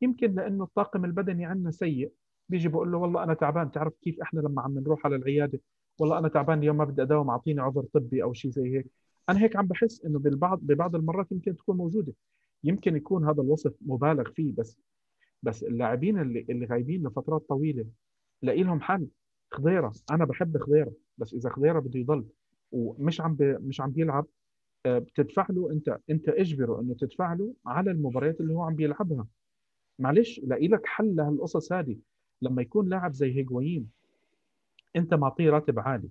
يمكن 0.00 0.34
لأنه 0.34 0.64
الطاقم 0.64 1.04
البدني 1.04 1.44
عندنا 1.44 1.70
سيء. 1.70 2.12
بيجي 2.48 2.68
بقول 2.68 2.92
له 2.92 2.98
والله 2.98 3.22
أنا 3.22 3.34
تعبان 3.34 3.70
تعرف 3.70 3.92
كيف 4.02 4.20
إحنا 4.20 4.40
لما 4.40 4.62
عم 4.62 4.78
نروح 4.78 5.06
على 5.06 5.16
العيادة؟ 5.16 5.60
والله 5.98 6.18
أنا 6.18 6.28
تعبان 6.28 6.58
اليوم 6.58 6.76
ما 6.76 6.84
بدي 6.84 7.02
أداوم 7.02 7.30
أعطيني 7.30 7.60
عذر 7.60 7.84
طبي 7.94 8.22
أو 8.22 8.32
شيء 8.32 8.50
زي 8.50 8.76
هيك. 8.78 8.86
أنا 9.28 9.40
هيك 9.42 9.56
عم 9.56 9.66
بحس 9.66 10.04
إنه 10.04 10.18
بالبعض 10.18 10.58
ببعض 10.62 10.94
المرات 10.96 11.32
يمكن 11.32 11.56
تكون 11.56 11.76
موجودة. 11.76 12.12
يمكن 12.64 12.96
يكون 12.96 13.24
هذا 13.28 13.42
الوصف 13.42 13.74
مبالغ 13.80 14.30
فيه 14.32 14.54
بس 14.54 14.78
بس 15.42 15.64
اللاعبين 15.64 16.18
اللي 16.20 16.46
اللي 16.50 16.66
غايبين 16.66 17.06
لفترات 17.06 17.48
طويلة 17.48 17.86
لاقي 18.42 18.62
لهم 18.62 18.80
حل. 18.80 19.08
خضيرة 19.52 19.92
أنا 20.10 20.24
بحب 20.24 20.58
خضيرة 20.58 20.92
بس 21.18 21.34
إذا 21.34 21.50
خضيرة 21.50 21.80
بده 21.80 22.00
يضل 22.00 22.26
ومش 22.72 23.20
عم 23.20 23.36
مش 23.40 23.80
عم 23.80 23.90
بيلعب 23.90 24.26
آه، 24.86 24.98
بتدفع 24.98 25.46
له 25.50 25.72
أنت 25.72 25.98
أنت 26.10 26.28
اجبره 26.28 26.80
إنه 26.80 26.94
تدفع 26.94 27.32
له 27.34 27.54
على 27.66 27.90
المباريات 27.90 28.40
اللي 28.40 28.54
هو 28.54 28.62
عم 28.62 28.74
بيلعبها. 28.74 29.26
معلش 30.00 30.40
لاقي 30.44 30.68
لك 30.68 30.86
حل 30.86 31.16
لهالقصص 31.16 31.72
هذه. 31.72 31.96
لما 32.42 32.62
يكون 32.62 32.88
لاعب 32.88 33.12
زي 33.12 33.36
هيغوين 33.36 33.90
أنت 34.96 35.14
معطيه 35.14 35.50
راتب 35.50 35.78
عالي. 35.78 36.08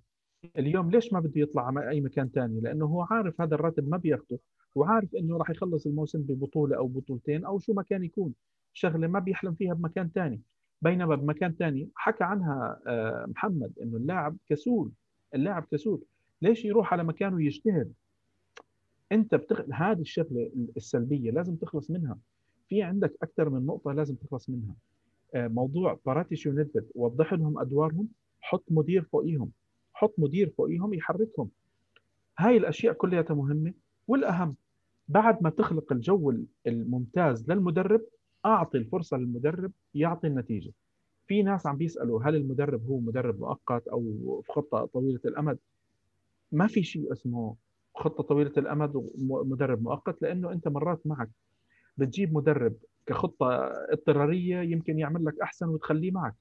اليوم 0.58 0.92
ليش 0.92 1.14
ما 1.14 1.20
بده 1.20 1.42
يطلع 1.42 1.68
على 1.68 1.90
أي 1.90 2.02
مكان 2.02 2.30
ثاني 2.30 2.60
لأنه 2.62 2.86
هو 2.86 3.02
عارف 3.02 3.42
هذا 3.42 3.56
الراتب 3.56 3.90
ما 3.90 3.98
بياخده 3.98 4.40
وعارف 4.76 5.16
إنه 5.16 5.38
راح 5.38 5.50
يخلص 5.50 5.88
الموسم 5.88 6.22
ببطولة 6.22 6.78
أو 6.78 6.88
بطولتين 6.88 7.46
أو 7.46 7.60
شو 7.60 7.74
ما 7.74 7.84
كان 7.84 8.04
يكون. 8.04 8.34
شغلة 8.74 9.08
ما 9.08 9.20
بيحلم 9.20 9.54
فيها 9.54 9.74
بمكان 9.74 10.10
ثاني 10.16 10.42
بينما 10.82 11.16
بمكان 11.16 11.54
ثاني 11.60 11.90
حكى 11.96 12.24
عنها 12.24 12.80
آه، 12.88 13.26
محمد 13.28 13.74
إنه 13.82 13.98
اللاعب 13.98 14.38
كسول 14.50 14.92
اللاعب 15.36 15.66
كسول. 15.72 16.04
ليش 16.42 16.66
يروح 16.66 16.94
على 16.94 17.04
مكان 17.04 17.34
ويجتهد؟ 17.34 17.94
أنت 19.12 19.36
بتخ... 19.36 19.62
هذه 19.74 20.02
الشغلة 20.02 20.52
السلبية 20.78 21.32
لازم 21.32 21.56
تخلص 21.56 21.92
منها. 21.92 22.18
في 22.70 22.84
عندك 22.84 23.14
أكثر 23.24 23.50
من 23.50 23.66
نقطة 23.66 23.92
لازم 23.92 24.16
تخلص 24.16 24.50
منها. 24.50 24.76
آه، 25.36 25.48
موضوع 25.48 26.00
باراتيشن 26.06 26.60
نتفت 26.60 26.86
وضح 26.96 27.34
لهم 27.34 27.60
أدوارهم 27.60 28.08
حط 28.42 28.64
مدير 28.70 29.04
فوقيهم 29.04 29.52
حط 29.94 30.14
مدير 30.18 30.50
فوقيهم 30.58 30.94
يحركهم. 30.94 31.50
هاي 32.38 32.58
الأشياء 32.58 32.94
كلها 32.94 33.26
مهمة. 33.30 33.74
والأهم 34.08 34.56
بعد 35.08 35.44
ما 35.44 35.50
تخلق 35.50 35.92
الجو 35.92 36.34
الممتاز 36.68 37.52
للمدرب 37.52 38.02
أعطي 38.46 38.78
الفرصة 38.78 39.18
للمدرب 39.18 39.72
يعطي 39.96 40.28
النتيجة. 40.28 40.72
في 41.28 41.44
ناس 41.44 41.68
عم 41.68 41.78
بيسألوا 41.78 42.24
هل 42.24 42.36
المدرب 42.36 42.88
هو 42.88 43.00
مدرب 43.00 43.40
مؤقت 43.40 43.88
أو 43.88 44.02
في 44.46 44.52
خطة 44.52 44.86
طويلة 44.86 45.20
الأمد؟ 45.26 45.58
ما 46.52 46.68
في 46.68 46.84
شيء 46.84 47.12
اسمه 47.12 47.56
خطة 47.96 48.24
طويلة 48.24 48.54
الأمد 48.58 48.92
ومدرب 48.96 49.84
مؤقت 49.84 50.22
لأنه 50.22 50.52
أنت 50.52 50.68
مرات 50.68 51.08
معك 51.08 51.30
بتجيب 52.00 52.34
مدرب 52.34 52.74
كخطة 53.06 53.48
اضطرارية 53.92 54.58
يمكن 54.62 55.00
يعمل 55.00 55.26
لك 55.26 55.40
أحسن 55.42 55.68
وتخليه 55.70 56.12
معك. 56.12 56.36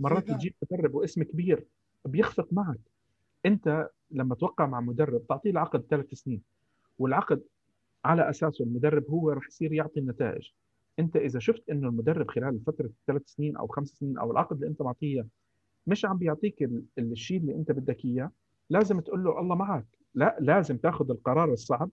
مرات 0.00 0.24
بتجيب 0.34 0.54
مدرب 0.62 0.94
واسم 0.94 1.22
كبير 1.22 1.64
بيخفق 2.04 2.48
معك. 2.52 2.78
أنت 3.46 3.90
لما 4.10 4.34
توقع 4.34 4.66
مع 4.66 4.80
مدرب 4.80 5.26
تعطيه 5.26 5.50
العقد 5.50 5.84
ثلاث 5.90 6.14
سنين 6.14 6.42
والعقد 6.98 7.42
على 8.04 8.30
أساسه 8.30 8.64
المدرب 8.64 9.04
هو 9.10 9.30
راح 9.30 9.46
يصير 9.48 9.72
يعطي 9.72 10.00
النتائج. 10.00 10.48
أنت 10.98 11.16
إذا 11.16 11.38
شفت 11.38 11.70
إنه 11.70 11.88
المدرب 11.88 12.30
خلال 12.30 12.60
فترة 12.66 12.90
ثلاث 13.06 13.22
سنين 13.26 13.56
أو 13.56 13.66
خمس 13.66 13.88
سنين 13.88 14.18
أو 14.18 14.32
العقد 14.32 14.56
اللي 14.56 14.66
أنت 14.66 14.82
معطيه 14.82 15.26
مش 15.86 16.04
عم 16.04 16.16
بيعطيك 16.18 16.62
ال- 16.62 16.84
الشيء 16.98 17.40
اللي 17.40 17.54
أنت 17.54 17.72
بدك 17.72 18.04
إياه 18.04 18.30
لازم 18.70 19.00
تقول 19.00 19.24
له 19.24 19.40
الله 19.40 19.54
معك. 19.54 19.86
لا 20.14 20.36
لازم 20.40 20.76
تاخذ 20.76 21.10
القرار 21.10 21.52
الصعب 21.52 21.90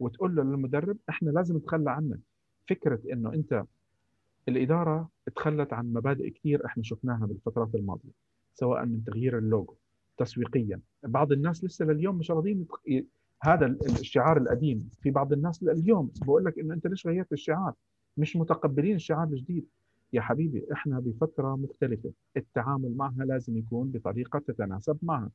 وتقول 0.00 0.36
له 0.36 0.42
للمدرب 0.42 0.96
إحنا 1.08 1.30
لازم 1.30 1.56
نتخلى 1.56 1.90
عنك. 1.90 2.18
فكرة 2.68 3.00
إنه 3.12 3.32
أنت 3.34 3.64
الإدارة 4.48 5.08
تخلت 5.36 5.72
عن 5.72 5.92
مبادئ 5.92 6.30
كثير 6.30 6.66
إحنا 6.66 6.82
شفناها 6.82 7.26
بالفترات 7.26 7.74
الماضية 7.74 8.10
سواء 8.54 8.84
من 8.84 9.04
تغيير 9.04 9.38
اللوجو 9.38 9.74
تسويقيا. 10.18 10.80
بعض 11.02 11.32
الناس 11.32 11.64
لسه 11.64 11.84
لليوم 11.84 12.18
مش 12.18 12.30
راضيين 12.30 12.66
هذا 13.42 13.66
ال- 13.66 13.86
الشعار 13.86 14.36
القديم. 14.36 14.90
في 15.02 15.10
بعض 15.10 15.32
الناس 15.32 15.62
اليوم 15.62 16.10
بقول 16.26 16.44
لك 16.44 16.58
إنه 16.58 16.74
أنت 16.74 16.86
ليش 16.86 17.06
غيرت 17.06 17.32
الشعار؟ 17.32 17.74
مش 18.16 18.36
متقبلين 18.36 18.94
الشعار 18.94 19.26
الجديد 19.28 19.66
يا 20.12 20.20
حبيبي 20.20 20.66
إحنا 20.72 21.00
بفترة 21.00 21.56
مختلفة. 21.56 22.10
التعامل 22.36 22.96
معها 22.96 23.24
لازم 23.24 23.56
يكون 23.58 23.90
بطريقة 23.90 24.38
تتناسب 24.38 24.98
معها. 25.02 25.30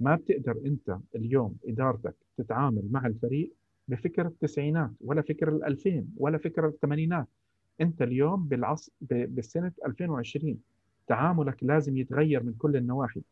ما 0.00 0.14
بتقدر 0.16 0.60
أنت 0.66 0.98
اليوم 1.16 1.56
إدارتك 1.68 2.14
تتعامل 2.36 2.82
مع 2.90 3.06
الفريق 3.06 3.52
بفكر 3.88 4.26
التسعينات 4.26 4.90
ولا 5.00 5.22
فكر 5.22 5.48
الألفين 5.48 6.08
ولا 6.16 6.38
فكر 6.38 6.66
الثمانينات. 6.68 7.26
أنت 7.80 8.02
اليوم 8.02 8.44
بالعصر 8.48 8.92
ب- 9.00 9.34
بالسنة 9.34 9.72
2020 9.86 10.58
تعاملك 11.06 11.56
لازم 11.64 11.96
يتغير 11.96 12.42
من 12.42 12.52
كل 12.52 12.76
النواحي. 12.76 13.22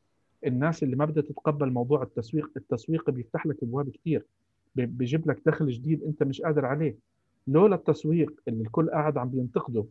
الناس 0.46 0.82
اللي 0.82 0.96
ما 0.96 1.04
بدها 1.04 1.22
تتقبل 1.22 1.70
موضوع 1.70 2.02
التسويق 2.02 2.50
التسويق 2.56 3.10
بيفتح 3.10 3.46
لك 3.46 3.62
أبواب 3.62 3.88
كثير 3.90 4.26
بي- 4.74 4.86
بيجيب 4.86 5.30
لك 5.30 5.40
دخل 5.46 5.68
جديد 5.70 6.02
أنت 6.04 6.22
مش 6.22 6.42
قادر 6.42 6.66
عليه. 6.66 6.96
لولا 7.46 7.74
التسويق 7.76 8.40
اللي 8.48 8.62
الكل 8.64 8.90
قاعد 8.90 9.18
عم 9.18 9.28
بينتقده 9.28 9.84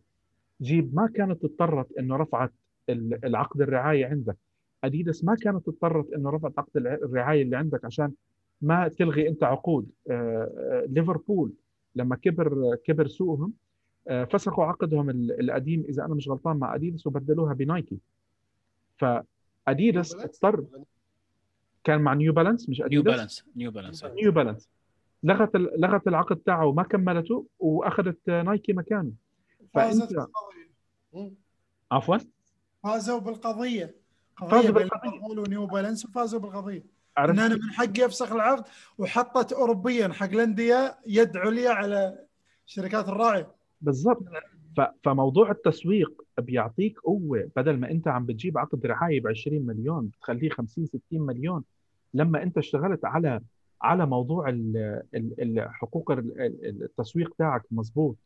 جيب 0.62 0.94
ما 0.94 1.06
كانت 1.14 1.44
اضطرت 1.44 1.92
إنه 1.98 2.16
رفعت 2.16 2.52
ال- 2.88 3.24
العقد 3.24 3.60
الرعاية 3.60 4.06
عندك. 4.06 4.36
أديداس 4.84 5.24
ما 5.24 5.34
كانت 5.34 5.68
اضطرت 5.68 6.12
إنه 6.12 6.30
رفعت 6.30 6.58
عقد 6.58 6.76
الرعاية 6.76 7.42
اللي 7.42 7.56
عندك 7.56 7.84
عشان 7.84 8.12
ما 8.62 8.88
تلغي 8.88 9.28
أنت 9.28 9.44
عقود. 9.44 9.90
آه، 10.10 10.12
آه، 10.12 10.86
ليفربول 10.88 11.52
لما 11.96 12.16
كبر 12.16 12.76
كبر 12.84 13.06
سوقهم 13.06 13.52
آه، 14.08 14.24
فسخوا 14.24 14.64
عقدهم 14.64 15.10
ال- 15.10 15.40
القديم. 15.40 15.84
إذا 15.88 16.04
أنا 16.04 16.14
مش 16.14 16.28
غلطان 16.28 16.56
مع 16.56 16.74
أديداس 16.74 17.06
وبدلوها 17.06 17.54
بنايكي. 17.54 17.98
فأديداس 18.98 20.14
اضطر 20.14 20.64
كان 21.84 22.00
مع 22.00 22.14
نيو 22.14 22.32
بالانس 22.32 22.68
مش 22.68 22.78
نيو 22.80 22.86
أديداس؟ 22.86 23.04
بالانس 23.14 23.44
نيو 23.56 23.70
بالانس 23.70 24.04
نيو 24.04 24.32
بالانس 24.32 24.68
لغت 25.22 25.54
ال- 25.56 25.80
لغت 25.80 26.08
العقد 26.08 26.36
تاعه 26.36 26.66
وما 26.66 26.82
كملته 26.82 27.46
وأخذت 27.58 28.30
نايكي 28.30 28.72
مكانه. 28.72 29.12
فازت 29.74 30.00
فانت 30.02 30.12
بالقضية 30.12 31.32
عفوا؟ 31.92 32.16
فازوا 32.82 33.18
بالقضية. 33.20 33.94
فازوا 34.40 34.58
قضيه 34.58 34.70
بالقضية. 34.70 35.10
ليفربول 35.10 35.38
ونيو 35.38 35.66
بالانس 35.66 36.04
وفازوا 36.04 36.40
بالقضية. 36.40 36.82
إن 37.18 37.22
عرفت 37.22 37.38
أنا 37.38 37.54
من 37.54 37.70
حقي 37.72 38.04
أفسخ 38.06 38.32
العقد 38.32 38.64
وحطت 38.98 39.52
اوروبيا 39.52 40.08
حق 40.08 40.28
الانديه 40.30 40.98
يد 41.06 41.36
عليا 41.36 41.70
على 41.70 42.18
الشركات 42.66 43.08
الراعيه 43.08 43.50
بالضبط. 43.80 44.22
فموضوع 45.04 45.50
التسويق 45.50 46.22
بيعطيك 46.38 46.98
قوة. 47.00 47.50
بدل 47.56 47.76
ما 47.80 47.90
أنت 47.90 48.08
عم 48.08 48.26
بتجيب 48.26 48.58
عقد 48.58 48.86
رعاية 48.86 49.20
ب 49.20 49.26
20 49.28 49.66
مليون 49.66 50.06
بتخليه 50.06 50.50
50 50.50 50.86
60 50.86 51.00
مليون. 51.12 51.64
لما 52.14 52.42
أنت 52.42 52.58
اشتغلت 52.58 53.04
على 53.04 53.40
على 53.82 54.06
موضوع 54.06 54.48
ال- 54.48 55.02
ال- 55.14 55.58
الحقوق 55.58 56.10
ال- 56.10 56.40
ال- 56.40 56.82
التسويق 56.82 57.34
تاعك 57.38 57.62
مزبوط. 57.70 58.16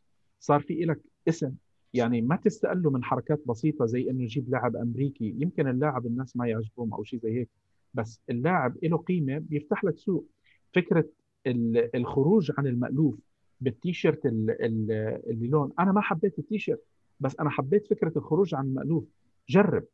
صار 0.41 0.61
في 0.61 0.75
لك 0.75 0.99
اسم. 1.29 1.53
يعني 1.95 2.21
ما 2.21 2.37
تستقلوا 2.37 2.93
من 2.93 3.05
حركات 3.05 3.41
بسيطة 3.47 3.87
زي 3.87 4.11
إنه 4.11 4.23
يجيب 4.23 4.51
لاعب 4.51 4.77
أمريكي. 4.77 5.35
يمكن 5.39 5.69
اللاعب 5.69 6.07
الناس 6.07 6.37
ما 6.37 6.49
يعجبهم 6.49 6.95
أو 6.95 7.05
شيء 7.05 7.21
زي 7.21 7.39
هيك. 7.41 7.49
بس 7.97 8.21
اللاعب 8.31 8.77
له 8.83 8.97
قيمة 8.99 9.39
بيفتح 9.39 9.85
لك 9.85 9.99
سوق. 9.99 10.27
فكرة 10.75 11.05
ال- 11.47 11.97
الخروج 11.97 12.53
عن 12.59 12.67
المألوف 12.67 13.19
بالتيشيرت 13.61 14.27
ال- 14.27 14.51
ال- 14.51 15.21
اللي 15.31 15.49
لون. 15.49 15.73
أنا 15.79 15.93
ما 15.93 16.01
حبيت 16.01 16.39
التيشيرت 16.39 16.83
بس 17.21 17.37
أنا 17.41 17.51
حبيت 17.51 17.87
فكرة 17.87 18.13
الخروج 18.17 18.55
عن 18.55 18.65
المألوف. 18.65 19.05
جرب 19.49 19.85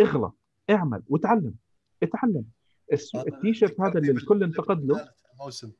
اغلط 0.00 0.36
اعمل 0.70 1.02
وتعلم. 1.08 1.54
اتعلم. 2.02 2.44
التيشيرت 3.26 3.80
هذا 3.80 3.98
اللي 3.98 4.10
الكل 4.12 4.42
انتقد 4.42 4.84
له. 4.84 5.08
الموسم. 5.34 5.72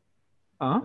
آه؟ 0.63 0.83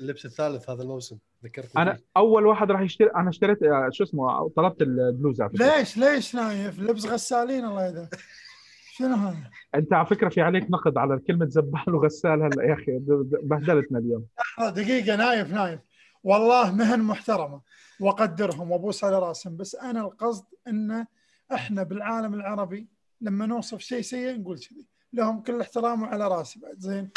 اللبس 0.00 0.26
الثالث 0.26 0.70
هذا 0.70 0.82
الموسم 0.82 1.18
ذكرتني 1.44 1.82
أنا 1.82 1.94
فيه. 1.94 2.04
أول 2.16 2.46
واحد 2.46 2.70
راح 2.70 2.80
يشتري 2.80 3.10
أنا 3.16 3.28
اشتريت 3.28 3.62
آه، 3.62 3.88
شو 3.92 4.04
اسمه 4.04 4.48
طلبت 4.48 4.82
البلوزة. 4.82 5.50
ليش؟ 5.54 5.98
ليش 5.98 6.34
نايف؟ 6.34 6.80
لبس 6.80 7.06
غسالين 7.06 7.64
الله 7.64 7.86
يهداك 7.86 8.08
شنو 8.96 9.14
هذا؟ 9.14 9.50
أنت 9.74 9.92
على 9.92 10.06
فكرة 10.06 10.28
في 10.28 10.40
عليك 10.40 10.70
نقد 10.70 10.98
على 10.98 11.18
كلمة 11.18 11.46
زبال 11.46 11.94
وغسال 11.94 12.42
هلا 12.42 12.62
يا 12.62 12.74
أخي 12.74 12.98
بهدلتنا 13.42 13.98
اليوم. 13.98 14.26
دقيقة 14.60 15.16
نايف 15.16 15.52
نايف. 15.52 15.80
والله 16.24 16.74
مهن 16.74 17.00
محترمة 17.00 17.60
واقدرهم 18.00 18.70
وابوس 18.70 19.04
على 19.04 19.18
راسهم 19.18 19.56
بس 19.56 19.74
أنا 19.74 20.00
القصد 20.00 20.44
إن 20.68 21.06
إحنا 21.52 21.82
بالعالم 21.82 22.34
العربي 22.34 22.88
لما 23.20 23.46
نوصف 23.46 23.78
شيء 23.78 24.00
سيء 24.00 24.40
نقول 24.40 24.58
كذي. 24.58 24.86
لهم 25.12 25.40
كل 25.40 25.60
احترام 25.60 26.02
وعلى 26.02 26.28
راسي 26.28 26.60
بعد 26.60 26.78
زين؟ 26.78 27.10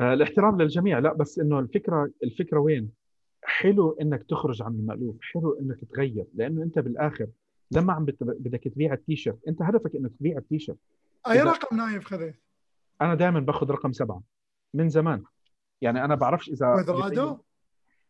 آه، 0.00 0.14
الاحترام 0.14 0.62
للجميع. 0.62 0.98
لا 0.98 1.12
بس 1.12 1.38
إنه 1.38 1.58
الفكرة 1.58 2.10
الفكرة 2.24 2.58
وين؟ 2.58 2.90
حلو 3.44 3.98
إنك 4.00 4.22
تخرج 4.22 4.62
عن 4.62 4.72
المألوف، 4.72 5.16
حلو 5.20 5.58
إنك 5.60 5.80
تغير 5.94 6.26
لأنه 6.34 6.62
أنت 6.62 6.78
بالآخر 6.78 7.26
لما 7.70 7.92
عم 7.92 8.04
بت- 8.04 8.22
بدك 8.22 8.64
تبيع 8.64 8.92
التيشيرت، 8.92 9.38
انت 9.48 9.62
هدفك 9.62 9.96
انك 9.96 10.10
تبيع 10.18 10.38
التيشيرت، 10.38 10.78
أي 11.30 11.42
رقم 11.42 11.76
نايف 11.76 12.04
خذيت؟ 12.04 12.42
أنا 13.02 13.14
دائما 13.14 13.40
باخذ 13.40 13.70
رقم 13.70 13.92
سبعة. 13.92 14.22
من 14.74 14.88
زمان. 14.88 15.22
يعني 15.80 16.04
أنا 16.04 16.14
بعرفش 16.14 16.48
إذا 16.48 16.66
كوادرادو؟ 16.86 17.38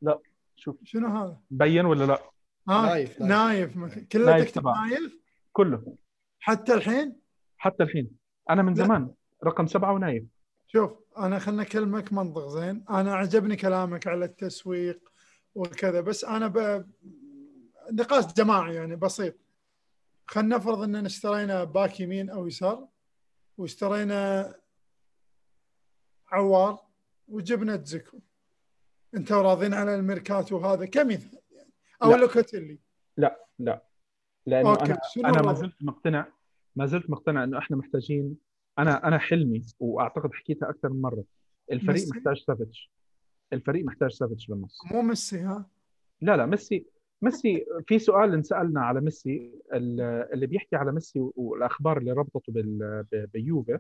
لا 0.03 0.19
شوف. 0.57 0.77
شنو 0.85 1.09
هذا؟ 1.09 1.41
بين 1.51 1.87
ولا 1.87 2.05
لا؟ 2.05 2.23
ها 2.69 2.83
نايف، 2.83 3.21
نايف. 3.21 3.77
نايف. 3.77 3.99
كله 3.99 4.27
نايف 4.27 4.45
تكتب 4.49 4.63
طبعاً. 4.63 4.89
نايف؟ 4.89 5.19
كله. 5.53 5.97
حتى 6.41 6.75
الحين؟ 6.75 7.17
حتى 7.57 7.83
الحين. 7.83 8.11
أنا 8.51 8.63
من 8.63 8.75
لا. 8.75 8.85
زمان. 8.85 9.11
رقم 9.45 9.67
سبعة 9.67 9.93
ونايف. 9.93 10.25
شوف 10.67 10.93
أنا 11.19 11.39
خلنا 11.39 11.63
أكلمك 11.63 12.13
منطق 12.13 12.49
زين. 12.49 12.85
أنا 12.91 13.15
عجبني 13.15 13.57
كلامك 13.57 14.07
على 14.07 14.25
التسويق 14.25 15.13
وكذا 15.55 16.01
بس 16.01 16.25
أنا 16.25 16.47
ب... 16.47 16.87
نقاش 17.93 18.35
جماعي 18.35 18.75
يعني 18.75 18.97
بسيط. 18.97 19.35
خلينا 20.31 20.57
نفرض 20.57 20.83
اننا 20.83 21.07
اشترينا 21.07 21.65
باك 21.65 22.01
يمين 22.01 22.31
أو 22.31 22.47
يسار 22.47 22.89
واشترينا 23.59 24.55
عوار 26.29 26.79
وجبنا 27.29 27.77
دزيكو 27.77 28.19
أنتوا 29.15 29.43
راضين 29.43 29.75
على 29.75 29.95
الميركاتو 29.95 30.59
هذا 30.59 30.87
كمثال 30.87 31.39
يعني 31.51 31.73
أو 32.03 32.11
لا. 32.11 32.17
لوكاتيلي 32.17 32.79
لا 33.17 33.47
لا 33.59 33.85
لأنه 34.47 34.71
أوكي 34.71 34.93
أنا 35.17 35.29
أنا 35.29 35.43
ما؟ 35.43 35.55
زلت 35.55 35.75
مقتنع 35.81 36.33
ما 36.77 36.87
زلت 36.87 37.11
مقتنع 37.11 37.45
إنه 37.45 37.59
إحنا 37.59 37.77
محتاجين 37.77 38.37
أنا 38.79 39.09
أنا 39.09 39.19
حلمي 39.19 39.63
وأعتقد 39.81 40.35
حكيتها 40.35 40.71
أكثر 40.71 40.89
من 40.89 41.03
مرة 41.03 41.25
الفريق 41.73 42.01
ميسي؟ 42.01 42.11
محتاج 42.11 42.37
سافيتش 42.47 42.91
الفريق 43.53 43.85
محتاج 43.85 44.11
سافيتش 44.11 44.47
بالنص 44.47 44.81
مو 44.93 45.03
ميسي 45.03 45.39
ها 45.39 45.71
لا 46.21 46.37
لا 46.37 46.47
ميسي 46.47 46.87
ميسي 47.23 47.67
في 47.87 47.99
سؤال 47.99 48.35
انسألنا 48.35 48.81
على 48.81 49.01
ميسي 49.01 49.53
ال- 49.73 50.01
اللي 50.33 50.47
بيحكي 50.47 50.77
على 50.77 50.93
ميسي 50.93 51.21
والأخبار 51.37 51.99
اللي 51.99 52.13
ربطته 52.13 52.53
بيوفي 53.13 53.79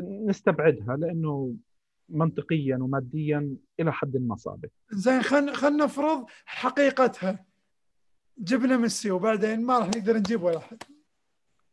نستبعدها 0.00 0.96
لأنه 0.96 1.54
منطقيا 2.08 2.76
وماديا 2.76 3.56
إلى 3.80 3.92
حد 3.92 4.16
ما 4.16 4.36
صعبة. 4.36 4.68
زين 4.90 5.22
خلينا 5.22 5.52
خلينا 5.52 5.84
نفرض 5.84 6.24
حقيقتها. 6.44 7.44
جبنا 8.38 8.76
ميسي 8.76 9.10
وبعدين 9.10 9.60
ما 9.66 9.78
راح 9.78 9.88
نقدر 9.88 10.16
نجيب 10.16 10.42
ولا 10.42 10.56
أحد. 10.56 10.82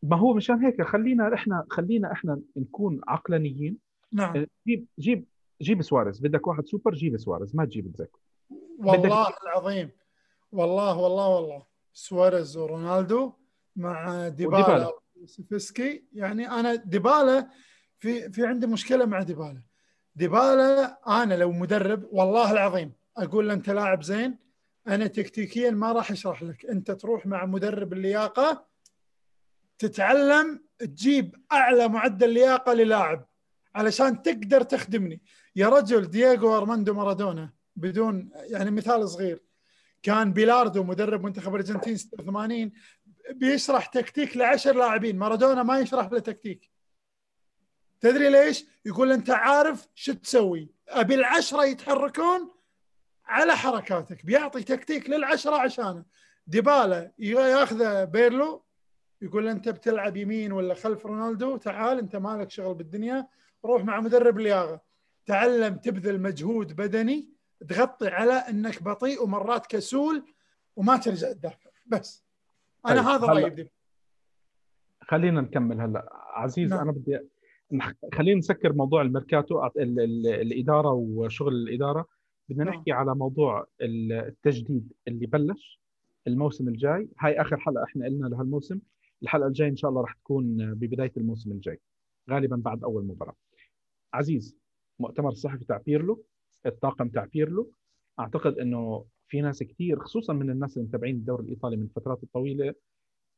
ما 0.02 0.16
هو 0.16 0.34
مشان 0.34 0.64
هيك 0.64 0.82
خلينا 0.82 1.34
إحنا 1.34 1.66
خلينا 1.70 2.12
إحنا 2.12 2.40
نكون 2.56 3.00
عقلانيين. 3.08 3.78
نعم. 4.12 4.46
جيب 4.66 4.86
جيب 4.98 5.24
جيب 5.62 5.82
سواريز. 5.82 6.20
بدك 6.20 6.46
واحد 6.46 6.66
سوبر 6.66 6.94
جيب 6.94 7.16
سواريز. 7.16 7.56
ما 7.56 7.64
تجيب 7.64 7.92
دزيكو 7.92 8.18
والله 8.78 9.28
العظيم. 9.42 9.90
والله 10.52 10.98
والله 10.98 11.28
والله. 11.28 11.66
سواريز 11.92 12.56
ورونالدو 12.56 13.32
مع 13.76 14.28
ديبالا. 14.28 14.92
وكولوسيفسكي. 15.16 16.04
يعني 16.12 16.50
أنا 16.50 16.74
ديبالا 16.74 17.48
في 17.98 18.32
في 18.32 18.46
عندي 18.46 18.66
مشكلة 18.66 19.04
مع 19.04 19.22
ديبالا. 19.22 19.62
ديبالا 20.14 21.00
أنا 21.22 21.34
لو 21.34 21.52
مدرب 21.52 22.08
والله 22.12 22.52
العظيم 22.52 22.92
أقول 23.16 23.48
له 23.48 23.54
أنت 23.54 23.70
لاعب 23.70 24.02
زين 24.02 24.38
أنا 24.88 25.06
تكتيكيا 25.06 25.70
ما 25.70 25.92
راح 25.92 26.10
أشرح 26.10 26.42
لك. 26.42 26.66
أنت 26.66 26.90
تروح 26.90 27.26
مع 27.26 27.46
مدرب 27.46 27.92
اللياقة 27.92 28.66
تتعلم 29.78 30.64
تجيب 30.78 31.36
أعلى 31.52 31.88
معدل 31.88 32.30
لياقة 32.30 32.72
للاعب 32.72 33.28
علشان 33.74 34.22
تقدر 34.22 34.62
تخدمني. 34.62 35.22
يا 35.56 35.68
رجل 35.68 36.10
دييغو 36.10 36.56
أرماندو 36.56 36.94
مارادونا 36.94 37.52
بدون 37.76 38.30
يعني 38.34 38.70
مثال 38.70 39.08
صغير. 39.08 39.47
كان 40.02 40.32
بيلاردو 40.32 40.84
مدرب 40.84 41.24
منتخب 41.24 41.54
الارجنتين 41.54 41.96
86 41.96 42.72
بيشرح 43.30 43.86
تكتيك 43.86 44.36
لعشر 44.36 44.76
لاعبين. 44.76 45.18
مارادونا 45.18 45.62
ما 45.62 45.78
يشرح 45.78 46.12
له 46.12 46.18
تكتيك. 46.18 46.70
تدري 48.00 48.30
ليش؟ 48.30 48.64
يقول 48.84 49.12
أنت 49.12 49.30
عارف 49.30 49.88
شو 49.94 50.12
تسوي. 50.12 50.70
أبي 50.88 51.14
العشرة 51.14 51.64
يتحركون 51.64 52.50
على 53.26 53.56
حركاتك. 53.56 54.26
بيعطي 54.26 54.62
تكتيك 54.62 55.10
للعشرة 55.10 55.56
عشانه. 55.56 56.04
ديبالا 56.46 57.12
ياخذه 57.18 58.04
بيرلو 58.04 58.64
يقول 59.22 59.48
أنت 59.48 59.68
بتلعب 59.68 60.16
يمين 60.16 60.52
ولا 60.52 60.74
خلف 60.74 61.06
رونالدو؟ 61.06 61.56
تعال 61.56 61.98
أنت 61.98 62.16
مالك 62.16 62.50
شغل 62.50 62.74
بالدنيا. 62.74 63.28
روح 63.64 63.84
مع 63.84 64.00
مدرب 64.00 64.38
لياقه 64.38 64.80
تعلم 65.26 65.74
تبذل 65.74 66.20
مجهود 66.20 66.76
بدني. 66.76 67.37
تغطي 67.68 68.08
على 68.08 68.32
إنك 68.32 68.82
بطيء 68.82 69.22
ومرات 69.22 69.66
كسول 69.66 70.24
وما 70.76 70.96
ترجع 70.96 71.32
تدافع 71.32 71.70
بس. 71.86 72.24
أنا 72.86 72.94
طيب، 73.00 73.06
هذا 73.08 73.26
رأيي. 73.26 73.50
بدي 73.50 73.70
خلينا 75.00 75.40
نكمل 75.40 75.80
هلا. 75.80 76.08
عزيز 76.12 76.70
نعم. 76.70 76.80
أنا 76.80 76.92
بدي 76.92 77.18
خلينا 78.14 78.38
نسكر 78.38 78.72
موضوع 78.72 79.02
الميركاتو. 79.02 79.68
أعط- 79.68 79.72
ال- 79.76 80.00
ال- 80.00 80.26
الإدارة 80.26 80.92
وشغل 80.92 81.52
الإدارة. 81.54 82.06
بدنا 82.48 82.64
نعم. 82.64 82.74
نحكي 82.74 82.92
على 82.92 83.14
موضوع 83.14 83.66
ال- 83.80 84.12
التجديد 84.12 84.92
اللي 85.08 85.26
بلش 85.26 85.80
الموسم 86.26 86.68
الجاي. 86.68 87.08
هاي 87.18 87.40
آخر 87.40 87.56
حلقة 87.56 87.84
إحنا 87.84 88.06
قلنا 88.06 88.26
لهالموسم. 88.26 88.80
الحلقة 89.22 89.46
الجاية 89.46 89.68
إن 89.68 89.76
شاء 89.76 89.90
الله 89.90 90.00
راح 90.02 90.12
تكون 90.12 90.74
ببداية 90.74 91.12
الموسم 91.16 91.52
الجاي 91.52 91.80
غالبا 92.30 92.56
بعد 92.56 92.84
أول 92.84 93.04
مباراة. 93.06 93.36
عزيز 94.14 94.56
مؤتمر 94.98 95.28
الصحفي 95.28 95.64
تاع 95.64 95.76
بيرلو 95.76 96.24
الطاقم 96.66 97.08
تاع 97.08 97.24
بيرلو 97.24 97.72
أعتقد 98.20 98.58
إنه 98.58 99.04
في 99.28 99.40
ناس 99.40 99.62
كثير 99.62 99.98
خصوصا 99.98 100.32
من 100.32 100.50
الناس 100.50 100.76
اللي 100.76 100.88
متابعين 100.88 101.14
الدوري 101.16 101.44
الإيطالي 101.44 101.76
من 101.76 101.82
الفترات 101.82 102.22
الطويلة 102.22 102.74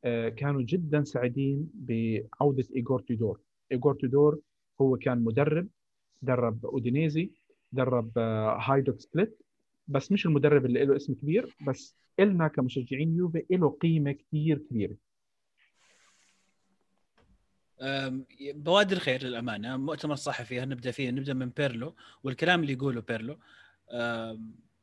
آه، 0.03 0.29
كانوا 0.29 0.61
جدا 0.61 1.03
سعيدين 1.03 1.69
بعودة 1.73 2.65
ايجور 2.75 3.01
تودور. 3.01 3.41
ايجور 3.71 3.95
تودور 3.95 4.39
هو 4.81 4.97
كان 4.97 5.23
مدرب 5.23 5.67
درب 6.21 6.65
أودينيزي 6.65 7.31
درب 7.71 8.11
آه، 8.17 8.57
هايدوك 8.61 8.99
سبليت 8.99 9.41
بس 9.87 10.11
مش 10.11 10.25
المدرب 10.25 10.65
اللي 10.65 10.85
له 10.85 10.95
اسم 10.95 11.13
كبير 11.13 11.55
بس 11.67 11.95
إلنا 12.19 12.47
كمشجعين 12.47 13.15
يوفي 13.15 13.45
له 13.51 13.69
قيمة 13.69 14.11
كثير 14.11 14.57
كبيرة. 14.57 14.95
بوادر 18.53 18.99
خير 18.99 19.23
للأمانة 19.23 19.77
مؤتمر 19.77 20.15
صحفي 20.15 20.59
نبدأ 20.59 20.91
فيه؟ 20.91 21.11
نبدأ 21.11 21.33
من 21.33 21.49
بيرلو 21.49 21.95
والكلام 22.23 22.61
اللي 22.61 22.73
يقوله 22.73 23.01
بيرلو 23.01 23.39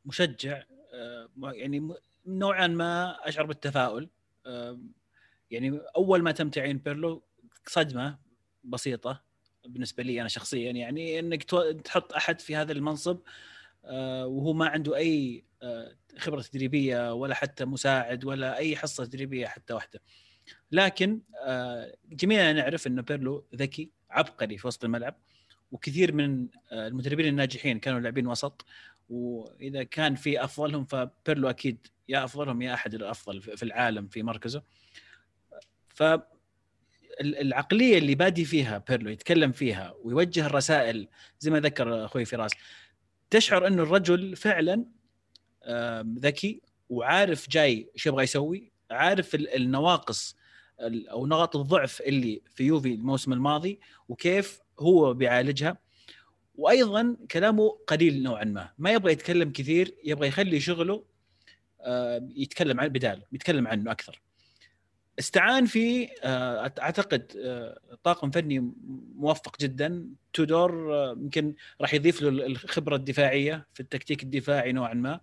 مشجع 0.05 0.63
يعني 1.45 1.95
نوعا 2.27 2.67
ما 2.67 3.17
أشعر 3.29 3.47
بالتفاؤل. 3.47 4.09
يعني 5.51 5.81
أول 5.97 6.23
ما 6.23 6.33
تم 6.33 6.51
تعيين 6.51 6.79
بيرلو 6.79 7.23
صدمة 7.67 8.19
بسيطة 8.65 9.23
بالنسبة 9.67 10.03
لي 10.03 10.21
أنا 10.21 10.29
شخصيا 10.29 10.71
يعني 10.71 11.19
إنك 11.19 11.43
تحط 11.85 12.13
أحد 12.13 12.41
في 12.41 12.57
هذا 12.57 12.73
المنصب 12.73 13.21
أه، 13.85 14.27
وهو 14.27 14.53
ما 14.53 14.69
عنده 14.69 14.97
أي 14.97 15.45
أه، 15.63 15.97
خبرة 16.19 16.43
تدريبية 16.43 17.15
ولا 17.15 17.35
حتى 17.35 17.65
مساعد 17.65 18.25
ولا 18.25 18.57
أي 18.57 18.77
حصة 18.77 19.05
تدريبية 19.05 19.47
حتى 19.47 19.75
واحدة. 19.75 20.01
لكن 20.73 21.21
آه، 21.47 21.95
جميعنا 22.13 22.53
نعرف 22.53 22.87
إنه 22.87 23.03
بيرلو 23.03 23.45
ذكي 23.55 23.91
عبقري 24.11 24.59
في 24.59 24.67
وسط 24.67 24.85
الملعب 24.85 25.17
وكثير 25.73 26.13
من 26.13 26.47
آه، 26.73 26.89
المدربين 26.89 27.27
الناجحين 27.27 27.79
كانوا 27.79 28.01
لاعبين 28.01 28.27
وسط 28.27 28.65
وإذا 29.11 29.83
كان 29.83 30.15
في 30.15 30.45
أفضلهم 30.45 30.85
فبيرلو 30.85 31.51
أكيد 31.51 31.87
يا 32.09 32.25
أفضلهم 32.25 32.63
يا 32.63 32.75
أحد 32.75 32.95
الأفضل 32.95 33.41
في 33.43 33.63
العالم 33.63 34.09
في 34.09 34.23
مركزه. 34.23 34.63
ف 35.89 36.03
ال- 36.03 37.37
العقلية 37.41 37.99
اللي 37.99 38.15
بادي 38.15 38.45
فيها 38.45 38.79
بيرلو 38.89 39.11
يتكلم 39.11 39.53
فيها 39.53 39.95
ويوجه 40.03 40.47
الرسائل 40.47 41.09
زي 41.41 41.51
ما 41.51 41.61
ذكر 41.61 42.05
أخوي 42.05 42.25
فراس 42.25 42.53
تشعر 43.31 43.67
إنه 43.67 43.83
الرجل 43.83 44.37
فعلا 44.37 44.85
ذكي 46.19 46.61
وعارف 46.89 47.49
جاي 47.51 47.91
إيش 47.95 48.07
يبغى 48.07 48.25
يسوي 48.25 48.73
عارف 48.91 49.35
ال- 49.35 49.55
النواقص 49.57 50.37
ال- 50.81 51.09
أو 51.09 51.27
نقاط 51.27 51.57
الضعف 51.57 52.01
اللي 52.01 52.43
في 52.55 52.65
يوفي 52.65 52.95
الموسم 52.95 53.33
الماضي 53.33 53.81
وكيف 54.09 54.61
هو 54.81 55.15
بيعالجها. 55.15 55.79
وأيضا 56.55 57.17
كلامه 57.31 57.69
قليل 57.87 58.23
نوعا 58.23 58.45
ما. 58.45 58.71
ما 58.79 58.91
يبغى 58.91 59.13
يتكلم 59.13 59.51
كثير 59.53 59.95
يبغى 60.05 60.29
يخلي 60.29 60.61
شغله 60.61 61.05
آه، 61.81 62.29
يتكلم 62.37 62.81
عن 62.81 62.89
بداله 62.89 63.23
يتكلم 63.33 63.69
عنه 63.69 63.91
أكثر. 63.91 64.21
استعان 65.19 65.67
في 65.67 66.09
آه، 66.25 66.73
أعتقد 66.81 67.33
آه، 67.45 67.79
طاقم 68.03 68.31
فني 68.31 68.73
موفق 69.15 69.59
جدا. 69.61 70.07
تودور 70.33 70.93
يمكن 71.19 71.55
راح 71.81 71.95
يضيف 71.95 72.23
له 72.23 72.29
الخبرة 72.47 72.97
الدفاعية 72.97 73.67
في 73.75 73.81
التكتيك 73.81 74.23
الدفاعي 74.23 74.73
نوعا 74.73 74.95
ما. 74.95 75.21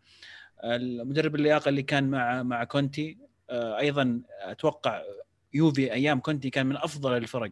المدرب 0.63 1.35
اللياقة 1.35 1.69
اللي 1.69 1.83
كان 1.83 2.09
مع 2.09 2.43
مع 2.43 2.63
كونتي 2.63 3.17
أيضا 3.49 4.21
أتوقع 4.41 5.01
يوفي 5.53 5.93
أيام 5.93 6.19
كونتي 6.19 6.49
كان 6.49 6.65
من 6.65 6.77
أفضل 6.77 7.17
الفرق 7.17 7.51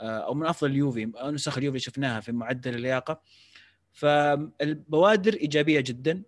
آه، 0.00 0.18
أو 0.18 0.34
من 0.34 0.46
أفضل 0.46 0.70
اليوفي 0.70 1.12
نسخ 1.24 1.58
اليوفي 1.58 1.78
شفناها 1.78 2.20
في 2.20 2.32
معدل 2.32 2.74
اللياقة. 2.74 3.20
فالبوادر 3.92 5.34
إيجابية 5.34 5.80
جدا 5.80 6.22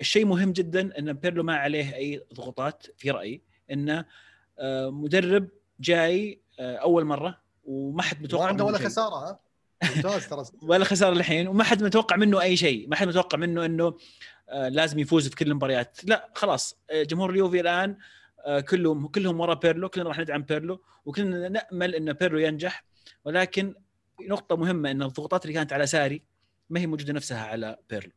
الشيء 0.00 0.24
مهم 0.24 0.52
جدا 0.52 0.98
إن 0.98 1.12
بيرلو 1.12 1.42
ما 1.42 1.56
عليه 1.56 1.94
أي 1.94 2.24
ضغوطات 2.34 2.86
في 2.96 3.10
رأيي 3.10 3.42
انه 3.70 4.04
آه، 4.58 4.90
مدرب 4.90 5.48
جاي 5.80 6.40
آه، 6.60 6.76
أول 6.76 7.04
مرة 7.04 7.40
وما 7.64 8.02
حد 8.02 8.16
ما 8.16 8.22
متوقع 8.22 8.46
عنده 8.46 8.64
منه 8.64 8.76
ولا. 8.76 8.84
خسارة 8.88 9.14
ها؟ 9.14 9.40
ممتاز 9.96 10.28
ترى. 10.28 10.44
ولا 10.62 10.84
خسارة 10.84 11.12
الحين 11.12 11.48
وما 11.48 11.64
حد 11.64 11.82
متوقع 11.82 12.16
منه 12.16 12.40
أي 12.40 12.56
شيء 12.56 12.88
ما 12.88 12.96
حد 12.96 13.08
متوقع 13.08 13.38
منه 13.38 13.64
إنه 13.64 13.84
آه، 13.86 13.96
لازم 14.52 14.98
يفوز 14.98 15.28
في 15.28 15.36
كل 15.36 15.50
المباريات. 15.50 15.98
لا 16.04 16.30
خلاص 16.34 16.78
آه، 16.90 17.02
جمهور 17.02 17.30
اليوفي 17.30 17.60
الآن 17.60 17.96
آه، 18.46 18.60
كلهم 18.60 19.06
كلهم 19.06 19.40
ورا 19.40 19.54
بيرلو 19.54 19.88
كلنا 19.88 20.08
راح 20.08 20.18
ندعم 20.18 20.42
بيرلو 20.42 20.82
وكلنا 21.04 21.48
نأمل 21.48 21.94
إن 21.94 22.12
بيرلو 22.12 22.38
ينجح. 22.38 22.84
ولكن 23.24 23.74
نقطة 24.20 24.56
مهمة 24.56 24.90
إن 24.90 25.02
الضغوطات 25.02 25.44
اللي 25.44 25.54
كانت 25.54 25.72
على 25.72 25.86
ساري 25.86 26.22
ما 26.70 26.80
هي 26.80 26.86
موجودة 26.86 27.12
نفسها 27.12 27.44
على 27.46 27.78
بيرلو. 27.90 28.12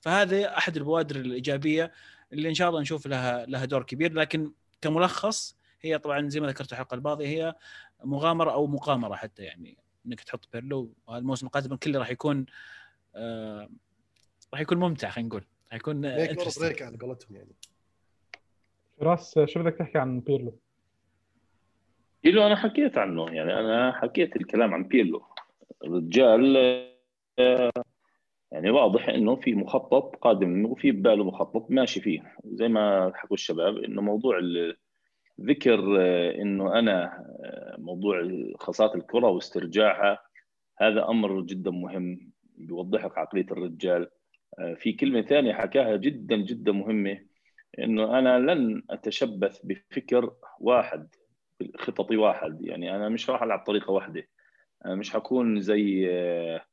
فهذه 0.00 0.58
أحد 0.58 0.76
البوادر 0.76 1.16
الإيجابية 1.16 1.92
اللي 2.32 2.48
إن 2.48 2.54
شاء 2.54 2.68
الله 2.68 2.80
نشوف 2.80 3.06
لها 3.06 3.46
لها 3.46 3.64
دور 3.64 3.82
كبير. 3.82 4.12
لكن 4.12 4.52
كملخص 4.80 5.56
هي 5.80 5.98
طبعا 5.98 6.28
زي 6.28 6.40
ما 6.40 6.46
ذكرت 6.46 6.72
الحلقة 6.72 6.94
الماضية 6.94 7.26
هي 7.26 7.54
مغامرة 8.04 8.52
أو 8.52 8.66
مقامرة 8.66 9.14
حتى 9.14 9.42
يعني 9.42 9.78
إنك 10.06 10.20
تحط 10.20 10.48
بيرلو. 10.52 10.94
الموسم 11.10 11.46
القادم 11.46 11.76
كله 11.76 11.98
راح 11.98 12.10
يكون 12.10 12.46
آه 13.14 13.68
راح 14.52 14.60
يكون 14.60 14.78
ممتع 14.78 15.10
خلينا 15.10 15.28
نقول. 15.28 15.44
راح 15.74 15.80
يكون 15.80 15.96
make 16.00 16.38
or 16.38 16.46
interesting. 16.46 16.60
break 16.60 16.82
على 16.82 16.96
قولتهم 16.96 17.36
يعني. 17.36 17.54
فراس 19.00 19.38
شو 19.44 19.62
بدك 19.62 19.76
تحكي 19.78 19.98
عن 19.98 20.20
بيرلو؟ 20.20 20.58
بيرلو 22.22 22.46
أنا 22.46 22.56
حكيت 22.56 22.98
عنه. 22.98 23.30
يعني 23.30 23.60
أنا 23.60 23.92
حكيت 23.92 24.36
الكلام 24.36 24.74
عن 24.74 24.84
بيرلو. 24.84 25.22
الرجال 25.84 26.56
يعني 28.52 28.70
واضح 28.70 29.08
إنه 29.08 29.36
في 29.36 29.54
مخطط 29.54 30.16
قادم 30.16 30.64
وفي 30.64 30.92
بباله 30.92 31.24
مخطط 31.24 31.70
ماشي 31.70 32.00
فيه. 32.00 32.36
زي 32.44 32.68
ما 32.68 33.12
حكوا 33.14 33.36
الشباب 33.36 33.76
إنه 33.76 34.02
موضوع 34.02 34.40
ذكر 35.40 35.80
إنه 36.42 36.78
أنا 36.78 37.26
موضوع 37.78 38.30
خاصات 38.58 38.94
الكرة 38.94 39.26
واسترجاعها 39.28 40.18
هذا 40.78 41.08
أمر 41.08 41.40
جدا 41.40 41.70
مهم 41.70 42.30
بيوضح 42.56 43.04
لك 43.04 43.18
عقلية 43.18 43.46
الرجال. 43.50 44.10
في 44.76 44.92
كلمة 44.92 45.22
ثانية 45.22 45.52
حكاها 45.52 45.96
جدا 45.96 46.36
جدا 46.36 46.72
مهمة 46.72 47.20
إنه 47.78 48.18
أنا 48.18 48.38
لن 48.38 48.82
أتشبث 48.90 49.60
بفكر 49.64 50.34
واحد 50.60 51.08
خططي 51.76 52.16
واحد. 52.16 52.62
يعني 52.62 52.96
أنا 52.96 53.08
مش 53.08 53.30
راح 53.30 53.42
ألعب 53.42 53.58
طريقة 53.58 53.90
واحدة. 53.90 54.28
أنا 54.86 54.94
مش 54.94 55.10
حكون 55.12 55.60
زي 55.60 56.08
آه، 56.10 56.64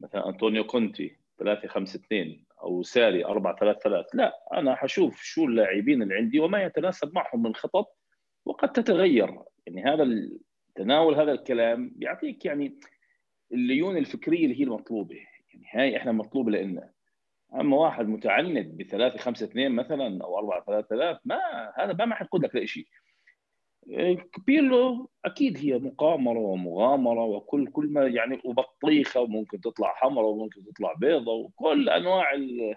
مثلا 0.00 0.28
أنطونيو 0.28 0.64
كونتي 0.64 1.16
3 1.38 1.68
5 1.68 1.96
2 1.96 2.44
أو 2.62 2.82
ساري 2.82 3.24
4 3.24 3.56
3 3.56 3.78
3 3.78 4.06
لا 4.14 4.32
أنا 4.52 4.74
حشوف 4.74 5.22
شو 5.22 5.44
اللاعبين 5.44 6.02
اللي 6.02 6.14
عندي 6.14 6.40
وما 6.40 6.62
يتناسب 6.62 7.14
معهم 7.14 7.42
من 7.42 7.54
خطط 7.54 7.98
وقد 8.44 8.72
تتغير. 8.72 9.38
يعني 9.66 9.84
هذا 9.84 10.28
تناول 10.74 11.14
هذا 11.14 11.32
الكلام 11.32 11.92
بيعطيك 11.96 12.44
يعني 12.44 12.78
الليونة 13.52 13.98
الفكرية 13.98 14.44
اللي 14.44 14.60
هي 14.60 14.64
المطلوبة. 14.64 15.16
يعني 15.54 15.66
هاي 15.72 15.96
إحنا 15.96 16.12
مطلوبة 16.12 16.50
لنا 16.50 16.90
أما 17.60 17.76
واحد 17.76 18.08
متعند 18.08 18.58
ب 18.76 18.82
3 18.82 19.18
5 19.18 19.46
2 19.46 19.72
مثلا 19.72 20.24
أو 20.24 20.38
4 20.38 20.64
3 20.64 20.88
3 20.88 21.20
ما 21.24 21.38
هذا 21.76 22.04
ما 22.04 22.14
حيقود 22.14 22.44
لك 22.44 22.54
لأي 22.54 22.66
شيء. 22.66 22.86
بيرلو 24.46 25.10
أكيد 25.24 25.58
هي 25.58 25.78
مقامرة 25.78 26.38
ومغامرة 26.38 27.24
وكل 27.24 27.66
كل 27.66 27.86
ما 27.86 28.06
يعني 28.06 28.40
وبطيخة 28.44 29.20
وممكن 29.20 29.60
تطلع 29.60 29.94
حمراء 29.94 30.26
وممكن 30.26 30.64
تطلع 30.64 30.92
بيضة 30.92 31.32
وكل 31.32 31.88
أنواع 31.88 32.34
ال- 32.34 32.76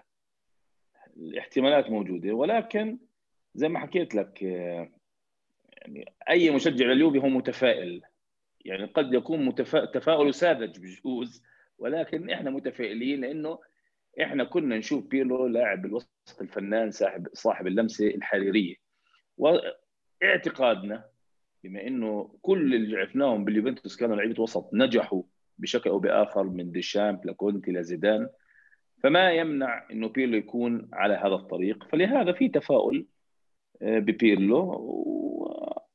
الاحتمالات 1.16 1.90
موجودة. 1.90 2.32
ولكن 2.32 2.98
زي 3.54 3.68
ما 3.68 3.78
حكيت 3.78 4.14
لك 4.14 4.42
يعني 4.42 6.14
أي 6.30 6.50
مشجع 6.50 6.86
لليوفي 6.86 7.18
هو 7.18 7.28
متفائل. 7.28 8.02
يعني 8.64 8.84
قد 8.84 9.14
يكون 9.14 9.44
متفا... 9.44 9.84
تفاؤل 9.84 10.34
ساذج 10.34 10.78
بجوز 10.78 11.42
ولكن 11.78 12.30
إحنا 12.30 12.50
متفائلين 12.50 13.20
لأنه 13.20 13.58
إحنا 14.22 14.44
كنا 14.44 14.78
نشوف 14.78 15.06
بيرلو 15.06 15.46
لاعب 15.46 15.86
الوسط 15.86 16.40
الفنان 16.40 16.90
صاحب 16.90 17.28
صاحب 17.32 17.66
اللمسة 17.66 18.06
الحريرية. 18.06 18.74
واعتقادنا 19.36 21.04
بما 21.64 21.86
إنه 21.86 22.38
كل 22.42 22.74
اللي 22.74 22.96
عرفناهم 22.96 23.44
باليوفنتوس 23.44 23.96
كانوا 23.96 24.16
لعيبة 24.16 24.42
وسط 24.42 24.70
نجحوا 24.72 25.22
بشكل 25.58 25.90
أو 25.90 25.98
بآخر 25.98 26.44
من 26.44 26.72
ديشامب 26.72 27.26
لكونتي 27.26 27.72
لزيدان. 27.72 28.28
فما 29.02 29.32
يمنع 29.32 29.86
إنه 29.90 30.08
بيرلو 30.08 30.36
يكون 30.36 30.88
على 30.92 31.14
هذا 31.14 31.34
الطريق. 31.34 31.84
فلهذا 31.84 32.32
في 32.32 32.48
تفاؤل 32.48 33.06
آه، 33.82 33.98
ببيرلو. 33.98 34.58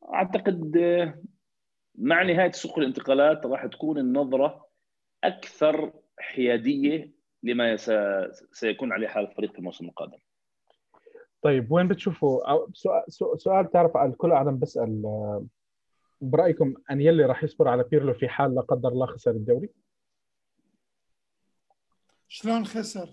وأعتقد 0.02 0.78
آه، 0.78 1.22
مع 1.96 2.24
نهاية 2.24 2.52
سوق 2.52 2.80
الانتقالات 2.80 3.46
راح 3.46 3.66
تكون 3.66 3.98
النظرة 3.98 4.68
أكثر 5.24 5.94
حيادية 6.20 7.21
لما 7.44 7.78
سيكون 8.52 8.92
عليه 8.92 9.08
حال 9.08 9.24
الفريق 9.26 9.52
في 9.52 9.60
الموسم 9.60 9.86
القادم. 9.86 10.18
طيب 11.42 11.72
وين 11.72 11.88
بتشوفوا 11.88 12.66
سؤال, 12.74 13.04
سؤال 13.42 13.72
تعرف 13.72 13.98
الكل 13.98 14.32
عدم 14.32 14.60
بسأل 14.60 15.06
آه، 15.06 15.46
برأيكم 16.22 16.74
انيلي 16.92 17.26
راح 17.26 17.44
يصبر 17.44 17.68
على 17.68 17.84
بيرلو 17.84 18.14
في 18.14 18.30
حال 18.30 18.56
لا 18.56 18.62
قدر 18.62 18.90
الله 18.90 19.06
خسر 19.06 19.32
الدوري؟ 19.32 19.70
شلون 22.28 22.66
خسر؟ 22.66 23.10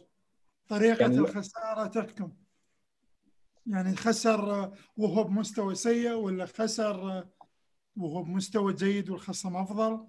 طريقة 0.69 1.01
يعني 1.01 1.19
الخسارة 1.19 1.87
تحكم 1.87 2.33
يعني 3.67 3.97
خسر 3.97 4.73
وهو 4.97 5.25
بمستوى 5.25 5.75
سيء 5.75 6.13
ولا 6.13 6.47
خسر 6.47 7.27
وهو 7.97 8.23
بمستوى 8.23 8.73
جيد 8.73 9.11
والخصم 9.11 9.57
أفضل 9.57 10.07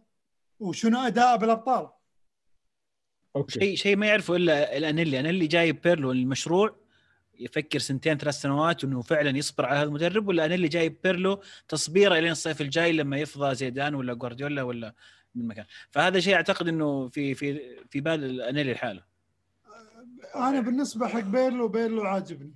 وشنو 0.59 0.99
أداءه 0.99 1.35
بالأبطال. 1.35 1.89
شيء 3.47 3.75
شيء 3.75 3.95
ما 3.95 4.07
يعرفه 4.07 4.35
إلا 4.35 4.77
الأنيلي. 4.77 5.19
أنيلي 5.19 5.47
جايب 5.47 5.81
بيرلو 5.81 6.11
المشروع 6.11 6.75
يفكر 7.39 7.79
سنتين 7.79 8.17
ثلاث 8.17 8.35
سنوات 8.35 8.83
إنه 8.83 9.01
فعلا 9.01 9.37
يصبر 9.37 9.65
على 9.65 9.79
هذا 9.79 9.83
المدرب 9.83 10.27
ولا 10.27 10.45
أنيلي 10.45 10.67
جايب 10.67 10.95
بيرلو 11.03 11.41
تصبيره 11.67 12.17
إلين 12.17 12.31
الصيف 12.31 12.61
الجاي 12.61 12.91
لما 12.91 13.17
يفضى 13.17 13.55
زيدان 13.55 13.95
ولا 13.95 14.13
جوارديولا 14.13 14.63
ولا 14.63 14.93
من 15.35 15.47
مكان. 15.47 15.65
فهذا 15.89 16.19
شيء 16.19 16.35
أعتقد 16.35 16.67
إنه 16.67 17.07
في 17.07 17.33
في 17.33 17.61
في 17.89 18.01
بال 18.01 18.41
أنيلي 18.41 18.71
الحالة 18.71 19.03
أنا 20.35 20.59
بالنسبة 20.61 21.07
حق 21.07 21.19
بيرلو 21.19 21.67
بيرلو 21.67 22.03
عاجبني. 22.03 22.53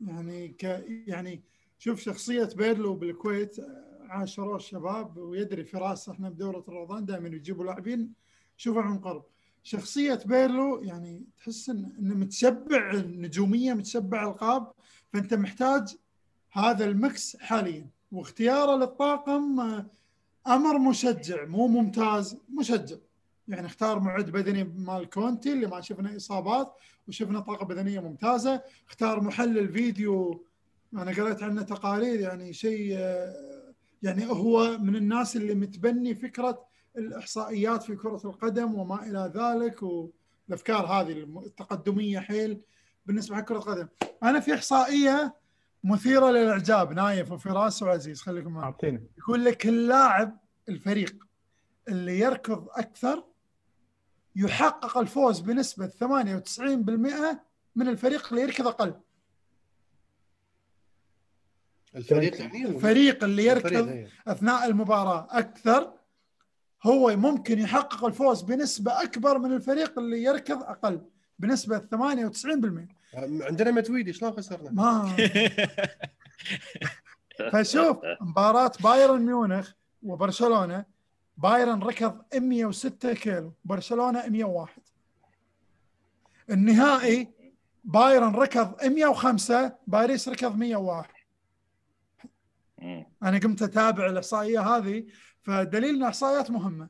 يعني 0.00 0.48
ك 0.48 0.84
يعني 1.06 1.42
شوف 1.78 2.00
شخصية 2.00 2.48
بيرلو 2.56 2.94
بالكويت 2.94 3.56
عاشروه 4.08 4.56
الشباب 4.56 5.16
ويدري 5.16 5.64
فراس 5.64 6.08
إحنا 6.08 6.30
بدورة 6.30 6.64
رمضان 6.68 7.04
دائما 7.04 7.28
يجيبوا 7.28 7.64
لاعبين 7.64 8.12
شوفوا 8.56 8.82
عن 8.82 8.98
قرب. 8.98 9.24
شخصية 9.66 10.20
بيرلو 10.26 10.82
يعني 10.82 11.26
تحس 11.38 11.68
انه 11.68 12.14
متشبع 12.14 12.94
نجوميه 12.94 13.74
متشبع 13.74 14.22
القاب 14.24 14.72
فأنت 15.12 15.34
محتاج 15.34 15.96
هذا 16.52 16.84
ال 16.84 16.97
mix 16.97 17.36
حاليا. 17.36 17.86
واختياره 18.12 18.76
للطاقم 18.76 19.60
أمر 20.46 20.78
مشجع 20.78 21.44
مو 21.44 21.66
ممتاز 21.66 22.36
مشجع. 22.48 22.96
يعني 23.48 23.66
اختار 23.66 24.00
معد 24.00 24.30
بدني 24.30 24.64
مال 24.64 25.10
كونتي 25.10 25.52
اللي 25.52 25.66
ما 25.66 25.80
شفنا 25.80 26.16
إصابات 26.16 26.74
وشفنا 27.08 27.40
طاقة 27.40 27.66
بدنية 27.66 28.00
ممتازة. 28.00 28.62
اختار 28.88 29.20
محلل 29.20 29.72
فيديو 29.72 30.44
أنا 30.94 31.10
قريت 31.10 31.42
عنه 31.42 31.62
تقارير 31.62 32.20
يعني 32.20 32.52
شيء 32.52 32.98
يعني 34.02 34.26
هو 34.26 34.78
من 34.78 34.96
الناس 34.96 35.36
اللي 35.36 35.54
متبني 35.54 36.14
فكرة 36.14 36.75
الإحصائيات 36.96 37.82
في 37.82 37.96
كرة 37.96 38.20
القدم 38.24 38.74
وما 38.74 39.02
إلى 39.02 39.32
ذلك 39.34 39.82
والأفكار 39.82 40.86
هذه 40.86 41.12
التقدمية 41.46 42.18
حيل 42.18 42.60
بالنسبة 43.06 43.36
حق 43.36 43.44
كرة 43.44 43.56
القدم. 43.56 43.88
أنا 44.22 44.40
في 44.40 44.54
إحصائية 44.54 45.34
مثيرة 45.84 46.30
للإعجاب 46.30 46.92
نايف 46.92 47.32
وفراس 47.32 47.82
وعزيز 47.82 48.20
خليكم 48.22 48.52
معي. 48.52 48.68
يقول 49.18 49.44
لك 49.44 49.66
اللاعب 49.66 50.38
الفريق 50.68 51.16
اللي 51.88 52.18
يركض 52.18 52.68
أكثر 52.70 53.24
يحقق 54.36 54.98
الفوز 54.98 55.40
بنسبة 55.40 55.86
98% 55.86 57.38
من 57.76 57.88
الفريق 57.88 58.28
اللي 58.32 58.42
يركض 58.42 58.66
أقل. 58.66 58.94
الفريق 61.96 62.40
يعني؟ 62.40 62.66
الفريق 62.66 63.24
اللي 63.24 63.44
يركض 63.44 63.88
إيه. 63.88 64.08
أثناء 64.26 64.66
المباراة 64.66 65.28
أكثر 65.30 65.95
هو 66.86 67.16
ممكن 67.16 67.58
يحقق 67.58 68.04
الفوز 68.04 68.42
بنسبة 68.42 69.02
أكبر 69.02 69.38
من 69.38 69.52
الفريق 69.52 69.98
اللي 69.98 70.22
يركض 70.22 70.62
أقل 70.62 71.00
بنسبة 71.38 71.78
98% 71.78 72.96
عندنا 73.14 73.70
متويدي 73.70 74.12
شلون 74.12 74.32
خسرنا؟ 74.32 74.70
ما. 74.70 75.16
فشوف 77.52 77.96
مباراة 78.20 78.72
بايرن 78.80 79.20
ميونخ 79.20 79.72
وبرشلونة 80.02 80.84
بايرن 81.36 81.82
ركض 81.82 82.22
106 82.34 83.14
كيلو 83.14 83.52
برشلونة 83.64 84.28
101 84.28 84.72
النهائي 86.50 87.28
بايرن 87.84 88.34
ركض 88.34 88.84
105 88.84 89.72
باريس 89.86 90.28
ركض 90.28 90.56
101 90.56 91.10
أنا 93.22 93.38
قمت 93.38 93.62
أتابع 93.62 94.06
الإحصائية 94.06 94.60
هذه 94.60 95.06
فدليل 95.46 95.94
إن 95.94 96.02
إحصائيات 96.02 96.50
مهمة. 96.50 96.88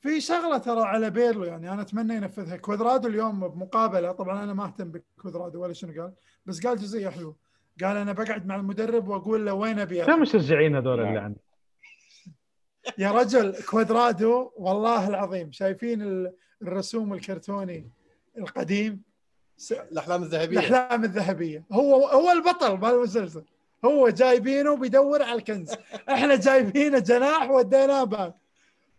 في 0.00 0.20
شغلة 0.20 0.58
ترى 0.58 0.82
على 0.82 1.10
بيرلو 1.10 1.44
يعني 1.44 1.72
أنا 1.72 1.82
أتمنى 1.82 2.14
ينفذها. 2.14 2.56
كوادرادو 2.56 3.08
اليوم 3.08 3.48
بمقابلة 3.48 4.12
طبعا 4.12 4.44
أنا 4.44 4.52
ما 4.52 4.64
أهتم 4.64 4.90
بكوادرادو 4.90 5.62
ولا 5.62 5.72
شنو 5.72 6.02
قال 6.02 6.12
بس 6.46 6.66
قال 6.66 6.76
جزئية 6.76 7.08
حلوة. 7.08 7.36
قال 7.82 7.96
أنا 7.96 8.12
بقعد 8.12 8.46
مع 8.46 8.56
المدرب 8.56 9.08
وأقول 9.08 9.46
له 9.46 9.54
وين 9.54 9.78
أبي 9.78 10.04
شو 10.04 10.16
مشجعين 10.16 10.76
هذول 10.76 11.00
اللي 11.00 11.18
عندي. 11.18 11.40
يا 12.98 13.10
رجل 13.10 13.54
كوادرادو 13.70 14.50
والله 14.56 15.08
العظيم 15.08 15.52
شايفين 15.52 16.28
الرسوم 16.62 17.14
الكرتوني 17.14 17.90
القديم 18.38 19.02
الأحلام 19.70 20.22
الذهبية. 20.22 20.58
الأحلام 20.58 21.04
الذهبية. 21.04 21.64
هو 21.72 22.06
هو 22.06 22.30
البطل 22.30 22.76
بالمسلسل 22.76 23.44
هو 23.84 24.08
جايبينه 24.08 24.76
بيدور 24.76 25.22
على 25.22 25.34
الكنز. 25.34 25.74
إحنا 26.08 26.36
جايبينه 26.36 26.98
جناح 26.98 27.50
وديناه 27.50 28.04
باك 28.04 28.34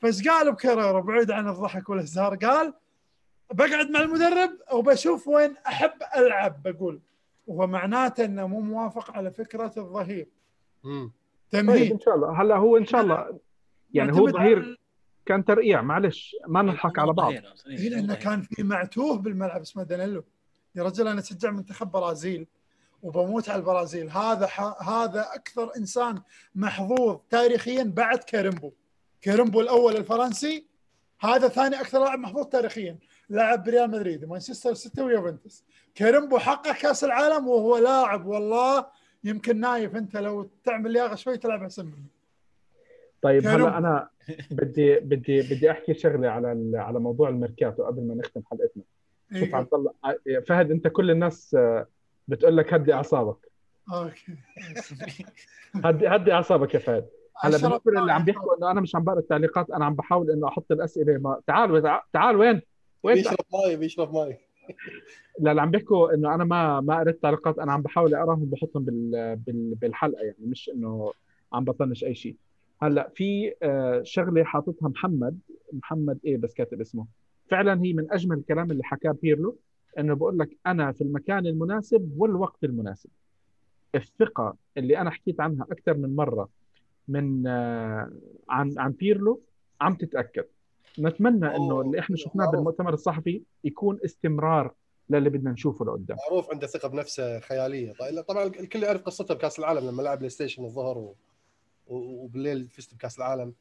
فايش 0.01 0.27
قال 0.27 0.51
بكرر 0.51 0.99
بعيد 0.99 1.31
عن 1.31 1.47
الضحك 1.47 1.89
والهزار 1.89 2.35
قال 2.35 2.73
بقعد 3.53 3.89
مع 3.89 3.99
المدرب 3.99 4.51
وبشوف 4.73 5.27
وين 5.27 5.55
احب 5.67 5.91
العب 6.17 6.63
بقول. 6.63 7.01
وهو 7.47 7.67
معناته 7.67 8.25
إنه 8.25 8.47
مو 8.47 8.59
موافق 8.59 9.11
على 9.11 9.31
فكرة 9.31 9.71
الظهير. 9.77 10.27
تمهيد 11.51 11.81
طيب 11.81 11.91
إن 11.91 11.99
شاء 11.99 12.15
الله. 12.15 12.41
هلا 12.41 12.55
هو 12.55 12.77
إن 12.77 12.85
شاء 12.85 13.01
الله. 13.01 13.39
يعني 13.93 14.13
هو 14.13 14.29
ظهير 14.29 14.79
كان 15.25 15.45
ترقيع 15.45 15.81
معلش. 15.81 16.35
ما 16.47 16.61
نضحك 16.61 16.99
على 16.99 17.13
بعض. 17.13 17.33
إيه 17.67 17.89
لأنه 17.89 18.15
كان 18.15 18.41
في 18.41 18.63
معتوه 18.63 19.17
بالملعب 19.17 19.61
اسمه 19.61 19.83
دانيلو 19.83 20.23
يا 20.75 20.83
رجل 20.83 21.07
أنا 21.07 21.21
شجع 21.21 21.51
منتخب 21.51 21.91
برازيل. 21.91 22.47
وبموت 23.03 23.49
على 23.49 23.59
البرازيل. 23.59 24.09
هذا 24.09 24.49
هذا 24.81 25.27
أكثر 25.33 25.71
إنسان 25.77 26.21
محظوظ 26.55 27.19
تاريخيا 27.29 27.83
بعد 27.83 28.17
كاريمبو 28.17 28.71
كاريمبو 29.21 29.61
الأول 29.61 29.95
الفرنسي 29.95 30.67
هذا 31.21 31.47
ثاني 31.47 31.81
أكثر 31.81 31.99
لاعب 31.99 32.19
محظوظ 32.19 32.45
تاريخيا 32.45 32.97
لعب 33.29 33.63
بريال 33.63 33.91
مدريد 33.91 34.25
مانشستر 34.25 34.73
سيتي 34.73 35.01
ويوفنتوس. 35.01 35.65
كاريمبو 35.95 36.37
حقق 36.37 36.71
كأس 36.71 37.03
العالم 37.03 37.47
وهو 37.47 37.77
لاعب 37.77 38.25
والله 38.25 38.85
يمكن 39.23 39.59
نايف 39.59 39.95
أنت 39.95 40.17
لو 40.17 40.49
تعمل 40.63 40.91
لياقه 40.91 41.15
شوي 41.15 41.37
تلعب 41.37 41.63
أحسن 41.63 41.85
منه 41.85 42.13
طيب 43.21 43.47
هلا 43.47 43.77
أنا 43.77 44.09
بدي 44.51 44.99
بدي 44.99 45.41
بدي 45.41 45.71
أحكي 45.71 45.93
شغلة 45.93 46.29
على 46.29 46.71
على 46.75 46.99
موضوع 46.99 47.29
الميركاتو 47.29 47.83
قبل 47.83 48.01
ما 48.01 48.15
نختم 48.15 48.41
حلقتنا. 48.51 48.83
شوف 49.33 49.43
إيه. 49.43 49.55
عبد 49.55 49.73
الله 49.73 49.93
فهد 50.47 50.71
أنت 50.71 50.87
كل 50.87 51.11
الناس 51.11 51.57
بتقول 52.27 52.57
لك 52.57 52.73
هدي 52.73 52.93
أعصابك. 52.93 53.37
أوكي. 53.93 54.35
هدي 55.75 56.07
هدي 56.07 56.33
أعصابك 56.33 56.73
يا 56.73 56.79
فهد. 56.79 57.07
هلا 57.43 57.57
بالنسبة 57.57 57.91
للي 57.91 58.11
عم 58.11 58.23
بيحكوا 58.23 58.57
إنه 58.57 58.71
أنا 58.71 58.81
مش 58.81 58.95
عم 58.95 59.03
بقرأ 59.03 59.19
التعليقات 59.19 59.69
أنا 59.69 59.85
عم 59.85 59.93
بحاول 59.95 60.31
إنه 60.31 60.47
أحط 60.47 60.71
الأسئلة. 60.71 61.17
ما 61.17 61.41
تعال 61.47 61.99
تعال 62.13 62.35
وين؟ 62.35 62.61
وين 63.03 63.15
بيشرب 63.15 63.37
مي 63.53 63.75
بيشرب 63.75 64.13
مي 64.13 64.37
لا 65.39 65.51
اللي 65.51 65.61
عم 65.61 65.71
بيحكوا 65.71 66.13
إنه 66.13 66.35
أنا 66.35 66.43
ما 66.43 66.81
ما 66.81 66.99
قريت 66.99 67.15
التعليقات 67.15 67.59
أنا 67.59 67.73
عم 67.73 67.81
بحاول 67.81 68.15
أقراهم 68.15 68.45
بحطهم 68.45 68.83
بال... 68.85 69.35
بال... 69.35 69.75
بالحلقة 69.75 70.21
يعني 70.23 70.37
مش 70.39 70.71
إنه 70.75 71.13
عم 71.53 71.63
بطنش 71.63 72.03
أي 72.03 72.15
شيء. 72.15 72.35
هلأ 72.81 73.11
في 73.15 73.53
آه، 73.63 74.01
شغلة 74.03 74.43
حاططها 74.43 74.89
محمد. 74.89 75.39
محمد 75.73 76.19
إيه 76.25 76.37
بس 76.37 76.53
كاتب 76.53 76.81
اسمه. 76.81 77.05
فعلا 77.49 77.83
هي 77.83 77.93
من 77.93 78.11
أجمل 78.11 78.37
الكلام 78.37 78.71
اللي 78.71 78.83
حكاه 78.83 79.11
بيرلو. 79.11 79.57
إنه 79.99 80.13
بقول 80.13 80.39
لك 80.39 80.57
أنا 80.67 80.91
في 80.91 81.01
المكان 81.01 81.47
المناسب 81.47 82.13
والوقت 82.17 82.63
المناسب. 82.63 83.09
الثقة 83.95 84.55
اللي 84.77 84.97
أنا 84.97 85.09
حكيت 85.09 85.41
عنها 85.41 85.65
أكثر 85.71 85.93
من 85.93 86.15
مرة 86.15 86.49
من 87.07 87.47
آه، 87.47 88.11
عن 88.49 88.73
عن 88.77 88.91
بيرلو 88.91 89.41
عم 89.81 89.95
تتأكد. 89.95 90.45
نتمنى 90.99 91.55
إنه 91.55 91.81
اللي 91.81 91.99
إحنا 91.99 92.15
شفناه. 92.17 92.51
بالمؤتمر 92.51 92.93
الصحفي 92.93 93.41
يكون 93.63 93.99
استمرار 94.05 94.73
للي 95.09 95.29
بدنا 95.29 95.51
نشوفه 95.51 95.85
لقدام. 95.85 96.17
معروف 96.29 96.51
عنده 96.51 96.67
ثقة 96.67 96.87
بنفسه 96.87 97.39
خيالية. 97.39 97.93
طيب 97.93 98.21
طبعا 98.21 98.43
الكل 98.43 98.83
يعرف 98.83 99.01
قصته 99.01 99.33
بكأس 99.33 99.59
العالم 99.59 99.89
لما 99.89 100.01
لعب 100.01 100.17
بلاي 100.17 100.29
ستيشن 100.29 100.65
الظهر 100.65 100.97
و... 100.97 101.15
وبالليل 101.87 102.67
فزت 102.67 102.93
بكأس 102.95 103.17
العالم. 103.17 103.53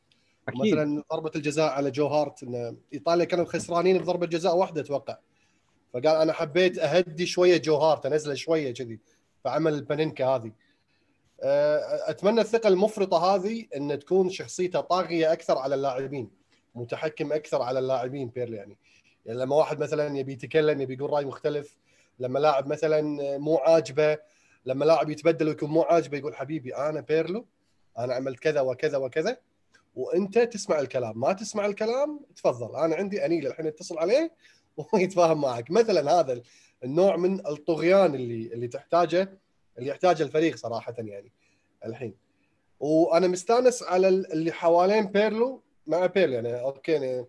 أكيد. 0.49 0.75
مثلا 0.75 1.03
ضربة 1.13 1.31
الجزاء 1.37 1.73
على 1.73 1.91
جو 1.91 2.07
هارت 2.07 2.43
إن 2.43 2.77
إيطاليا 2.93 3.25
كانوا 3.25 3.45
خسرانين 3.45 3.99
بضربة 3.99 4.27
جزاء 4.27 4.57
واحدة 4.57 4.81
أتوقع. 4.81 5.17
فقال 5.93 6.17
أنا 6.17 6.33
حبيت 6.33 6.79
أهدي 6.79 7.27
شوية 7.27 7.57
جو 7.57 7.77
هارت 7.77 8.07
انزله 8.07 8.35
شوية 8.35 8.75
كذي 8.75 9.01
فعمل 9.45 9.75
البانينكا 9.75 10.27
هذه. 10.27 10.53
أه، 11.43 12.11
أتمنى 12.11 12.41
الثقة 12.41 12.69
المفرطة 12.69 13.35
هذه 13.35 13.67
إن 13.77 13.99
تكون 13.99 14.31
شخصيته 14.31 14.81
طاغية 14.81 15.33
أكثر 15.33 15.59
على 15.59 15.75
اللاعبين 15.75 16.31
متحكم 16.75 17.33
أكثر 17.33 17.63
على 17.63 17.79
اللاعبين 17.79 18.29
بيرلو 18.29 18.57
يعني. 18.57 18.77
يعني 19.27 19.39
لما 19.39 19.57
واحد 19.57 19.79
مثلا 19.79 20.19
يبي 20.19 20.33
يتكلم 20.33 20.81
يبي 20.81 20.95
يقول 20.95 21.11
رأي 21.11 21.25
مختلف 21.25 21.77
لما 22.19 22.39
لاعب 22.39 22.67
مثلا 22.67 23.03
مو 23.39 23.57
عاجبه 23.57 24.19
لما 24.67 24.85
لاعب 24.85 25.11
يتبدل 25.11 25.49
ويكون 25.49 25.71
مو 25.71 25.83
عاجبه 25.83 26.19
يقول 26.19 26.35
حبيبي 26.35 26.77
أنا 26.77 27.01
بيرلو 27.01 27.47
أنا 27.99 28.15
عملت 28.15 28.39
كذا 28.39 28.61
وكذا 28.61 28.99
وكذا 28.99 29.37
وأنت 29.95 30.39
تسمع 30.39 30.81
الكلام 30.81 31.21
ما 31.21 31.33
تسمع 31.33 31.67
الكلام 31.67 32.21
تفضل 32.37 32.77
أنا 32.77 32.97
عندي 32.97 33.25
أنيل 33.25 33.47
الحين 33.47 33.67
اتصل 33.67 33.99
عليه 33.99 34.33
ويتفاهم 34.93 35.41
معك. 35.41 35.71
مثلا 35.71 36.21
هذا 36.21 36.41
النوع 36.85 37.17
من 37.17 37.47
الطغيان 37.47 38.15
اللي 38.15 38.55
اللي 38.55 38.69
تحتاجه 38.69 39.39
اللي 39.79 39.89
يحتاجه 39.91 40.23
الفريق 40.23 40.57
صراحة 40.57 40.95
يعني 40.99 41.33
الحين. 41.87 42.15
وأنا 42.81 43.27
مستأنس 43.29 43.83
على 43.83 44.09
اللي 44.09 44.53
حوالين 44.53 45.07
بيرلو 45.07 45.63
مع 45.87 46.07
بيرلو. 46.07 46.33
يعني 46.35 46.61
أوكي 46.61 46.93
يعني 46.93 47.27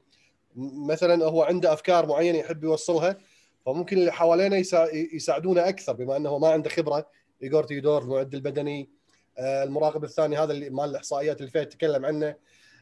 مثلا 0.87 1.25
هو 1.25 1.43
عنده 1.43 1.73
أفكار 1.73 2.05
معينة 2.07 2.37
يحب 2.37 2.63
يوصلها 2.63 3.17
فممكن 3.65 3.97
اللي 3.97 4.11
حوالينا 4.11 4.57
يسا- 4.57 4.93
يساعدونه 5.15 5.69
أكثر 5.69 5.93
بما 5.93 6.17
أنه 6.17 6.37
ما 6.37 6.47
عنده 6.47 6.69
خبرة. 6.69 7.07
ايجور 7.43 7.63
تيودور 7.63 8.01
المعد 8.03 8.33
البدني 8.33 8.89
آه، 9.37 9.63
المراقب 9.63 10.03
الثاني 10.03 10.37
هذا 10.37 10.51
اللي 10.53 10.69
مال 10.69 10.89
الاحصائيات 10.89 11.39
اللي 11.39 11.51
فيه 11.51 11.63
تكلم 11.63 12.05
عنه. 12.05 12.35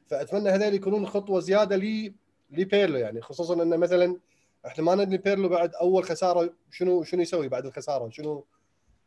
فأتمنى 0.07 0.49
هذول 0.49 0.73
يكونون 0.73 1.07
خطوة 1.07 1.39
زيادة 1.39 1.75
لي 1.75 2.13
لبيرلو 2.51 2.97
يعني 2.97 3.21
خصوصا 3.21 3.63
إنه 3.63 3.77
مثلا 3.77 4.17
إحنا 4.65 4.83
ما 4.83 4.95
ندري 4.95 5.17
بيرلو 5.17 5.49
بعد 5.49 5.75
أول 5.75 6.03
خسارة 6.03 6.53
شنو 6.71 7.03
شنو 7.03 7.21
يسوي 7.21 7.47
بعد 7.47 7.65
الخسارة؟ 7.65 8.09
شنو 8.09 8.45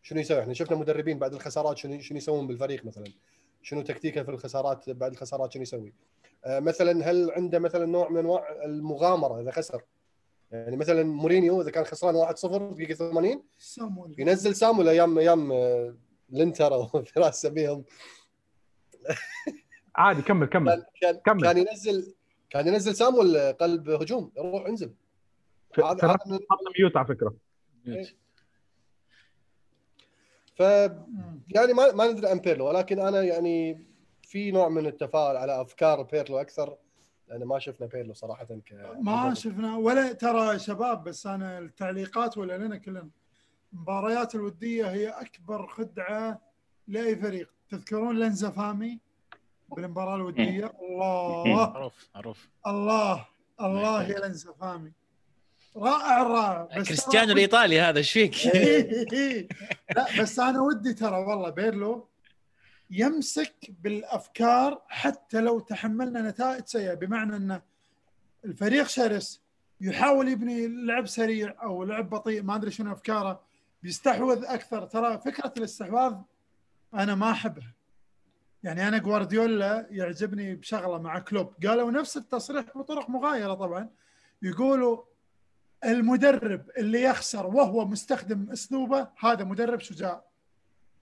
شنو 0.02 0.20
يسوي؟ 0.20 0.40
إحنا 0.40 0.54
شفنا 0.54 0.76
مدربين 0.76 1.18
بعد 1.18 1.34
الخسارات 1.34 1.78
شنو 1.78 2.00
شنو 2.00 2.18
يسوون 2.18 2.46
بالفريق 2.46 2.84
مثلا؟ 2.84 3.04
شنو 3.62 3.82
تكتيكه 3.82 4.22
في 4.22 4.30
الخسارات 4.30 4.90
بعد 4.90 5.10
الخسارات 5.10 5.52
شنو 5.52 5.62
يسوي؟ 5.62 5.92
آه، 6.44 6.60
مثلا 6.60 7.10
هل 7.10 7.30
عنده 7.30 7.58
مثلا 7.58 7.86
نوع 7.86 8.08
من 8.08 8.18
أنواع 8.18 8.64
المغامرة 8.64 9.40
إذا 9.40 9.50
خسر؟ 9.50 9.82
يعني 10.52 10.76
مثلا 10.76 11.02
مورينيو 11.02 11.62
إذا 11.62 11.70
كان 11.70 11.84
خسران 11.84 12.34
1-0 12.34 12.46
دقيقه 12.46 12.94
80 12.94 13.42
سامويل 13.58 14.14
ينزل 14.18 14.54
سامويل 14.54 14.88
أيام 14.88 15.18
أيام 15.18 15.52
آه، 15.52 15.94
لينتر 16.30 16.74
أو 16.74 16.86
فراس 17.14 17.42
سميهم 17.42 17.84
عادي 19.96 20.22
كمل 20.22 20.46
كمل. 20.46 20.70
كان 20.70 20.84
كان, 21.00 21.20
كمل. 21.20 21.42
كان 21.42 21.58
ينزل 21.58 22.14
كان 22.50 22.66
ينزل 22.66 22.94
سامويل 22.94 23.52
قلب 23.52 23.90
هجوم 23.90 24.32
روح 24.38 24.66
انزل 24.66 24.94
mute 26.78 26.96
على 26.96 27.06
فكرة. 27.06 27.34
ف 30.56 30.60
يعني 31.48 31.72
ما 31.72 31.92
ما 31.92 32.12
ندري 32.12 32.28
عن 32.28 32.38
بيرلو 32.38 32.68
ولكن 32.68 32.98
أنا 32.98 33.22
يعني 33.22 33.86
في 34.22 34.50
نوع 34.50 34.68
من 34.68 34.86
التفاؤل 34.86 35.36
على 35.36 35.60
أفكار 35.60 36.02
بيرلو 36.02 36.38
أكثر 36.38 36.76
لأن 37.28 37.44
ما 37.44 37.58
شفنا 37.58 37.86
بيرلو 37.86 38.14
صراحة 38.14 38.44
ك 38.44 38.72
ما 39.00 39.34
شفنا 39.34 39.76
ولا 39.76 40.12
ترى 40.12 40.58
شباب 40.58 41.04
بس 41.04 41.26
أنا 41.26 41.58
التعليقات 41.58 42.38
ولا 42.38 42.58
لنا 42.58 42.76
كلنا 42.76 43.10
المباريات 43.72 44.34
الودية 44.34 44.90
هي 44.90 45.08
أكبر 45.08 45.66
خدعة 45.66 46.40
لأي 46.88 47.16
فريق. 47.16 47.54
تذكرون 47.68 48.18
لنزافامي 48.18 49.00
بالمباراة 49.76 50.16
الودية؟ 50.16 50.72
الله. 50.80 51.44
معروف 51.46 52.08
معروف. 52.14 52.48
الله 52.66 53.26
الله 53.60 54.08
يا 54.08 54.26
لنزافامي. 54.26 54.92
رائع 55.76 56.22
رائع. 56.22 56.78
بس 56.78 56.88
كريستيانو 56.88 57.32
الإيطالي 57.32 57.80
هذا 57.80 57.98
إيش 57.98 58.12
فيك؟ 58.12 58.34
لا 59.96 60.06
بس 60.20 60.38
أنا 60.38 60.60
ودي 60.60 60.94
ترى 60.94 61.16
والله 61.16 61.50
بيرلو 61.50 62.08
يمسك 62.90 63.54
بالأفكار 63.82 64.82
حتى 64.88 65.40
لو 65.40 65.60
تحملنا 65.60 66.30
نتائج 66.30 66.66
سيئة. 66.66 66.94
بمعنى 66.94 67.36
إن 67.36 67.60
الفريق 68.44 68.86
شرس 68.86 69.42
يحاول 69.80 70.28
يبني 70.28 70.66
لعب 70.86 71.06
سريع 71.06 71.54
أو 71.62 71.84
لعب 71.84 72.10
بطيء 72.10 72.42
ما 72.42 72.54
أدري 72.54 72.70
شنو 72.70 72.92
أفكاره 72.92 73.40
بيستحوذ 73.82 74.44
أكثر. 74.44 74.86
ترى 74.86 75.18
فكرة 75.18 75.52
الاستحواذ 75.56 76.14
أنا 76.94 77.14
ما 77.14 77.30
أحبها. 77.30 77.74
يعني 78.62 78.88
أنا 78.88 78.98
جوارديولا 78.98 79.86
يعجبني 79.90 80.54
بشغلة 80.54 80.98
مع 80.98 81.18
كلوب. 81.18 81.54
قالوا 81.66 81.90
نفس 81.90 82.16
التصريح 82.16 82.64
بطرق 82.74 83.10
مغايرة 83.10 83.54
طبعا. 83.54 83.90
يقولوا 84.42 85.02
المدرب 85.84 86.70
اللي 86.78 87.02
يخسر 87.02 87.46
وهو 87.46 87.84
مستخدم 87.84 88.50
أسلوبه 88.52 89.08
هذا 89.20 89.44
مدرب 89.44 89.80
شجاع. 89.80 90.24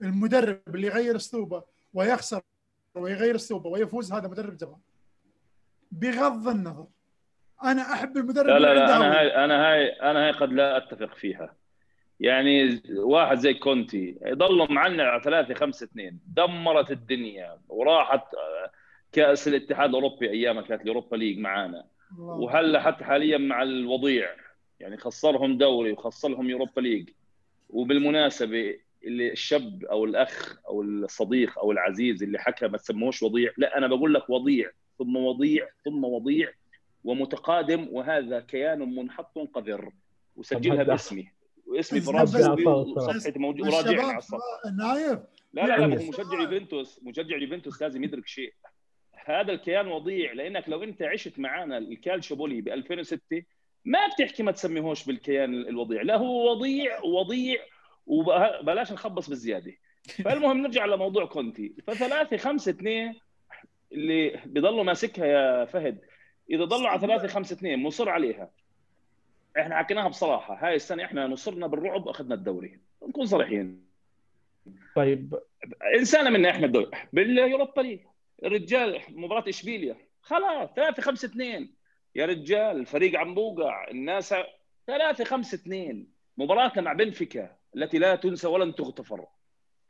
المدرب 0.01 0.59
اللي 0.75 0.87
يغير 0.87 1.15
أسلوبه 1.15 1.63
ويخسر 1.93 2.41
ويغير 2.95 3.35
أسلوبه 3.35 3.69
ويفوز 3.69 4.13
هذا 4.13 4.27
مدرب 4.27 4.57
جبان 4.57 4.77
بغض 5.91 6.47
النظر 6.47 6.87
أنا 7.63 7.81
أحب 7.93 8.17
المدرب 8.17 8.47
لا 8.47 8.59
لا 8.59 8.73
لا 8.73 8.97
أنا. 8.97 9.19
هاي 9.19 9.45
أنا 9.45 9.71
هاي 9.71 9.87
أنا 9.89 10.25
هاي 10.25 10.31
قد 10.31 10.53
لا 10.53 10.77
أتفق 10.77 11.15
فيها. 11.15 11.55
يعني 12.19 12.81
واحد 12.95 13.37
زي 13.37 13.53
كونتي 13.53 14.17
يضلوا 14.25 14.71
معنا 14.71 15.03
على 15.03 15.21
3 15.23 15.53
5 15.53 15.83
2 15.85 16.19
دمرت 16.27 16.91
الدنيا 16.91 17.57
وراحت 17.69 18.33
آه، 18.33 18.71
كأس 19.11 19.47
الاتحاد 19.47 19.89
الأوروبي 19.89 20.29
أيام 20.29 20.61
كانت 20.61 20.81
اليوروبا 20.81 21.15
ليج 21.15 21.39
معانا. 21.39 21.85
وهلأ 22.17 22.81
حتى 22.81 23.03
حاليا 23.03 23.37
مع 23.37 23.63
الوضيع. 23.63 24.29
يعني 24.79 24.97
خسرهم 24.97 25.57
دوري 25.57 25.91
وخسرهم 25.91 26.49
يوروبا 26.49 26.81
ليج. 26.81 27.09
وبالمناسبة 27.69 28.79
اللي 29.03 29.31
الشاب 29.31 29.85
أو 29.85 30.05
الأخ 30.05 30.57
أو 30.67 30.81
الصديق 30.81 31.59
أو 31.59 31.71
العزيز 31.71 32.23
اللي 32.23 32.39
حكى 32.39 32.67
ما 32.67 32.77
تسموش 32.77 33.23
وضيع 33.23 33.51
لا 33.57 33.77
أنا 33.77 33.87
بقول 33.87 34.13
لك 34.13 34.29
وضيع 34.29 34.71
ثم 34.97 35.15
وضيع 35.15 35.69
ثم 35.85 36.03
وضيع 36.03 36.53
ومتقادم 37.03 37.87
وهذا 37.91 38.39
كيان 38.39 38.95
منحط 38.95 39.39
قذر. 39.39 39.91
وسجلها 40.35 40.83
باسمي. 40.83 41.31
واسمي 41.67 42.01
فراس 42.01 42.35
وصفحتي 42.35 43.39
موجود 43.39 43.67
وراجعني 43.67 44.01
على 44.01 44.17
الصفحة. 44.17 44.71
نايف. 44.77 45.19
لا 45.53 45.61
لا 45.61 45.77
لا 45.77 45.85
هو 45.85 46.09
مشجع 46.09 46.41
يوفنتوس. 46.41 46.99
مشجع 47.03 47.37
يوفنتوس 47.37 47.81
لازم 47.81 48.03
يدرك 48.03 48.27
شيء. 48.27 48.53
هذا 49.25 49.51
الكيان 49.51 49.87
وضيع 49.87 50.33
لأنك 50.33 50.69
لو 50.69 50.83
أنت 50.83 51.01
عشت 51.01 51.39
معنا 51.39 51.77
الكالشوبولي 51.77 52.61
ب 52.61 52.67
2006 52.67 53.43
ما 53.85 54.07
بتحكي 54.07 54.43
ما 54.43 54.51
تسميهوش 54.51 55.05
بالكيان 55.05 55.53
الوضيع. 55.53 56.01
لا 56.01 56.17
هو 56.17 56.51
وضيع 56.51 56.99
وضيع 57.03 57.59
وبلاش 58.07 58.91
نخبص 58.91 59.29
بالزيادة. 59.29 59.73
فالمهم 60.25 60.57
نرجع 60.57 60.85
لموضوع 60.85 61.25
كونتي. 61.25 61.73
فثلاثة 61.87 62.37
خمسة 62.37 62.71
اثنين 62.71 63.19
اللي 63.91 64.41
بيضلوا 64.45 64.83
ماسكها 64.83 65.25
يا 65.25 65.65
فهد 65.65 66.01
إذا 66.49 66.63
ضلوا 66.63 66.89
على 66.89 67.01
ثلاثة 67.01 67.27
خمسة 67.27 67.53
اثنين 67.53 67.79
مصر 67.79 68.09
عليها. 68.09 68.51
إحنا 69.59 69.77
حكيناها 69.77 70.07
بصراحة. 70.07 70.67
هاي 70.67 70.75
السنة 70.75 71.05
إحنا 71.05 71.27
نصرنا 71.27 71.67
بالرعب 71.67 72.07
وأخذنا 72.07 72.35
الدوري. 72.35 72.79
نكون 73.07 73.25
صريحين. 73.25 73.83
طيب. 74.95 75.35
إنسانة 75.99 76.29
منا 76.29 76.49
إحنا 76.49 76.65
الدوري. 76.65 76.91
باليوروبا 77.13 77.81
ليج. 77.81 77.99
الرجال 78.43 79.01
مباراة 79.09 79.49
إشبيليا. 79.49 79.95
خلاص 80.21 80.69
3 80.75 81.01
5 81.01 81.25
2 81.25 81.69
يا 82.15 82.25
رجال 82.25 82.77
الفريق 82.77 83.19
عم 83.19 83.33
بوقع. 83.33 83.87
الناس 83.91 84.35
3 84.87 85.23
5 85.23 85.55
2 85.55 86.07
مباراتنا 86.37 86.81
مع 86.81 86.93
بنفيكا 86.93 87.55
التي 87.75 87.97
لا 87.97 88.15
تنسى 88.15 88.47
ولن 88.47 88.75
تغتفر. 88.75 89.25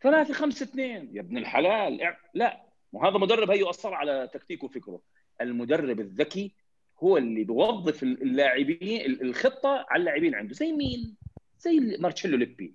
3 0.01 0.33
5 0.33 0.63
2 0.63 1.09
يا 1.13 1.21
ابن 1.21 1.37
الحلال. 1.37 2.15
لا 2.33 2.63
وهذا 2.93 3.17
مدرب 3.17 3.51
هي 3.51 3.69
أثر 3.69 3.93
على 3.93 4.29
تكتيكه 4.33 4.65
وفكره. 4.65 5.01
المدرب 5.41 5.99
الذكي 5.99 6.55
هو 6.99 7.17
اللي 7.17 7.43
بيوظف 7.43 8.03
اللاعبين 8.03 9.21
الخطة 9.21 9.85
على 9.89 9.99
اللاعبين 9.99 10.35
عنده. 10.35 10.53
زي 10.53 10.71
مين؟ 10.71 11.17
زي 11.59 11.79
مارتشيلو 11.99 12.37
ليبي. 12.37 12.73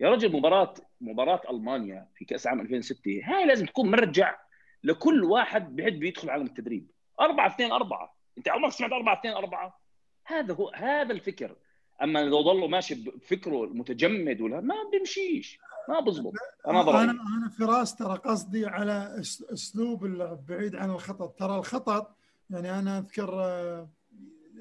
يا 0.00 0.10
رجل 0.10 0.32
مباراه 0.32 0.74
مباراة 1.00 1.40
ألمانيا 1.50 2.08
في 2.14 2.24
كأس 2.24 2.46
عام 2.46 2.60
2006 2.60 3.20
هاي 3.24 3.46
لازم 3.46 3.66
تكون 3.66 3.90
مرجع 3.90 4.38
لكل 4.84 5.24
واحد 5.24 5.76
بحب 5.76 6.02
يدخل 6.02 6.30
عالم 6.30 6.46
التدريب. 6.46 6.90
4 7.20 7.46
2 7.46 7.72
4 7.72 8.15
انت 8.38 8.48
عمرك 8.48 8.72
سمعت 8.72 8.92
4 8.92 9.18
2 9.18 9.34
4 9.34 9.80
هذا 10.26 10.54
هو 10.54 10.72
هذا 10.74 11.12
الفكر. 11.12 11.56
أما 12.02 12.18
لو 12.18 12.40
ضلوا 12.42 12.68
ماشي 12.68 12.94
بفكره 12.94 13.64
المتجمد 13.64 14.40
ولا 14.40 14.60
ما 14.60 14.74
بيمشيش. 14.92 15.58
ما 15.88 16.00
بزبط 16.00 16.32
أنا 16.66 16.82
ضروري. 16.82 17.04
أنا 17.04 17.10
أنا 17.12 17.48
فراس 17.58 17.96
ترى 17.96 18.16
قصدي 18.18 18.66
على 18.66 19.22
أسلوب 19.52 20.04
اللعب 20.04 20.46
بعيد 20.46 20.76
عن 20.76 20.90
الخطط. 20.90 21.38
ترى 21.38 21.58
الخطط 21.58 22.16
يعني 22.50 22.78
أنا 22.78 22.98
أذكر 22.98 23.30
آه، 23.34 23.88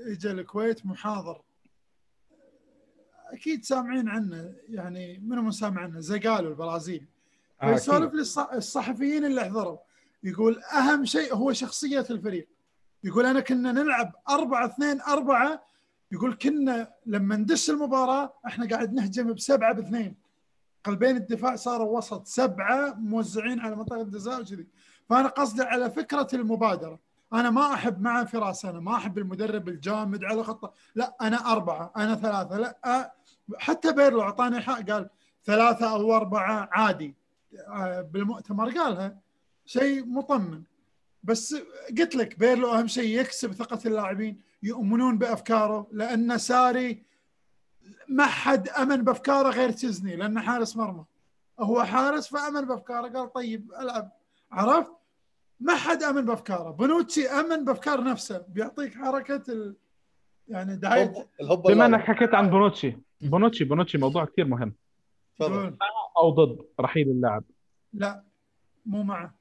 اجى 0.08 0.32
الكويت 0.32 0.86
محاضر. 0.86 1.42
أكيد 3.32 3.64
سامعين 3.64 4.10
عنه. 4.10 4.56
يعني 4.70 5.20
منو 5.20 5.42
ما 5.42 5.52
سامع 5.52 5.82
عنه؟ 5.82 6.00
زقالو 6.00 6.50
البرازيلي 6.50 7.08
آه، 7.62 7.74
فيسولف 7.74 8.08
أكيد. 8.08 8.20
للصحفيين 8.56 9.26
اللي 9.26 9.44
حضروا 9.44 9.78
يقول 10.24 10.62
أهم 10.64 11.06
شيء 11.06 11.36
هو 11.36 11.54
شخصية 11.54 12.06
الفريق. 12.10 12.48
يقول 13.06 13.26
أنا 13.26 13.40
كنا 13.40 13.72
نلعب 13.72 14.16
أربعة 14.30 14.66
اثنين 14.66 15.02
أربعة. 15.02 15.64
يقول 16.12 16.34
كنا 16.34 16.94
لما 17.06 17.36
ندش 17.36 17.70
المباراة 17.70 18.34
إحنا 18.48 18.68
قاعد 18.68 18.94
نهجم 18.94 19.34
بسبعة 19.34 19.74
باثنين. 19.74 20.16
قلبين 20.84 21.18
الدفاع 21.18 21.56
صاروا 21.56 21.98
وسط 21.98 22.28
سبعة 22.28 22.94
موزعين 22.94 23.60
على 23.60 23.76
منطقة 23.76 24.02
الجزاء 24.02 24.42
وكذي. 24.42 24.68
فأنا 25.10 25.28
قصدي 25.28 25.64
على 25.64 25.92
فكرة 25.92 26.28
المبادرة. 26.34 27.00
أنا 27.34 27.50
ما 27.50 27.74
أحب 27.74 28.02
مع 28.02 28.24
فراس 28.24 28.66
أنا 28.66 28.80
ما 28.80 28.96
أحب 28.96 29.18
المدرب 29.18 29.70
الجامد 29.70 30.24
على 30.24 30.44
خطة. 30.44 30.74
لا 30.96 31.16
أنا 31.22 31.52
أربعة 31.52 31.92
أنا 31.98 32.16
ثلاثة 32.16 32.58
لا 32.58 33.14
حتى 33.58 33.92
بيرلو 33.92 34.22
أعطاني 34.22 34.62
حق 34.62 34.92
قال 34.92 35.10
ثلاثة 35.46 35.92
أو 35.92 36.16
أربعة 36.16 36.70
عادي. 36.72 37.16
آه، 37.68 38.02
بالمؤتمر 38.02 38.70
قالها. 38.70 39.18
شيء 39.66 40.06
مطمن. 40.06 40.62
بس 41.26 41.56
قلت 41.98 42.16
لك 42.16 42.40
بيرلو 42.40 42.72
أهم 42.74 42.88
شيء 42.88 43.20
يكسب 43.20 43.52
ثقة 43.52 43.80
اللاعبين 43.86 44.42
يؤمنون 44.64 45.18
بأفكاره 45.18 45.88
لأن 45.92 46.38
ساري 46.38 47.04
ما 48.08 48.26
حد 48.26 48.70
أمن 48.70 49.04
بأفكاره 49.04 49.50
غير 49.50 49.72
تشيزني 49.72 50.16
لأنه 50.16 50.42
حارس 50.42 50.78
مرمى. 50.78 51.06
هو 51.60 51.84
حارس 51.84 52.28
فأمن 52.28 52.62
بأفكاره 52.62 53.08
قال 53.08 53.34
طيب 53.34 53.72
ألعب. 53.82 54.12
عرفت؟ 54.52 54.92
ما 55.60 55.76
حد 55.76 56.04
أمن 56.04 56.26
بأفكاره. 56.26 56.72
بونوتشي 56.72 57.28
أمن 57.28 57.66
بأفكار 57.66 58.04
نفسه. 58.04 58.46
بيعطيك 58.50 58.94
حركة 58.94 59.44
ال... 59.50 59.76
يعني 60.48 60.76
دعاية. 60.76 61.28
بما. 61.66 61.86
إنك 61.86 62.02
حكيت 62.02 62.34
عن 62.34 62.50
بونوتشي 62.50 62.98
بونوتشي 63.22 63.64
بونوتشي 63.64 63.98
موضوع 63.98 64.26
كثير 64.26 64.46
مهم. 64.46 64.74
تفضل. 65.40 65.78
أو 66.18 66.30
ضد 66.30 66.66
رحيل 66.80 67.10
اللاعب. 67.10 67.44
لا 67.94 68.24
مو 68.86 69.04
معه. 69.04 69.36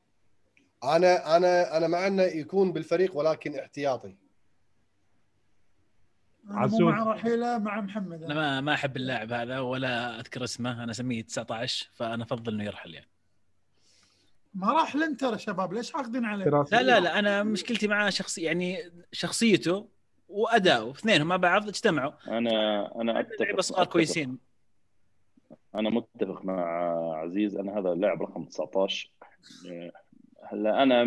أنا 0.84 1.36
أنا 1.36 1.76
أنا 1.76 1.88
مع 1.88 2.06
أنه 2.06 2.22
يكون 2.22 2.72
بالفريق 2.72 3.16
ولكن 3.16 3.58
احتياطي. 3.58 4.14
عزوز. 6.50 6.80
مع 6.80 7.02
رحيله 7.12 7.58
مع 7.58 7.80
محمد. 7.80 8.22
أنا 8.22 8.34
ما 8.34 8.60
ما 8.60 8.74
أحب 8.74 8.96
اللاعب 8.96 9.32
هذا 9.32 9.58
ولا 9.60 10.20
أذكر 10.20 10.44
اسمه. 10.44 10.82
أنا 10.84 10.90
أسميه 10.90 11.22
19 11.22 11.88
فأنا 11.94 12.24
أفضل 12.24 12.52
إنه 12.54 12.64
يرحل 12.64 12.94
يعني. 12.94 13.06
ما 14.54 14.72
راح 14.72 14.96
لنتر 14.96 15.32
يا 15.32 15.36
شباب 15.36 15.72
ليش 15.72 15.92
حاقدين 15.92 16.24
عليه؟ 16.24 16.44
لا 16.44 16.82
لا 16.82 17.00
لا 17.00 17.18
أنا 17.18 17.42
مشكلتي 17.42 17.88
معاه 17.88 18.10
شخصي 18.10 18.42
يعني 18.42 18.92
شخصيته 19.12 19.88
وأداؤه 20.28 20.90
اثنينهم 20.90 21.26
مع 21.28 21.36
بعض 21.36 21.68
اجتمعوا. 21.68 22.12
أنا 22.28 22.90
أنا 23.00 23.12
لعيبه 23.12 23.28
أتفق 23.34 23.60
صغار 23.60 23.84
أتفق- 23.86 23.88
كويسين. 23.88 24.38
أنا 25.74 25.90
متفق 25.90 26.44
مع 26.44 26.62
عزيز 27.16 27.56
أنا 27.56 27.78
هذا 27.78 27.92
اللاعب 27.92 28.22
رقم 28.22 28.44
19 28.44 29.10
آه، 29.70 29.92
هلا 30.54 30.82
أنا 30.82 31.04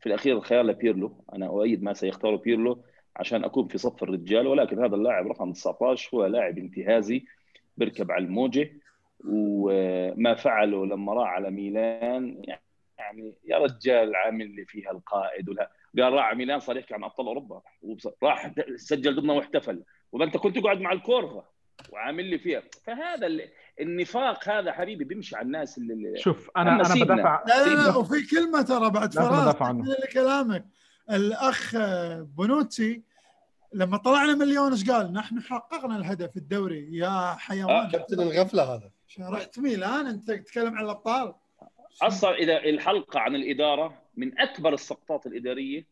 في 0.00 0.06
الأخير 0.06 0.40
خيار 0.40 0.72
بيرلو 0.72 1.24
أنا 1.32 1.46
أؤيد 1.46 1.82
ما 1.82 1.92
سيختاره 1.92 2.36
بيرلو 2.36 2.84
عشان 3.16 3.44
أكون 3.44 3.68
في 3.68 3.78
صف 3.78 4.02
الرجال 4.02 4.46
ولكن 4.46 4.84
هذا 4.84 4.96
اللاعب 4.96 5.26
رقم 5.26 5.52
19 5.52 6.16
هو 6.16 6.26
لاعب 6.26 6.58
انتهازي 6.58 7.24
بيركب 7.76 8.10
على 8.10 8.24
الموجة. 8.24 8.72
وما 9.24 10.34
فعله 10.34 10.86
لما 10.86 11.14
راح 11.14 11.28
على 11.28 11.50
ميلان 11.50 12.42
يعني 12.98 13.34
يا 13.44 13.58
رجال 13.58 14.16
عامل 14.16 14.56
لي 14.56 14.64
فيها 14.64 14.90
القائد 14.90 15.48
ولا 15.48 15.70
قال 15.98 16.12
راح 16.12 16.24
على 16.24 16.36
ميلان 16.36 16.60
صار 16.60 16.76
يحكي 16.76 16.94
عن 16.94 17.04
أبطال 17.04 17.26
أوروبا. 17.26 17.62
راح 18.22 18.52
سجل 18.76 19.16
ضدنا 19.16 19.32
واحتفل. 19.32 19.82
وما 20.12 20.24
أنت 20.24 20.36
كنت 20.36 20.58
تقعد 20.58 20.80
مع 20.80 20.92
الكورفا 20.92 21.44
وعامل 21.92 22.24
لي 22.24 22.38
فيها. 22.38 22.62
فهذا 22.84 23.26
اللي 23.26 23.48
النفاق 23.80 24.48
هذا 24.48 24.72
حبيبي 24.72 25.04
بيمشي 25.04 25.36
على 25.36 25.46
الناس 25.46 25.78
اللي, 25.78 26.18
شوف 26.18 26.50
أنا 26.56 26.74
أنا 26.74 26.84
سيبنا. 26.84 27.14
بدافع 27.14 27.44
لا 27.48 27.66
لا 27.66 27.74
لا. 27.88 27.96
وفي 27.96 28.26
كلمة 28.30 28.62
ترى 28.62 28.90
بعد. 28.90 29.10
تكمل 29.10 29.96
لكلامك 30.04 30.66
الأخ 31.10 31.76
بونوتشي 32.36 33.02
لما 33.72 33.96
طلعنا 33.96 34.34
مليون 34.34 34.72
إيش 34.72 34.90
قال؟ 34.90 35.12
نحن 35.12 35.40
حققنا 35.40 35.96
الهدف 35.96 36.36
الدوري 36.36 36.96
يا 36.96 37.34
حيوان 37.38 37.70
آه، 37.70 37.90
كابتن 37.90 38.20
الغفلة 38.20 38.62
هذا 38.62 38.90
رحت 39.20 39.58
ميلان 39.58 40.06
أنت 40.06 40.30
تتكلم 40.30 40.74
عن 40.78 40.84
الأبطال 40.84 41.34
أصلا 42.02 42.34
إذا 42.34 42.58
الحلقة 42.58 43.20
عن 43.20 43.34
الإدارة 43.34 43.94
من 44.16 44.40
أكبر 44.40 44.74
السقطات 44.74 45.26
الإدارية 45.26 45.86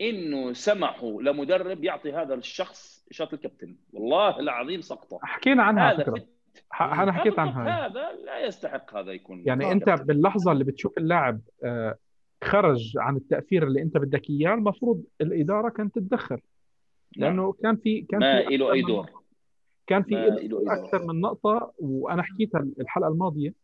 إنه 0.00 0.52
سمحوا 0.52 1.22
لمدرب 1.22 1.84
يعطي 1.84 2.12
هذا 2.12 2.34
الشخص 2.34 3.04
اشاره 3.10 3.34
الكابتن 3.34 3.76
والله 3.92 4.40
العظيم 4.40 4.80
سقطه 4.80 5.18
حكينا 5.22 5.62
عنها 5.62 5.92
هذا 5.92 6.02
ح- 6.04 6.35
أنا 6.80 7.12
حكيت 7.12 7.38
عنها 7.38 7.86
هذا 7.86 8.12
لا 8.12 8.46
يستحق 8.46 8.96
هذا 8.96 9.12
يكون 9.12 9.42
يعني 9.46 9.72
أنت 9.72 9.84
كابتن. 9.84 10.04
باللحظة 10.04 10.52
اللي 10.52 10.64
بتشوف 10.64 10.98
اللاعب 10.98 11.40
آه، 11.64 11.96
خرج 12.44 12.92
عن 12.96 13.16
التأثير 13.16 13.66
اللي 13.66 13.82
أنت 13.82 13.96
بدك 13.96 14.30
إياه 14.30 14.54
المفروض 14.54 15.04
الإدارة 15.20 15.68
كانت 15.68 15.94
تتدخل 15.94 16.40
لأنه 17.16 17.52
كان 17.52 17.76
في 17.76 18.00
كان 18.00 18.20
ما 18.20 18.48
في 18.48 18.56
له 18.56 18.72
اي 18.72 18.82
دور. 18.82 19.06
كان 19.86 20.02
في. 20.02 20.28
أكثر 20.52 21.06
من 21.06 21.20
نقطة 21.20 21.72
وأنا 21.78 22.22
حكيتها 22.22 22.66
الحلقة 22.80 23.08
الماضية 23.08 23.54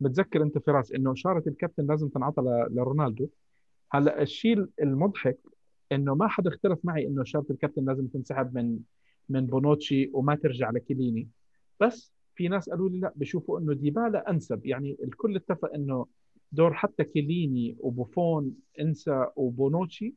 بتذكر 0.00 0.42
أنت 0.42 0.58
فراس 0.58 0.92
إنه 0.92 1.12
إشارة 1.12 1.42
الكابتن 1.46 1.86
لازم 1.86 2.08
تنعطى 2.08 2.42
لرونالدو 2.70 3.28
هلأ 3.92 4.22
الشيء 4.22 4.66
المضحك 4.82 5.38
إنه 5.92 6.14
ما 6.14 6.28
حدا 6.28 6.50
اختلف 6.50 6.78
معي 6.84 7.06
إنه 7.06 7.22
إشارة 7.22 7.46
الكابتن 7.50 7.84
لازم 7.84 8.06
تنسحب 8.06 8.54
من 8.54 8.78
من 9.28 9.46
بونوتشي 9.46 10.10
وما 10.12 10.34
ترجع 10.34 10.70
لكيليني 10.70 11.28
بس 11.80 12.12
في 12.38 12.48
ناس 12.48 12.70
قالوا 12.70 12.88
لي 12.88 13.00
لا 13.00 13.12
بشوفوا 13.16 13.60
إنه 13.60 13.74
ديبالا 13.74 14.30
أنسب. 14.30 14.66
يعني 14.66 14.96
الكل 15.04 15.36
اتفق 15.36 15.74
إنه 15.74 16.06
دور 16.52 16.74
حتى 16.74 17.04
كيليني 17.04 17.76
وبوفون 17.80 18.54
انسى 18.80 19.26
وبونوتشي 19.36 20.14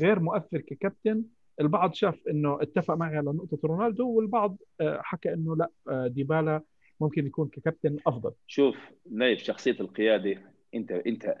غير 0.00 0.20
مؤثر 0.20 0.60
ككابتن. 0.60 1.24
البعض 1.60 1.94
شاف 1.94 2.28
إنه 2.30 2.62
اتفق 2.62 2.94
معي 2.94 3.16
على 3.16 3.30
نقطة 3.30 3.58
رونالدو 3.64 4.08
والبعض 4.08 4.56
آه، 4.80 5.00
حكى 5.02 5.32
إنه 5.32 5.56
لا 5.56 5.70
آه، 5.88 6.06
ديبالا 6.06 6.62
ممكن 7.00 7.26
يكون 7.26 7.48
ككابتن 7.48 7.96
أفضل. 8.06 8.32
شوف 8.46 8.76
نايف 9.10 9.42
شخصية 9.42 9.76
القيادة 9.80 10.42
أنت 10.74 10.92
أنت 10.92 11.34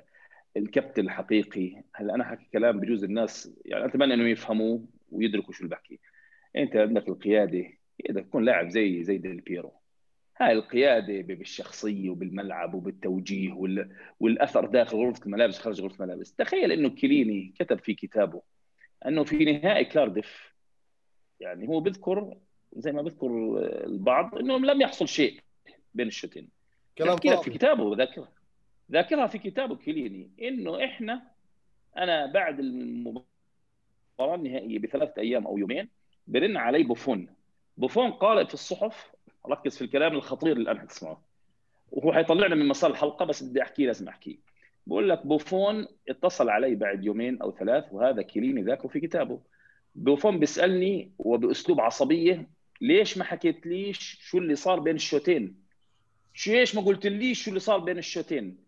الكابتن 0.56 1.04
الحقيقي. 1.04 1.82
هلأ 1.94 2.14
أنا 2.14 2.24
حكي 2.24 2.48
كلام 2.52 2.80
بجوز 2.80 3.04
الناس 3.04 3.52
يعني 3.64 3.84
أتمنى 3.84 4.14
إنهم 4.14 4.26
يفهموه 4.26 4.84
ويدركوا 5.10 5.52
شو 5.52 5.64
اللي 5.64 5.74
بحكي. 5.76 6.00
أنت 6.56 6.76
عندك 6.76 7.08
القيادة 7.08 7.64
بدك 8.08 8.24
تكون 8.26 8.44
لاعب 8.44 8.68
زي 8.68 9.04
زي 9.04 9.18
ديل 9.18 9.40
بيرو. 9.40 9.79
هاي 10.40 10.52
القيادة 10.52 11.20
بالشخصية 11.34 12.10
وبالملعب 12.10 12.74
وبالتوجيه 12.74 13.52
وال... 13.52 13.90
والأثر 14.20 14.66
داخل 14.66 14.96
غرفة 14.96 15.26
الملابس 15.26 15.58
خارج 15.58 15.80
غرفة 15.80 16.04
الملابس. 16.04 16.34
تخيل 16.34 16.72
إنه 16.72 16.88
كيليني 16.88 17.54
كتب 17.58 17.78
في 17.78 17.94
كتابه 17.94 18.42
إنه 19.06 19.24
في 19.24 19.44
نهائي 19.44 19.84
كارديف. 19.84 20.54
يعني 21.40 21.68
هو 21.68 21.80
بيذكر 21.80 22.36
زي 22.76 22.92
ما 22.92 23.02
بيذكر 23.02 23.26
البعض 23.84 24.38
إنه 24.38 24.58
لم 24.58 24.80
يحصل 24.80 25.08
شيء 25.08 25.40
بين 25.94 26.06
الشوطين 26.06 26.48
كلام 26.98 27.16
في 27.16 27.50
كتابه 27.50 27.96
ذاكرها 27.96 28.32
ذاكرها 28.92 29.26
في 29.26 29.38
كتابه 29.38 29.76
كيليني 29.76 30.30
إنه 30.42 30.84
إحنا 30.84 31.22
أنا 31.96 32.26
بعد 32.26 32.60
المباراة 32.60 33.24
النهائية 34.20 34.78
بثلاثة 34.78 35.22
أيام 35.22 35.46
أو 35.46 35.58
يومين 35.58 35.88
برن 36.26 36.56
علي 36.56 36.82
بوفون. 36.82 37.28
بوفون 37.76 38.10
قال 38.10 38.46
في 38.46 38.54
الصحف 38.54 39.12
ركز 39.48 39.76
في 39.76 39.84
الكلام 39.84 40.12
الخطير 40.12 40.56
اللي 40.56 40.70
أنا 40.70 40.80
حتسمعه 40.80 41.22
وهو 41.90 42.12
حيطلعنا 42.12 42.54
من 42.54 42.68
مسار 42.68 42.90
الحلقة 42.90 43.24
بس 43.24 43.42
بدي 43.42 43.62
احكيه 43.62 43.86
لازم 43.86 44.08
احكيه 44.08 44.36
بقول 44.86 45.08
لك 45.08 45.26
بوفون 45.26 45.86
اتصل 46.08 46.48
علي 46.48 46.74
بعد 46.74 47.04
يومين 47.04 47.42
أو 47.42 47.52
ثلاث 47.52 47.84
وهذا 47.92 48.22
كيليني 48.22 48.62
ذاكره 48.62 48.88
في 48.88 49.00
كتابه. 49.00 49.40
بوفون 49.94 50.38
بيسألني 50.38 51.12
وبأسلوب 51.18 51.80
عصبية 51.80 52.50
ليش 52.80 53.18
ما 53.18 53.24
حكيت 53.24 53.66
ليش 53.66 54.18
شو 54.20 54.38
اللي 54.38 54.54
صار 54.54 54.80
بين 54.80 54.94
الشوطين 54.94 55.56
شو 56.34 56.52
إيش 56.52 56.74
ما 56.74 56.82
قلت 56.82 57.06
ليش 57.06 57.42
شو 57.42 57.48
اللي 57.48 57.60
صار 57.60 57.78
بين 57.78 57.98
الشوطين 57.98 58.58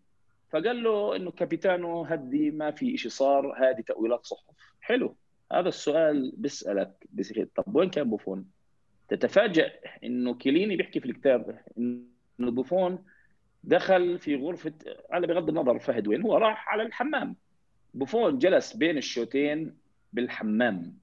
فقال 0.51 0.83
له 0.83 1.15
إنه 1.15 1.31
capitano 1.31 2.03
هدي 2.03 2.51
ما 2.51 2.71
في 2.71 2.97
شيء 2.97 3.11
صار 3.11 3.53
هذه 3.57 3.81
تأويلات 3.81 4.25
صحف. 4.25 4.43
حلو. 4.81 5.15
هذا 5.51 5.67
السؤال 5.69 6.33
بسيط 7.13 7.49
طب 7.55 7.75
وين 7.75 7.89
كان 7.89 8.09
بوفون؟ 8.09 8.45
تتفاجأ 9.09 9.71
إنه 10.03 10.33
كيليني 10.33 10.75
بيحكي 10.75 10.99
في 10.99 11.05
الكتاب 11.05 11.59
إنه 11.77 12.51
بوفون 12.51 13.05
دخل 13.63 14.19
في 14.19 14.35
غرفة 14.35 14.73
على 15.09 15.27
بغض 15.27 15.49
النظر 15.49 15.79
فهد 15.79 16.07
وين 16.07 16.21
هو 16.21 16.37
راح 16.37 16.69
على 16.69 16.83
الحمام. 16.83 17.35
بوفون 17.93 18.37
جلس 18.37 18.73
بين 18.73 18.97
الشوطين 18.97 19.77
بالحمام 20.13 20.97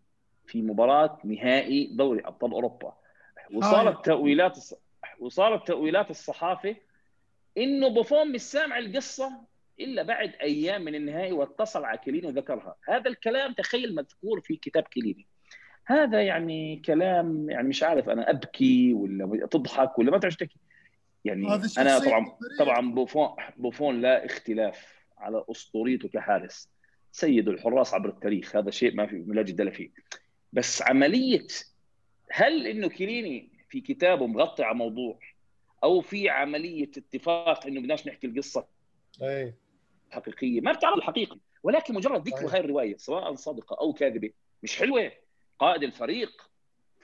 في 0.47 0.63
مباراة 0.63 1.19
نهائي 1.25 1.87
دوري 1.97 2.21
أبطال 2.25 2.53
أوروبا. 2.53 2.97
وصارت 3.55 4.05
تأويلات 4.07 4.57
الص- 4.57 4.77
وصارت 5.21 5.67
تأويلات 5.69 6.11
الصحافة 6.11 6.77
إنه 7.59 7.89
بوفون 7.89 8.33
مش 8.33 8.41
سامع 8.41 8.79
القصة 8.79 9.33
إلا 9.81 10.03
بعد 10.03 10.33
أيام 10.43 10.83
من 10.85 10.95
النهائي 10.95 11.33
واتصل 11.33 11.85
على 11.85 11.99
كيليني 11.99 12.27
وذكرها. 12.27 12.77
هذا 12.89 13.11
الكلام 13.11 13.53
تخيل 13.53 13.95
مذكور 13.95 14.41
في 14.41 14.57
كتاب 14.57 14.83
كيليني. 14.83 15.27
هذا 15.87 16.23
يعني 16.23 16.77
كلام 16.77 17.51
يعني 17.51 17.69
مش 17.69 17.83
عارف 17.83 18.09
أنا 18.09 18.31
أبكي 18.31 18.95
ولا 18.95 19.47
تضحك 19.47 19.99
ولا 19.99 20.11
ما 20.11 20.19
تشتكي 20.19 20.57
يعني 21.25 21.47
أنا 21.79 21.99
طبعا. 21.99 22.27
طبعا 22.59 22.95
بوفون 22.95 23.29
بوفون 23.57 24.01
لا 24.01 24.27
اختلاف 24.27 25.05
على 25.19 25.45
أسطوريته 25.51 26.09
كحارس. 26.09 26.69
سيد 27.13 27.49
الحراس 27.49 27.95
عبر 27.95 28.09
التاريخ 28.09 28.57
هذا 28.57 28.71
شيء 28.71 28.95
ما 28.95 29.07
في 29.07 29.25
لا 29.29 29.43
جدال 29.43 29.73
فيه. 29.73 29.91
بس 30.53 30.83
عملية 30.83 31.47
هل 32.31 32.67
إنه 32.67 32.89
كيليني 32.89 33.49
في 33.69 33.81
كتابه 33.81 34.27
مغطي 34.27 34.63
على 34.63 34.75
موضوع 34.75 35.19
أو 35.85 36.01
في 36.01 36.29
عملية 36.29 36.91
اتفاق 36.97 37.67
إنه 37.67 37.81
بدناش 37.81 38.07
نحكي 38.07 38.27
القصة 38.27 38.67
اي 39.23 39.55
حقيقية؟ 40.11 40.61
ما 40.61 40.73
بتعرض 40.73 40.97
الحقيقة 40.97 41.39
ولكن 41.63 41.95
مجرد 41.95 42.29
ذكر 42.29 42.37
صحيح. 42.37 42.53
هاي 42.53 42.61
الرواية 42.61 42.97
سواء 42.97 43.35
صادقة 43.35 43.77
أو 43.81 43.93
كاذبة 43.93 44.31
مش 44.63 44.79
حلوة. 44.79 45.13
قائد 45.61 45.83
الفريق 45.83 46.51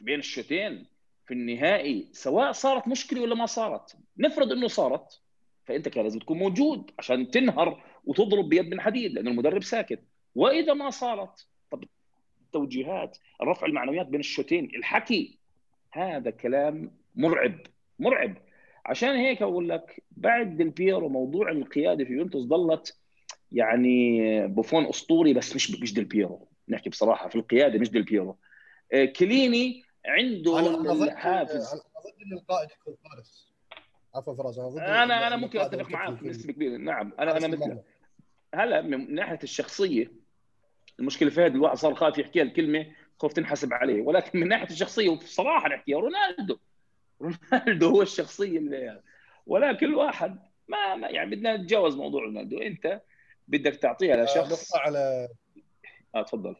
بين 0.00 0.18
الشوطين 0.18 0.86
في 1.26 1.34
النهائي 1.34 2.08
سواء 2.12 2.52
صارت 2.52 2.88
مشكلة 2.88 3.20
ولا 3.22 3.34
ما 3.34 3.46
صارت. 3.46 3.96
نفرض 4.18 4.52
إنه 4.52 4.68
صارت 4.68 5.20
فأنت 5.64 5.88
كان 5.88 6.04
لازم 6.04 6.18
تكون 6.18 6.38
موجود 6.38 6.90
عشان 6.98 7.30
تنهر 7.30 7.82
وتضرب 8.04 8.48
بيد 8.48 8.70
من 8.70 8.80
حديد 8.80 9.12
لأنه 9.12 9.30
المدرب 9.30 9.62
ساكت. 9.62 10.00
وإذا 10.34 10.74
ما 10.74 10.90
صارت 10.90 11.46
طب 11.70 11.84
التوجيهات 12.42 13.18
الرفع 13.42 13.66
المعنويات 13.66 14.06
بين 14.06 14.20
الشوطين 14.20 14.64
الحكي 14.76 15.38
هذا 15.92 16.30
كلام 16.30 16.90
مرعب 17.14 17.58
مرعب. 17.98 18.34
عشان 18.86 19.16
هيك 19.16 19.42
أقول 19.42 19.68
لك 19.68 20.02
بعد 20.10 20.56
ديل 20.56 20.70
بيرو 20.70 21.08
موضوع 21.08 21.50
القيادة 21.50 22.04
في 22.04 22.12
يوفنتوس 22.12 22.44
ضلت 22.44 22.98
يعني 23.52 24.46
بوفون 24.46 24.86
أسطوري 24.86 25.32
بس 25.32 25.54
مش 25.54 25.70
مش 25.70 25.94
ديل 25.94 26.04
بيرو. 26.04 26.48
نحكي 26.68 26.90
بصراحة 26.90 27.28
في 27.28 27.36
القيادة 27.36 27.78
مش 27.78 27.90
ديل 27.90 28.02
بيرو. 28.02 28.36
كليني 29.16 29.82
عنده 30.06 30.58
الحافز. 31.04 31.72
أنا 31.72 31.82
ضد 31.82 32.22
إن 32.26 32.32
القائد 32.38 32.68
يكون 32.70 32.94
فارس. 33.04 33.52
عفوا 34.14 34.34
فراس 34.34 34.58
أنا 34.58 35.02
أنا 35.02 35.26
أنا 35.26 35.36
ممكن 35.36 35.58
أتفق 35.60 36.14
في- 36.14 36.24
بنسبة 36.24 36.52
كبيرة. 36.52 36.76
نعم 36.76 37.12
أنا 37.18 37.36
أنا 37.36 37.46
المرمى. 37.46 37.82
هلا 38.54 38.80
من 38.82 39.14
ناحية 39.14 39.38
الشخصية 39.42 40.12
المشكلة 41.00 41.30
في 41.30 41.40
هذا 41.40 41.54
الواحد 41.54 41.76
صار 41.76 41.94
خايف 41.94 42.18
يحكيها 42.18 42.42
الكلمة 42.42 42.86
خوف 43.18 43.32
تنحسب 43.32 43.72
عليه. 43.74 44.02
ولكن 44.02 44.40
من 44.40 44.48
ناحية 44.48 44.66
الشخصية 44.70 45.08
وبصراحه 45.08 45.68
نحكيها 45.68 45.98
رونالدو. 45.98 46.58
رونالدو 47.22 47.88
هو 47.90 48.02
الشخصية 48.02 48.58
اللي 48.58 49.02
ولكن 49.46 49.86
الواحد 49.86 50.38
ما, 50.68 50.94
ما 50.94 51.08
يعني 51.08 51.30
بدنا 51.36 51.56
نتجاوز 51.56 51.96
موضوع 51.96 52.22
رونالدو. 52.22 52.58
أنت 52.58 53.00
بدك 53.48 53.76
تعطيها 53.76 54.20
آه، 54.20 54.24
لشخص 54.24 54.72
نقطة 54.72 54.82
على 54.82 55.28
آه 56.14 56.22
تفضل. 56.22 56.50
آه، 56.50 56.56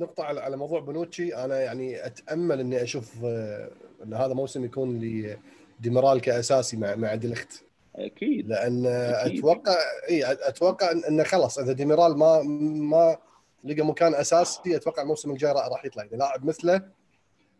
نقطة 0.00 0.24
على 0.24 0.40
على 0.40 0.56
موضوع 0.56 0.80
بونوتشي 0.80 1.34
أنا 1.34 1.60
يعني 1.60 2.06
أتأمل 2.06 2.60
إني 2.60 2.82
أشوف 2.82 3.24
آه، 3.24 3.70
إن 4.04 4.14
هذا 4.14 4.34
موسم 4.34 4.64
يكون 4.64 4.98
لديميرال 5.00 6.20
كأساسي 6.20 6.76
مع 6.76 6.94
مع 6.94 7.14
ديليخت. 7.14 7.64
أكيد. 7.96 8.48
لأن 8.48 8.86
آه، 8.86 9.26
أكيد. 9.26 9.38
أتوقع 9.38 9.74
إي 10.10 10.32
أتوقع 10.32 10.90
إن- 10.92 11.06
انه 11.08 11.22
خلاص 11.22 11.58
إذا 11.58 11.72
ديميرال 11.72 12.18
ما 12.18 12.42
ما 12.42 13.16
لقى 13.64 13.82
مكان 13.82 14.14
أساسي 14.14 14.76
أتوقع 14.76 15.02
الموسم 15.02 15.30
الجاي 15.30 15.52
راح 15.52 15.84
يطلع. 15.84 16.04
يعني 16.04 16.16
لاعب 16.16 16.44
مثله 16.44 16.82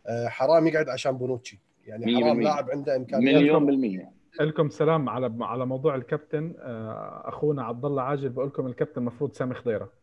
آه، 0.07 0.29
حرام 0.29 0.67
يقعد 0.67 0.89
عشان 0.89 1.13
بونوتشي 1.19 1.59
يعني 1.87 2.21
حرام. 2.21 2.43
لاعب 2.43 2.71
عنده 2.71 2.97
إمكانيات. 2.97 3.35
مليون 3.35 3.67
بالمية. 3.67 4.11
لكم 4.41 4.69
سلام 4.71 5.09
على 5.09 5.33
على 5.41 5.67
موضوع 5.67 5.95
الكابتن. 5.95 6.55
آه، 6.59 7.23
أخونا 7.25 7.65
عبد 7.65 7.85
الله 7.85 8.03
عاجل 8.03 8.29
بقول 8.29 8.47
لكم 8.49 8.67
الكابتن 8.67 9.01
المفروض 9.01 9.33
سامي 9.33 9.55
خضيرة. 9.55 10.00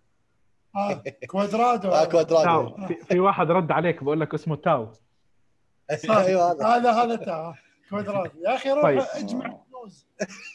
آه 0.77 1.03
كوادرادو. 1.27 1.89
آه 1.89 2.05
كوادرادو. 2.05 2.43
تاو. 2.43 2.87
في, 2.87 2.95
في 2.95 3.19
واحد 3.19 3.51
رد 3.51 3.71
عليك 3.71 4.03
بقول 4.03 4.19
لك 4.19 4.33
اسمه 4.33 4.55
تاو. 4.55 4.91
أيوه 6.09 6.51
هذا. 6.51 6.65
هذا 6.65 6.91
هذا 6.91 7.15
تا 7.15 7.55
كوادرادو. 7.89 8.29
يا 8.45 8.55
أخي 8.55 8.71
روح 8.71 8.81
طيب. 8.81 8.99
اجمع 8.99 9.57
فلوس 9.69 10.07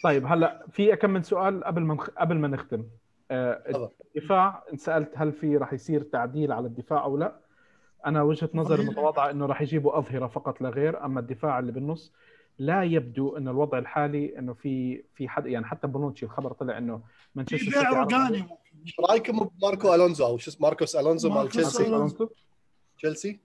طيب 0.05 0.27
هلا 0.27 0.67
في 0.71 0.97
كم 0.97 1.11
من 1.11 1.23
سؤال 1.23 1.65
قبل 1.65 1.83
ما. 1.83 1.97
قبل 2.19 2.37
ما 2.37 2.49
نختم. 2.49 2.85
آه، 3.31 3.63
تفضل. 3.71 3.89
الدفاع 4.17 4.65
انسالت 4.73 5.11
هل 5.17 5.33
في 5.33 5.57
راح 5.57 5.73
يصير 5.73 6.03
تعديل 6.03 6.53
على 6.53 6.67
الدفاع 6.67 7.05
أو 7.05 7.17
لا؟ 7.17 7.37
أنا 8.07 8.23
وجهة 8.23 8.49
نظري 8.55 8.75
قليل. 8.77 8.87
المتواضعه 8.87 9.31
إنه 9.31 9.47
راح 9.47 9.63
يجيبوا 9.63 9.99
أظهرة 9.99 10.27
فقط 10.27 10.61
لا 10.61 10.69
غير 10.69 11.05
أما 11.05 11.21
الدفاع 11.21 11.59
اللي 11.59 11.73
بالنص 11.73 12.13
لا 12.59 12.83
يبدو 12.83 13.37
أن 13.37 13.49
الوضع 13.49 13.79
الحالي 13.79 14.39
أنه 14.39 14.55
في 14.55 15.03
في 15.15 15.29
حد 15.29 15.47
يعني 15.47 15.67
حتى 15.67 15.87
بونوتشي 15.87 16.27
الخبر 16.27 16.53
طلع 16.53 16.79
أنه 16.79 17.03
مانشستر 17.35 17.59
سيتي 17.59 18.47
إيش 18.87 18.95
رايكم 19.11 19.39
بماركو 19.39 19.95
ألونزو 19.95 20.27
أو 20.27 20.39
شو 20.39 20.51
اسمه 20.51 20.69
ماركوس 20.69 20.97
ألونزو 20.97 21.31
مال 21.31 21.49
تشيلسي. 21.49 22.19
تشيلسي؟ 22.99 23.41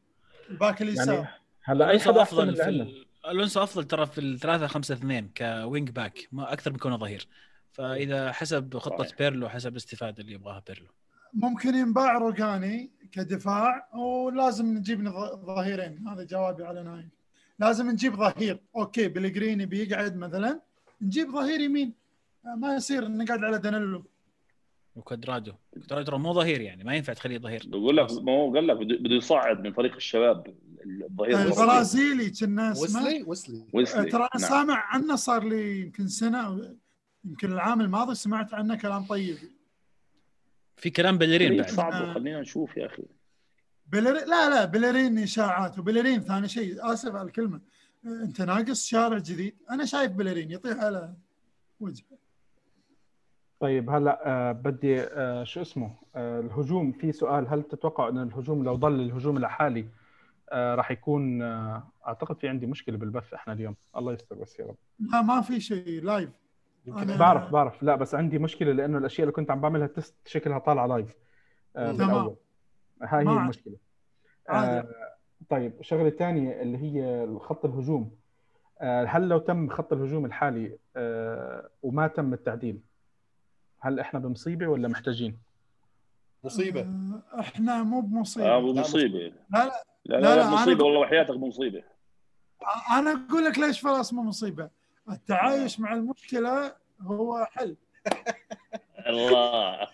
ال 0.50 0.56
back 0.56 0.82
اليسار. 0.82 1.14
يعني 1.16 1.28
هلا 1.64 1.90
أي 1.90 2.00
حدا 2.00 2.22
أفضل 2.22 2.56
في 2.56 2.70
ال- 2.70 3.06
الونسو 3.28 3.64
أفضل 3.64 3.84
ترى 3.84 4.06
في 4.06 4.22
الثلاثة 4.22 4.68
خمسة 4.68 4.96
اثنين 4.96 5.30
ك 5.38 5.48
wing 5.48 5.90
back 5.90 6.28
ما 6.32 6.54
أكثر 6.54 6.72
من 6.72 6.78
كونه 6.78 6.98
ظهير. 6.98 7.28
فإذا 7.72 8.32
حسب 8.32 8.78
خطة. 8.78 9.08
بيرلو 9.20 9.50
حسب 9.50 9.72
الاستفاده 9.72 10.22
اللي 10.22 10.34
يبغاها 10.34 10.64
بيرلو. 10.68 10.88
ممكن 11.34 11.76
ينباع 11.76 12.18
روجاني 12.18 12.92
كدفاع 13.12 13.90
ولازم 13.96 14.66
نجيب 14.78 15.10
ظهيرين. 15.46 16.08
هذا 16.08 16.24
جوابي 16.24 16.64
على 16.64 16.84
نايف 16.84 17.17
لازم 17.60 17.90
نجيب 17.90 18.16
ظهير. 18.16 18.60
okay 18.76 19.08
بلغريني 19.08 19.66
بيقعد 19.66 20.18
مثلا 20.18 20.62
نجيب 21.02 21.32
ظهير 21.32 21.62
يمين. 21.62 21.94
ما 22.58 22.76
يصير 22.76 23.08
نقعد 23.08 23.44
على 23.44 23.58
دانيلو 23.58 24.06
وكوادرادو 24.96 25.54
كوادرادو 25.74 26.06
ترى 26.06 26.20
مو 26.20 26.34
ظهير 26.34 26.62
يعني 26.62 26.84
ما 26.84 26.96
ينفع 26.96 27.14
تخليه 27.14 27.38
ظهير. 27.38 27.64
بقول 27.66 27.98
لك 27.98 28.12
ما 28.12 28.32
هو 28.32 28.54
قال 28.54 28.68
لك 28.68 28.78
بده 28.78 29.16
يصعد 29.16 29.60
من 29.60 29.74
فريق 29.74 29.96
الشباب 29.96 30.56
الظهير. 30.86 31.42
البرازيلي 31.42 32.30
كنا 32.30 32.72
اسمه. 32.72 33.04
ويسلي 33.04 33.24
ويسلي. 33.24 33.66
ويسلي 33.74 34.10
ترى 34.10 34.28
أنا 34.36 34.42
نعم. 34.42 34.50
سامع 34.50 34.84
عنه 34.88 35.16
صار 35.16 35.44
لي 35.44 35.82
يمكن 35.82 36.08
سنة 36.08 36.76
يمكن 37.26 37.52
العام 37.52 37.82
الماضي 37.82 38.16
سمعت 38.16 38.54
عنه 38.54 38.76
كلام 38.76 39.04
طيب. 39.04 39.38
في 40.76 40.90
كلام 40.90 41.18
بلرين 41.18 41.58
بعد. 41.58 41.70
صعبه 41.70 42.14
خلينا 42.14 42.42
نشوف 42.42 42.78
يا 42.78 42.86
أخي. 42.86 43.04
بلر... 43.88 44.14
لا 44.14 44.50
لا 44.50 44.66
بلرين 44.66 45.18
إشاعات 45.20 45.80
وبلرين 45.80 46.20
ثاني 46.20 46.48
شيء. 46.48 46.94
آسف 46.94 47.16
على 47.16 47.28
الكلمة. 47.28 47.62
أنت 48.06 48.42
ناقص 48.42 48.86
شارع 48.86 49.18
جديد. 49.18 49.56
أنا 49.72 49.86
شايف 49.86 50.12
بلرين. 50.12 50.52
يطيح 50.52 50.78
على 50.78 51.14
وجهه. 51.80 52.06
طيب 53.60 53.90
هلا 53.90 54.28
آه 54.28 54.52
بدي 54.52 55.02
آه 55.02 55.44
شو 55.44 55.62
اسمه؟ 55.62 55.96
آه 56.16 56.40
الهجوم. 56.40 56.92
في 56.92 57.12
سؤال 57.12 57.48
هل 57.48 57.64
تتوقع 57.64 58.10
ان 58.10 58.18
الهجوم 58.18 58.64
لو 58.64 58.76
ضل 58.76 59.00
الهجوم 59.02 59.38
الحالي 59.38 59.88
آه 60.52 60.76
راح 60.76 60.92
يكون 60.92 61.42
آه 61.42 61.88
أعتقد 62.08 62.40
في 62.40 62.48
عندي 62.48 62.66
مشكلة 62.66 62.98
بالبث 62.98 63.34
إحنا 63.34 63.54
اليوم. 63.54 63.76
الله 63.98 64.14
يستر 64.14 64.36
بس 64.36 64.60
يا 64.60 64.66
رب. 64.66 64.76
لا 65.00 65.22
ما 65.22 65.42
في 65.42 65.60
شيء 65.60 66.04
live 66.04 66.30
أنا- 66.90 67.18
بعرف 67.20 67.52
بعرف. 67.52 67.84
لا 67.84 67.96
بس 67.96 68.16
عندي 68.16 68.40
مشكلة 68.40 68.72
لأنه 68.72 68.98
الأشياء 68.98 69.22
اللي 69.24 69.32
كنت 69.34 69.52
عم 69.52 69.62
بعملها 69.62 69.88
test 69.88 70.16
شكلها 70.26 70.60
طالعة 70.60 70.88
live 70.88 71.16
آه. 71.76 71.92
بالأول. 71.92 72.36
هاي 73.04 73.28
هي. 73.28 73.32
المشكلة. 73.32 73.76
عادي. 74.50 74.72
آه 74.88 74.88
طيب 75.50 75.80
الشغلة 75.80 76.08
الثانية 76.08 76.62
اللي 76.62 76.78
هي 76.78 77.28
خط 77.40 77.66
الهجوم. 77.66 78.16
آه 78.82 79.04
هل 79.06 79.30
لو 79.30 79.38
تم 79.38 79.70
خط 79.70 79.94
الهجوم 79.94 80.26
الحالي 80.26 80.78
آه 80.96 81.70
وما 81.84 82.08
تم 82.08 82.34
التعديل 82.34 82.82
هل 83.80 84.00
إحنا 84.00 84.20
بمصيبة 84.20 84.68
ولا 84.68 84.88
محتاجين؟ 84.88 85.38
مصيبة. 86.44 86.82
آه، 86.82 87.40
إحنا 87.40 87.84
مو 87.84 88.02
بمصيبة. 88.02 88.56
آه 88.56 88.60
مصيبة. 88.60 89.20
لا 89.50 89.66
لا. 89.66 89.84
لا 90.06 90.20
لا، 90.20 90.36
لا, 90.36 90.50
مصيبة. 90.50 90.86
والله 90.86 91.00
وحياتك 91.00 91.36
مصيبة. 91.36 91.84
أنا 92.92 93.26
أقول 93.30 93.46
لك 93.46 93.60
ليش 93.60 93.80
فراس 93.80 94.14
مو 94.14 94.24
مصيبة. 94.24 94.70
التعايش 95.12 95.80
مع 95.80 95.94
المشكلة 95.94 96.76
هو 97.02 97.46
حل. 97.52 97.76
الله. 99.10 99.88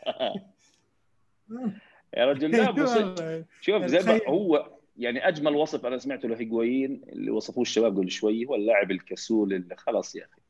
يا 2.17 2.25
رجل 2.25 2.51
لا. 2.51 3.45
شوف 3.61 3.85
زي 3.85 4.11
ما. 4.11 4.19
هو 4.27 4.69
يعني 4.97 5.27
أجمل 5.27 5.55
وصف 5.55 5.85
أنا 5.85 5.97
سمعته 5.97 6.29
لهيجوين 6.29 7.01
اللي 7.09 7.31
وصفوه 7.31 7.61
الشباب 7.61 7.97
قبل 7.97 8.11
شوي 8.11 8.45
هو 8.45 8.55
اللاعب 8.55 8.91
الكسول 8.91 9.53
اللي 9.53 9.75
خلاص 9.75 10.15
يا 10.15 10.23
أخي 10.23 10.41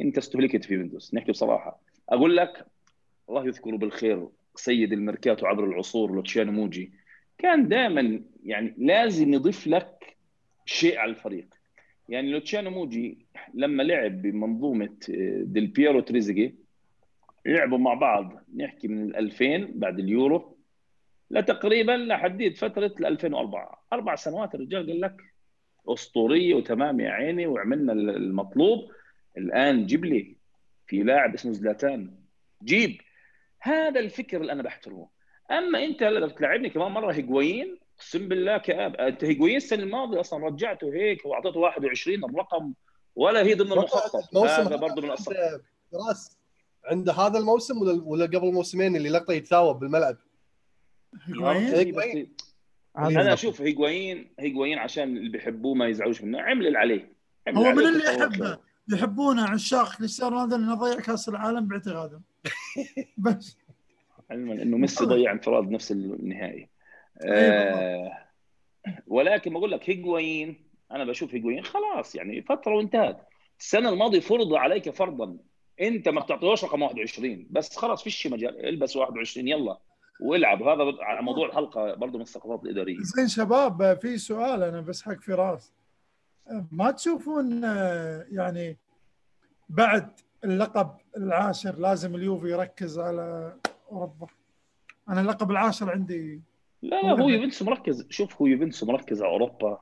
أنت 0.00 0.18
استهلكت 0.18 0.64
في 0.64 0.76
ويندوز 0.76 1.10
نحكي 1.14 1.32
بصراحة 1.32 1.80
أقول 2.08 2.36
لك 2.36 2.66
الله 3.28 3.46
يذكره 3.46 3.76
بالخير 3.76 4.28
سيد 4.54 4.92
الميركاتو 4.92 5.46
عبر 5.46 5.64
العصور 5.64 6.12
لوتشيانو 6.12 6.52
موجي 6.52 6.92
كان 7.38 7.68
دائما 7.68 8.20
يعني 8.44 8.74
لازم 8.78 9.34
يضيف 9.34 9.66
لك 9.66 10.16
شيء 10.66 10.98
على 10.98 11.10
الفريق 11.10 11.46
يعني 12.08 12.30
لوتشيانو 12.30 12.70
موجي 12.70 13.18
لما 13.54 13.82
لعب 13.82 14.22
بمنظومة 14.22 14.96
آه، 15.10 15.42
ديل 15.42 15.66
بييرو 15.66 16.00
تريزيجي 16.00 16.54
لعبوا 17.46 17.78
مع 17.78 17.94
بعض 17.94 18.32
نحكي 18.56 18.88
من 18.88 19.02
ال 19.02 19.16
2000 19.16 19.68
بعد 19.74 19.98
اليورو 19.98 20.51
لتقريبا 21.32 21.92
لحديت 21.92 22.58
فترة 22.58 22.86
ال 23.00 23.06
2004 23.06 23.84
أربع 23.92 24.14
سنوات 24.14 24.54
الرجال 24.54 24.86
قال 24.86 25.00
لك 25.00 25.16
اسطوريه 25.88 26.54
وتمام 26.54 27.00
يا 27.00 27.10
عيني 27.10 27.46
وعملنا 27.46 27.92
المطلوب. 27.92 28.90
الآن 29.38 29.86
جيب 29.86 30.04
لي 30.04 30.36
في 30.86 31.02
لاعب 31.02 31.34
اسمه 31.34 31.52
زلاتان. 31.52 32.14
جيب. 32.64 33.00
هذا 33.60 34.00
الفكر 34.00 34.40
اللي 34.40 34.52
أنا 34.52 34.62
بحترمه. 34.62 35.08
أما 35.50 35.84
أنت 35.84 36.02
لو 36.02 36.28
تلعبني 36.28 36.70
كمان 36.70 36.92
مرة 36.92 37.12
هيجوين 37.12 37.78
أقسم 37.96 38.28
بالله 38.28 38.58
كآب. 38.58 38.96
أنت 38.96 39.24
هيجوين 39.24 39.56
السنة 39.56 39.82
الماضية 39.82 40.20
أصلا 40.20 40.46
رجعته 40.46 40.94
هيك 40.94 41.26
وأعطيته 41.26 41.60
21 41.60 42.24
الرقم 42.24 42.72
ولا 43.16 43.42
هي 43.42 43.54
ضمن 43.54 43.72
المخطط. 43.72 44.36
هذا 44.36 44.76
برضه 44.76 45.02
من 45.02 45.08
الأصل 45.08 45.34
عنده- 45.34 45.62
فراس 45.92 46.38
عنده 46.84 47.12
هذا 47.12 47.38
الموسم 47.38 47.78
ولا 47.82 48.02
ولا 48.04 48.24
قبل 48.26 48.52
موسمين 48.52 48.96
اللي 48.96 49.08
لقطه 49.10 49.32
يتثاوب 49.32 49.78
بالملعب 49.78 50.16
هيجوين 50.16 50.16
هيك 50.16 50.16
بس 50.16 50.20
وين؟ 50.20 50.20
هذا 50.20 51.00
أنا 52.98 53.32
أشوف 53.32 53.60
هيجوين 53.62 54.28
هيجوين 54.38 54.78
عشان 54.78 55.16
اللي 55.16 55.28
بيحبوه 55.28 55.74
ما 55.74 55.88
يزعلوش 55.88 56.22
منه. 56.22 56.40
عمل 56.40 56.66
اللي 56.66 56.78
عليه. 56.78 57.12
عمل 57.46 57.56
هو 57.56 57.72
من 57.72 57.86
اللي 57.86 58.04
يحبه. 58.04 58.58
يحبونه 58.92 59.44
عشاق 59.50 59.96
كريستيانو 59.96 60.30
رونالدو 60.36 60.56
إنه 60.56 60.74
ضيع 60.74 61.00
كأس 61.00 61.28
العالم 61.28 61.68
باعتقادهم 61.68 62.22
بس. 63.18 63.56
علما 64.30 64.62
إنه 64.62 64.76
ميسي 64.76 65.04
ضيع 65.04 65.32
انفراد 65.32 65.70
نفس 65.70 65.92
النهائي. 65.92 66.68
آه 67.22 68.18
ولكن 69.06 69.52
بقول 69.52 69.70
لك 69.70 69.90
هيجوين 69.90 70.56
أنا 70.92 71.04
بشوف 71.04 71.34
هيجوين 71.34 71.64
خلاص 71.64 72.14
يعني 72.14 72.42
فترة 72.42 72.74
وانتهت. 72.74 73.28
السنة 73.60 73.88
الماضية 73.88 74.20
فرض 74.20 74.54
عليك 74.54 74.90
فرضا. 74.90 75.36
أنت 75.80 76.08
ما 76.08 76.20
بتعطيهوش 76.20 76.64
رقم 76.64 76.82
21 76.82 77.46
بس 77.50 77.76
خلاص 77.76 78.02
فيش 78.02 78.26
مجال. 78.26 78.66
البس 78.66 78.96
21 78.96 79.48
يلا. 79.48 79.78
والعب. 80.22 80.62
هذا 80.62 80.84
على 81.00 81.22
موضوع 81.22 81.46
الحلقة 81.46 81.94
برضه 81.94 82.18
من 82.18 82.22
السقطات 82.22 82.64
الإدارية. 82.64 82.98
زين 83.00 83.28
شباب 83.28 83.98
في 84.02 84.18
سؤال 84.18 84.62
أنا 84.62 84.80
بس 84.80 85.02
حق 85.02 85.20
فراس 85.20 85.72
ما 86.72 86.90
تشوفون 86.90 87.64
آه، 87.64 88.26
يعني 88.30 88.76
بعد 89.68 90.10
اللقب 90.44 90.90
العاشر 91.16 91.78
لازم 91.78 92.14
اليوفي 92.14 92.50
يركز 92.50 92.98
على 92.98 93.56
أوروبا؟ 93.92 94.26
أنا 95.08 95.20
اللقب 95.20 95.50
العاشر 95.50 95.90
عندي. 95.90 96.40
لا 96.82 97.02
لا 97.02 97.22
هو 97.22 97.28
يوفنتوس 97.28 97.62
مركز. 97.62 98.06
شوف 98.10 98.42
هو 98.42 98.46
يوفنتوس 98.46 98.84
مركز 98.84 99.22
على 99.22 99.32
أوروبا. 99.32 99.80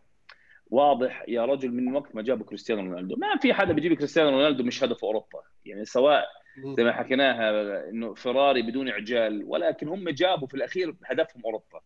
واضح 0.70 1.24
يا 1.28 1.44
رجل 1.44 1.70
من 1.72 1.96
وقت 1.96 2.14
ما 2.14 2.22
جابوا 2.22 2.46
كريستيانو 2.46 2.82
رونالدو. 2.82 3.16
ما 3.16 3.38
في 3.42 3.54
حدا 3.54 3.72
بيجيب 3.72 3.94
كريستيانو 3.94 4.30
رونالدو 4.30 4.64
مش 4.64 4.84
هدفه 4.84 5.06
أوروبا. 5.06 5.40
يعني 5.64 5.84
سواء 5.84 6.24
زي 6.58 6.84
ما 6.84 6.92
حكيناها 6.92 7.50
إنه 7.88 8.14
فيراري 8.14 8.62
بدون 8.62 8.88
عجال 8.88 9.44
ولكن 9.44 9.88
هم 9.88 10.08
جابوا 10.08 10.48
في 10.48 10.54
الأخير 10.54 10.96
هدفهم 11.04 11.42
أوروبا. 11.44 11.80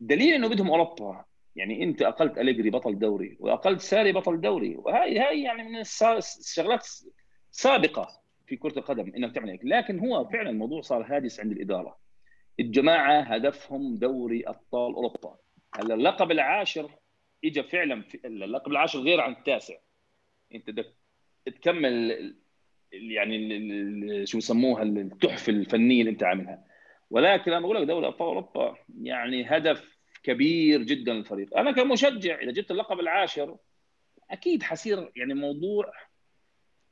دليل 0.00 0.34
إنه 0.34 0.48
بدهم 0.48 0.70
أوروبا. 0.70 1.24
يعني 1.56 1.84
أنت 1.84 2.02
أقلت 2.02 2.38
أليجري 2.38 2.70
بطل 2.70 2.98
دوري 2.98 3.36
وأقلت 3.40 3.80
ساري 3.80 4.12
بطل 4.12 4.40
دوري. 4.40 4.76
وهي 4.76 5.18
هاي 5.18 5.42
يعني 5.42 5.62
من 5.62 5.76
الشغلات 5.80 6.88
سابقة 7.50 8.08
في 8.46 8.56
كرة 8.56 8.78
القدم 8.78 9.12
إنك 9.16 9.34
تعمل 9.34 9.50
هيك. 9.50 9.60
لكن 9.64 9.98
هو 9.98 10.24
فعلا 10.24 10.50
الموضوع 10.50 10.80
صار 10.80 11.16
هادس 11.16 11.40
عند 11.40 11.52
الإدارة. 11.52 11.98
الجماعة 12.60 13.20
هدفهم 13.20 13.96
دوري 13.96 14.42
أبطال 14.46 14.94
أوروبا. 14.94 15.36
هلا 15.74 15.94
اللقب 15.94 16.30
العاشر 16.30 16.90
اجى 17.44 17.62
فعلا 17.62 18.02
في 18.02 18.26
اللقب 18.26 18.72
العاشر 18.72 18.98
غير 18.98 19.20
عن 19.20 19.32
التاسع. 19.32 19.74
أنت 20.54 20.70
بدك 20.70 20.94
تكمل 21.46 22.36
يعني 22.92 24.26
شو 24.26 24.38
يسموها 24.38 24.82
التحفه 24.82 25.50
الفنيه 25.52 26.00
اللي 26.00 26.10
انت 26.10 26.22
عاملها. 26.22 26.64
ولكن 27.10 27.52
أنا 27.52 27.60
بقول 27.60 27.76
لك 27.76 27.86
دوري 27.88 28.06
أبطال 28.06 28.28
أوروبا 28.28 28.76
يعني 29.02 29.44
هدف 29.44 29.98
كبير 30.22 30.82
جدا 30.82 31.12
للفريق. 31.12 31.56
أنا 31.56 31.72
كمشجع 31.72 32.38
إذا 32.40 32.50
جبت 32.52 32.70
اللقب 32.70 33.00
العاشر 33.00 33.56
أكيد 34.30 34.62
حصير 34.62 35.12
يعني 35.16 35.34
موضوع 35.34 35.92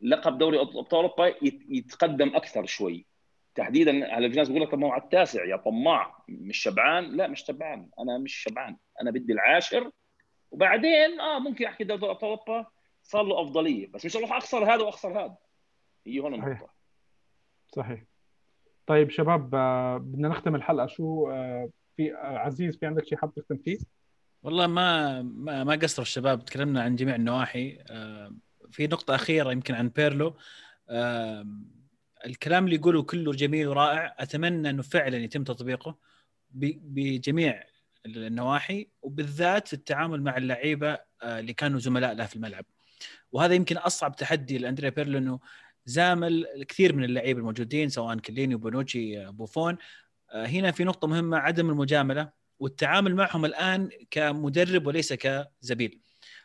لقب 0.01 0.39
دوري 0.39 0.60
أبطال 0.60 0.86
أوروبا 0.93 1.27
يت- 1.27 1.62
يتقدم 1.68 2.36
أكثر 2.36 2.66
شوي. 2.66 3.06
تحديدا 3.55 4.16
هلا 4.18 4.28
في 4.31 4.36
ناس 4.36 4.48
بيقول 4.48 4.62
لك 4.62 4.70
طب 4.73 4.78
ما 4.78 4.86
هو 4.86 4.93
على 4.93 5.02
التاسع 5.02 5.44
يا 5.44 5.56
طماع 5.56 6.24
مش 6.28 6.59
شبعان؟ 6.59 7.16
لا 7.16 7.27
مش 7.28 7.40
شبعان. 7.44 7.90
أنا 8.01 8.18
مش 8.18 8.35
شبعان. 8.35 8.77
أنا 9.02 9.10
بدي 9.10 9.32
العاشر 9.32 9.90
وبعدين 10.51 11.20
آه 11.20 11.39
ممكن 11.39 11.64
أحكي 11.64 11.85
دوري 11.85 12.10
أبطال 12.10 12.31
أوروبا 12.31 12.66
صار 13.02 13.23
له 13.23 13.43
أفضلية. 13.43 13.86
بس 13.86 14.05
مش 14.06 14.16
أروح 14.16 14.32
أخسر 14.32 14.64
هذا 14.74 14.82
وأخسر 14.82 15.20
هذا. 15.20 15.36
هي 16.06 16.20
هون 16.20 16.32
صحيح. 16.40 16.46
النقطه 16.46 16.72
صحيح. 17.76 18.04
طيب 18.86 19.10
شباب 19.10 19.54
آه، 19.54 19.96
بدنا 19.98 20.28
نختم 20.28 20.54
الحلقة. 20.54 20.86
شو 20.86 21.30
آه، 21.30 21.70
في 21.96 22.14
آه، 22.14 22.16
عزيز 22.38 22.76
في 22.76 22.86
عندك 22.86 23.04
شيء 23.06 23.18
حاب 23.18 23.34
تختم 23.34 23.56
فيه؟ 23.56 23.78
والله 24.42 24.66
ما 24.66 25.22
ما 25.22 25.64
ما 25.64 25.72
قصروا 25.74 26.02
الشباب. 26.06 26.44
تكلمنا 26.44 26.82
عن 26.82 26.96
جميع 26.96 27.14
النواحي. 27.14 27.78
في 28.70 28.86
نقطة 28.86 29.14
أخيرة 29.14 29.52
يمكن 29.52 29.74
عن 29.74 29.88
بيرلو. 29.88 30.36
الكلام 32.26 32.64
اللي 32.64 32.76
يقوله 32.76 33.02
كله 33.02 33.32
جميل 33.32 33.68
ورائع. 33.68 34.14
أتمنى 34.18 34.70
أنه 34.70 34.82
فعلا 34.82 35.16
يتم 35.16 35.44
تطبيقه 35.44 35.98
ب- 36.50 36.94
بجميع 36.94 37.62
النواحي 38.06 38.88
وبالذات 39.02 39.68
في 39.68 39.74
التعامل 39.74 40.22
مع 40.22 40.36
اللعيبة 40.36 40.98
اللي 41.22 41.52
كانوا 41.52 41.78
زملاء 41.78 42.14
له 42.14 42.26
في 42.26 42.36
الملعب. 42.36 42.64
وهذا 43.32 43.54
يمكن 43.54 43.76
أصعب 43.76 44.16
تحدي 44.16 44.58
لأندريا 44.58 44.90
بيرلو 44.90 45.18
أنه 45.18 45.40
زامل 45.86 46.46
الكثير 46.56 46.96
من 46.96 47.04
اللعيبة 47.04 47.40
الموجودين 47.40 47.88
سواء 47.88 48.18
كليني 48.18 48.54
وبونوتشي 48.54 49.26
آه، 49.26 49.30
بوفون. 49.30 49.76
آه، 50.32 50.46
هنا 50.46 50.70
في 50.70 50.84
نقطة 50.84 51.08
مهمة 51.08 51.36
عدم 51.36 51.70
المجاملة 51.70 52.30
والتعامل 52.58 53.14
معهم 53.14 53.44
الآن 53.44 53.90
كمدرب 54.10 54.86
وليس 54.86 55.12
كزميل 55.12 56.00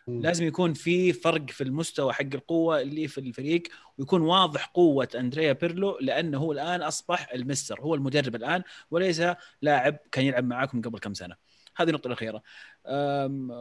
لازم 0.07 0.45
يكون 0.45 0.73
في 0.73 1.13
فرق 1.13 1.49
في 1.49 1.63
المستوى 1.63 2.13
حق 2.13 2.25
القوة 2.33 2.81
اللي 2.81 3.07
في 3.07 3.17
الفريق 3.17 3.63
ويكون 3.97 4.21
واضح 4.21 4.65
قوة 4.65 5.07
أندريا 5.15 5.53
بيرلو 5.53 5.97
لأنه 6.01 6.37
هو 6.37 6.51
الآن 6.51 6.81
أصبح 6.81 7.31
المستر 7.33 7.81
هو 7.81 7.95
المدرب 7.95 8.35
الآن 8.35 8.63
وليس 8.91 9.21
لاعب 9.61 9.97
كان 10.11 10.25
يلعب 10.25 10.43
معاكم 10.43 10.81
قبل 10.81 10.99
كم 10.99 11.13
سنة. 11.13 11.35
هذه 11.77 11.89
النقطة 11.89 12.07
الأخيرة. 12.07 12.41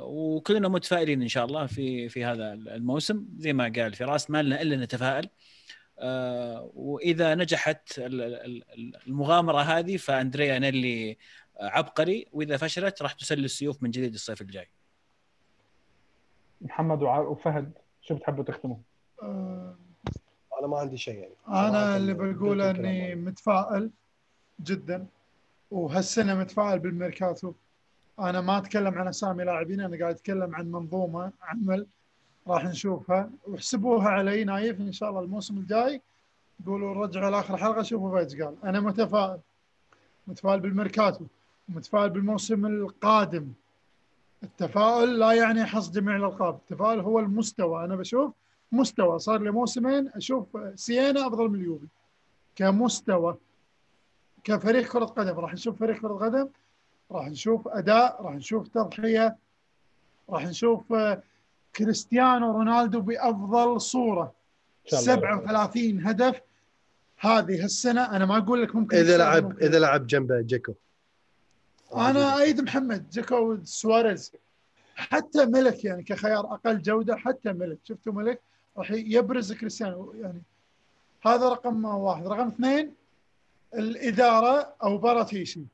وكلنا 0.05 0.69
متفائلين 0.69 1.23
إن 1.23 1.29
شاء 1.29 1.45
الله 1.45 1.67
في 1.67 2.09
في 2.09 2.25
هذا 2.25 2.53
الموسم. 2.53 3.27
زي 3.39 3.53
ما 3.53 3.73
قال 3.77 3.95
فراس 3.95 4.31
ما 4.31 4.43
لنا 4.43 4.63
إلا 4.63 4.77
نتفائل. 4.77 5.29
أه، 6.03 6.71
وإذا 6.75 7.35
نجحت 7.35 7.99
ال- 7.99 8.21
ال- 8.23 8.65
ال- 8.75 9.07
المغامرة 9.07 9.61
هذه 9.61 9.97
فأندريا 9.97 10.59
نيلي 10.59 11.17
عبقري 11.61 12.27
وإذا 12.33 12.57
فشلت 12.57 13.03
راح 13.03 13.13
تسلي 13.13 13.45
السيوف 13.45 13.83
من 13.83 13.91
جديد 13.91 14.15
الصيف 14.15 14.41
الجاي. 14.41 14.69
محمد 16.61 17.03
وفهد 17.03 17.73
شو 18.03 18.15
بتحبوا 18.15 18.45
تختموا؟ 18.45 18.77
آه، 19.23 19.77
أنا 20.59 20.67
ما 20.67 20.79
عندي 20.79 20.97
شيء 20.97 21.15
يعني. 21.15 21.35
أنا 21.49 21.71
صراحة 21.71 21.97
اللي 21.97 22.15
بقوله 22.15 22.71
إني 22.71 23.13
هذا. 23.13 23.15
متفائل 23.15 23.91
جدا 24.61 25.07
وهالسنة 25.71 26.35
متفائل 26.35 26.79
بالميركاتو. 26.79 27.53
أنا 28.21 28.41
ما 28.41 28.59
أتكلم 28.59 28.99
عن 28.99 29.09
أسامي 29.09 29.45
لاعبين 29.45 29.81
أنا 29.81 29.99
قاعد 29.99 30.15
أتكلم 30.15 30.55
عن 30.55 30.73
منظومة 30.73 31.33
عمل 31.43 31.87
راح 32.47 32.65
نشوفها. 32.65 33.31
واحسبوها 33.47 34.09
علي 34.09 34.45
نايف 34.45 34.81
إن 34.81 34.93
شاء 34.93 35.11
الله 35.11 35.21
الموسم 35.21 35.57
الجاي. 35.57 36.03
قولوا 36.67 36.95
رجعوا 36.95 37.31
لآخر 37.31 37.57
حلقة 37.57 37.83
شوفوا 37.83 38.11
فايز 38.11 38.43
قال. 38.43 38.57
أنا 38.65 38.81
متفائل. 38.81 39.39
متفائل 40.27 40.61
بالميركاتو. 40.61 41.25
متفائل 41.69 42.11
بالموسم 42.11 42.67
القادم. 42.67 43.49
التفاؤل 44.43 45.19
لا 45.19 45.33
يعني 45.33 45.65
حصد 45.65 45.93
جميع 45.93 46.17
الالقاب 46.17 46.55
التفاؤل 46.55 47.01
هو 47.01 47.21
المستوى. 47.21 47.85
أنا 47.85 47.97
بشوف 47.97 48.33
مستوى. 48.73 49.19
صار 49.19 49.43
لي 49.43 49.51
موسمين 49.51 50.09
أشوف 50.09 50.47
سيانا 50.75 51.27
أفضل 51.27 51.49
من 51.49 51.61
اليوفي. 51.61 51.87
كمستوى. 52.57 53.37
كفريق 54.45 54.93
كرة 54.93 55.05
قدم. 55.05 55.39
راح 55.39 55.53
نشوف 55.53 55.79
فريق 55.79 56.01
كرة 56.01 56.15
قدم. 56.15 56.49
راح 57.11 57.29
نشوف 57.29 57.69
أداء 57.69 58.23
راح 58.23 58.35
نشوف 58.35 58.69
تضحية 58.69 59.37
راح 60.31 60.47
نشوف 60.47 60.93
آه، 60.93 61.23
كريستيانو 61.77 62.53
رونالدو 62.53 63.01
بأفضل 63.01 63.81
الله. 63.95 64.31
37 64.87 66.07
هدف 66.07 66.41
هذه 67.19 67.65
السنة. 67.65 68.17
أنا 68.17 68.27
ما 68.27 68.39
أقول 68.39 68.63
لك 68.63 68.75
ممكن 68.75 68.97
إذا 68.97 69.19
لعب. 69.19 69.59
إذا 69.59 69.79
لعب 69.79 70.07
جنبه 70.07 70.41
جيكو. 70.41 70.73
أنا 71.95 72.41
ايد 72.41 72.61
محمد 72.61 73.11
جيكو 73.11 73.59
سواريز. 73.65 74.33
حتى 74.95 75.47
ميليك 75.47 75.85
يعني 75.85 76.03
كخيار 76.03 76.55
أقل 76.55 76.83
جودة 76.83 77.17
حتى 77.17 77.53
ميليك. 77.53 77.79
شفتوا 77.85 78.13
ميليك؟ 78.13 78.41
راح 78.77 78.91
يبرز 78.91 79.53
كريستيانو. 79.53 80.15
يعني 80.21 80.43
هذا 81.27 81.49
رقم 81.49 81.85
واحد. 81.85 82.27
رقم 82.27 82.49
اثنين 82.49 82.95
الإدارة 83.75 84.75
أو 84.83 84.99
باراتيشي. 84.99 85.65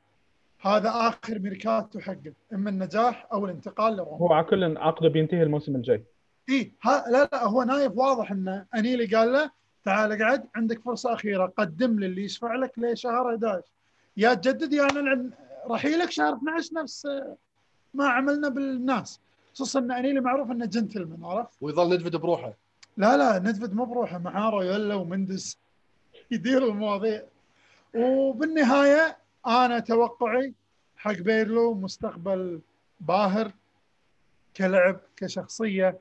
هذا 0.59 0.89
آخر 0.89 1.39
ميركاتو 1.39 1.99
حقه 1.99 2.33
إما 2.53 2.69
النجاح 2.69 3.27
أو 3.33 3.45
الانتقال 3.45 3.97
لروما 3.97 4.17
هو 4.17 4.33
على 4.33 4.45
كل 4.45 4.77
عقده 4.77 5.09
بينتهي 5.09 5.43
الموسم 5.43 5.75
الجاي. 5.75 6.03
اي 6.49 6.71
ها 6.83 7.05
لا 7.09 7.29
لا 7.31 7.43
هو 7.43 7.63
نايف 7.63 7.91
واضح 7.95 8.31
ان 8.31 8.65
أنيلي 8.75 9.05
قال 9.05 9.33
له 9.33 9.51
تعال 9.85 10.21
اقعد 10.21 10.45
عندك 10.55 10.81
فرصة 10.81 11.13
أخيرة 11.13 11.53
قدم 11.57 11.99
لي 11.99 12.05
اللي 12.05 12.23
يشفع 12.23 12.55
لك 12.55 12.79
لشهر 12.79 13.29
11 13.29 13.63
يا 14.17 14.33
تجدد 14.33 14.73
يا 14.73 14.87
نلعن 14.93 15.31
رحيلك 15.69 16.11
شهر 16.11 16.33
12 16.33 16.73
نفس 16.73 17.07
ما 17.93 18.07
عملنا 18.07 18.49
بالناس. 18.49 19.19
خصوصا 19.53 19.79
إن 19.79 19.91
أنيلي 19.91 20.19
معروف 20.19 20.51
إنه 20.51 20.65
جنتلمان 20.65 21.23
عرفت؟ 21.23 21.57
ويظل 21.61 21.93
نيدفيد 21.93 22.15
بروحه. 22.15 22.53
لا 22.97 23.17
لا 23.17 23.39
نيدفيد 23.39 23.73
مو 23.73 23.85
بروحه 23.85 24.17
معاه 24.17 24.49
رويولا 24.49 24.95
ومندس 24.95 25.57
يدير 26.31 26.65
المواضيع. 26.67 27.23
وبالنهاية 27.95 29.17
أنا 29.47 29.79
توقعي 29.79 30.53
حق 30.97 31.11
بيرلو 31.11 31.73
مستقبل 31.73 32.61
باهر 32.99 33.51
كلعب 34.57 34.99
كشخصية 35.15 35.99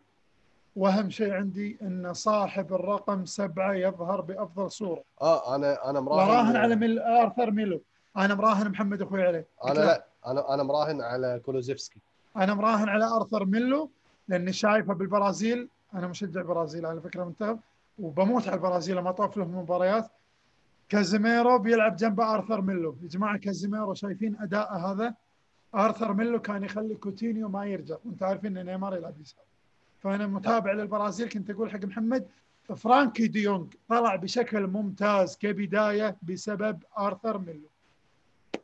وأهم 0.76 1.10
شيء 1.10 1.32
عندي 1.32 1.78
ان 1.82 2.14
صاحب 2.14 2.72
الرقم 2.72 3.24
سبعة 3.24 3.72
يظهر 3.72 4.20
بأفضل 4.20 4.70
صورة. 4.70 5.02
آه 5.22 5.56
أنا 5.56 5.90
أنا 5.90 6.00
مراهن 6.00 6.28
وراهن 6.28 6.56
على 6.56 6.76
ميل 6.76 6.98
آرثر 6.98 7.50
ميلو. 7.50 7.80
أنا 8.16 8.34
مراهن 8.34 8.70
محمد 8.70 9.02
أخوي 9.02 9.22
عليه 9.22 9.46
أنا 9.64 9.72
لا 9.72 10.06
أنا 10.26 10.54
أنا 10.54 10.62
مراهن 10.62 11.00
على 11.00 11.40
كولوسيفسكي. 11.44 12.00
أنا 12.36 12.54
مراهن 12.54 12.88
على 12.88 13.04
آرثر 13.04 13.44
ميلو 13.44 13.90
لأني 14.28 14.52
شايفه 14.52 14.94
بالبرازيل. 14.94 15.68
أنا 15.94 16.06
مشجع 16.06 16.42
برازيل 16.42 16.86
على 16.86 17.00
فكرة 17.00 17.24
منتخب 17.24 17.58
وبموت 17.98 18.48
على 18.48 18.56
البرازيل 18.56 18.96
لما 18.96 19.10
طاف 19.10 19.36
لهم 19.36 19.58
مباريات. 19.58 20.10
كازيميرو 20.88 21.58
بيلعب 21.58 21.96
جنب 21.96 22.20
آرثر 22.20 22.60
ميلو. 22.60 22.96
يا 23.02 23.08
جماعة 23.08 23.36
كازيميرو 23.36 23.94
شايفين 23.94 24.36
اداءه 24.40 24.92
هذا؟ 24.92 25.14
آرثر 25.74 26.12
ميلو 26.14 26.40
كان 26.40 26.64
يخلي 26.64 26.94
كوتينيو 26.94 27.48
ما 27.48 27.66
يرجع. 27.66 27.96
وأنت 28.04 28.22
عارفين 28.22 28.58
إن 28.58 28.66
نيمار 28.66 28.96
يلعب 28.96 29.20
يسار. 29.20 29.44
فأنا 29.98 30.26
متابع 30.26 30.72
للبرازيل. 30.72 31.28
كنت 31.28 31.50
أقول 31.50 31.70
حق 31.70 31.84
محمد 31.84 32.26
فرانكي 32.76 33.26
ديونج 33.26 33.74
طلع 33.88 34.16
بشكل 34.16 34.66
ممتاز 34.66 35.36
كبداية 35.36 36.16
بسبب 36.22 36.82
آرثر 36.98 37.38
ميلو. 37.38 37.68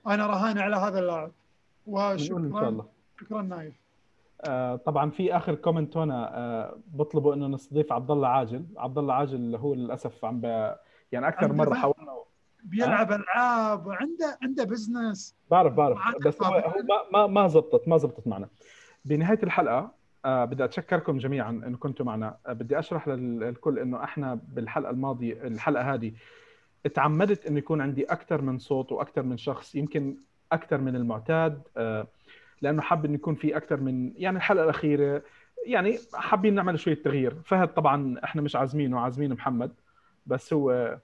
أنا 0.06 0.26
رهان 0.26 0.58
على 0.58 0.76
هذا 0.76 0.98
اللاعب. 0.98 1.32
بنقول 1.86 2.12
إن 2.12 2.18
شاء 2.18 2.36
وشكرا 2.36 2.68
الله. 2.68 2.86
شكرا 3.20 3.42
نايف. 3.42 3.74
آه، 4.40 4.76
طبعا 4.76 5.10
في 5.10 5.36
آخر 5.36 5.54
comment 5.54 5.96
هنا 5.96 6.38
آه، 6.38 6.78
بطلبوا 6.86 7.34
إنه 7.34 7.46
نستضيف 7.46 7.92
عبد 7.92 8.10
الله 8.10 8.28
عاجل. 8.28 8.64
عبد 8.76 8.98
الله 8.98 9.14
عاجل 9.14 9.56
هو 9.56 9.74
للأسف 9.74 10.24
عم 10.24 10.40
ب... 10.40 10.74
يعني 11.12 11.28
أكثر 11.28 11.52
مرة. 11.52 11.74
حاولنا 11.74 12.12
بيلعب 12.64 13.12
ألعاب 13.12 13.88
عنده 13.90 14.38
عنده 14.42 14.64
business 14.64 15.36
بعرف 15.50 15.72
بعرف. 15.72 15.98
بس 16.26 16.42
هو 16.42 16.74
ما 16.88 17.02
ما 17.12 17.26
ما 17.26 17.48
زبطت 17.48 17.88
ما 17.88 17.96
زبطت 17.98 18.26
معنا. 18.26 18.48
بنهاية 19.04 19.38
الحلقة 19.42 19.92
آه 20.24 20.44
بدي 20.44 20.64
أتشكركم 20.64 21.18
جميعا 21.18 21.50
إن 21.50 21.76
كنتم 21.76 22.04
معنا. 22.06 22.36
آه 22.46 22.52
بدي 22.52 22.78
أشرح 22.78 23.08
لل- 23.08 23.40
للكل 23.40 23.78
إنه 23.78 24.04
إحنا 24.04 24.34
بالحلقة 24.48 24.90
الماضية 24.90 25.32
الحلقة 25.46 25.94
هذه 25.94 26.12
تعمدت 26.94 27.46
انه 27.46 27.58
يكون 27.58 27.80
عندي 27.80 28.04
أكثر 28.04 28.42
من 28.42 28.58
صوت 28.58 28.92
وأكثر 28.92 29.22
من 29.22 29.36
شخص 29.36 29.74
يمكن 29.74 30.16
أكثر 30.52 30.78
من 30.78 30.96
المعتاد 30.96 31.62
آه 31.76 32.06
لأنه 32.62 32.82
حاب 32.82 33.04
انه 33.04 33.14
يكون 33.14 33.34
في 33.34 33.56
أكثر 33.56 33.80
من 33.80 34.12
يعني 34.16 34.36
الحلقة 34.36 34.64
الأخيرة 34.64 35.22
يعني 35.66 35.98
حابين 36.14 36.54
نعمل 36.54 36.78
شوية 36.78 37.02
تغيير. 37.02 37.34
فهد 37.44 37.68
طبعا 37.74 38.20
إحنا 38.24 38.42
مش 38.42 38.56
عازمينه 38.56 39.00
عازمين 39.00 39.32
محمد. 39.32 39.72
بس 40.26 40.52
هو 40.52 40.98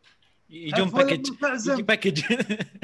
يجون 0.51 0.89
package 0.89 1.27
يجي 1.70 1.82
package 1.82 2.23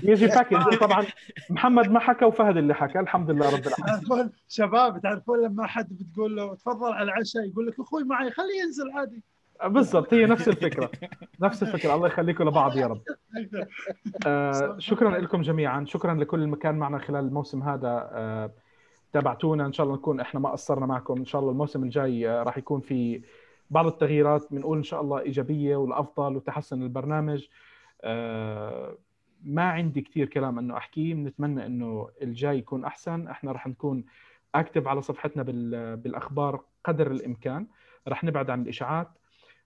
يجي 0.02 0.26
package 0.26 0.78
طبعا 0.78 1.06
محمد 1.50 1.90
ما 1.90 2.00
حكى 2.00 2.24
وفهد 2.24 2.56
اللي 2.56 2.74
حكى 2.74 3.00
الحمد 3.00 3.30
لله 3.30 3.56
رب 3.56 3.66
العالمين. 3.66 3.86
تعرفون 3.86 4.32
شباب 4.48 5.00
تعرفون 5.02 5.44
لما 5.44 5.66
حد 5.66 5.88
بتقول 5.90 6.36
له 6.36 6.54
تفضل 6.54 6.92
على 6.92 7.04
العشاء 7.04 7.44
يقول 7.44 7.66
لك 7.66 7.80
أخوي 7.80 8.04
معي 8.04 8.30
خليه 8.30 8.62
ينزل 8.64 8.90
عادي. 8.90 9.22
بالضبط 9.64 10.14
هي 10.14 10.26
نفس 10.26 10.48
الفكرة. 10.48 10.90
نفس 11.40 11.62
الفكرة. 11.62 11.94
الله 11.94 12.06
يخليكم 12.06 12.48
لبعض 12.48 12.76
يا 12.76 12.86
رب. 12.86 13.02
آه 14.26 14.76
شكرا 14.78 15.18
لكم 15.18 15.42
جميعا. 15.42 15.84
شكرا 15.84 16.14
لكل 16.14 16.42
المكان 16.42 16.74
معنا 16.74 16.98
خلال 16.98 17.24
الموسم 17.24 17.62
هذا. 17.62 18.10
آه 18.12 18.50
تابعتونا. 19.12 19.66
إن 19.66 19.72
شاء 19.72 19.86
الله 19.86 19.96
نكون 19.96 20.20
إحنا 20.20 20.40
ما 20.40 20.48
قصرنا 20.50 20.86
معكم. 20.86 21.18
إن 21.18 21.24
شاء 21.24 21.40
الله 21.40 21.52
الموسم 21.52 21.82
الجاي 21.82 22.28
آه 22.28 22.42
راح 22.42 22.58
يكون 22.58 22.80
في 22.80 23.22
بعض 23.74 23.86
التغييرات 23.86 24.46
بنقول 24.52 24.76
إن 24.76 24.82
شاء 24.82 25.00
الله 25.00 25.20
إيجابية 25.20 25.76
والأفضل 25.76 26.36
وتحسن 26.36 26.82
البرنامج. 26.82 27.46
آه 28.02 28.98
ما 29.42 29.62
عندي 29.62 30.00
كثير 30.00 30.28
كلام 30.28 30.58
إنه 30.58 30.76
أحكيه 30.76 31.14
بنتمنى 31.14 31.66
إنه 31.66 32.08
الجاي 32.22 32.58
يكون 32.58 32.84
أحسن. 32.84 33.28
إحنا 33.28 33.52
راح 33.52 33.66
نكون 33.66 34.04
اكتب 34.54 34.88
على 34.88 35.02
صفحتنا 35.02 35.42
بال- 35.42 35.96
بالأخبار 35.96 36.60
قدر 36.84 37.10
الإمكان. 37.10 37.66
راح 38.08 38.24
نبعد 38.24 38.50
عن 38.50 38.62
الإشاعات. 38.62 39.08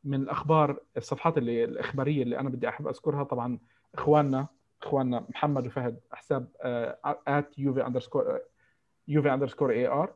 من 0.05 0.15
الأخبار 0.23 0.81
الصفحات 0.97 1.39
اللي 1.39 1.65
الإخبارية 1.65 2.23
اللي 2.23 2.39
أنا 2.39 2.49
بدي 2.49 2.69
أحب 2.69 2.89
أذكرها 2.89 3.23
طبعا 3.25 3.59
إخواننا 3.95 4.47
إخواننا 4.83 5.25
محمد 5.29 5.67
وفهد 5.67 6.01
حساب 6.13 6.49
at 7.29 7.59
Juve 7.59 7.87
underscore 7.87 8.39
Juve 9.09 9.35
underscore 9.35 9.71
AR 9.71 10.13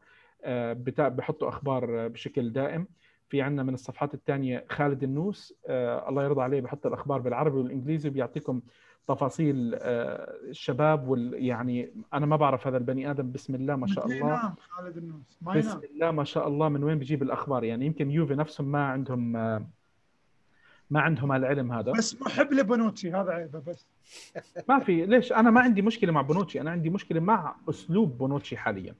بحطوا 1.08 1.48
أخبار 1.48 2.08
بشكل 2.08 2.52
دائم. 2.52 2.86
في 3.32 3.42
عندنا 3.42 3.62
من 3.62 3.74
الصفحات 3.74 4.14
الثانية 4.14 4.64
خالد 4.70 5.02
النوس 5.02 5.54
آه، 5.66 6.08
الله 6.08 6.24
يرضى 6.24 6.42
عليه 6.42 6.60
بحط 6.60 6.86
الأخبار 6.86 7.20
بالعربي 7.20 7.58
والإنجليزي 7.58 8.10
بيعطيكم 8.10 8.60
تفاصيل 9.08 9.74
آه، 9.74 10.36
الشباب 10.48 11.08
وال 11.08 11.34
يعني 11.34 11.92
أنا 12.14 12.26
ما 12.26 12.36
بعرف 12.36 12.66
هذا 12.66 12.76
البني 12.76 13.10
آدم 13.10 13.32
بسم 13.32 13.54
الله 13.54 13.76
ما 13.76 13.86
شاء 13.86 14.06
الله. 14.06 14.54
خالد 14.58 14.96
النوس 14.96 15.38
ما 15.42 15.54
بسم 15.54 15.80
الله 15.94 16.10
ما 16.10 16.24
شاء 16.24 16.48
الله 16.48 16.68
من 16.68 16.84
وين 16.84 16.98
بيجيب 16.98 17.22
الأخبار؟ 17.22 17.64
يعني 17.64 17.86
يمكن 17.86 18.10
يوفي 18.10 18.34
نفسهم 18.34 18.72
ما 18.72 18.84
عندهم 18.84 19.36
آه، 19.36 19.66
ما 20.90 21.00
عندهم 21.00 21.32
هالعلم 21.32 21.72
هذا. 21.72 21.92
بس 21.92 22.22
محب 22.22 22.52
لبنوتشي 22.52 23.12
هذا 23.12 23.30
عيبه 23.30 23.58
بس. 23.58 23.86
ما 24.68 24.78
في 24.78 25.06
ليش؟ 25.06 25.32
أنا 25.32 25.50
ما 25.50 25.60
عندي 25.60 25.82
مشكلة 25.82 26.12
مع 26.12 26.22
بونوتشي 26.22 26.60
أنا 26.60 26.70
عندي 26.70 26.90
مشكلة 26.90 27.20
مع 27.20 27.56
أسلوب 27.68 28.18
بونوتشي 28.18 28.56
حاليا. 28.56 28.94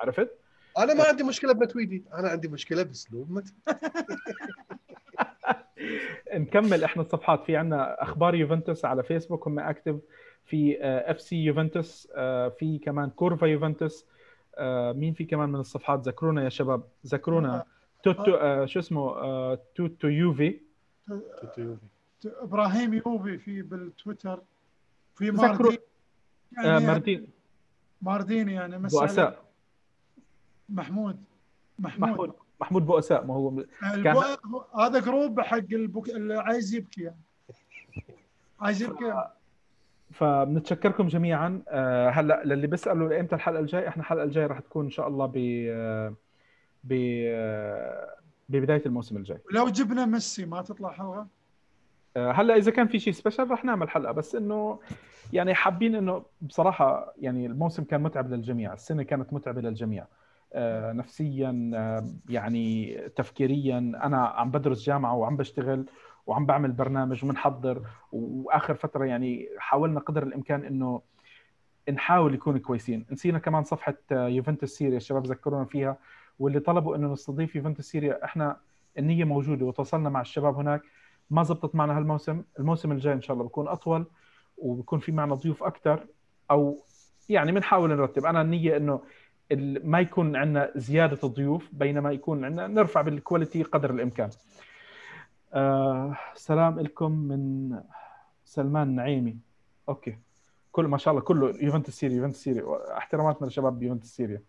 عرفت؟ 0.00 0.47
أنا 0.78 0.94
ما 0.94 1.04
عندي 1.04 1.22
مشكلة 1.24 1.52
بمتويدي. 1.52 2.04
أنا 2.14 2.28
عندي 2.28 2.48
مشكلة 2.48 2.82
باسلوب 2.82 3.30
مت... 3.30 3.54
نكمل 6.34 6.84
إحنا 6.84 7.02
الصفحات. 7.02 7.44
في 7.44 7.56
عندنا 7.56 8.02
أخبار 8.02 8.34
يوفنتوس 8.34 8.84
على 8.84 9.02
فيسبوك 9.02 9.46
هم 9.46 9.58
active. 9.58 9.96
في 10.44 10.78
FC 10.82 11.36
يوفنتوس 11.36 12.08
آه، 12.14 12.48
في 12.48 12.78
كمان 12.78 13.10
كورفا 13.10 13.46
يوفنتوس. 13.46 14.06
آه، 14.54 14.92
مين 14.92 15.14
في 15.14 15.24
كمان 15.24 15.48
من 15.48 15.60
الصفحات؟ 15.60 16.08
ذكرونا 16.08 16.44
يا 16.44 16.48
شباب. 16.48 16.82
ذكرونا 17.06 17.64
توتو 18.02 18.34
آه، 18.34 18.66
شو 18.66 18.78
اسمه؟ 18.78 19.10
آه، 19.10 19.58
توتو 19.74 20.08
يوفي. 20.08 20.60
إبراهيم 22.26 22.94
يوبي 22.94 23.38
في 23.38 23.62
بالتويتر. 23.62 24.42
في 25.16 25.30
ماردين 25.30 25.78
آه، 26.58 26.66
يعني 26.66 26.86
ماردين 26.86 27.28
ماردين 28.02 28.48
يعني 28.48 28.78
مسا 28.78 28.98
عليه. 28.98 29.06
بؤساء 29.08 29.47
محمود 30.68 31.24
محمود, 31.78 32.10
محمود 32.10 32.32
محمود 32.60 32.86
بؤساء 32.86 33.24
ما 33.24 33.34
هو 33.34 33.64
كان-. 33.80 34.16
هذا 34.78 35.00
جروب 35.00 35.40
حق 35.40 35.56
البك... 35.56 36.08
اللي 36.08 36.34
عايز 36.34 36.74
يبكي. 36.74 37.02
يعني 37.02 37.20
عايز 38.60 38.82
يبكي. 38.82 39.24
فبنتشكركم 40.12 41.06
جميعا. 41.06 41.62
آه، 41.68 42.10
هلا 42.10 42.44
للي 42.44 42.66
بيسألوا 42.66 43.20
إمتى 43.20 43.34
الحلقة 43.34 43.60
الجاي 43.60 43.88
إحنا 43.88 44.02
الحلقة 44.02 44.24
الجاية 44.24 44.46
راح 44.46 44.60
تكون 44.60 44.84
إن 44.84 44.90
شاء 44.90 45.08
الله 45.08 45.26
ب 45.26 45.32
ب 46.84 46.92
آه، 47.28 48.14
ببداية 48.48 48.82
الموسم 48.86 49.16
الجاي. 49.16 49.38
لو 49.52 49.68
جبنا 49.68 50.06
ميسي 50.06 50.46
ما 50.46 50.62
تطلع 50.62 50.90
حلقه 50.92 51.26
آه، 52.16 52.32
هلا 52.32 52.56
إذا 52.56 52.70
كان 52.70 52.88
في 52.88 52.98
شيء 52.98 53.12
سبيشال 53.12 53.50
رح 53.50 53.64
نعمل 53.64 53.90
حلقة 53.90 54.12
بس 54.12 54.34
إنه 54.34 54.80
يعني 55.32 55.54
حابين 55.54 55.94
إنه 55.94 56.22
بصراحة 56.42 57.14
يعني 57.20 57.46
الموسم 57.46 57.84
كان 57.84 58.02
متعب 58.02 58.30
للجميع 58.30 58.72
السنة 58.72 59.02
كانت 59.02 59.32
متعبة 59.32 59.60
للجميع. 59.60 60.06
نفسيا 60.92 61.70
آه، 61.74 62.08
يعني 62.28 62.96
تفكيريا. 63.16 63.78
أنا 63.78 64.26
عم 64.26 64.50
بدرس 64.50 64.82
جامعة 64.82 65.14
وعم 65.14 65.36
بشتغل 65.36 65.84
وعم 66.26 66.46
بعمل 66.46 66.72
برنامج 66.72 67.24
ومنحضر 67.24 67.82
وآخر 68.12 68.74
فترة 68.74 69.04
يعني 69.04 69.48
حاولنا 69.58 70.00
قدر 70.00 70.22
الإمكان 70.22 70.64
إنه 70.64 71.02
نحاول 71.90 72.34
يكون 72.34 72.58
كويسين. 72.58 73.06
نسينا 73.10 73.38
كمان 73.38 73.64
صفحة 73.64 73.94
آه، 74.12 74.28
يوفنتوس 74.28 74.70
سيريا 74.70 74.96
الشباب 74.96 75.26
ذكرونا 75.26 75.64
فيها 75.64 75.96
واللي 76.38 76.60
طلبوا 76.60 76.96
إنه 76.96 77.12
نستضيف 77.12 77.56
يوفنتوس 77.56 77.84
سيريا. 77.84 78.24
إحنا 78.24 78.56
النية 78.98 79.24
موجودة 79.24 79.66
وتواصلنا 79.66 80.10
مع 80.10 80.20
الشباب 80.20 80.54
هناك. 80.54 80.82
ما 81.30 81.42
زبطت 81.42 81.74
معنا 81.74 81.98
هالموسم. 81.98 82.42
الموسم 82.58 82.92
الجاي 82.92 83.12
إن 83.12 83.22
شاء 83.22 83.34
الله 83.34 83.46
بكون 83.46 83.68
أطول 83.68 84.06
وبكون 84.58 84.98
في 84.98 85.12
معنا 85.12 85.34
ضيوف 85.34 85.62
أكثر 85.62 86.06
أو 86.50 86.78
يعني 87.28 87.52
بنحاول 87.52 87.90
نرتب. 87.90 88.26
أنا 88.26 88.42
النية 88.42 88.76
إنه 88.76 89.00
ما 89.84 90.00
يكون 90.00 90.36
عندنا 90.36 90.70
زيادة 90.76 91.28
ضيوف 91.28 91.68
بينما 91.72 92.12
يكون 92.12 92.44
عندنا 92.44 92.66
نرفع 92.66 93.00
بال 93.00 93.14
quality 93.14 93.62
قدر 93.62 93.90
الإمكان. 93.90 94.30
آه 95.52 96.16
سلام 96.34 96.80
لكم 96.80 97.12
من 97.12 97.72
سلمان 98.44 98.94
نعيمي. 98.94 99.38
okay. 99.88 100.18
كل 100.72 100.86
ما 100.86 100.98
شاء 100.98 101.12
الله 101.12 101.24
كله 101.24 101.54
يوفنتوس 101.60 101.94
سيريا 101.94 102.16
يوفنتوس 102.16 102.42
سيريا 102.42 102.96
احتراماتنا 102.98 103.46
لشباب 103.46 103.82
يوفنتوس 103.82 104.08
سيريا 104.10 104.42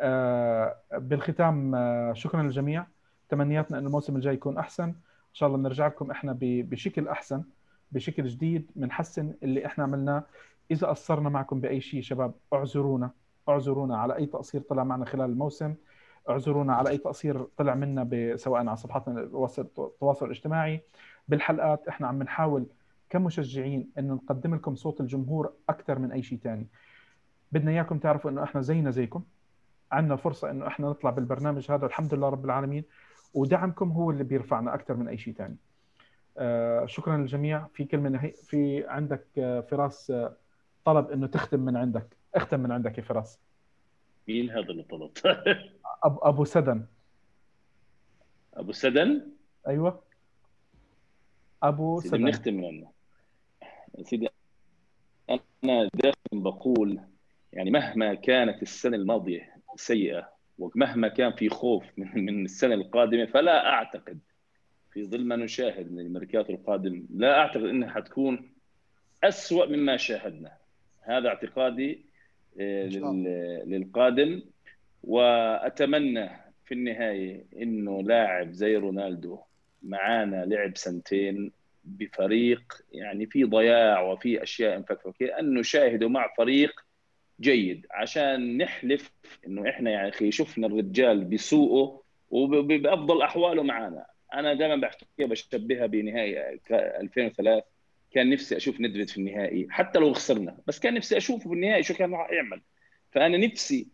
آه 0.00 0.76
بالختام 0.92 1.74
آه 1.74 2.12
شكرا 2.12 2.42
للجميع. 2.42 2.86
تمنياتنا 3.28 3.78
انه 3.78 3.86
الموسم 3.86 4.16
الجاي 4.16 4.34
يكون 4.34 4.58
أحسن. 4.58 4.84
إن 4.84 4.94
شاء 5.32 5.46
الله 5.46 5.58
بنرجع 5.58 5.86
لكم 5.86 6.10
إحنا 6.10 6.38
بشكل 6.40 7.08
أحسن 7.08 7.44
بشكل 7.92 8.26
جديد 8.26 8.70
بنحسن 8.76 9.34
اللي 9.42 9.66
إحنا 9.66 9.84
عملناه. 9.84 10.24
إذا 10.70 10.86
قصرنا 10.86 11.28
معكم 11.28 11.60
بأي 11.60 11.80
شيء 11.80 12.02
شباب 12.02 12.34
اعذرونا. 12.52 13.10
اعذرونا 13.48 13.96
على 13.96 14.16
أي 14.16 14.26
تقصير 14.26 14.60
طلع 14.60 14.84
معنا 14.84 15.04
خلال 15.04 15.30
الموسم. 15.30 15.74
اعذرونا 16.28 16.74
على 16.74 16.90
أي 16.90 16.98
تقصير 16.98 17.42
طلع 17.56 17.74
منا 17.74 18.36
سواء 18.36 18.60
على 18.60 18.76
صفحاتنا 18.76 19.20
التواصل 19.20 20.26
الاجتماعي. 20.26 20.80
بالحلقات 21.28 21.88
إحنا 21.88 22.06
عم 22.08 22.22
نحاول 22.22 22.66
كمشجعين 23.10 23.90
انه 23.98 24.14
نقدم 24.14 24.54
لكم 24.54 24.74
صوت 24.74 25.00
الجمهور 25.00 25.52
أكثر 25.68 25.98
من 25.98 26.12
أي 26.12 26.22
شيء 26.22 26.38
ثاني 26.38 26.66
بدنا 27.52 27.70
إياكم 27.70 27.98
تعرفوا 27.98 28.30
إنه 28.30 28.42
إحنا 28.42 28.60
زينا 28.60 28.90
زيكم. 28.90 29.22
عندنا 29.92 30.16
فرصة 30.16 30.50
إنه 30.50 30.66
إحنا 30.66 30.88
نطلع 30.88 31.10
بالبرنامج 31.10 31.70
هذا 31.70 31.86
الحمد 31.86 32.14
لله 32.14 32.28
رب 32.28 32.44
العالمين. 32.44 32.84
ودعمكم 33.34 33.90
هو 33.90 34.10
اللي 34.10 34.24
بيرفعنا 34.24 34.74
أكثر 34.74 34.96
من 34.96 35.08
أي 35.08 35.18
شيء 35.18 35.34
ثاني 35.34 35.56
آه 36.38 36.86
شكرا 36.86 37.16
للجميع. 37.16 37.66
في 37.66 37.84
كلمة 37.84 38.32
في 38.42 38.84
عندك 38.88 39.26
آه، 39.38 39.60
فراس 39.60 40.10
آه، 40.10 40.36
طلب 40.84 41.10
إنه 41.10 41.26
تختم 41.26 41.60
من 41.60 41.76
عندك. 41.76 42.16
اختم 42.34 42.60
من 42.60 42.72
عندك 42.72 42.98
يا 42.98 43.02
فراس. 43.02 43.38
مين 44.28 44.50
هذا 44.50 44.70
اللي 44.70 44.82
طلب؟ 44.82 45.10
أب 46.04 46.18
أبو 46.22 46.44
سدن. 46.44 46.86
أبو 48.54 48.72
سدن؟ 48.72 49.28
أيوه. 49.68 50.02
أبو 51.62 52.00
سيدي 52.00 52.08
سدن. 52.08 52.24
بنختم 52.24 52.54
منه 52.54 52.92
سيدي 54.02 54.28
أنا 55.30 55.88
دائما 55.94 56.14
بقول 56.32 57.00
يعني 57.52 57.70
مهما 57.70 58.14
كانت 58.14 58.62
السنة 58.62 58.96
الماضية 58.96 59.56
سيئة 59.76 60.32
ومهما 60.58 61.08
كان 61.08 61.32
في 61.32 61.48
خوف 61.48 61.84
من 61.96 62.24
من 62.24 62.44
السنة 62.44 62.74
القادمة 62.74 63.26
فلا 63.26 63.68
أعتقد 63.68 64.18
في 64.90 65.04
ظل 65.04 65.24
ما 65.24 65.36
نشاهد 65.36 65.92
من 65.92 66.00
الميركاتو 66.00 66.52
القادم 66.52 67.06
لا 67.14 67.38
أعتقد 67.38 67.64
إنها 67.64 67.90
حتكون 67.90 68.52
اسوء 69.24 69.68
مما 69.68 69.96
شاهدنا. 69.96 70.56
هذا 71.00 71.28
اعتقادي 71.28 72.06
لل- 72.56 73.62
للقادم. 73.66 74.42
وأتمنى 75.04 76.28
في 76.64 76.74
النهاية 76.74 77.44
إنه 77.56 78.02
لاعب 78.02 78.52
زي 78.52 78.76
رونالدو 78.76 79.38
معانا 79.82 80.44
لعب 80.44 80.76
سنتين 80.76 81.52
بفريق 81.84 82.62
يعني 82.92 83.26
في 83.26 83.44
ضياع 83.44 84.00
وفي 84.02 84.42
أشياء 84.42 84.78
مفكفكة 84.78 85.38
ان 85.38 85.54
نشاهده 85.54 86.08
مع 86.08 86.34
فريق 86.38 86.80
جيد. 87.40 87.86
عشان 87.90 88.56
نحلف 88.56 89.10
إنه 89.46 89.68
إحنا 89.70 89.90
يعني 89.90 90.08
أخي 90.08 90.30
شفنا 90.30 90.66
الرجال 90.66 91.24
بسوءه 91.24 92.02
وبافضل 92.30 93.22
أحواله 93.22 93.62
معانا. 93.62 94.06
أنا 94.34 94.54
دائما 94.54 94.76
بحكيها 94.76 95.26
بشبهها 95.26 95.86
بنهائي 95.86 96.58
ك- 96.58 96.72
2003 96.72 97.62
كان 98.14 98.30
نفسي 98.30 98.56
أشوف 98.56 98.80
ندفد 98.80 99.08
في 99.08 99.18
النهائي 99.18 99.66
حتى 99.70 99.98
لو 99.98 100.12
خسرنا 100.12 100.56
بس 100.66 100.78
كان 100.78 100.94
نفسي 100.94 101.16
أشوفه 101.16 101.48
في 101.48 101.54
النهائي 101.54 101.82
شو 101.82 101.94
كان 101.94 102.14
راح 102.14 102.30
يعمل. 102.30 102.60
فأنا 103.12 103.38
نفسي 103.38 103.86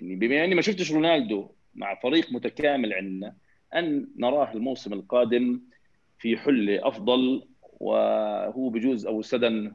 إني 0.00 0.16
بما 0.16 0.44
إني 0.44 0.54
ما 0.54 0.62
شفتش 0.62 0.92
رونالدو 0.92 1.48
مع 1.74 1.94
فريق 1.94 2.32
متكامل 2.32 2.92
عندنا 2.92 3.34
أن 3.74 4.08
نراه 4.16 4.52
الموسم 4.52 4.92
القادم 4.92 5.60
في 6.18 6.36
حلة 6.36 6.88
أفضل 6.88 7.46
وهو 7.80 8.68
بجوز 8.68 9.06
أو 9.06 9.22
سدن 9.22 9.72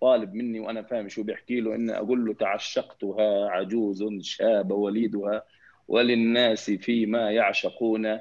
طالب 0.00 0.34
مني 0.34 0.60
وأنا 0.60 0.82
فاهم 0.82 1.08
شو 1.08 1.22
بيحكي 1.22 1.60
له 1.60 1.74
ان 1.74 1.90
أقول 1.90 2.26
له 2.26 2.34
تعشقتها 2.34 3.48
عجوز 3.50 4.04
شاب 4.20 4.70
وليدها 4.70 5.42
وللناس 5.88 6.70
فيما 6.70 7.30
يعشقون. 7.30 8.18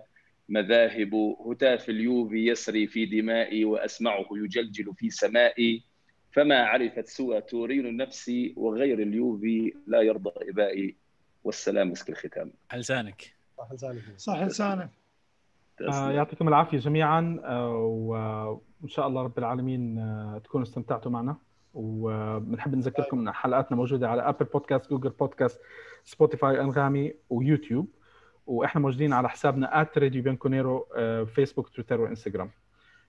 مذاهب 0.50 1.16
هتاف 1.48 1.90
اليوفي 1.90 2.48
يسري 2.48 2.88
في 2.88 3.06
دمائي 3.06 3.66
وأسمعه 3.66 4.26
يجلجل 4.32 4.94
في 4.96 5.10
سمائي 5.10 5.84
فما 6.32 6.56
عرفت 6.56 7.08
سوى 7.08 7.42
تورين 7.42 7.98
نفسي 7.98 8.54
وغير 8.58 9.00
اليوفي 9.00 9.74
لا 9.88 10.02
يرضى 10.02 10.32
إبائي. 10.50 10.96
والسلام 11.44 11.92
مسك 11.92 12.10
الختام. 12.10 12.52
على 12.72 12.80
لسانك 12.82 13.34
صح 13.58 13.72
لسانك 13.74 14.02
صح 14.18 14.42
لسانك 14.44 14.90
آه 15.82 16.12
يعطيكم 16.12 16.48
العافية 16.48 16.78
جميعا 16.78 17.40
آه 17.44 17.76
وإن 18.82 18.90
شاء 18.90 19.08
الله 19.08 19.24
رب 19.24 19.38
العالمين 19.40 20.00
آه 20.00 20.42
تكونوا 20.44 20.68
استمتعتوا 20.68 21.12
معنا. 21.12 21.38
وبنحب 21.74 22.76
نذكركم 22.76 23.20
إن 23.20 23.32
حلقاتنا 23.32 23.78
موجودة 23.78 24.10
على 24.10 24.22
Apple 24.22 24.46
Podcast 24.46 24.90
Google 24.90 25.10
Podcast 25.10 25.62
Spotify 26.04 26.62
أنغامي 26.62 27.14
ويوتيوب. 27.30 27.88
وإحنا 28.50 28.82
موجودين 28.82 29.14
على 29.14 29.30
حسابنا 29.30 29.82
راديو 29.98 30.24
بيانكونيرو 30.24 30.88
آه 30.96 31.24
فيسبوك 31.24 31.70
تويتر 31.70 32.02
وإنستغرام. 32.02 32.52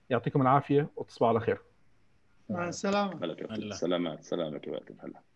يعطيكم 0.09 0.41
العافية 0.41 0.89
وتصبحوا 0.95 1.27
على 1.27 1.39
خير. 1.39 1.61
مع 2.49 2.67
السلامة. 2.67 3.19
سلامات. 3.75 4.23
سلامك 4.23 4.67
يا 4.67 4.71
هلا 5.03 5.30